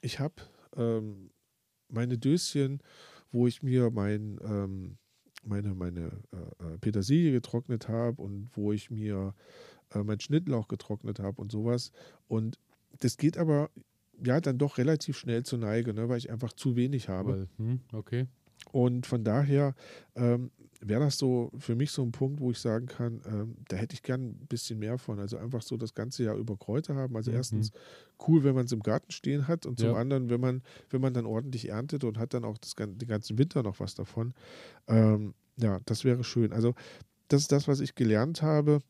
ich 0.00 0.18
habe 0.18 0.34
ähm, 0.76 1.30
meine 1.88 2.18
Döschen, 2.18 2.82
wo 3.30 3.46
ich 3.46 3.62
mir 3.62 3.90
mein, 3.90 4.38
ähm, 4.44 4.98
meine, 5.44 5.74
meine 5.74 6.22
äh, 6.32 6.74
äh, 6.74 6.78
Petersilie 6.78 7.32
getrocknet 7.32 7.88
habe 7.88 8.20
und 8.20 8.50
wo 8.54 8.72
ich 8.72 8.90
mir 8.90 9.34
äh, 9.90 10.02
mein 10.02 10.20
Schnittlauch 10.20 10.68
getrocknet 10.68 11.20
habe 11.20 11.40
und 11.40 11.52
sowas. 11.52 11.92
Und 12.26 12.58
das 12.98 13.16
geht 13.16 13.38
aber 13.38 13.70
ja 14.24 14.40
dann 14.40 14.58
doch 14.58 14.78
relativ 14.78 15.16
schnell 15.16 15.44
zur 15.44 15.58
Neige, 15.58 15.94
ne, 15.94 16.08
weil 16.08 16.18
ich 16.18 16.30
einfach 16.30 16.52
zu 16.52 16.76
wenig 16.76 17.08
habe. 17.08 17.32
Weil, 17.32 17.48
hm, 17.58 17.80
okay. 17.92 18.26
Und 18.70 19.06
von 19.06 19.24
daher 19.24 19.74
ähm, 20.14 20.50
wäre 20.84 21.00
das 21.00 21.18
so 21.18 21.50
für 21.58 21.74
mich 21.76 21.90
so 21.92 22.02
ein 22.02 22.12
Punkt, 22.12 22.40
wo 22.40 22.50
ich 22.50 22.58
sagen 22.58 22.86
kann, 22.86 23.22
ähm, 23.26 23.56
da 23.68 23.76
hätte 23.76 23.94
ich 23.94 24.02
gern 24.02 24.22
ein 24.30 24.46
bisschen 24.48 24.78
mehr 24.78 24.98
von. 24.98 25.18
Also 25.20 25.36
einfach 25.38 25.62
so 25.62 25.76
das 25.76 25.94
ganze 25.94 26.24
Jahr 26.24 26.36
über 26.36 26.56
Kräuter 26.56 26.94
haben. 26.96 27.16
Also 27.16 27.30
Mhm. 27.30 27.36
erstens 27.36 27.70
cool, 28.26 28.44
wenn 28.44 28.54
man 28.54 28.66
es 28.66 28.72
im 28.72 28.80
Garten 28.82 29.12
stehen 29.12 29.48
hat 29.48 29.64
und 29.66 29.78
zum 29.78 29.90
Ja. 29.90 29.96
anderen, 29.96 30.28
wenn 30.30 30.40
man, 30.40 30.62
wenn 30.90 31.00
man 31.00 31.14
dann 31.14 31.26
ordentlich 31.26 31.68
erntet 31.68 32.04
und 32.04 32.18
hat 32.18 32.34
dann 32.34 32.44
auch 32.44 32.58
das, 32.58 32.74
den 32.74 32.98
ganzen 32.98 33.38
Winter 33.38 33.62
noch 33.62 33.80
was 33.80 33.94
davon. 33.94 34.34
Ähm, 34.88 35.34
ja, 35.56 35.80
das 35.86 36.04
wäre 36.04 36.24
schön. 36.24 36.52
Also 36.52 36.74
das 37.28 37.42
ist 37.42 37.52
das, 37.52 37.68
was 37.68 37.80
ich 37.80 37.94
gelernt 37.94 38.42
habe. 38.42 38.80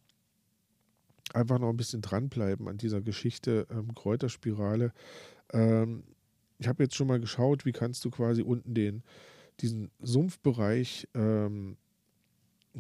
Einfach 1.35 1.59
noch 1.59 1.71
ein 1.71 1.77
bisschen 1.77 2.03
dranbleiben 2.03 2.69
an 2.69 2.77
dieser 2.79 3.01
Geschichte 3.01 3.67
ähm, 3.71 3.95
Kräuterspirale. 3.95 4.93
Ähm, 5.53 6.05
ich 6.59 6.69
habe 6.69 6.83
jetzt 6.85 6.95
schon 6.97 7.07
mal 7.09 7.21
geschaut, 7.21 7.65
wie 7.65 7.73
kannst 7.73 8.05
du 8.05 8.11
quasi 8.11 8.43
unten 8.43 8.75
den, 8.75 9.03
diesen 9.61 9.91
Sumpfbereich 10.01 11.09
ähm, 11.15 11.77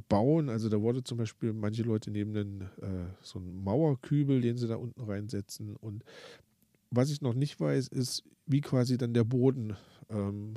bauen. 0.09 0.49
Also 0.49 0.68
da 0.68 0.80
wurde 0.80 1.05
zum 1.05 1.18
Beispiel, 1.18 1.53
manche 1.53 1.82
Leute 1.82 2.11
nehmen 2.11 2.36
einen, 2.36 2.61
äh, 2.80 3.11
so 3.20 3.38
einen 3.38 3.62
Mauerkübel, 3.62 4.40
den 4.40 4.57
sie 4.57 4.68
da 4.68 4.76
unten 4.76 5.01
reinsetzen. 5.03 5.76
Und 5.76 6.05
was 6.90 7.11
ich 7.11 7.20
noch 7.22 7.34
nicht 7.34 7.61
weiß, 7.61 7.88
ist, 7.88 8.24
wie 8.47 8.61
quasi 8.61 8.99
dann 8.99 9.14
der 9.14 9.24
Boden 9.24 9.76
ähm, 10.11 10.55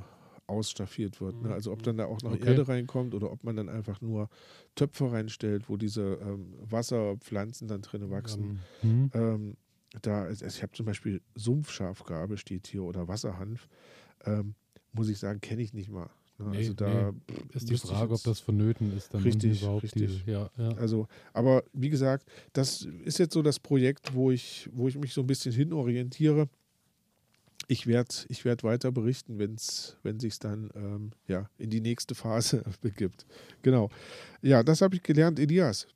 ausstaffiert 0.47 1.21
wird. 1.21 1.41
Ne? 1.41 1.53
Also 1.53 1.71
ob 1.71 1.83
dann 1.83 1.97
da 1.97 2.05
auch 2.05 2.21
noch 2.21 2.33
Okay. 2.33 2.49
Erde 2.49 2.67
reinkommt 2.67 3.13
oder 3.13 3.31
ob 3.31 3.43
man 3.43 3.55
dann 3.55 3.69
einfach 3.69 4.01
nur 4.01 4.29
Töpfe 4.75 5.11
reinstellt, 5.11 5.69
wo 5.69 5.77
diese 5.77 6.19
ähm, 6.21 6.53
Wasserpflanzen 6.61 7.67
dann 7.67 7.81
drin 7.81 8.09
wachsen. 8.09 8.59
Hm, 8.81 9.11
Ähm, 9.13 9.57
da, 10.01 10.23
also 10.23 10.45
ich 10.45 10.61
habe 10.61 10.73
zum 10.73 10.85
Beispiel 10.85 11.21
Sumpfschafgarbe 11.35 12.37
steht 12.37 12.67
hier 12.67 12.83
oder 12.83 13.07
Wasserhanf. 13.07 13.67
Ähm, 14.25 14.55
muss 14.93 15.09
ich 15.09 15.19
sagen, 15.19 15.41
kenne 15.41 15.61
ich 15.61 15.73
nicht 15.73 15.89
mal. 15.89 16.09
Ne? 16.37 16.49
Nee, 16.49 16.57
also 16.57 16.73
da 16.73 17.13
ist 17.53 17.69
die 17.69 17.77
Frage, 17.77 18.13
ob 18.13 18.23
das 18.23 18.39
vonnöten 18.39 18.95
ist, 18.95 19.13
dann 19.13 19.23
Richtig, 19.23 19.61
überhaupt 19.61 19.83
richtig. 19.83 20.23
Die, 20.25 20.31
ja, 20.31 20.49
ja. 20.57 20.69
Also, 20.73 21.07
aber 21.33 21.63
wie 21.73 21.89
gesagt, 21.89 22.27
das 22.53 22.81
ist 23.05 23.19
jetzt 23.19 23.33
so 23.33 23.41
das 23.41 23.59
Projekt, 23.59 24.13
wo 24.13 24.31
ich, 24.31 24.69
wo 24.73 24.87
ich 24.87 24.97
mich 24.97 25.13
so 25.13 25.21
ein 25.21 25.27
bisschen 25.27 25.53
hinorientiere. 25.53 26.49
Ich 27.67 27.87
werde 27.87 28.13
ich 28.27 28.43
werd 28.43 28.63
weiter 28.63 28.91
berichten, 28.91 29.39
wenn's, 29.39 29.97
wenn 30.03 30.19
sich 30.19 30.37
dann 30.37 30.69
ähm, 30.75 31.11
ja, 31.27 31.49
in 31.57 31.69
die 31.69 31.81
nächste 31.81 32.15
Phase 32.15 32.63
begibt. 32.81 33.25
Genau. 33.61 33.89
Ja, 34.41 34.61
das 34.61 34.81
habe 34.81 34.95
ich 34.95 35.03
gelernt. 35.03 35.39
Elias, 35.39 35.87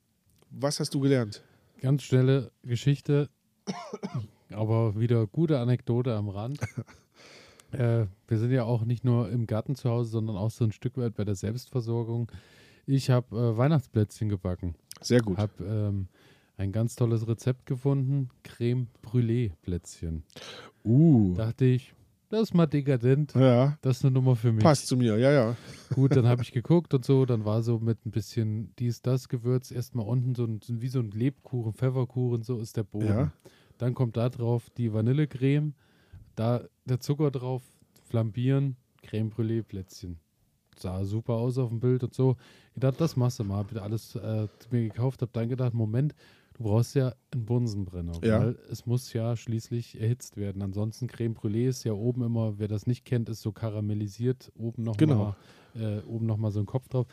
was 0.49 0.79
hast 0.79 0.93
du 0.93 1.01
gelernt? 1.01 1.43
Ganz 1.81 2.03
schnelle 2.03 2.51
Geschichte, 2.63 3.29
aber 4.49 4.99
wieder 4.99 5.27
gute 5.27 5.59
Anekdote 5.59 6.15
am 6.15 6.29
Rand. 6.29 6.59
äh, 7.71 8.05
wir 8.27 8.37
sind 8.37 8.51
ja 8.51 8.63
auch 8.63 8.85
nicht 8.85 9.03
nur 9.03 9.29
im 9.29 9.47
Garten 9.47 9.75
zu 9.75 9.89
Hause, 9.89 10.11
sondern 10.11 10.37
auch 10.37 10.51
so 10.51 10.65
ein 10.65 10.71
Stück 10.71 10.97
weit 10.97 11.15
bei 11.15 11.23
der 11.25 11.35
Selbstversorgung. 11.35 12.31
Ich 12.85 13.09
habe 13.09 13.35
äh, 13.35 13.57
Weihnachtsplätzchen 13.57 14.29
gebacken. 14.29 14.75
Sehr 15.01 15.21
gut. 15.21 15.37
Habe 15.37 15.63
ähm, 15.63 16.07
ein 16.57 16.71
ganz 16.71 16.95
tolles 16.95 17.27
Rezept 17.27 17.65
gefunden: 17.65 18.29
Creme 18.43 18.87
Brûlée 19.03 19.51
Plätzchen. 19.61 20.23
Uh. 20.83 21.33
Dachte 21.35 21.65
ich, 21.65 21.93
das 22.29 22.43
ist 22.43 22.53
mal 22.53 22.67
dekadent. 22.67 23.33
Ja, 23.33 23.77
Das 23.81 23.97
ist 23.97 24.05
eine 24.05 24.13
Nummer 24.13 24.35
für 24.35 24.51
mich. 24.51 24.63
passt 24.63 24.87
zu 24.87 24.95
mir. 24.95 25.17
Ja, 25.17 25.31
ja. 25.31 25.55
Gut, 25.95 26.15
dann 26.15 26.27
habe 26.27 26.41
ich 26.43 26.51
geguckt 26.51 26.93
und 26.93 27.03
so, 27.03 27.25
dann 27.25 27.43
war 27.43 27.63
so 27.63 27.79
mit 27.79 28.05
ein 28.05 28.11
bisschen 28.11 28.71
dies, 28.77 29.01
das 29.01 29.29
Gewürz 29.29 29.71
erstmal 29.71 30.05
unten 30.05 30.35
so 30.35 30.45
ein, 30.45 30.59
wie 30.67 30.89
so 30.89 30.99
ein 30.99 31.09
Lebkuchen, 31.09 31.73
Pfefferkuchen, 31.73 32.43
so 32.43 32.59
ist 32.59 32.77
der 32.77 32.83
Boden. 32.83 33.07
Ja. 33.07 33.31
Dann 33.79 33.95
kommt 33.95 34.15
da 34.15 34.29
drauf 34.29 34.69
die 34.77 34.93
Vanillecreme, 34.93 35.73
da 36.39 36.63
der 36.85 36.99
Zucker 37.01 37.31
drauf, 37.31 37.61
flambieren, 38.05 38.77
Creme 39.03 39.29
Brûlée 39.29 39.61
Plätzchen. 39.61 40.19
Sah 40.77 41.03
super 41.03 41.33
aus 41.33 41.57
auf 41.57 41.69
dem 41.69 41.81
Bild 41.81 42.03
und 42.05 42.13
so. 42.13 42.37
Ich 42.73 42.79
dachte, 42.79 42.99
das 42.99 43.17
machst 43.17 43.39
du 43.39 43.43
mal. 43.43 43.57
Hab 43.57 43.75
alles 43.81 44.15
äh, 44.15 44.47
mir 44.71 44.83
gekauft, 44.83 45.21
hab 45.21 45.33
dann 45.33 45.49
gedacht, 45.49 45.73
Moment, 45.73 46.15
du 46.53 46.63
brauchst 46.63 46.95
ja 46.95 47.13
einen 47.33 47.45
Bunsenbrenner, 47.45 48.13
Ja. 48.23 48.39
weil 48.39 48.57
es 48.71 48.85
muss 48.85 49.11
ja 49.11 49.35
schließlich 49.35 49.99
erhitzt 49.99 50.37
werden. 50.37 50.61
Ansonsten 50.61 51.07
Creme 51.07 51.33
Brûlée 51.33 51.67
ist 51.67 51.83
ja 51.83 51.91
oben 51.91 52.23
immer, 52.23 52.57
wer 52.59 52.69
das 52.69 52.87
nicht 52.87 53.03
kennt, 53.03 53.27
ist 53.27 53.41
so 53.41 53.51
karamellisiert, 53.51 54.51
oben 54.57 54.83
noch 54.83 54.95
Genau. 54.95 55.35
mal, 55.75 55.81
äh, 55.99 56.01
oben 56.03 56.25
noch 56.25 56.37
mal 56.37 56.51
so 56.51 56.61
ein 56.61 56.65
Kopf 56.65 56.87
drauf. 56.87 57.07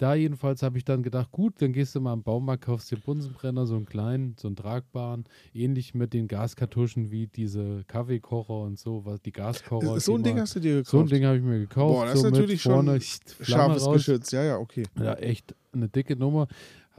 Da 0.00 0.14
jedenfalls 0.14 0.62
habe 0.62 0.78
ich 0.78 0.84
dann 0.86 1.02
gedacht, 1.02 1.30
gut, 1.30 1.60
dann 1.60 1.74
gehst 1.74 1.94
du 1.94 2.00
mal 2.00 2.14
im 2.14 2.22
Baumarkt, 2.22 2.64
kaufst 2.64 2.90
dir 2.90 2.96
Bunsenbrenner, 2.96 3.66
so 3.66 3.76
einen 3.76 3.84
kleinen, 3.84 4.34
so 4.40 4.48
einen 4.48 4.56
tragbaren, 4.56 5.24
ähnlich 5.52 5.92
mit 5.94 6.14
den 6.14 6.26
Gaskartuschen 6.26 7.10
wie 7.10 7.26
diese 7.26 7.84
Kaffeekocher 7.86 8.60
und 8.62 8.78
so, 8.78 9.04
was 9.04 9.20
die 9.20 9.30
Gaskocher. 9.30 10.00
So 10.00 10.14
ein 10.16 10.22
Ding 10.22 10.36
man- 10.36 10.42
hast 10.44 10.56
du 10.56 10.60
dir 10.60 10.76
gekauft. 10.76 10.90
so 10.90 11.00
ein 11.00 11.06
Ding 11.06 11.26
habe 11.26 11.36
ich 11.36 11.42
mir 11.42 11.58
gekauft. 11.58 11.94
Boah, 11.94 12.06
das 12.06 12.14
ist 12.14 12.20
so 12.22 12.30
natürlich 12.30 12.62
schon 12.62 12.72
vorne 12.72 12.98
Flamme 12.98 13.44
Scharfes 13.44 13.84
raus. 13.86 13.94
Geschütz. 13.96 14.30
Ja, 14.30 14.42
ja, 14.42 14.56
okay. 14.56 14.84
Ja, 14.98 15.12
echt 15.16 15.54
eine 15.72 15.88
dicke 15.90 16.16
Nummer. 16.16 16.48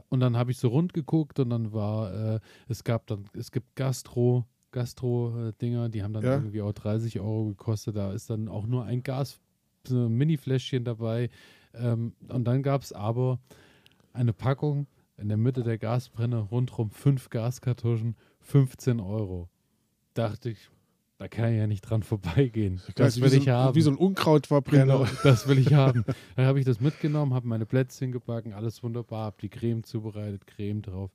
Und 0.08 0.20
dann 0.20 0.36
habe 0.36 0.52
ich 0.52 0.58
so 0.58 0.68
rund 0.68 0.94
geguckt 0.94 1.40
und 1.40 1.50
dann 1.50 1.72
war, 1.72 2.34
äh, 2.36 2.40
es 2.68 2.84
gab 2.84 3.08
dann, 3.08 3.24
es 3.36 3.50
gibt 3.50 3.74
Gastro, 3.74 4.44
Gastro-Dinger, 4.70 5.88
die 5.88 6.02
haben 6.02 6.12
dann 6.12 6.22
Ja. 6.22 6.34
irgendwie 6.34 6.62
auch 6.62 6.72
30 6.72 7.18
Euro 7.20 7.46
gekostet. 7.46 7.96
Da 7.96 8.12
ist 8.12 8.30
dann 8.30 8.46
auch 8.48 8.66
nur 8.66 8.84
ein 8.84 9.02
Gas, 9.02 9.40
so 9.86 10.06
ein 10.06 10.12
Mini-Fläschchen 10.16 10.84
dabei. 10.84 11.30
Ähm, 11.74 12.14
und 12.28 12.44
dann 12.44 12.62
gab 12.62 12.82
es 12.82 12.92
aber 12.92 13.38
eine 14.12 14.32
Packung 14.32 14.86
in 15.16 15.28
der 15.28 15.36
Mitte 15.36 15.62
der 15.62 15.78
Gasbrenner, 15.78 16.38
rundrum 16.50 16.90
fünf 16.90 17.30
Gaskartuschen, 17.30 18.16
15 18.40 19.00
Euro. 19.00 19.48
Dachte 20.14 20.50
ich, 20.50 20.68
da 21.18 21.28
kann 21.28 21.52
ich 21.52 21.58
ja 21.58 21.66
nicht 21.66 21.82
dran 21.82 22.02
vorbeigehen. 22.02 22.80
Das 22.96 23.16
wie 23.16 23.22
will 23.22 23.30
so, 23.30 23.36
ich 23.36 23.48
ein- 23.48 23.54
haben. 23.56 23.74
Wie 23.76 23.80
so 23.82 23.90
ein 23.90 23.96
Unkrautverbrenner. 23.96 24.98
Genau, 24.98 25.06
das 25.22 25.46
will 25.46 25.58
ich 25.58 25.72
haben. 25.72 26.04
Dann 26.36 26.46
habe 26.46 26.58
ich 26.58 26.64
das 26.64 26.80
mitgenommen, 26.80 27.32
habe 27.34 27.46
meine 27.46 27.66
Plätzchen 27.66 28.10
gebacken, 28.12 28.52
alles 28.52 28.82
wunderbar, 28.82 29.26
habe 29.26 29.36
die 29.40 29.48
Creme 29.48 29.84
zubereitet, 29.84 30.46
Creme 30.46 30.82
drauf. 30.82 31.10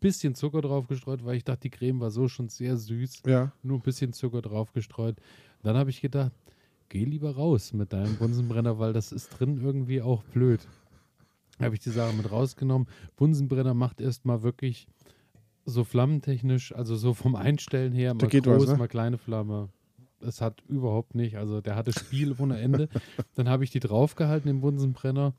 Bisschen 0.00 0.34
Zucker 0.34 0.62
drauf 0.62 0.86
gestreut, 0.88 1.24
weil 1.26 1.36
ich 1.36 1.44
dachte, 1.44 1.60
die 1.60 1.70
Creme 1.70 2.00
war 2.00 2.10
so 2.10 2.26
schon 2.26 2.48
sehr 2.48 2.78
süß. 2.78 3.22
Ja. 3.26 3.52
Nur 3.62 3.78
ein 3.78 3.82
bisschen 3.82 4.14
Zucker 4.14 4.40
drauf 4.40 4.72
gestreut. 4.72 5.16
Dann 5.62 5.76
habe 5.76 5.90
ich 5.90 6.00
gedacht, 6.00 6.32
geh 6.90 7.04
lieber 7.04 7.34
raus 7.34 7.72
mit 7.72 7.94
deinem 7.94 8.16
Bunsenbrenner, 8.16 8.78
weil 8.78 8.92
das 8.92 9.12
ist 9.12 9.30
drin 9.30 9.58
irgendwie 9.62 10.02
auch 10.02 10.22
blöd. 10.24 10.60
Habe 11.58 11.74
ich 11.74 11.80
die 11.80 11.90
Sache 11.90 12.14
mit 12.14 12.30
rausgenommen. 12.30 12.88
Bunsenbrenner 13.16 13.74
macht 13.74 14.00
erstmal 14.00 14.42
wirklich 14.42 14.86
so 15.64 15.84
flammentechnisch, 15.84 16.74
also 16.74 16.96
so 16.96 17.14
vom 17.14 17.36
Einstellen 17.36 17.92
her, 17.92 18.14
mal 18.14 18.26
geht 18.28 18.44
groß, 18.44 18.62
was, 18.62 18.68
ne? 18.70 18.76
mal 18.76 18.88
kleine 18.88 19.18
Flamme. 19.18 19.68
Das 20.20 20.40
hat 20.40 20.62
überhaupt 20.68 21.14
nicht, 21.14 21.36
also 21.36 21.60
der 21.60 21.76
hatte 21.76 21.92
Spiel 21.92 22.34
ohne 22.38 22.58
Ende. 22.58 22.88
Dann 23.34 23.48
habe 23.48 23.64
ich 23.64 23.70
die 23.70 23.80
draufgehalten 23.80 24.50
im 24.50 24.60
Bunsenbrenner. 24.60 25.32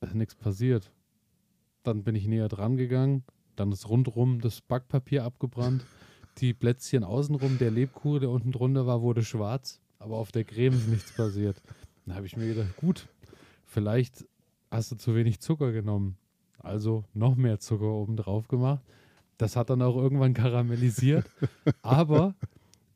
Ist 0.00 0.14
nichts 0.14 0.34
passiert. 0.34 0.90
Dann 1.82 2.04
bin 2.04 2.14
ich 2.14 2.26
näher 2.26 2.48
dran 2.48 2.76
gegangen. 2.76 3.24
Dann 3.56 3.72
ist 3.72 3.88
rundrum 3.88 4.40
das 4.40 4.60
Backpapier 4.60 5.24
abgebrannt. 5.24 5.84
Die 6.38 6.54
Plätzchen 6.54 7.04
außenrum, 7.04 7.58
der 7.58 7.70
Lebkuchen, 7.70 8.20
der 8.20 8.30
unten 8.30 8.52
drunter 8.52 8.86
war, 8.86 9.02
wurde 9.02 9.24
schwarz. 9.24 9.80
Aber 10.04 10.18
auf 10.18 10.32
der 10.32 10.44
Creme 10.44 10.74
ist 10.74 10.86
nichts 10.88 11.12
passiert. 11.16 11.56
Dann 12.04 12.14
habe 12.16 12.26
ich 12.26 12.36
mir 12.36 12.46
gedacht, 12.54 12.76
gut, 12.76 13.08
vielleicht 13.64 14.26
hast 14.70 14.92
du 14.92 14.96
zu 14.96 15.14
wenig 15.14 15.40
Zucker 15.40 15.72
genommen. 15.72 16.18
Also 16.58 17.04
noch 17.14 17.36
mehr 17.36 17.58
Zucker 17.58 17.86
oben 17.86 18.16
drauf 18.16 18.46
gemacht. 18.48 18.82
Das 19.38 19.56
hat 19.56 19.70
dann 19.70 19.80
auch 19.80 19.96
irgendwann 19.96 20.34
karamellisiert. 20.34 21.24
Aber 21.80 22.34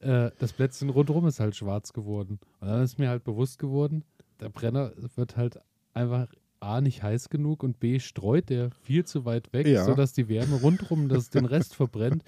äh, 0.01 0.31
das 0.39 0.53
Plätzchen 0.53 0.91
rundherum 0.91 1.27
ist 1.27 1.41
halt 1.41 1.57
schwarz 1.57 1.95
geworden. 1.95 2.39
Und 2.61 2.69
dann 2.69 2.83
ist 2.83 2.99
mir 2.99 3.09
halt 3.09 3.25
bewusst 3.25 3.59
geworden, 3.59 4.05
der 4.41 4.51
Brenner 4.51 4.93
wird 5.17 5.37
halt 5.39 5.59
einfach 5.95 6.29
A 6.61 6.81
nicht 6.83 7.03
heiß 7.03 7.31
genug 7.31 7.63
und 7.63 7.81
B 7.81 8.01
streut 8.01 8.51
der 8.51 8.71
viel 8.83 9.05
zu 9.07 9.25
weit 9.25 9.51
weg, 9.55 9.67
Ja. 9.67 9.85
sodass 9.85 10.13
die 10.13 10.29
Wärme 10.29 10.57
rundherum 10.57 11.09
das 11.09 11.31
den 11.31 11.47
Rest 11.47 11.75
verbrennt. 11.75 12.23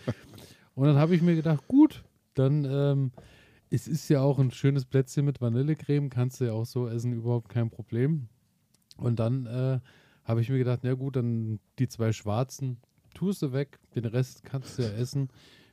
Und 0.75 0.87
dann 0.87 0.97
habe 0.97 1.15
ich 1.15 1.21
mir 1.21 1.35
gedacht, 1.37 1.69
gut, 1.69 2.03
dann 2.35 2.65
ähm, 2.65 3.11
es 3.71 3.87
ist 3.87 4.09
ja 4.09 4.21
auch 4.21 4.39
ein 4.39 4.51
schönes 4.51 4.85
Plätzchen 4.85 5.25
mit 5.25 5.41
Vanillecreme, 5.41 6.11
kannst 6.11 6.41
du 6.41 6.47
ja 6.47 6.53
auch 6.53 6.67
so 6.67 6.89
essen, 6.89 7.13
überhaupt 7.13 7.49
kein 7.49 7.71
Problem. 7.71 8.29
Und 8.97 9.21
dann 9.21 9.47
äh, 9.47 9.81
habe 10.25 10.41
ich 10.41 10.51
mir 10.51 10.59
gedacht, 10.59 10.81
na 10.83 10.95
gut, 10.95 11.17
dann 11.17 11.61
die 11.79 11.89
zwei 11.89 12.13
schwarzen 12.13 12.79
tust 13.15 13.43
du 13.43 13.53
weg, 13.53 13.79
den 13.95 14.05
Rest 14.05 14.45
kannst 14.45 14.79
du 14.79 14.83
ja 14.83 14.91
essen. 14.91 15.29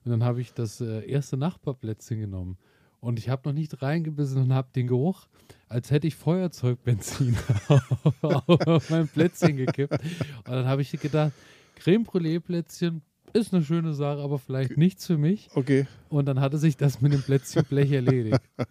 Und 0.06 0.12
dann 0.12 0.24
habe 0.24 0.42
ich 0.42 0.54
das 0.54 0.80
äh, 0.80 1.06
erste 1.10 1.38
Nachbarplätzchen 1.38 2.20
genommen. 2.20 2.58
Und 3.00 3.20
ich 3.20 3.30
habe 3.30 3.48
noch 3.48 3.54
nicht 3.54 3.82
reingebissen 3.82 4.42
und 4.42 4.54
habe 4.54 4.70
den 4.76 4.88
Geruch, 4.88 5.28
als 5.68 5.92
hätte 5.92 6.08
ich 6.08 6.16
Feuerzeugbenzin 6.16 7.38
auf 8.22 8.90
mein 8.90 9.08
Plätzchen 9.08 9.58
gekippt. 9.58 10.00
Und 10.02 10.48
dann 10.48 10.66
habe 10.66 10.82
ich 10.82 10.92
gedacht, 10.92 11.32
Creme 11.76 12.04
Brûlée 12.04 12.40
Plätzchen 12.40 13.02
ist 13.38 13.54
eine 13.54 13.64
schöne 13.64 13.94
Sache, 13.94 14.20
aber 14.20 14.40
vielleicht 14.40 14.78
nichts 14.78 15.06
für 15.06 15.18
mich. 15.18 15.50
Okay. 15.54 15.88
Und 16.10 16.26
dann 16.26 16.40
hatte 16.40 16.58
sich 16.58 16.76
das 16.78 17.02
mit 17.02 17.14
dem 17.14 17.22
Plätzchenblech 17.22 17.92
erledigt. 17.92 18.42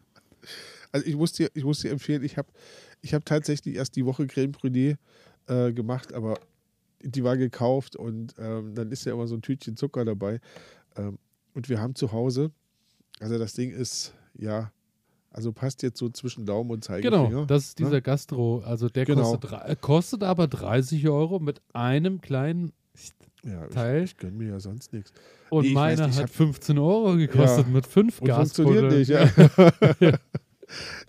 Also 0.92 1.08
ich 1.08 1.16
muss 1.16 1.32
dir, 1.32 1.50
ich 1.52 1.64
muss 1.64 1.80
dir 1.80 1.90
empfehlen, 1.90 2.22
ich 2.22 2.38
habe 2.38 2.48
ich 3.02 3.12
hab 3.12 3.26
tatsächlich 3.26 3.74
erst 3.74 3.96
die 3.96 4.06
Woche 4.06 4.26
Creme 4.26 4.52
Brûlée 4.52 4.96
äh, 5.46 5.72
gemacht, 5.72 6.14
aber 6.14 6.38
die 7.02 7.22
war 7.22 7.36
gekauft 7.36 7.96
und 7.96 8.34
ähm, 8.38 8.74
dann 8.74 8.90
ist 8.90 9.04
ja 9.04 9.12
immer 9.12 9.26
so 9.26 9.34
ein 9.34 9.42
Tütchen 9.42 9.76
Zucker 9.76 10.06
dabei. 10.06 10.40
Ähm, 10.96 11.18
und 11.54 11.68
wir 11.68 11.80
haben 11.80 11.94
zu 11.96 12.12
Hause, 12.12 12.50
also 13.20 13.36
das 13.36 13.52
Ding 13.52 13.72
ist, 13.72 14.14
ja, 14.38 14.72
also 15.30 15.52
passt 15.52 15.82
jetzt 15.82 15.98
so 15.98 16.08
zwischen 16.08 16.46
Daumen 16.46 16.70
und 16.70 16.82
Zeigefinger. 16.82 17.28
Genau, 17.28 17.44
das 17.44 17.64
ist 17.66 17.78
dieser 17.78 17.90
ne? 17.90 18.02
Gastro. 18.02 18.62
Also 18.64 18.88
der 18.88 19.04
Genau. 19.04 19.36
kostet, 19.36 19.52
äh, 19.52 19.76
kostet 19.78 20.22
aber 20.22 20.48
30 20.48 21.06
Euro 21.08 21.40
mit 21.40 21.60
einem 21.74 22.22
kleinen 22.22 22.72
Ja, 23.44 23.64
ich, 23.66 23.74
Teil. 23.74 24.02
ich 24.04 24.16
gönne 24.16 24.36
mir 24.36 24.48
ja 24.50 24.60
sonst 24.60 24.92
nichts. 24.92 25.12
Und 25.50 25.62
Nee, 25.62 25.68
ich 25.68 25.74
meine 25.74 26.02
nicht, 26.02 26.10
ich 26.10 26.16
hat 26.16 26.24
hab- 26.24 26.30
15 26.34 26.78
Euro 26.78 27.16
gekostet 27.16 27.66
Ja, 27.66 27.72
mit 27.72 27.86
fünf 27.86 28.20
Und 28.20 28.30
funktioniert 28.30 28.90
nicht, 28.92 29.08
ja. 29.08 29.28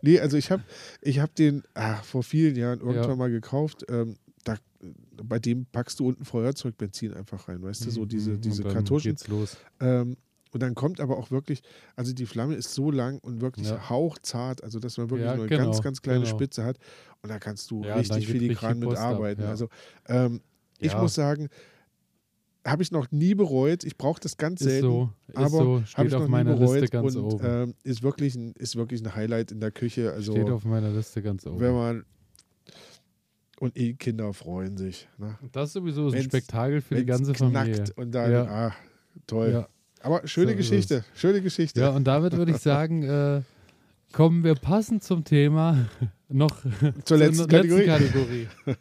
nee, 0.02 0.20
also 0.20 0.38
ich 0.38 0.52
habe 0.52 0.64
ich 1.02 1.20
hab 1.20 1.34
den 1.36 1.64
ah, 1.74 1.96
vor 2.04 2.24
vielen 2.24 2.56
Jahren 2.56 2.80
irgendwann 2.80 3.10
Ja. 3.10 3.16
mal 3.16 3.32
gekauft. 3.32 3.86
Ähm, 3.90 4.16
da, 4.44 4.56
bei 5.24 5.40
dem 5.40 5.66
packst 5.66 6.00
du 6.00 6.08
unten 6.08 6.26
Feuerzeugbenzin 6.26 7.14
einfach 7.14 7.48
rein, 7.48 7.62
weißt 7.64 7.86
du, 7.86 7.90
so 7.92 8.06
diese, 8.06 8.32
Mhm, 8.32 8.42
diese 8.42 8.62
und 8.62 8.68
dann 8.68 8.74
Kartuschen. 8.76 9.12
geht's 9.12 9.28
los. 9.28 9.58
Ähm, 9.80 10.18
und 10.52 10.62
dann 10.64 10.76
kommt 10.76 11.02
aber 11.02 11.18
auch 11.18 11.30
wirklich, 11.32 11.62
also 11.96 12.14
die 12.14 12.26
Flamme 12.26 12.56
ist 12.56 12.74
so 12.74 12.90
lang 12.90 13.20
und 13.20 13.42
wirklich 13.42 13.68
Ja. 13.68 13.90
hauchzart, 13.90 14.64
also 14.64 14.80
dass 14.80 14.98
man 14.98 15.10
wirklich 15.10 15.26
Ja, 15.28 15.36
nur 15.36 15.46
eine 15.46 15.50
genau, 15.56 15.72
ganz, 15.72 15.82
ganz 15.82 16.02
kleine 16.02 16.22
genau. 16.22 16.30
Spitze 16.36 16.64
hat. 16.64 16.78
Und 17.22 17.30
da 17.30 17.40
kannst 17.40 17.70
du 17.72 17.84
Ja, 17.84 17.96
richtig 17.96 18.28
filigran 18.28 18.80
mitarbeiten. 18.80 19.44
ja. 19.44 19.50
Also 19.50 19.68
ähm, 20.08 20.42
ich 20.80 20.96
muss 20.96 21.16
sagen, 21.16 21.50
habe 22.68 22.84
ich 22.84 22.92
noch 22.92 23.10
nie 23.12 23.34
bereut. 23.34 23.84
Ich 23.84 23.98
brauche 23.98 24.20
das 24.20 24.38
ganz 24.38 24.62
Ist 24.62 24.68
selten. 24.68 24.88
so, 24.88 25.10
ist 25.30 25.38
aber 25.38 25.48
so, 25.50 25.82
steht 25.86 26.14
auf 26.14 26.28
meiner 26.28 26.56
Liste 26.56 26.88
ganz 26.90 27.16
und 27.16 27.24
oben. 27.24 27.46
ähm, 27.46 27.74
ist, 27.84 28.04
wirklich 28.04 28.36
ein, 28.36 28.54
ist 28.54 28.76
wirklich 28.76 29.02
ein 29.04 29.16
Highlight 29.16 29.52
in 29.52 29.60
der 29.60 29.72
Küche. 29.72 30.12
Also 30.12 30.34
steht 30.34 30.50
auf 30.50 30.66
meiner 30.66 30.90
Liste 30.92 31.22
ganz 31.22 31.46
oben. 31.48 31.60
wenn 31.60 31.74
man 31.74 32.06
und 33.60 33.76
die 33.76 33.96
Kinder 33.96 34.34
freuen 34.34 34.78
sich. 34.78 35.08
Ne? 35.18 35.36
das 35.52 35.70
ist 35.70 35.74
sowieso 35.74 36.08
ein 36.08 36.14
wenn's- 36.14 36.26
Spektakel 36.26 36.82
für 36.82 36.96
die 36.96 37.06
ganze 37.06 37.34
Familie. 37.34 37.86
und 37.96 38.12
dann, 38.14 38.32
Ja. 38.32 38.44
ah, 38.46 38.74
toll. 39.26 39.50
Ja. 39.52 39.68
Aber 40.02 40.28
schöne 40.28 40.52
So 40.52 40.58
ist 40.60 40.70
Geschichte, 40.70 41.06
schöne 41.16 41.42
Geschichte. 41.42 41.80
ja, 41.80 41.90
und 41.90 42.04
damit 42.06 42.38
würde 42.38 42.52
ich 42.52 42.58
sagen, 42.58 43.02
äh, 43.04 43.42
kommen 44.14 44.44
wir 44.44 44.54
passend 44.56 45.04
zum 45.04 45.24
Thema 45.24 45.88
noch 46.30 46.56
Zur 47.04 47.18
letzten 47.18 47.48
Kategorie. 47.48 47.86
Kategorie. 47.86 48.48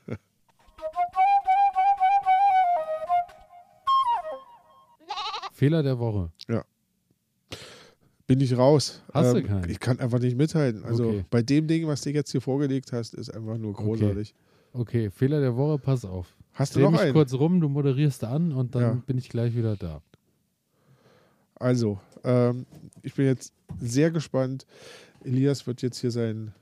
Fehler 5.56 5.82
der 5.82 5.98
Woche. 5.98 6.30
Bin 8.26 8.40
ich 8.40 8.56
raus. 8.58 9.02
Ähm, 9.08 9.10
Hast 9.14 9.34
du 9.36 9.42
keinen? 9.42 9.70
Ich 9.70 9.78
kann 9.80 10.00
einfach 10.00 10.18
nicht 10.18 10.36
mithalten. 10.36 10.84
Also 10.84 11.06
Okay. 11.08 11.24
bei 11.30 11.42
dem 11.42 11.66
Ding, 11.68 11.86
was 11.86 12.02
du 12.02 12.10
jetzt 12.10 12.30
hier 12.32 12.40
vorgelegt 12.40 12.92
hast, 12.92 13.14
ist 13.14 13.30
einfach 13.34 13.56
nur 13.56 13.72
großartig. 13.72 14.34
Okay, 14.72 15.10
Fehler 15.10 15.40
der 15.40 15.56
Woche, 15.56 15.78
pass 15.78 16.04
auf. 16.04 16.34
Hast 16.52 16.74
du 16.74 16.80
Dreh 16.80 16.84
noch 16.86 16.92
mich 16.92 17.00
einen? 17.02 17.12
kurz 17.12 17.32
rum, 17.34 17.60
du 17.60 17.68
moderierst 17.68 18.24
an 18.24 18.52
und 18.52 18.74
dann 18.74 18.82
Ja. 18.82 19.02
bin 19.06 19.16
ich 19.16 19.28
gleich 19.28 19.54
wieder 19.56 19.76
da. 19.76 20.02
Also, 21.54 21.98
ähm, 22.24 22.66
ich 23.02 23.14
bin 23.14 23.26
jetzt 23.26 23.52
sehr 23.80 24.10
gespannt. 24.10 24.66
Elias 25.24 25.66
wird 25.66 25.80
jetzt 25.82 25.98
hier 26.00 26.10
sein 26.10 26.52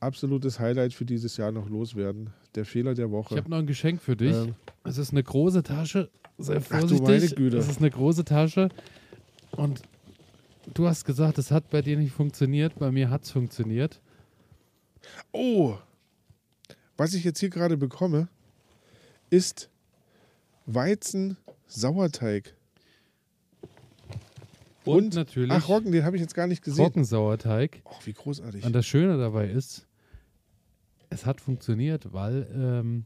absolutes 0.00 0.60
Highlight 0.60 0.92
für 0.94 1.04
dieses 1.06 1.36
Jahr 1.38 1.50
noch 1.52 1.68
loswerden. 1.68 2.30
Der 2.54 2.64
Fehler 2.64 2.94
der 2.94 3.10
Woche. 3.10 3.34
Ich 3.34 3.38
habe 3.40 3.50
noch 3.50 3.58
ein 3.58 3.66
Geschenk 3.66 4.00
für 4.02 4.14
dich. 4.14 4.36
Ähm, 4.36 4.54
Es 4.84 4.98
ist 4.98 5.10
eine 5.12 5.22
große 5.24 5.62
Tasche. 5.62 6.10
Sei 6.38 6.56
Ach 6.56 6.62
vorsichtig. 6.62 7.00
meine 7.06 7.28
Güte. 7.28 7.58
Es 7.58 7.68
ist 7.68 7.78
eine 7.80 7.90
große 7.90 8.24
Tasche. 8.24 8.68
Und 9.52 9.82
du 10.74 10.86
hast 10.86 11.04
gesagt, 11.04 11.38
es 11.38 11.50
hat 11.50 11.68
bei 11.70 11.82
dir 11.82 11.96
nicht 11.96 12.12
funktioniert. 12.12 12.78
Bei 12.78 12.90
mir 12.92 13.10
hat 13.10 13.24
es 13.24 13.30
funktioniert. 13.30 14.00
oh, 15.32 15.76
was 16.96 17.14
ich 17.14 17.22
jetzt 17.24 17.38
hier 17.40 17.50
gerade 17.50 17.76
bekomme, 17.76 18.28
ist 19.30 19.68
Weizen-Sauerteig. 20.66 22.54
Und, 24.84 24.96
Und- 25.04 25.14
natürlich 25.14 25.52
Ach, 25.52 25.68
Roggen, 25.68 25.92
den 25.92 26.04
habe 26.04 26.16
ich 26.16 26.22
jetzt 26.22 26.34
gar 26.34 26.46
nicht 26.46 26.62
gesehen. 26.62 26.84
Roggensauerteig. 26.84 27.82
Oh, 27.84 27.94
wie 28.04 28.12
großartig. 28.12 28.64
Und 28.64 28.72
das 28.72 28.86
Schöne 28.86 29.18
dabei 29.18 29.48
ist, 29.48 29.86
es 31.10 31.24
hat 31.26 31.40
funktioniert, 31.40 32.12
weil 32.12 32.46
ähm, 32.54 33.04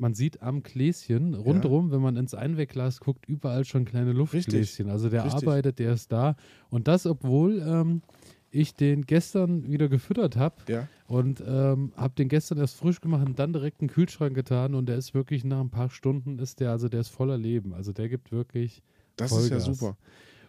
man 0.00 0.14
sieht 0.14 0.42
am 0.42 0.62
Gläschen 0.62 1.34
rundherum, 1.34 1.90
wenn 1.90 2.00
man 2.00 2.16
ins 2.16 2.34
Einwegglas 2.34 3.00
guckt, 3.00 3.26
überall 3.28 3.64
schon 3.64 3.84
kleine 3.84 4.12
Luftgläschen. 4.12 4.88
Also 4.88 5.08
der 5.10 5.24
Richtig. 5.24 5.46
arbeitet, 5.46 5.78
der 5.78 5.92
ist 5.92 6.10
da. 6.10 6.36
Und 6.70 6.88
das, 6.88 7.06
obwohl 7.06 7.62
ähm, 7.64 8.02
ich 8.50 8.74
den 8.74 9.02
gestern 9.06 9.70
wieder 9.70 9.88
gefüttert 9.88 10.36
habe 10.36 10.56
Ja, 10.68 10.88
und 11.06 11.42
ähm, 11.46 11.92
habe 11.96 12.14
den 12.16 12.28
gestern 12.28 12.58
erst 12.58 12.76
frisch 12.76 13.00
gemacht 13.00 13.26
und 13.26 13.38
dann 13.38 13.52
direkt 13.52 13.80
in 13.82 13.88
den 13.88 13.94
Kühlschrank 13.94 14.34
getan 14.34 14.74
und 14.74 14.88
der 14.88 14.96
ist 14.96 15.14
wirklich 15.14 15.44
nach 15.44 15.60
ein 15.60 15.70
paar 15.70 15.90
Stunden 15.90 16.38
ist 16.38 16.60
der, 16.60 16.70
also 16.70 16.88
der 16.88 17.00
ist 17.00 17.08
voller 17.08 17.38
Leben. 17.38 17.74
Also 17.74 17.92
der 17.92 18.08
gibt 18.08 18.32
wirklich 18.32 18.82
das 19.16 19.30
ist 19.32 19.50
ja 19.50 19.58
Vollgas. 19.60 19.64
super. 19.64 19.96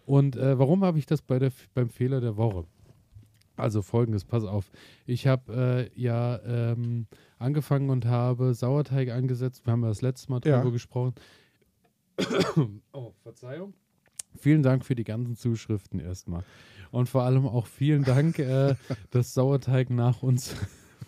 und 0.06 0.36
äh, 0.36 0.58
warum 0.58 0.84
habe 0.84 0.98
ich 0.98 1.06
das 1.06 1.22
bei 1.22 1.38
der, 1.40 1.52
beim 1.74 1.90
Fehler 1.90 2.22
der 2.22 2.38
Woche? 2.38 2.66
Also 3.62 3.82
folgendes, 3.82 4.26
pass 4.26 4.44
auf. 4.44 4.72
Ich 5.06 5.28
habe 5.28 5.90
äh, 5.96 6.00
ja 6.02 6.40
ähm, 6.44 7.08
angefangen 7.38 7.90
und 7.90 8.06
habe 8.06 8.54
Sauerteig 8.54 9.10
angesetzt. 9.10 9.66
Wir 9.66 9.72
haben 9.74 9.84
ja 9.84 9.90
das 9.90 10.02
letzte 10.02 10.32
Mal 10.32 10.42
Ja. 10.44 10.58
drüber 10.58 10.72
gesprochen. 10.72 11.14
oh, 12.94 13.14
Verzeihung. 13.24 13.74
Vielen 14.38 14.64
Dank 14.64 14.86
für 14.86 14.96
die 14.96 15.04
ganzen 15.04 15.36
Zuschriften 15.36 16.00
erstmal. 16.00 16.44
Und 16.92 17.08
vor 17.10 17.24
allem 17.24 17.48
auch 17.48 17.68
vielen 17.68 18.04
Dank, 18.04 18.40
äh, 18.40 18.76
dass 19.12 19.34
Sauerteig 19.34 19.90
nach 19.90 20.24
uns 20.24 20.56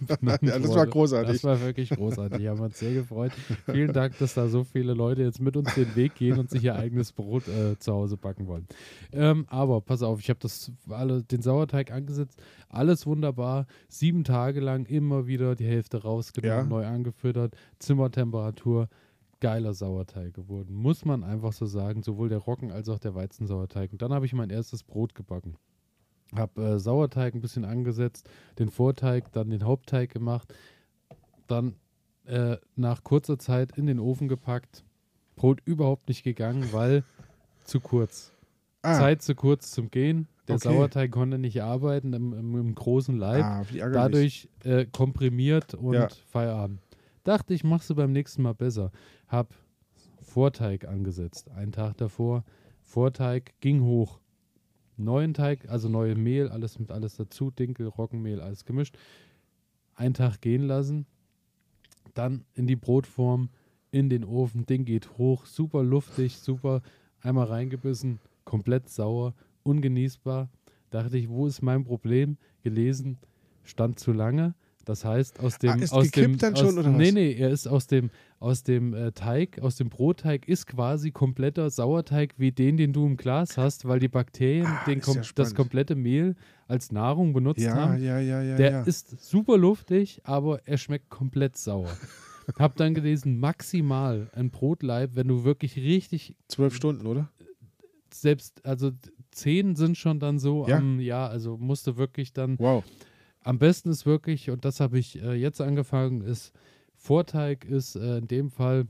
Ja, 0.42 0.60
das 0.60 0.74
war 0.76 0.86
großartig. 0.88 1.34
Das 1.34 1.44
war 1.44 1.60
wirklich 1.62 1.90
großartig. 1.90 2.40
Wir 2.40 2.50
haben 2.52 2.60
uns 2.60 2.80
sehr 2.80 2.94
gefreut. 2.94 3.32
Vielen 3.66 3.94
Dank, 3.94 4.18
dass 4.20 4.34
da 4.34 4.48
so 4.48 4.64
viele 4.64 4.94
Leute 4.94 5.22
jetzt 5.24 5.40
mit 5.42 5.56
uns 5.58 5.74
den 5.76 5.96
Weg 5.96 6.16
gehen 6.16 6.40
und 6.40 6.50
sich 6.50 6.64
ihr 6.64 6.76
eigenes 6.76 7.12
Brot 7.12 7.48
äh, 7.48 7.78
zu 7.80 7.94
Hause 7.94 8.18
backen 8.18 8.48
wollen. 8.48 8.68
Ähm, 9.12 9.46
aber 9.50 9.82
pass 9.82 10.02
auf, 10.04 10.20
ich 10.20 10.30
habe 10.30 10.40
das 10.42 10.72
alle, 10.90 11.24
den 11.24 11.42
Sauerteig 11.42 11.92
angesetzt. 11.92 12.42
Alles 12.70 13.06
wunderbar. 13.06 13.66
Sieben 13.88 14.24
Tage 14.24 14.60
lang 14.60 14.86
immer 14.86 15.28
wieder 15.28 15.56
die 15.56 15.66
Hälfte 15.66 16.02
rausgenommen, 16.04 16.58
Ja. 16.58 16.64
neu 16.64 16.86
angefüttert. 16.86 17.56
Zimmertemperatur. 17.80 18.90
Geiler 19.40 19.74
Sauerteig 19.74 20.34
geworden. 20.34 20.74
Muss 20.74 21.04
man 21.04 21.24
einfach 21.24 21.52
so 21.52 21.66
sagen. 21.66 22.02
Sowohl 22.02 22.30
der 22.30 22.38
Roggen 22.38 22.72
als 22.72 22.88
auch 22.88 23.00
der 23.00 23.14
Weizensauerteig. 23.14 23.92
Und 23.92 24.02
dann 24.02 24.14
habe 24.14 24.26
ich 24.26 24.34
mein 24.34 24.50
erstes 24.50 24.84
Brot 24.84 25.16
gebacken. 25.16 25.58
Habe 26.36 26.62
äh, 26.64 26.80
Sauerteig 26.80 27.34
ein 27.36 27.42
bisschen 27.42 27.66
angesetzt, 27.66 28.30
den 28.60 28.70
Vorteig, 28.70 29.32
dann 29.34 29.50
den 29.50 29.64
Hauptteig 29.64 30.10
gemacht, 30.12 30.54
dann 31.48 31.76
äh, 32.26 32.58
nach 32.76 33.04
kurzer 33.04 33.38
Zeit 33.38 33.78
in 33.78 33.86
den 33.86 34.00
Ofen 34.00 34.28
gepackt. 34.28 34.84
Brot 35.36 35.62
überhaupt 35.66 36.08
nicht 36.08 36.24
gegangen, 36.24 36.70
weil 36.72 37.04
zu 37.64 37.80
kurz. 37.80 38.32
Ah, 38.82 38.96
Zeit 38.96 39.22
zu 39.22 39.36
kurz 39.36 39.72
zum 39.72 39.90
Gehen. 39.92 40.28
Der 40.48 40.56
Okay. 40.56 40.68
Sauerteig 40.74 41.12
konnte 41.12 41.38
nicht 41.38 41.64
arbeiten 41.64 42.12
im, 42.14 42.34
im, 42.34 42.56
im 42.58 42.76
großen 42.76 43.16
Leib. 43.18 43.44
ah. 43.46 43.64
Dadurch 43.72 44.50
äh, 44.66 44.86
komprimiert 44.86 45.74
und 45.74 45.94
Ja. 45.94 46.10
Feierabend. 46.32 46.82
Dachte 47.24 47.54
ich, 47.54 47.64
machst 47.64 47.90
du 47.90 47.96
beim 47.96 48.12
nächsten 48.12 48.42
Mal 48.42 48.54
besser. 48.54 48.92
Hab 49.30 49.54
Vorteig 50.22 50.86
angesetzt. 50.88 51.50
Einen 51.52 51.72
Tag 51.72 51.96
davor. 51.98 52.44
Vorteig 52.82 53.54
ging 53.62 53.84
hoch. 53.84 54.20
Neuen 54.98 55.34
Teig, 55.34 55.70
also 55.70 55.90
neue 55.90 56.16
Mehl, 56.16 56.50
alles 56.50 56.80
mit 56.80 56.92
alles 56.92 57.16
dazu, 57.16 57.52
Dinkel, 57.52 57.88
Roggenmehl, 57.88 58.42
alles 58.42 58.66
gemischt. 58.66 58.98
Einen 59.96 60.14
Tag 60.14 60.42
gehen 60.42 60.64
lassen. 60.64 61.06
Dann 62.14 62.46
in 62.54 62.68
die 62.68 62.76
Brotform, 62.76 63.50
in 63.92 64.10
den 64.10 64.24
Ofen. 64.24 64.66
Ding 64.66 64.86
geht 64.86 65.18
hoch, 65.18 65.46
super 65.46 65.84
luftig, 65.84 66.38
super. 66.38 66.82
Einmal 67.22 67.48
reingebissen, 67.48 68.20
komplett 68.44 68.90
sauer, 68.90 69.34
ungenießbar. 69.64 70.50
Dachte 70.90 71.18
ich, 71.18 71.30
wo 71.30 71.48
ist 71.48 71.62
mein 71.62 71.84
Problem? 71.84 72.38
Gelesen, 72.62 73.18
stand 73.64 74.00
zu 74.00 74.12
lange. 74.12 74.56
Das 74.86 75.06
heißt, 75.06 75.40
aus 75.40 75.58
dem. 75.60 75.72
Ah, 75.72 75.76
ist 75.76 75.94
aus 75.94 76.12
dem 76.12 76.38
dann 76.38 76.54
aus, 76.56 76.60
schon, 76.60 76.78
oder 76.78 76.92
Nee, 76.92 77.08
was? 77.08 77.14
nee, 77.14 77.34
er 77.34 77.50
ist 77.50 77.68
aus 77.68 77.88
dem, 77.88 78.10
aus 78.40 78.64
dem 78.64 78.94
äh, 78.94 79.12
Teig, 79.14 79.60
aus 79.62 79.78
dem 79.78 79.90
Brotteig 79.90 80.48
ist 80.48 80.68
quasi 80.68 81.12
kompletter 81.12 81.70
Sauerteig 81.70 82.34
wie 82.38 82.52
den, 82.52 82.76
den 82.76 82.92
du 82.92 83.06
im 83.06 83.16
Glas 83.16 83.58
hast, 83.58 83.86
weil 83.88 84.00
die 84.00 84.10
Bakterien 84.10 84.66
Ah, 84.68 84.84
den 84.86 85.00
ist 85.00 85.08
ja 85.08 85.14
kom 85.22 85.22
das 85.36 85.56
komplette 85.56 85.96
Mehl 85.96 86.36
als 86.68 86.92
Nahrung 86.92 87.32
benutzt 87.34 87.62
ja, 87.64 87.76
haben. 87.76 88.04
ja, 88.04 88.20
ja, 88.20 88.42
ja, 88.42 88.58
Der 88.58 88.72
ja. 88.72 88.82
ist 88.82 89.22
super 89.24 89.58
luftig, 89.58 90.20
aber 90.26 90.60
er 90.68 90.78
schmeckt 90.78 91.10
komplett 91.10 91.56
sauer. 91.56 91.98
Hab 92.60 92.76
dann 92.76 92.94
gelesen, 92.94 93.40
maximal 93.40 94.30
ein 94.34 94.50
Brotleib, 94.52 95.12
wenn 95.16 95.30
du 95.30 95.46
wirklich 95.46 95.78
richtig 95.78 96.36
Zwölf 96.50 96.76
Stunden, 96.76 97.08
oder? 97.08 97.30
selbst, 98.14 98.64
also 98.66 98.92
zehn 99.32 99.76
sind 99.76 99.98
schon 99.98 100.20
dann 100.20 100.40
so 100.40 100.68
Ja. 100.68 100.78
am, 100.78 101.00
ja, 101.00 101.26
also 101.28 101.58
musste 101.58 101.98
wirklich 101.98 102.34
dann, 102.34 102.58
Wow. 102.60 102.84
Am 103.44 103.60
besten 103.60 103.90
ist 103.90 104.06
wirklich, 104.06 104.50
und 104.50 104.66
das 104.66 104.80
habe 104.80 104.98
ich 105.00 105.22
äh, 105.22 105.34
jetzt 105.34 105.62
angefangen, 105.62 106.22
ist, 106.22 106.54
Vorteig 106.96 107.66
ist 107.66 107.96
äh, 107.96 108.18
in 108.18 108.28
dem 108.28 108.50
Fall, 108.50 108.88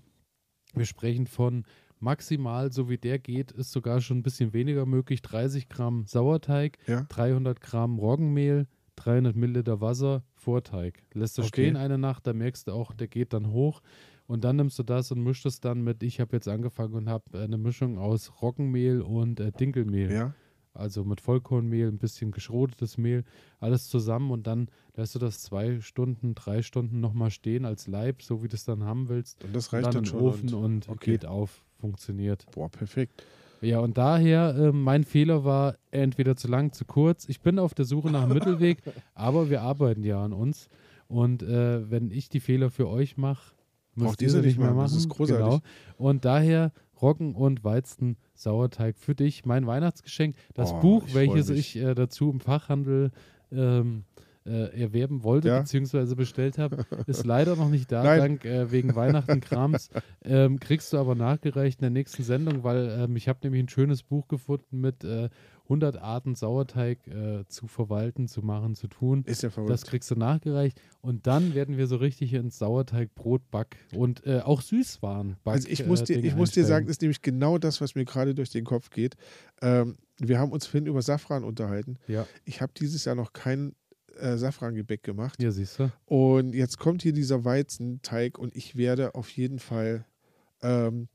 wir 0.75 0.85
sprechen 0.85 1.27
von 1.27 1.65
maximal, 1.99 2.71
so 2.71 2.89
wie 2.89 2.97
der 2.97 3.17
geht, 3.19 3.51
ist 3.51 3.71
sogar 3.71 4.01
schon 4.01 4.17
ein 4.19 4.23
bisschen 4.23 4.53
weniger 4.53 4.85
möglich, 4.85 5.21
30 5.21 5.69
Gramm 5.69 6.05
Sauerteig, 6.05 6.77
Ja. 6.87 7.05
300 7.09 7.61
Gramm 7.61 7.97
Roggenmehl, 7.97 8.67
300 8.97 9.35
Milliliter 9.35 9.81
Wasser, 9.81 10.23
Vorteig. 10.35 11.01
Lässt 11.13 11.37
du 11.37 11.41
Okay. 11.41 11.47
stehen 11.49 11.77
eine 11.77 11.97
Nacht, 11.97 12.27
da 12.27 12.33
merkst 12.33 12.67
du 12.67 12.73
auch, 12.73 12.93
der 12.93 13.07
geht 13.07 13.33
dann 13.33 13.51
hoch. 13.51 13.81
Und 14.27 14.43
dann 14.43 14.55
nimmst 14.57 14.77
du 14.79 14.83
das 14.83 15.11
und 15.11 15.21
mischst 15.23 15.45
es 15.45 15.59
dann 15.59 15.81
mit, 15.83 16.01
ich 16.03 16.19
habe 16.19 16.35
jetzt 16.35 16.47
angefangen 16.47 16.93
und 16.93 17.09
habe 17.09 17.39
eine 17.39 17.57
Mischung 17.57 17.97
aus 17.97 18.41
Roggenmehl 18.41 19.01
und 19.01 19.39
äh, 19.39 19.51
Dinkelmehl. 19.51 20.11
Ja. 20.11 20.33
Also 20.73 21.03
mit 21.03 21.21
Vollkornmehl, 21.21 21.87
ein 21.87 21.99
bisschen 21.99 22.31
geschrotetes 22.31 22.97
Mehl, 22.97 23.23
alles 23.59 23.89
zusammen 23.89 24.31
und 24.31 24.47
dann 24.47 24.69
lässt 24.95 25.13
du 25.13 25.19
das 25.19 25.41
zwei 25.43 25.79
Stunden, 25.81 26.33
drei 26.33 26.61
Stunden 26.61 26.99
nochmal 26.99 27.29
stehen 27.29 27.65
als 27.65 27.87
Leib, 27.87 28.21
so 28.23 28.43
wie 28.43 28.47
du 28.47 28.55
es 28.55 28.65
dann 28.65 28.83
haben 28.83 29.07
willst. 29.07 29.43
Und 29.43 29.55
das 29.55 29.67
Und 29.67 29.73
reicht 29.73 29.87
dann 29.87 29.93
dann 29.93 30.03
den 30.03 30.09
schon. 30.09 30.21
Ofen 30.21 30.53
und, 30.53 30.63
und, 30.63 30.89
okay. 30.89 31.11
geht 31.11 31.25
auf, 31.25 31.63
funktioniert. 31.79 32.45
boah, 32.51 32.69
perfekt. 32.69 33.23
Ja, 33.61 33.79
und 33.79 33.97
daher, 33.97 34.55
äh, 34.55 34.71
mein 34.71 35.05
Fehler 35.05 35.45
war 35.45 35.77
entweder 35.91 36.35
zu 36.35 36.49
lang, 36.49 36.73
zu 36.73 36.83
kurz. 36.85 37.29
Ich 37.29 37.39
bin 37.39 37.59
auf 37.59 37.73
der 37.73 37.85
Suche 37.85 38.11
nach 38.11 38.23
einem 38.23 38.33
Mittelweg, 38.33 38.79
aber 39.13 39.49
wir 39.49 39.61
arbeiten 39.61 40.03
ja 40.03 40.23
an 40.23 40.33
uns. 40.33 40.69
Und 41.07 41.43
äh, 41.43 41.89
wenn 41.89 42.11
ich 42.11 42.29
die 42.29 42.39
Fehler 42.39 42.69
für 42.69 42.89
euch 42.89 43.15
mache, 43.15 43.53
müsst 43.95 44.07
Braucht 44.07 44.21
ihr 44.21 44.29
sie 44.31 44.41
nicht 44.41 44.57
mehr 44.57 44.71
machen. 44.71 44.85
Das 44.85 44.95
ist 44.95 45.09
großartig. 45.09 45.45
Genau. 45.45 45.59
Und 45.97 46.25
daher 46.25 46.71
Roggen- 47.03 47.35
und 47.35 47.63
Weizen-Sauerteig 47.63 48.97
für 48.97 49.13
dich, 49.13 49.45
mein 49.45 49.67
Weihnachtsgeschenk. 49.67 50.35
Das 50.53 50.71
Oh, 50.71 50.79
Buch, 50.79 51.03
ich 51.07 51.13
welches 51.15 51.49
ich 51.49 51.75
äh, 51.75 51.93
dazu 51.93 52.29
im 52.31 52.39
Fachhandel 52.39 53.11
ähm, 53.51 54.05
äh, 54.45 54.81
erwerben 54.81 55.23
wollte, 55.23 55.47
Ja. 55.49 55.59
beziehungsweise 55.59 56.15
bestellt 56.15 56.57
habe, 56.57 56.85
ist 57.07 57.25
leider 57.25 57.55
noch 57.55 57.69
nicht 57.69 57.91
da, 57.91 58.03
Nein. 58.03 58.19
dank 58.19 58.45
äh, 58.45 58.71
wegen 58.71 58.95
Weihnachten-Krams. 58.95 59.89
ähm, 60.25 60.59
kriegst 60.59 60.91
du 60.91 60.97
aber 60.97 61.15
nachgereicht 61.15 61.79
in 61.79 61.83
der 61.83 61.89
nächsten 61.91 62.23
Sendung, 62.23 62.63
weil 62.63 62.89
ähm, 62.99 63.15
ich 63.15 63.27
habe 63.29 63.39
nämlich 63.43 63.63
ein 63.63 63.69
schönes 63.69 64.03
Buch 64.03 64.27
gefunden 64.27 64.81
mit 64.81 65.03
äh, 65.03 65.29
100 65.63 65.97
Arten 65.97 66.35
Sauerteig 66.35 67.07
äh, 67.07 67.45
zu 67.47 67.67
verwalten, 67.67 68.27
zu 68.27 68.41
machen, 68.41 68.75
zu 68.75 68.87
tun. 68.87 69.23
Ist 69.25 69.43
ja 69.43 69.49
verrückt. 69.49 69.71
Das 69.71 69.83
kriegst 69.83 70.11
du 70.11 70.15
nachgereicht 70.15 70.79
und 71.01 71.25
dann 71.25 71.53
werden 71.53 71.77
wir 71.77 71.87
so 71.87 71.95
richtig 71.95 72.33
ins 72.33 72.57
Sauerteigbrot 72.59 73.49
back 73.49 73.77
und 73.95 74.25
äh, 74.25 74.39
auch 74.39 74.61
Süßwaren 74.61 75.37
back. 75.43 75.53
Also 75.53 75.69
ich 75.69 75.85
muss, 75.85 76.03
dir, 76.03 76.13
äh, 76.17 76.21
Ding 76.21 76.25
ich 76.31 76.35
muss 76.35 76.51
dir 76.51 76.65
sagen, 76.65 76.85
das 76.85 76.97
ist 76.97 77.01
nämlich 77.01 77.21
genau 77.21 77.57
das, 77.57 77.79
was 77.79 77.95
mir 77.95 78.05
gerade 78.05 78.35
durch 78.35 78.49
den 78.49 78.65
Kopf 78.65 78.89
geht. 78.89 79.15
Ähm, 79.61 79.95
wir 80.19 80.37
haben 80.37 80.51
uns 80.51 80.67
vorhin 80.67 80.85
über 80.87 81.01
Safran 81.01 81.43
unterhalten. 81.43 81.97
Ja, 82.07 82.27
Ich 82.45 82.61
habe 82.61 82.73
dieses 82.77 83.05
Jahr 83.05 83.15
noch 83.15 83.33
kein 83.33 83.73
äh, 84.17 84.37
Safrangebäck 84.37 85.01
gemacht. 85.01 85.35
hier 85.39 85.51
siehst 85.51 85.79
du. 85.79 85.91
Und 86.05 86.53
jetzt 86.53 86.77
kommt 86.77 87.01
hier 87.01 87.13
dieser 87.13 87.45
Weizenteig 87.45 88.37
und 88.37 88.55
ich 88.55 88.75
werde 88.75 89.15
auf 89.15 89.29
jeden 89.29 89.59
Fall 89.59 90.05
ähm, 90.61 91.07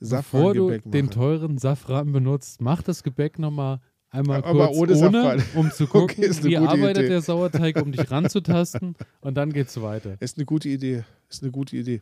Bevor 0.00 0.54
du 0.54 0.68
Safrangebäck 0.68 0.90
den 0.92 1.06
machen. 1.06 1.14
teuren 1.14 1.58
Safran 1.58 2.12
benutzt, 2.12 2.60
mach 2.60 2.82
das 2.82 3.02
Gebäck 3.02 3.38
nochmal 3.38 3.80
einmal 4.10 4.42
Aber 4.42 4.68
kurz 4.68 4.78
ohne 4.78 4.96
Safran. 4.96 5.42
um 5.54 5.70
zu 5.72 5.86
gucken, 5.86 6.24
Okay, 6.24 6.44
wie 6.44 6.56
arbeitet 6.56 6.98
Idee. 7.04 7.08
der 7.08 7.22
Sauerteig, 7.22 7.80
um 7.82 7.92
dich 7.92 8.10
ranzutasten 8.10 8.96
und 9.20 9.34
dann 9.36 9.52
geht's 9.52 9.80
weiter. 9.80 10.16
Ist 10.20 10.36
eine 10.38 10.46
gute 10.46 10.68
Idee. 10.68 11.04
Ist 11.28 11.42
eine 11.42 11.52
gute 11.52 11.76
Idee. 11.76 12.00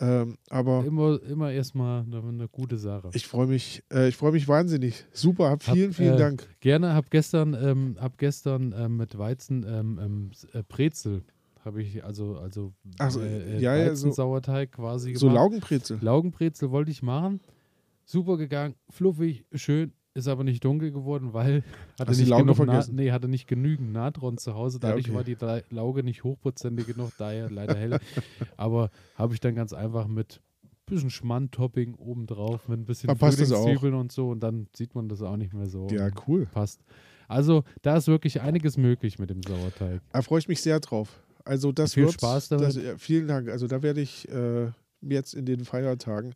Ähm, 0.00 0.38
aber 0.48 0.84
Immer, 0.86 1.20
immer 1.24 1.52
erstmal 1.52 2.02
eine, 2.02 2.22
eine 2.22 2.48
gute 2.48 2.78
Sache. 2.78 3.10
ich 3.12 3.26
freue 3.26 3.46
mich, 3.46 3.82
äh, 3.92 4.08
ich 4.08 4.16
freue 4.16 4.32
mich 4.32 4.48
wahnsinnig. 4.48 5.04
Super, 5.12 5.50
hab 5.50 5.62
vielen, 5.62 5.90
Hab, 5.90 5.96
vielen 5.96 6.14
äh, 6.14 6.18
Dank. 6.18 6.48
Gerne, 6.60 6.94
hab 6.94 7.10
gestern, 7.10 7.54
ähm, 7.54 7.96
hab 8.00 8.16
gestern 8.16 8.74
ähm, 8.76 8.96
mit 8.96 9.18
Weizen 9.18 9.64
ähm, 9.68 10.00
ähm, 10.02 10.30
äh, 10.54 10.62
Brezel, 10.66 11.22
habe 11.64 11.82
ich 11.82 12.02
also, 12.04 12.36
also 12.38 12.72
so, 13.08 13.20
äh, 13.20 13.56
äh, 13.56 13.60
ja, 13.60 13.76
ja, 13.76 13.84
so- 13.94 14.06
Weizensauerteig 14.06 14.72
quasi 14.72 15.14
So 15.14 15.26
gemacht. 15.26 15.36
Laugenbrezel. 15.42 15.98
Laugenbrezel 16.00 16.70
wollte 16.70 16.90
ich 16.90 17.02
machen. 17.02 17.40
Super 18.04 18.36
gegangen, 18.36 18.74
fluffig, 18.90 19.44
schön, 19.54 19.92
ist 20.14 20.26
aber 20.28 20.42
nicht 20.44 20.64
dunkel 20.64 20.90
geworden, 20.90 21.32
weil 21.32 21.62
hatte 22.00 22.10
Hast 22.10 22.18
nicht, 22.18 22.36
genug 22.36 22.58
Na 22.66 22.84
nee, 22.90 23.12
hatte 23.12 23.28
nicht 23.28 23.46
genügend 23.46 23.92
Natron 23.92 24.38
zu 24.38 24.54
Hause. 24.54 24.78
Ja, 24.82 24.88
Dadurch 24.88 25.06
okay. 25.06 25.14
war 25.14 25.24
die 25.24 25.36
La- 25.40 25.62
Lauge 25.70 26.02
nicht 26.02 26.24
hochprozentig 26.24 26.86
genug, 26.86 27.12
daher 27.16 27.48
leider 27.48 27.76
hell. 27.76 27.98
aber 28.56 28.90
habe 29.14 29.34
ich 29.34 29.40
dann 29.40 29.54
ganz 29.54 29.72
einfach 29.72 30.08
mit 30.08 30.40
bisschen 30.86 31.10
Schmand-Topping 31.10 31.94
obendrauf, 31.94 32.68
mit 32.68 32.80
ein 32.80 32.84
bisschen. 32.84 33.16
Frühlingszwiebeln 33.16 33.94
und 33.94 34.10
so 34.12 34.30
und 34.30 34.40
dann 34.40 34.66
sieht 34.76 34.94
man 34.96 35.08
das 35.08 35.22
auch 35.22 35.36
nicht 35.36 35.54
mehr 35.54 35.68
so. 35.68 35.86
Ja, 35.88 36.10
cool. 36.26 36.46
Passt. 36.46 36.80
Also 37.28 37.62
da 37.82 37.96
ist 37.96 38.08
wirklich 38.08 38.42
einiges 38.42 38.76
möglich 38.76 39.18
mit 39.18 39.30
dem 39.30 39.42
Sauerteig. 39.42 40.02
Da 40.12 40.20
freue 40.22 40.40
ich 40.40 40.48
mich 40.48 40.60
sehr 40.60 40.80
drauf. 40.80 41.21
Also 41.44 41.72
das 41.72 41.94
Viel 41.94 42.04
wird, 42.04 42.14
Spaß 42.14 42.48
damit. 42.48 42.66
Das, 42.68 42.76
ja, 42.76 42.96
vielen 42.98 43.28
Dank. 43.28 43.48
Also 43.48 43.66
da 43.66 43.82
werde 43.82 44.00
ich 44.00 44.28
äh, 44.28 44.70
jetzt 45.00 45.34
in 45.34 45.44
den 45.46 45.64
Feiertagen, 45.64 46.34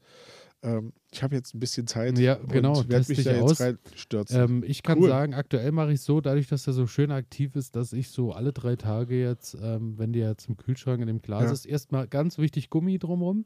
ähm, 0.62 0.92
ich 1.12 1.22
habe 1.22 1.34
jetzt 1.34 1.54
ein 1.54 1.60
bisschen 1.60 1.86
Zeit 1.86 2.18
Ja, 2.18 2.34
genau, 2.36 2.80
und 2.80 2.88
werde 2.88 3.08
mich 3.08 3.22
da 3.22 3.40
aus. 3.40 3.58
jetzt 3.58 3.78
reinstürzen. 3.90 4.40
Ähm, 4.42 4.64
ich 4.66 4.82
kann 4.82 4.98
Cool. 4.98 5.08
sagen, 5.08 5.34
aktuell 5.34 5.70
mache 5.72 5.92
ich 5.92 6.00
so, 6.00 6.20
dadurch, 6.20 6.48
dass 6.48 6.66
er 6.66 6.72
so 6.72 6.86
schön 6.86 7.10
aktiv 7.12 7.54
ist, 7.56 7.76
dass 7.76 7.92
ich 7.92 8.08
so 8.08 8.32
alle 8.32 8.52
drei 8.52 8.76
Tage 8.76 9.20
jetzt, 9.20 9.56
ähm, 9.60 9.98
wenn 9.98 10.12
der 10.12 10.30
jetzt 10.30 10.48
im 10.48 10.56
Kühlschrank 10.56 11.00
in 11.00 11.06
dem 11.06 11.20
Glas 11.22 11.44
Ja. 11.44 11.52
ist, 11.52 11.66
erstmal 11.66 12.08
ganz 12.08 12.38
wichtig 12.38 12.70
Gummi 12.70 12.98
drumrum. 12.98 13.44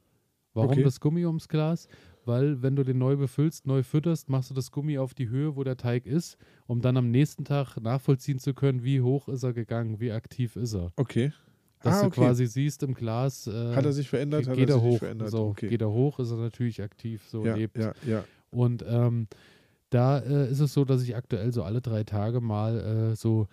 Warum 0.53 0.71
Okay. 0.73 0.83
das 0.83 0.99
Gummi 0.99 1.25
ums 1.27 1.47
Glas? 1.49 1.87
Weil 2.25 2.61
wenn 2.61 2.75
du 2.75 2.83
den 2.83 2.99
neu 2.99 3.17
befüllst, 3.17 3.67
neu 3.67 3.83
fütterst, 3.85 4.29
machst 4.29 4.51
du 4.51 4.55
das 4.55 4.73
Gummi 4.73 4.99
auf 4.99 5.15
die 5.15 5.29
Höhe, 5.29 5.55
wo 5.55 5.63
der 5.63 5.77
Teig 5.77 6.07
ist, 6.07 6.37
um 6.67 6.81
dann 6.81 6.97
am 6.97 7.11
nächsten 7.11 7.45
Tag 7.45 7.77
nachvollziehen 7.81 8.39
zu 8.41 8.53
können, 8.53 8.83
wie 8.83 9.01
hoch 9.01 9.29
ist 9.29 9.45
er 9.45 9.53
gegangen, 9.53 10.01
wie 10.01 10.11
aktiv 10.11 10.57
ist 10.57 10.75
er. 10.75 10.93
okay. 10.97 11.33
Dass 11.83 11.97
ah, 11.97 12.01
du 12.03 12.07
okay. 12.09 12.21
quasi 12.21 12.47
siehst 12.47 12.83
im 12.83 12.95
Glas, 12.95 13.47
äh, 13.47 13.75
Hat 13.75 13.85
er 13.85 13.93
sich 13.93 14.09
verändert? 14.09 14.47
Hat 14.47 14.55
geht 14.55 14.69
er 14.69 14.77
er 14.77 14.81
sich 14.81 14.91
hoch. 14.91 14.99
verändert? 14.99 15.31
So, 15.31 15.47
okay. 15.47 15.69
Geht 15.69 15.81
er 15.81 15.91
hoch, 15.91 16.19
ist 16.19 16.31
er 16.31 16.37
natürlich 16.37 16.83
aktiv, 16.83 17.23
so 17.27 17.45
ja, 17.45 17.55
lebt. 17.55 17.79
ja, 17.79 17.93
ja. 18.07 18.25
Und 18.51 18.85
ähm, 18.87 19.29
da 19.89 20.19
äh, 20.19 20.51
ist 20.51 20.61
es 20.61 20.73
so, 20.75 20.85
dass 20.85 21.03
ich 21.03 21.17
aktuell 21.17 21.53
so 21.53 21.63
alle 21.63 21.81
drei 21.81 22.05
Tage 22.05 22.41
mal 22.41 23.13
äh, 23.13 23.17
so 23.17 23.47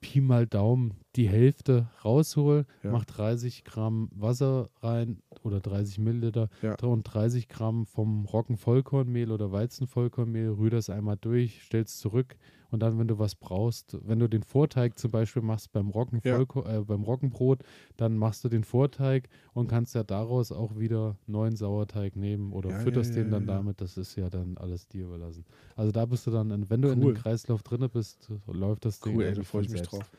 Pi 0.00 0.20
mal 0.22 0.46
Daumen 0.46 0.94
die 1.14 1.28
Hälfte 1.28 1.88
raushole, 2.04 2.64
Ja. 2.82 2.90
mach 2.90 3.04
30 3.04 3.64
Gramm 3.64 4.08
Wasser 4.14 4.70
rein 4.82 5.18
oder 5.42 5.60
30 5.60 5.98
Milliliter 5.98 6.48
Ja. 6.62 6.74
und 6.82 7.02
30 7.04 7.48
Gramm 7.48 7.84
vom 7.86 8.24
Roggen-Vollkornmehl 8.24 9.30
oder 9.30 9.52
Weizen-Vollkornmehl, 9.52 10.48
rühr 10.50 10.70
das 10.70 10.88
einmal 10.90 11.18
durch, 11.20 11.62
stellst 11.62 11.98
zurück 12.00 12.36
und 12.70 12.80
dann, 12.80 12.98
wenn 12.98 13.08
du 13.08 13.18
was 13.18 13.34
brauchst, 13.34 13.96
wenn 14.06 14.18
du 14.18 14.28
den 14.28 14.42
Vorteig 14.42 14.98
zum 14.98 15.10
Beispiel 15.10 15.42
machst 15.42 15.72
beim, 15.72 15.88
Roggen 15.90 16.20
Ja. 16.24 16.40
äh, 16.40 16.80
beim 16.80 17.02
Roggenbrot, 17.02 17.62
dann 17.96 18.16
machst 18.16 18.44
du 18.44 18.48
den 18.48 18.64
Vorteig 18.64 19.28
und 19.54 19.68
kannst 19.68 19.94
ja 19.94 20.02
daraus 20.04 20.52
auch 20.52 20.78
wieder 20.78 21.16
neuen 21.26 21.56
Sauerteig 21.56 22.16
nehmen 22.16 22.52
oder 22.52 22.70
Ja, 22.70 22.76
fütterst 22.78 23.16
ja, 23.16 23.22
den 23.22 23.30
dann 23.30 23.46
damit. 23.46 23.80
Das 23.80 23.96
ist 23.96 24.16
ja 24.16 24.30
dann 24.30 24.56
alles 24.58 24.88
dir 24.88 25.04
überlassen. 25.06 25.44
Also 25.76 25.92
da 25.92 26.06
bist 26.06 26.26
du 26.26 26.30
dann, 26.30 26.68
wenn 26.70 26.82
du 26.82 26.88
in 26.90 27.02
Cool. 27.02 27.14
dem 27.14 27.20
Kreislauf 27.22 27.62
drinne 27.62 27.88
bist, 27.88 28.28
läuft 28.46 28.84
das 28.84 29.00
Ding 29.00 29.16
Cool, 29.16 29.24
ey, 29.24 29.34
da 29.34 29.42
freue 29.42 29.62
ich 29.62 29.68
mich 29.68 29.78
selbst. 29.80 29.92
drauf. 29.92 30.10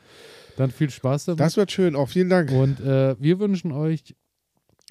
Dann 0.56 0.70
viel 0.70 0.90
Spaß 0.90 1.26
damit. 1.26 1.40
Das 1.40 1.56
wird 1.56 1.72
schön. 1.72 1.96
Auch 1.96 2.08
vielen 2.08 2.28
Dank. 2.28 2.50
und 2.50 2.80
äh, 2.80 3.16
wir 3.18 3.38
wünschen 3.38 3.72
euch 3.72 4.14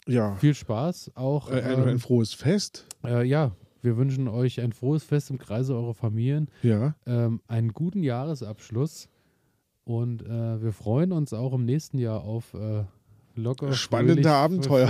Ja. 0.08 0.36
viel 0.38 0.56
Spaß. 0.56 1.12
Auch 1.16 1.50
Äh, 1.50 1.62
ein, 1.62 1.80
ein 1.82 1.88
ähm, 1.90 2.00
frohes 2.00 2.34
Fest. 2.34 2.88
äh, 3.06 3.24
ja, 3.24 3.52
wir 3.82 3.98
wünschen 3.98 4.28
euch 4.28 4.62
ein 4.62 4.74
frohes 4.74 5.04
Fest 5.04 5.30
im 5.30 5.38
Kreise 5.38 5.76
eurer 5.76 5.94
Familien, 5.94 6.50
Ja. 6.64 6.96
ähm, 7.06 7.42
einen 7.48 7.74
guten 7.74 8.04
Jahresabschluss 8.04 9.10
und 9.84 10.22
äh, 10.24 10.62
wir 10.62 10.72
freuen 10.74 11.12
uns 11.12 11.34
auch 11.34 11.54
im 11.54 11.66
nächsten 11.66 11.98
Jahr 11.98 12.24
auf 12.24 12.54
äh, 12.54 12.84
locker 13.36 13.74
Spannende 13.74 14.14
fröhlich, 14.16 14.28
Abenteuer. 14.28 14.90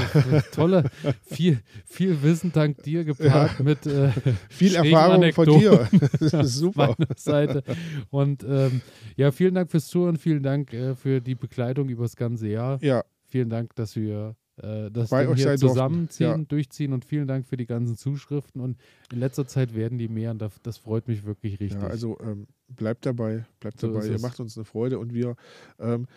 Tolle, 0.52 0.90
viel, 1.24 1.60
viel 1.86 2.22
Wissen 2.24 2.52
dank 2.52 2.82
dir 2.84 3.04
gepaart 3.06 3.60
mit 3.60 3.86
äh, 3.86 4.10
Viel 4.50 4.76
Erfahrung 4.76 5.32
von 5.32 5.46
dir. 5.46 5.82
Anekdoten 5.92 6.10
Das 6.32 6.34
ist 6.48 6.56
super. 6.56 6.96
Seite. 7.16 7.64
Und 8.10 8.44
ähm, 8.44 8.82
ja, 9.16 9.32
vielen 9.32 9.54
Dank 9.54 9.70
fürs 9.72 9.88
Zuhören, 9.88 10.18
vielen 10.18 10.44
Dank 10.44 10.74
äh, 10.74 10.96
für 10.96 11.22
die 11.22 11.36
Begleitung 11.36 11.88
über 11.90 12.04
das 12.04 12.16
ganze 12.16 12.48
Jahr. 12.48 12.80
Ja, 12.82 13.04
Vielen 13.28 13.50
Dank, 13.50 13.74
dass 13.76 13.96
wir 13.96 14.36
äh, 14.62 14.90
das 14.92 15.10
Bei 15.10 15.26
Ding 15.26 15.36
hier 15.36 15.56
zusammenziehen, 15.58 16.30
Ja. 16.30 16.38
durchziehen 16.48 16.94
und 16.94 17.04
vielen 17.06 17.28
Dank 17.28 17.48
für 17.48 17.58
die 17.58 17.66
ganzen 17.66 17.98
Zuschriften. 17.98 18.62
Und 18.62 18.78
in 19.12 19.20
letzter 19.20 19.48
Zeit 19.48 19.76
werden 19.76 19.98
die 19.98 20.08
mehr 20.08 20.32
und 20.32 20.40
das, 20.42 20.54
das 20.64 20.78
freut 20.78 21.08
mich 21.08 21.26
wirklich 21.26 21.60
richtig. 21.60 21.82
ja 21.82 21.88
also 21.88 22.18
ähm, 22.22 22.48
bleibt 22.70 23.06
dabei, 23.06 23.46
bleibt 23.60 23.80
So 23.80 23.88
dabei. 23.92 24.08
Ihr 24.08 24.20
macht 24.20 24.40
uns 24.40 24.58
eine 24.58 24.66
Freude 24.66 25.00
und 25.00 25.14
wir, 25.14 25.36
ähm, 25.80 26.08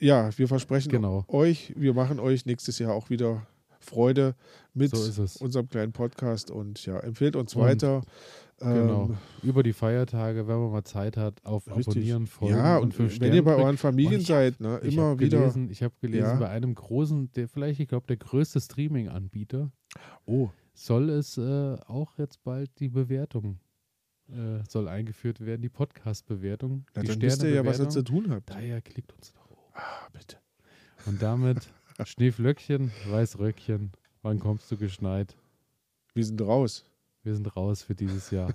ja, 0.00 0.30
wir 0.36 0.48
versprechen 0.48 0.90
Genau. 0.90 1.24
euch, 1.28 1.72
wir 1.76 1.94
machen 1.94 2.20
euch 2.20 2.46
nächstes 2.46 2.78
Jahr 2.78 2.92
auch 2.92 3.10
wieder 3.10 3.46
Freude 3.80 4.34
mit 4.74 4.94
So 4.94 5.24
unserem 5.44 5.68
kleinen 5.68 5.92
Podcast 5.92 6.50
und 6.50 6.84
ja, 6.84 6.98
empfehlt 7.00 7.36
uns 7.36 7.54
Und- 7.54 7.62
weiter. 7.62 8.02
Genau. 8.60 9.04
Ähm, 9.06 9.16
Über 9.42 9.62
die 9.62 9.72
Feiertage, 9.72 10.48
wenn 10.48 10.58
man 10.58 10.72
mal 10.72 10.84
Zeit 10.84 11.16
hat, 11.16 11.44
auf 11.44 11.66
Richtig. 11.68 11.86
Abonnieren, 11.88 12.26
Folgen 12.26 12.56
ja, 12.56 12.78
und 12.78 12.98
und 12.98 13.20
wenn 13.20 13.32
ihr 13.32 13.44
bei 13.44 13.54
euren 13.54 13.76
Familien 13.78 14.20
ich 14.20 14.26
seid, 14.26 14.58
ne, 14.60 14.80
Ich 14.82 14.94
immer 14.94 15.10
hab 15.10 15.20
wieder. 15.20 15.38
Gelesen, 15.38 15.70
ich 15.70 15.82
habe 15.82 15.94
gelesen, 16.00 16.24
Ja. 16.30 16.34
bei 16.36 16.48
einem 16.48 16.74
großen, 16.74 17.30
der 17.32 17.46
vielleicht, 17.48 17.78
ich 17.78 17.86
glaube, 17.88 18.06
der 18.08 18.16
größte 18.16 18.60
Streaming-Anbieter, 18.60 19.70
Oh, 20.26 20.50
soll 20.74 21.08
es 21.10 21.38
äh, 21.38 21.76
auch 21.86 22.18
jetzt 22.18 22.42
bald 22.42 22.70
die 22.80 22.88
Bewertung, 22.88 23.60
äh, 24.28 24.62
soll 24.68 24.88
eingeführt 24.88 25.40
werden, 25.40 25.62
die 25.62 25.68
Podcast-Bewertung. 25.68 26.84
die 26.96 27.06
dann 27.06 27.22
wisst 27.22 27.42
ihr 27.44 27.50
ja, 27.50 27.64
was 27.64 27.78
ihr 27.78 27.88
zu 27.88 28.02
tun 28.02 28.30
habt. 28.30 28.50
Daher 28.50 28.80
klickt 28.82 29.12
uns 29.14 29.32
doch 29.32 29.50
hoch. 29.50 29.70
Ah, 29.74 30.08
bitte. 30.12 30.36
Und 31.06 31.22
damit 31.22 31.68
Schneeflöckchen, 32.04 32.90
Weißröckchen, 33.08 33.92
wann 34.22 34.40
kommst 34.40 34.70
du 34.72 34.76
geschneit? 34.76 35.36
Wir 36.14 36.24
sind 36.24 36.40
raus. 36.42 36.84
Wir 37.28 37.34
sind 37.34 37.54
raus 37.54 37.82
für 37.82 37.94
dieses 37.94 38.30
Jahr. 38.30 38.54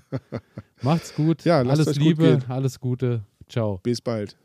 Macht's 0.81 1.13
gut, 1.13 1.45
Ja, 1.45 1.59
alles 1.59 1.85
gut 1.85 1.95
Liebe, 1.97 2.23
gehen. 2.23 2.43
alles 2.49 2.79
Gute, 2.79 3.21
ciao. 3.47 3.77
Bis 3.83 4.01
bald. 4.01 4.35